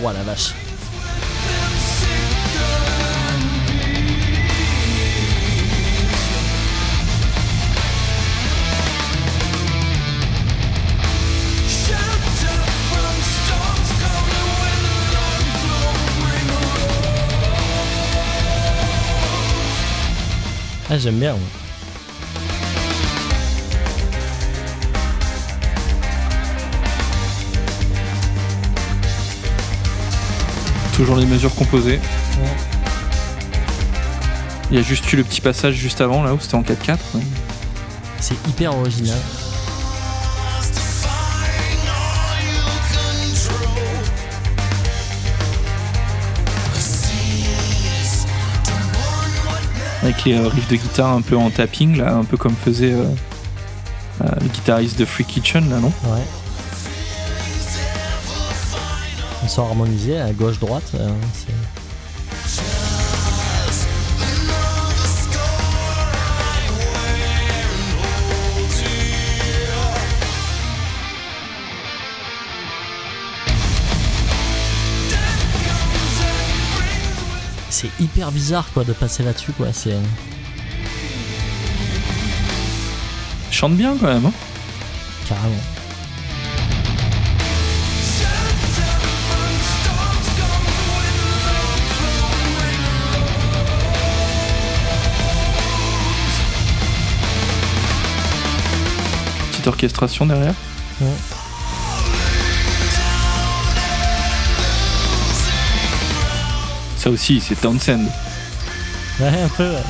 Voilà, 0.00 0.22
vache. 0.22 0.57
Ah, 20.90 20.96
j'aime 20.96 21.18
bien. 21.18 21.36
Toujours 30.94 31.16
les 31.16 31.26
mesures 31.26 31.54
composées. 31.54 32.00
Il 34.70 34.76
y 34.76 34.80
a 34.80 34.82
juste 34.82 35.12
eu 35.12 35.16
le 35.16 35.24
petit 35.24 35.40
passage 35.40 35.74
juste 35.74 36.00
avant, 36.00 36.22
là 36.22 36.32
où 36.32 36.40
c'était 36.40 36.54
en 36.54 36.62
4-4. 36.62 36.96
C'est 38.20 38.48
hyper 38.48 38.74
original. 38.74 39.18
Avec 50.08 50.24
les 50.24 50.34
euh, 50.34 50.48
riffs 50.48 50.68
de 50.68 50.76
guitare 50.76 51.12
un 51.12 51.20
peu 51.20 51.36
en 51.36 51.50
tapping, 51.50 51.98
là, 51.98 52.14
un 52.14 52.24
peu 52.24 52.38
comme 52.38 52.54
faisait 52.54 52.92
euh, 52.92 53.04
euh, 54.24 54.28
le 54.40 54.48
guitariste 54.48 54.98
de 54.98 55.04
Free 55.04 55.24
Kitchen, 55.24 55.68
là, 55.68 55.80
non? 55.80 55.92
Ouais. 56.04 56.22
Ils 59.42 59.50
sont 59.50 59.64
harmonisés 59.64 60.18
à 60.18 60.32
gauche-droite. 60.32 60.92
C'est 77.80 78.02
hyper 78.02 78.32
bizarre 78.32 78.66
quoi 78.74 78.82
de 78.82 78.92
passer 78.92 79.22
là-dessus 79.22 79.52
quoi. 79.52 79.68
C'est 79.72 79.94
chante 83.52 83.76
bien 83.76 83.96
quand 83.96 84.08
même. 84.08 84.26
Hein 84.26 84.32
Carrément. 85.28 85.54
Petite 99.52 99.66
orchestration 99.68 100.26
derrière. 100.26 100.54
Ouais. 101.00 101.06
Ça 107.08 107.12
aussi, 107.12 107.40
c'est 107.40 107.58
Townsend. 107.58 108.04
Ouais, 109.18 109.28
un 109.28 109.48
peu, 109.48 109.70
ouais. 109.70 109.82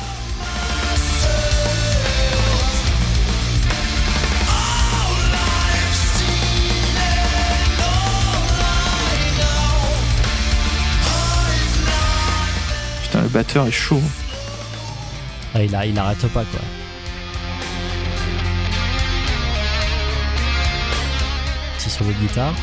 Putain, 13.03 13.21
le 13.23 13.27
batteur 13.27 13.67
est 13.67 13.71
chaud. 13.71 14.01
Ah, 15.53 15.61
il, 15.61 15.75
a, 15.75 15.85
il 15.85 15.99
arrête 15.99 16.25
pas, 16.27 16.45
quoi. 16.45 16.61
Petit 21.77 21.89
solo 21.89 22.11
de 22.11 22.17
guitare. 22.25 22.53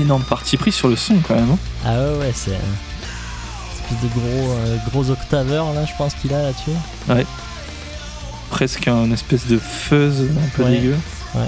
Énorme 0.00 0.22
parti 0.22 0.56
pris 0.56 0.72
sur 0.72 0.88
le 0.88 0.96
son 0.96 1.16
quand 1.26 1.34
même. 1.34 1.50
hein. 1.50 1.58
Ah 1.84 1.94
ouais, 1.94 2.18
ouais, 2.20 2.32
c'est. 2.34 2.50
Une 2.52 3.96
espèce 3.96 4.02
de 4.02 4.08
gros, 4.20 4.50
euh, 4.52 4.76
gros 4.90 5.10
octaveur, 5.10 5.72
là, 5.74 5.84
je 5.84 5.92
pense 5.98 6.14
qu'il 6.14 6.32
a 6.34 6.42
là-dessus. 6.42 7.24
Presque 8.50 8.88
un 8.88 9.10
espèce 9.12 9.46
de 9.46 9.58
fuzz 9.58 10.22
un 10.22 10.48
peu 10.56 10.64
Ouais. 10.64 10.70
dégueu. 10.70 10.96
Ouais. 11.34 11.42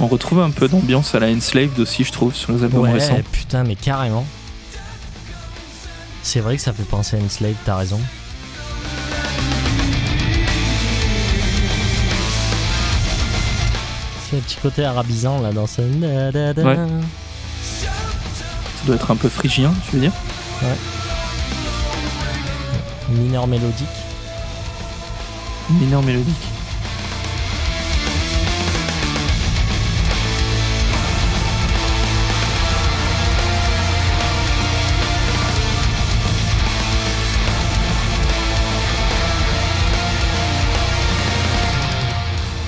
On 0.00 0.06
retrouve 0.08 0.40
un 0.40 0.50
peu 0.50 0.68
d'ambiance 0.68 1.14
à 1.14 1.20
la 1.20 1.28
Enslaved 1.28 1.78
aussi, 1.78 2.02
je 2.04 2.10
trouve, 2.12 2.34
sur 2.34 2.52
les 2.52 2.64
albums 2.64 2.82
Ouais, 2.82 2.92
récents. 2.92 3.20
putain, 3.30 3.62
mais 3.62 3.76
carrément. 3.76 4.26
C'est 6.32 6.40
vrai 6.40 6.56
que 6.56 6.62
ça 6.62 6.72
fait 6.72 6.84
penser 6.84 7.18
à 7.18 7.20
Enslave, 7.22 7.56
t'as 7.66 7.76
raison. 7.76 8.00
C'est 14.24 14.38
un 14.38 14.40
petit 14.40 14.56
côté 14.62 14.82
arabisant 14.82 15.42
là 15.42 15.52
dans 15.52 15.66
ce. 15.66 15.82
Ouais. 15.82 16.76
Ça 17.74 18.86
doit 18.86 18.94
être 18.94 19.10
un 19.10 19.16
peu 19.16 19.28
phrygien, 19.28 19.74
tu 19.84 19.96
veux 19.96 20.00
dire 20.00 20.12
Mineur 23.10 23.46
mélodique. 23.46 23.86
Mineur 25.68 26.02
mélodique. 26.02 26.51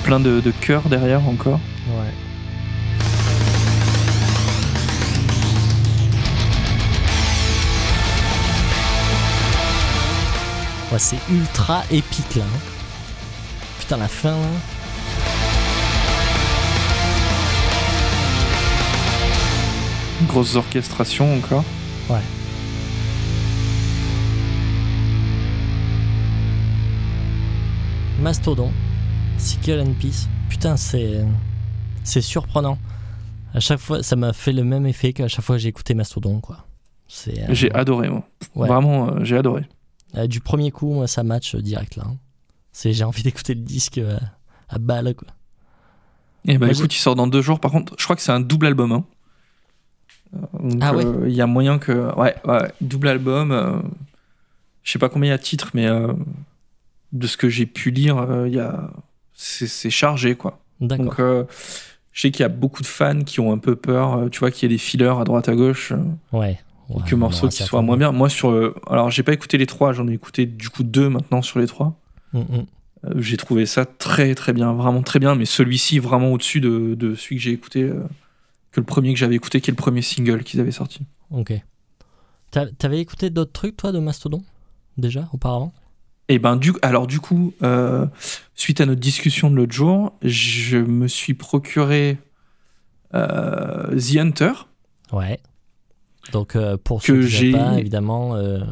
Plein 0.05 0.19
de, 0.19 0.39
de 0.39 0.51
chœurs 0.51 0.87
derrière 0.87 1.27
encore. 1.27 1.59
Ouais. 1.87 2.13
Ouais, 10.91 10.99
c'est 10.99 11.17
ultra 11.31 11.83
épique 11.91 12.35
là. 12.35 12.43
hein. 12.43 12.59
Putain, 13.79 13.97
la 13.97 14.07
fin 14.07 14.31
là. 14.31 14.47
Grosses 20.27 20.55
orchestrations 20.55 21.35
encore. 21.35 21.63
Ouais. 22.09 22.21
Mastodon, 28.21 28.71
Sickle 29.37 29.79
and 29.81 29.93
Peace. 29.99 30.27
Putain, 30.49 30.77
c'est 30.77 31.23
c'est 32.03 32.21
surprenant. 32.21 32.77
À 33.53 33.59
chaque 33.59 33.79
fois, 33.79 34.03
ça 34.03 34.15
m'a 34.15 34.33
fait 34.33 34.51
le 34.53 34.63
même 34.63 34.85
effet 34.85 35.13
qu'à 35.13 35.27
chaque 35.27 35.45
fois 35.45 35.55
que 35.55 35.61
j'ai 35.61 35.69
écouté 35.69 35.93
Mastodon, 35.93 36.41
quoi. 36.41 36.65
C'est 37.07 37.41
euh, 37.43 37.47
J'ai 37.53 37.71
adoré, 37.73 38.09
moi. 38.09 38.27
ouais. 38.55 38.67
Vraiment, 38.67 39.09
euh, 39.09 39.23
j'ai 39.23 39.37
adoré. 39.37 39.65
Euh, 40.15 40.27
du 40.27 40.39
premier 40.41 40.71
coup, 40.71 40.91
moi, 40.93 41.07
ça 41.07 41.23
match 41.23 41.55
direct 41.55 41.95
là. 41.95 42.03
hein. 42.07 42.17
C'est 42.71 42.91
j'ai 42.93 43.03
envie 43.03 43.23
d'écouter 43.23 43.53
le 43.53 43.61
disque 43.61 43.99
à 44.69 44.77
balle, 44.79 45.13
quoi. 45.15 45.27
Et 46.47 46.57
bah 46.57 46.67
Moi, 46.67 46.75
écoute, 46.75 46.93
il 46.95 46.99
sort 46.99 47.15
dans 47.15 47.27
deux 47.27 47.41
jours. 47.41 47.59
Par 47.59 47.71
contre, 47.71 47.95
je 47.97 48.03
crois 48.03 48.15
que 48.15 48.21
c'est 48.21 48.31
un 48.31 48.39
double 48.39 48.67
album. 48.67 48.91
hein. 48.91 49.03
Donc, 50.61 50.79
Ah 50.81 50.93
ouais 50.93 51.05
Il 51.27 51.33
y 51.33 51.41
a 51.41 51.47
moyen 51.47 51.79
que. 51.79 52.13
Ouais, 52.19 52.35
ouais, 52.45 52.71
double 52.81 53.07
album. 53.07 53.89
Je 54.83 54.91
sais 54.91 54.99
pas 54.99 55.09
combien 55.09 55.29
il 55.29 55.31
y 55.31 55.33
a 55.33 55.37
de 55.37 55.41
titres, 55.43 55.71
mais 55.73 55.87
de 57.13 57.27
ce 57.27 57.37
que 57.37 57.49
j'ai 57.49 57.65
pu 57.65 57.89
lire, 57.91 58.43
il 58.47 58.53
y 58.53 58.59
a. 58.59 58.91
C'est 59.35 59.67
c'est 59.67 59.89
chargé, 59.89 60.35
quoi. 60.35 60.59
D'accord. 60.81 61.05
Donc, 61.05 61.19
euh, 61.19 61.43
je 62.13 62.21
sais 62.21 62.31
qu'il 62.31 62.41
y 62.41 62.45
a 62.45 62.49
beaucoup 62.49 62.81
de 62.81 62.87
fans 62.87 63.21
qui 63.21 63.39
ont 63.39 63.51
un 63.51 63.57
peu 63.57 63.75
peur, 63.75 64.13
euh, 64.17 64.29
tu 64.29 64.39
vois, 64.39 64.49
qu'il 64.51 64.63
y 64.69 64.73
ait 64.73 64.75
des 64.75 64.81
fillers 64.81 65.19
à 65.19 65.23
droite 65.25 65.49
à 65.49 65.55
gauche, 65.55 65.91
euh, 65.91 65.97
Ouais. 66.31 66.59
ouais, 66.89 67.03
que 67.05 67.15
morceaux 67.15 67.47
qui 67.49 67.63
soient 67.63 67.81
moins 67.81 67.97
bien. 67.97 68.11
Moi, 68.11 68.29
sur. 68.29 68.49
euh, 68.49 68.73
alors, 68.89 69.11
j'ai 69.11 69.23
pas 69.23 69.33
écouté 69.33 69.57
les 69.57 69.65
trois, 69.65 69.91
j'en 69.93 70.07
ai 70.07 70.13
écouté 70.13 70.45
du 70.45 70.69
coup 70.69 70.83
deux 70.83 71.09
maintenant 71.09 71.41
sur 71.41 71.59
les 71.59 71.67
trois. 71.67 71.99
Mm, 72.33 72.39
mm. 72.39 72.45
Euh, 73.05 73.13
j'ai 73.17 73.37
trouvé 73.37 73.65
ça 73.65 73.85
très 73.85 74.33
très 74.35 74.53
bien, 74.53 74.73
vraiment 74.73 75.03
très 75.03 75.19
bien, 75.19 75.35
mais 75.35 75.45
celui-ci 75.45 75.99
vraiment 75.99 76.31
au-dessus 76.31 76.61
de, 76.61 76.95
de 76.95 77.13
celui 77.15 77.35
que 77.35 77.41
j'ai 77.41 77.51
écouté, 77.51 77.89
que 78.71 78.79
le 78.79 78.85
premier 78.85 79.13
que 79.13 79.19
j'avais 79.19 79.35
écouté, 79.35 79.59
qui 79.61 79.69
est 79.69 79.73
le 79.73 79.75
premier 79.77 80.01
single 80.01 80.43
qu'ils 80.43 80.59
avaient 80.61 80.71
sorti. 80.71 81.01
Ok. 81.29 81.53
T'a- 82.51 82.71
T'avais 82.71 82.99
écouté 82.99 83.29
d'autres 83.29 83.51
trucs, 83.51 83.75
toi, 83.77 83.91
de 83.91 83.99
Mastodon? 83.99 84.43
Déjà, 84.97 85.27
auparavant? 85.33 85.73
Et 86.27 86.39
ben 86.39 86.55
du 86.55 86.73
alors 86.81 87.05
du 87.07 87.19
coup, 87.19 87.53
euh, 87.61 88.07
suite 88.55 88.81
à 88.81 88.85
notre 88.85 88.99
discussion 89.01 89.51
de 89.51 89.55
l'autre 89.55 89.73
jour, 89.73 90.13
je 90.23 90.77
me 90.77 91.07
suis 91.07 91.33
procuré 91.35 92.17
euh, 93.13 93.97
The 93.99 94.17
Hunter. 94.17 94.51
Ouais. 95.11 95.39
Donc, 96.31 96.55
euh, 96.55 96.75
pour 96.83 97.01
Que 97.01 97.05
ceux 97.05 97.21
qui 97.21 97.27
j'ai- 97.29 97.37
j'ai 97.47 97.51
pas, 97.51 97.77
évidemment, 97.79 98.31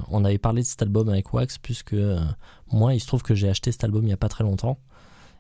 on 0.10 0.26
avait 0.26 0.40
parlé 0.40 0.64
de 0.64 0.68
cet 0.68 0.82
album 0.82 1.08
avec 1.10 1.32
Wax, 1.34 1.60
puisque 1.60 1.96
moi, 2.72 2.96
il 2.96 3.00
se 3.00 3.06
trouve 3.06 3.22
que 3.22 3.36
j'ai 3.36 3.48
acheté 3.48 3.72
cet 3.72 3.84
album 3.84 4.04
il 4.06 4.10
y 4.10 4.14
a 4.14 4.18
pas 4.18 4.30
très 4.30 4.44
longtemps 4.44 4.80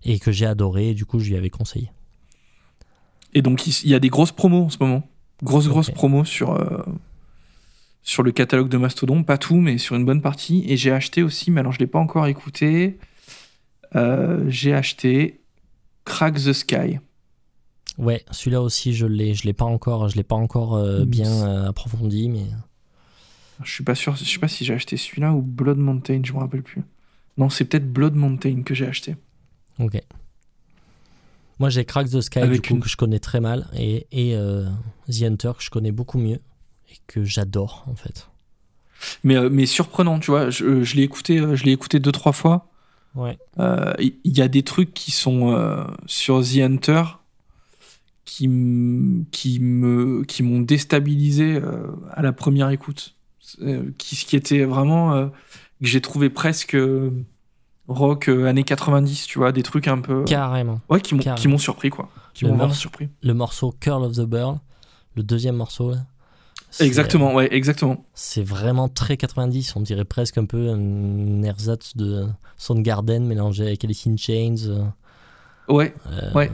et 0.04 0.20
que 0.20 0.32
j'ai 0.32 0.46
adoré, 0.46 0.90
et 0.90 0.94
du 0.94 1.06
coup, 1.06 1.20
je 1.20 1.30
lui 1.30 1.36
avais 1.38 1.50
conseillé. 1.50 1.90
Et 3.34 3.42
donc 3.42 3.66
il 3.66 3.90
y 3.90 3.96
a 3.96 4.00
des 4.00 4.10
grosses 4.10 4.32
promos 4.32 4.66
en 4.66 4.70
ce 4.70 4.78
moment, 4.80 5.02
grosses 5.42 5.68
grosses 5.68 5.90
promos 5.90 6.24
sur 6.24 6.54
sur 8.04 8.22
le 8.24 8.32
catalogue 8.32 8.70
de 8.70 8.78
Mastodon, 8.78 9.24
pas 9.24 9.38
tout, 9.38 9.56
mais 9.56 9.78
sur 9.78 9.96
une 9.96 10.06
bonne 10.06 10.22
partie. 10.22 10.64
Et 10.68 10.76
j'ai 10.78 10.92
acheté 10.92 11.24
aussi, 11.24 11.52
mais 11.52 11.62
alors 11.62 11.72
je 11.72 11.80
l'ai 11.80 11.88
pas 11.88 12.00
encore 12.00 12.28
écouté. 12.28 12.98
euh, 13.96 14.44
j'ai 14.50 14.74
acheté 14.74 15.42
Crack 16.06 16.36
the 16.36 16.52
Sky. 16.54 17.00
Ouais, 17.98 18.26
celui-là 18.32 18.62
aussi, 18.62 18.94
je 18.94 19.06
l'ai, 19.06 19.34
je 19.36 19.44
l'ai 19.44 19.54
pas 19.54 19.66
encore, 19.66 20.10
je 20.10 20.16
l'ai 20.16 20.24
pas 20.24 20.36
encore 20.36 20.76
euh, 20.76 21.02
Mm. 21.04 21.06
bien 21.06 21.32
euh, 21.48 21.70
approfondi, 21.70 22.28
mais 22.30 22.46
Je 23.64 23.72
suis 23.72 23.84
pas 23.84 23.94
sûr, 23.96 24.16
je 24.16 24.24
sais 24.26 24.40
pas 24.40 24.48
si 24.48 24.66
j'ai 24.66 24.74
acheté 24.74 24.98
celui-là 24.98 25.32
ou 25.34 25.42
Blood 25.42 25.78
Mountain, 25.78 26.22
je 26.24 26.34
me 26.34 26.40
rappelle 26.40 26.64
plus. 26.64 26.82
Non, 27.38 27.50
c'est 27.50 27.66
peut-être 27.66 27.92
Blood 27.92 28.16
Mountain 28.16 28.64
que 28.64 28.74
j'ai 28.74 28.88
acheté. 28.88 29.16
ok. 29.80 30.02
Moi, 31.60 31.70
j'ai 31.70 31.86
Crack 31.86 32.10
the 32.10 32.20
Sky, 32.20 32.40
Avec 32.40 32.62
du 32.62 32.68
coup, 32.68 32.74
une- 32.76 32.82
que 32.82 32.90
je 32.90 32.98
connais 32.98 33.20
très 33.20 33.40
mal, 33.40 33.68
et, 33.76 34.08
et 34.12 34.36
The 35.08 35.22
Hunter, 35.24 35.52
que 35.58 35.64
je 35.64 35.70
connais 35.70 35.92
beaucoup 35.92 36.18
mieux, 36.18 36.40
que 37.08 37.24
j'adore, 37.24 37.86
en 37.88 37.96
fait. 37.96 38.28
Mais, 39.24 39.36
euh, 39.36 39.50
mais 39.52 39.66
surprenant, 39.66 40.20
tu 40.20 40.32
vois, 40.32 40.50
je, 40.50 40.84
je 40.84 40.96
l'ai 40.96 41.04
écouté, 41.04 41.40
euh, 41.40 41.56
je 41.56 41.66
l'ai 41.66 41.72
écouté 41.74 42.00
deux 42.00 42.12
trois 42.12 42.32
fois. 42.32 42.70
Ouais. 43.16 43.38
Euh, 43.60 43.94
Il 44.00 44.14
il 44.24 44.38
y, 44.38 44.42
a 44.42 44.48
des 44.48 44.64
trucs 44.64 44.94
qui 44.94 45.12
sont 45.12 45.52
euh, 45.54 45.84
sur 46.08 46.42
The 46.42 46.58
Hunter 46.60 47.04
qui, 48.26 48.48
qui 49.32 49.60
me 49.60 50.24
qui 50.24 50.42
m'ont 50.44 50.62
déstabilisé 50.62 51.56
euh, 51.56 51.88
à 52.12 52.22
la 52.22 52.32
première 52.32 52.70
écoute. 52.70 53.16
Euh, 53.62 53.92
qui, 53.98 54.16
ce 54.16 54.26
qui 54.26 54.36
était 54.36 54.64
vraiment 54.64 55.14
euh, 55.14 55.28
que 55.28 55.86
j'ai 55.88 56.02
trouvé 56.02 56.30
presque 56.32 56.76
euh, 56.76 57.12
rock 57.88 58.30
euh, 58.30 58.48
années 58.48 58.64
90, 58.64 59.28
tu 59.28 59.38
vois, 59.38 59.52
des 59.52 59.62
trucs 59.64 59.88
un 59.88 60.00
peu 60.00 60.24
Carrément. 60.24 60.80
ouais 60.90 61.02
qui 61.02 61.14
m'ont 61.14 61.22
carrément. 61.22 61.42
qui 61.42 61.48
m'ont 61.50 61.58
surpris 61.60 61.90
quoi, 61.92 62.10
qui 62.34 62.46
Le 62.46 62.52
m'ont 62.52 62.58
vraiment 62.58 62.74
surpris. 62.74 63.10
Le 63.22 63.34
morceau 63.34 63.76
Curl 63.80 64.04
of 64.06 64.14
the 64.16 64.22
Burl, 64.22 64.58
le 65.16 65.22
deuxième 65.24 65.58
morceau, 65.58 65.92
là, 65.92 65.98
Exactement, 66.80 67.34
ouais, 67.34 67.54
exactement. 67.54 68.04
C'est 68.14 68.44
vraiment 68.44 68.90
très 68.90 69.18
90, 69.18 69.76
on 69.76 69.82
dirait 69.82 70.06
presque 70.06 70.38
un 70.38 70.46
peu 70.46 70.70
un 70.70 71.44
ersatz 71.44 71.96
de 71.96 72.26
Soundgarden 72.58 73.26
mélangé 73.26 73.68
avec 73.68 73.84
Alice 73.86 74.08
in 74.08 74.18
Chains. 74.18 74.56
euh, 74.68 74.84
Ouais, 75.70 75.94
euh, 76.12 76.32
Ouais. 76.34 76.52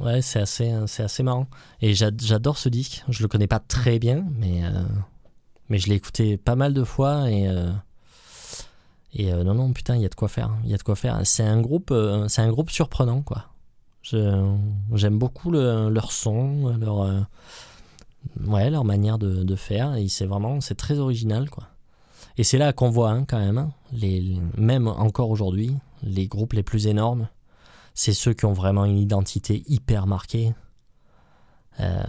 Ouais, 0.00 0.22
c'est 0.22 0.40
assez, 0.40 0.72
c'est 0.86 1.02
assez 1.02 1.22
marrant. 1.22 1.46
Et 1.82 1.94
j'a- 1.94 2.10
j'adore 2.22 2.58
ce 2.58 2.68
disque. 2.68 3.04
Je 3.08 3.22
le 3.22 3.28
connais 3.28 3.46
pas 3.46 3.58
très 3.58 3.98
bien, 3.98 4.24
mais, 4.38 4.62
euh, 4.64 4.70
mais 5.68 5.78
je 5.78 5.88
l'ai 5.88 5.94
écouté 5.96 6.36
pas 6.36 6.54
mal 6.56 6.72
de 6.72 6.84
fois 6.84 7.30
et. 7.30 7.48
euh, 7.48 7.70
et 9.14 9.32
euh, 9.32 9.42
non, 9.44 9.54
non, 9.54 9.72
putain, 9.72 9.96
il 9.96 10.02
y 10.02 10.06
a 10.06 10.08
de 10.08 10.14
quoi 10.14 10.28
faire. 10.28 10.50
Il 10.64 10.70
y 10.70 10.74
a 10.74 10.76
de 10.76 10.82
quoi 10.82 10.94
faire. 10.96 11.20
C'est 11.24 11.42
un 11.42 11.60
groupe, 11.60 11.90
euh, 11.90 12.28
c'est 12.28 12.42
un 12.42 12.50
groupe 12.50 12.70
surprenant, 12.70 13.22
quoi. 13.22 13.46
J'aime 14.02 15.18
beaucoup 15.18 15.50
le- 15.50 15.88
leur 15.90 16.12
son, 16.12 16.76
leur, 16.78 17.00
euh, 17.02 17.20
ouais, 18.46 18.70
leur 18.70 18.84
manière 18.84 19.18
de, 19.18 19.56
faire. 19.56 19.94
Et 19.96 20.08
c'est 20.08 20.26
vraiment, 20.26 20.60
c'est 20.60 20.74
très 20.74 20.98
original, 20.98 21.50
quoi. 21.50 21.64
Et 22.38 22.44
c'est 22.44 22.58
là 22.58 22.72
qu'on 22.72 22.90
voit, 22.90 23.10
hein, 23.10 23.24
quand 23.26 23.38
même, 23.38 23.58
hein, 23.58 23.70
les, 23.92 24.36
même 24.58 24.88
encore 24.88 25.30
aujourd'hui, 25.30 25.72
les 26.02 26.26
groupes 26.26 26.52
les 26.52 26.62
plus 26.62 26.86
énormes, 26.86 27.28
c'est 27.94 28.12
ceux 28.12 28.34
qui 28.34 28.44
ont 28.44 28.52
vraiment 28.52 28.84
une 28.84 28.98
identité 28.98 29.64
hyper 29.66 30.06
marquée. 30.06 30.54
Euh, 31.80 32.02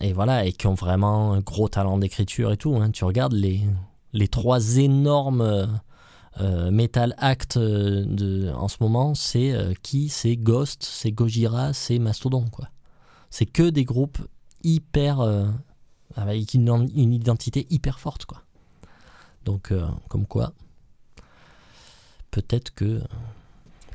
et 0.00 0.12
voilà, 0.12 0.44
et 0.46 0.52
qui 0.52 0.66
ont 0.66 0.74
vraiment 0.74 1.32
un 1.32 1.40
gros 1.40 1.68
talent 1.68 1.98
d'écriture 1.98 2.52
et 2.52 2.56
tout. 2.56 2.76
hein. 2.76 2.90
Tu 2.90 3.04
regardes 3.04 3.32
les, 3.32 3.60
les 4.12 4.28
trois 4.28 4.76
énormes 4.78 5.40
euh, 5.40 5.66
euh, 6.40 6.70
metal 6.70 7.14
acts 7.18 7.58
de, 7.58 8.52
en 8.54 8.68
ce 8.68 8.76
moment, 8.80 9.14
c'est 9.14 9.54
qui? 9.82 10.08
C'est 10.08 10.36
Ghost, 10.36 10.82
c'est 10.84 11.12
Gojira, 11.12 11.72
c'est 11.72 11.98
Mastodon, 11.98 12.44
quoi. 12.50 12.68
C'est 13.30 13.46
que 13.46 13.68
des 13.68 13.84
groupes 13.84 14.18
hyper. 14.64 15.20
euh, 15.20 15.46
avec 16.16 16.54
une, 16.54 17.12
identité 17.12 17.66
hyper 17.70 17.98
forte, 17.98 18.24
quoi. 18.26 18.42
Donc, 19.44 19.72
euh, 19.72 19.86
comme 20.08 20.26
quoi, 20.26 20.52
peut-être 22.30 22.74
que 22.74 23.00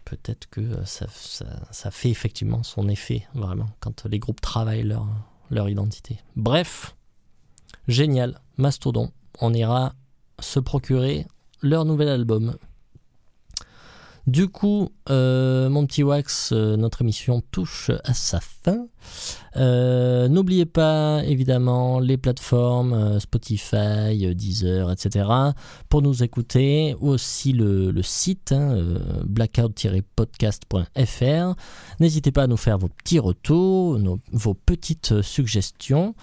peut-être 0.06 0.50
que 0.50 0.86
ça, 0.86 1.06
ça, 1.10 1.92
fait 1.92 2.10
effectivement 2.10 2.64
son 2.64 2.88
effet, 2.88 3.28
vraiment, 3.34 3.68
quand 3.82 4.06
les 4.06 4.20
groupes 4.20 4.40
travaillent 4.40 4.90
leur, 5.52 5.70
identité. 5.70 6.20
Bref, 6.38 6.96
génial, 7.90 8.40
Mastodon, 8.58 9.12
on 9.42 9.54
ira 9.54 9.94
se 10.40 10.62
procurer 10.62 11.28
leur 11.62 11.84
nouvel 11.84 12.08
album. 12.08 12.56
Du 14.28 14.48
coup, 14.48 14.92
euh, 15.10 15.70
mon 15.70 15.86
petit 15.86 16.04
Wax, 16.04 16.52
euh, 16.54 16.78
notre 16.78 17.02
émission 17.02 17.42
touche 17.52 17.92
à 18.04 18.14
sa 18.14 18.40
fin. 18.40 18.57
Euh, 19.56 20.28
N'oubliez 20.28 20.66
pas, 20.66 21.22
évidemment, 21.26 22.00
les 22.00 22.18
plateformes 22.18 22.94
euh, 22.94 23.20
Spotify, 23.20 24.26
euh, 24.26 24.34
Deezer, 24.34 24.92
etc. 24.92 25.26
pour 25.90 26.02
nous 26.02 26.24
écouter. 26.24 26.96
Aussi 27.02 27.54
le, 27.54 27.94
site 28.04 28.52
hein, 28.52 28.78
blackout-podcast.fr. 29.26 31.56
N'hésitez 32.00 32.32
pas 32.32 32.44
à 32.44 32.48
nous 32.48 32.58
faire 32.58 32.78
vos 32.78 32.90
petits 32.90 33.20
retours, 33.20 34.00
vos 34.32 34.54
petites 34.54 35.22
suggestions. 35.22 36.16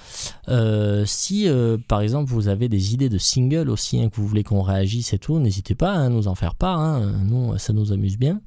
Si, 1.05 1.49
par 1.89 2.01
exemple, 2.01 2.31
vous 2.31 2.49
avez 2.49 2.69
des 2.69 2.95
idées 2.95 3.09
de 3.09 3.19
singles 3.19 3.71
aussi, 3.71 4.01
hein, 4.01 4.09
que 4.09 4.17
vous 4.17 4.27
voulez 4.27 4.45
qu'on 4.45 4.63
réagisse 4.63 5.13
et 5.13 5.19
tout, 5.19 5.39
n'hésitez 5.39 5.75
pas 5.75 5.93
à 5.93 6.09
nous 6.09 6.29
en 6.29 6.35
faire 6.35 6.55
part. 6.55 6.79
hein. 6.79 7.13
Nous, 7.25 7.57
ça 7.59 7.73
nous 7.73 7.93
amuse 7.93 8.19
bien. 8.19 8.41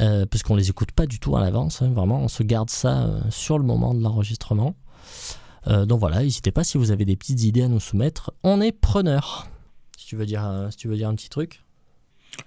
Euh, 0.00 0.26
parce 0.26 0.42
qu'on 0.42 0.56
les 0.56 0.70
écoute 0.70 0.90
pas 0.92 1.06
du 1.06 1.20
tout 1.20 1.36
à 1.36 1.40
l'avance, 1.40 1.80
hein, 1.82 1.90
vraiment, 1.94 2.20
on 2.20 2.28
se 2.28 2.42
garde 2.42 2.68
ça 2.70 3.04
euh, 3.04 3.20
sur 3.30 3.58
le 3.58 3.64
moment 3.64 3.94
de 3.94 4.02
l'enregistrement. 4.02 4.74
Euh, 5.68 5.86
donc 5.86 6.00
voilà, 6.00 6.22
n'hésitez 6.22 6.50
pas 6.50 6.64
si 6.64 6.78
vous 6.78 6.90
avez 6.90 7.04
des 7.04 7.16
petites 7.16 7.42
idées 7.44 7.62
à 7.62 7.68
nous 7.68 7.78
soumettre, 7.80 8.32
on 8.42 8.60
est 8.60 8.72
preneur. 8.72 9.46
Si 9.96 10.06
tu 10.06 10.16
veux 10.16 10.26
dire, 10.26 10.44
euh, 10.44 10.68
si 10.70 10.76
tu 10.78 10.88
veux 10.88 10.96
dire 10.96 11.08
un 11.08 11.14
petit 11.14 11.28
truc. 11.28 11.62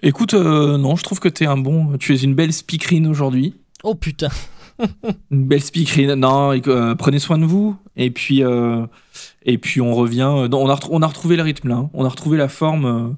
Écoute, 0.04 0.34
non, 0.34 0.98
je 0.98 1.04
trouve 1.04 1.20
que 1.22 1.30
t'es 1.30 1.46
un 1.46 1.56
bon. 1.58 1.98
Tu 1.98 2.14
es 2.14 2.18
une 2.18 2.36
belle 2.36 2.52
speakerine 2.52 3.08
aujourd'hui. 3.08 3.56
Oh 3.84 3.96
putain, 3.96 4.28
Une 5.32 5.48
belle 5.48 5.64
speakerine. 5.64 6.14
Non, 6.16 6.52
prenez 6.98 7.20
soin 7.20 7.38
de 7.38 7.46
vous. 7.46 7.78
Et 7.96 8.12
puis, 8.12 8.42
et 9.44 9.58
puis 9.58 9.80
on 9.80 9.96
revient. 9.96 10.48
non, 10.52 10.62
on, 10.62 10.68
a 10.70 10.76
retrou- 10.76 10.90
on 10.92 11.02
a 11.02 11.08
retrouvé 11.08 11.38
le 11.38 11.44
rythme 11.44 11.70
là. 11.70 11.76
hein. 11.78 11.90
On 11.94 12.04
a 12.04 12.10
retrouvé 12.10 12.38
la 12.38 12.50
forme. 12.50 13.16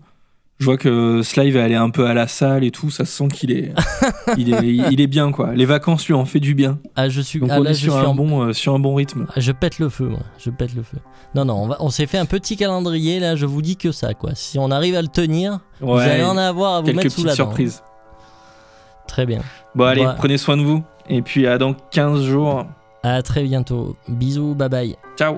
Je 0.60 0.66
vois 0.66 0.78
que 0.78 1.22
Slive 1.24 1.56
est 1.56 1.62
allé 1.62 1.76
un 1.76 1.90
peu 1.90 2.06
à 2.08 2.14
la 2.14 2.28
salle 2.28 2.64
et 2.66 2.72
tout. 2.72 2.90
Ça 2.90 3.06
se 3.06 3.12
sent 3.14 3.28
qu'il 3.30 3.52
est, 3.52 3.72
il 4.38 4.54
est, 4.54 4.68
il 4.92 5.00
est 5.02 5.08
bien 5.08 5.32
quoi. 5.32 5.54
Les 5.56 5.66
vacances 5.66 6.06
lui 6.08 6.14
ont 6.14 6.26
fait 6.26 6.40
du 6.42 6.54
bien. 6.54 6.80
ah 6.96 7.08
je 7.10 7.22
suis, 7.22 7.40
Donc 7.40 7.50
ah, 7.52 7.60
on 7.60 7.64
là 7.64 7.72
est 7.72 7.74
je 7.76 7.80
sur 7.86 7.94
suis 7.94 8.02
un 8.06 8.10
en 8.10 8.16
bon, 8.16 8.42
euh, 8.44 8.54
sur 8.54 8.74
un 8.74 8.80
bon 8.80 8.94
rythme. 8.96 9.26
Ah, 9.30 9.40
Je 9.40 9.52
pète 9.52 9.80
le 9.80 9.88
feu, 9.90 10.06
moi. 10.10 10.20
Je 10.38 10.50
pète 10.50 10.76
le 10.76 10.84
feu. 10.84 10.98
Non, 11.34 11.46
non, 11.46 11.56
on, 11.64 11.68
va- 11.68 11.78
on 11.80 11.90
s'est 11.90 12.08
fait 12.08 12.18
un 12.18 12.26
petit 12.26 12.58
calendrier, 12.58 13.20
là, 13.20 13.36
je 13.36 13.46
vous 13.46 13.62
dis 13.62 13.78
que 13.78 13.92
ça, 13.92 14.14
quoi. 14.14 14.32
Si 14.36 14.60
on 14.60 14.70
arrive 14.72 14.96
à 14.96 15.02
le 15.02 15.08
tenir, 15.08 15.60
vous 15.80 15.94
allez 15.96 16.24
en 16.24 16.38
avoir 16.38 16.76
à 16.76 16.82
vous 16.82 16.92
mettre 16.94 17.10
sous 17.12 17.24
la 17.24 17.32
dent. 17.32 17.46
surprises. 17.46 17.82
Très 19.08 19.26
bien. 19.26 19.40
Bon 19.76 19.86
allez, 19.86 20.06
prenez 20.18 20.38
soin 20.38 20.58
de 20.58 20.62
vous. 20.64 20.84
Et 21.10 21.22
puis 21.22 21.48
à 21.48 21.58
dans 21.58 21.74
15 21.74 22.24
jours. 22.24 22.66
À 23.02 23.22
très 23.24 23.44
bientôt. 23.44 23.96
Bisous, 24.08 24.54
bye 24.56 24.70
bye. 24.70 24.96
Ciao. 25.18 25.38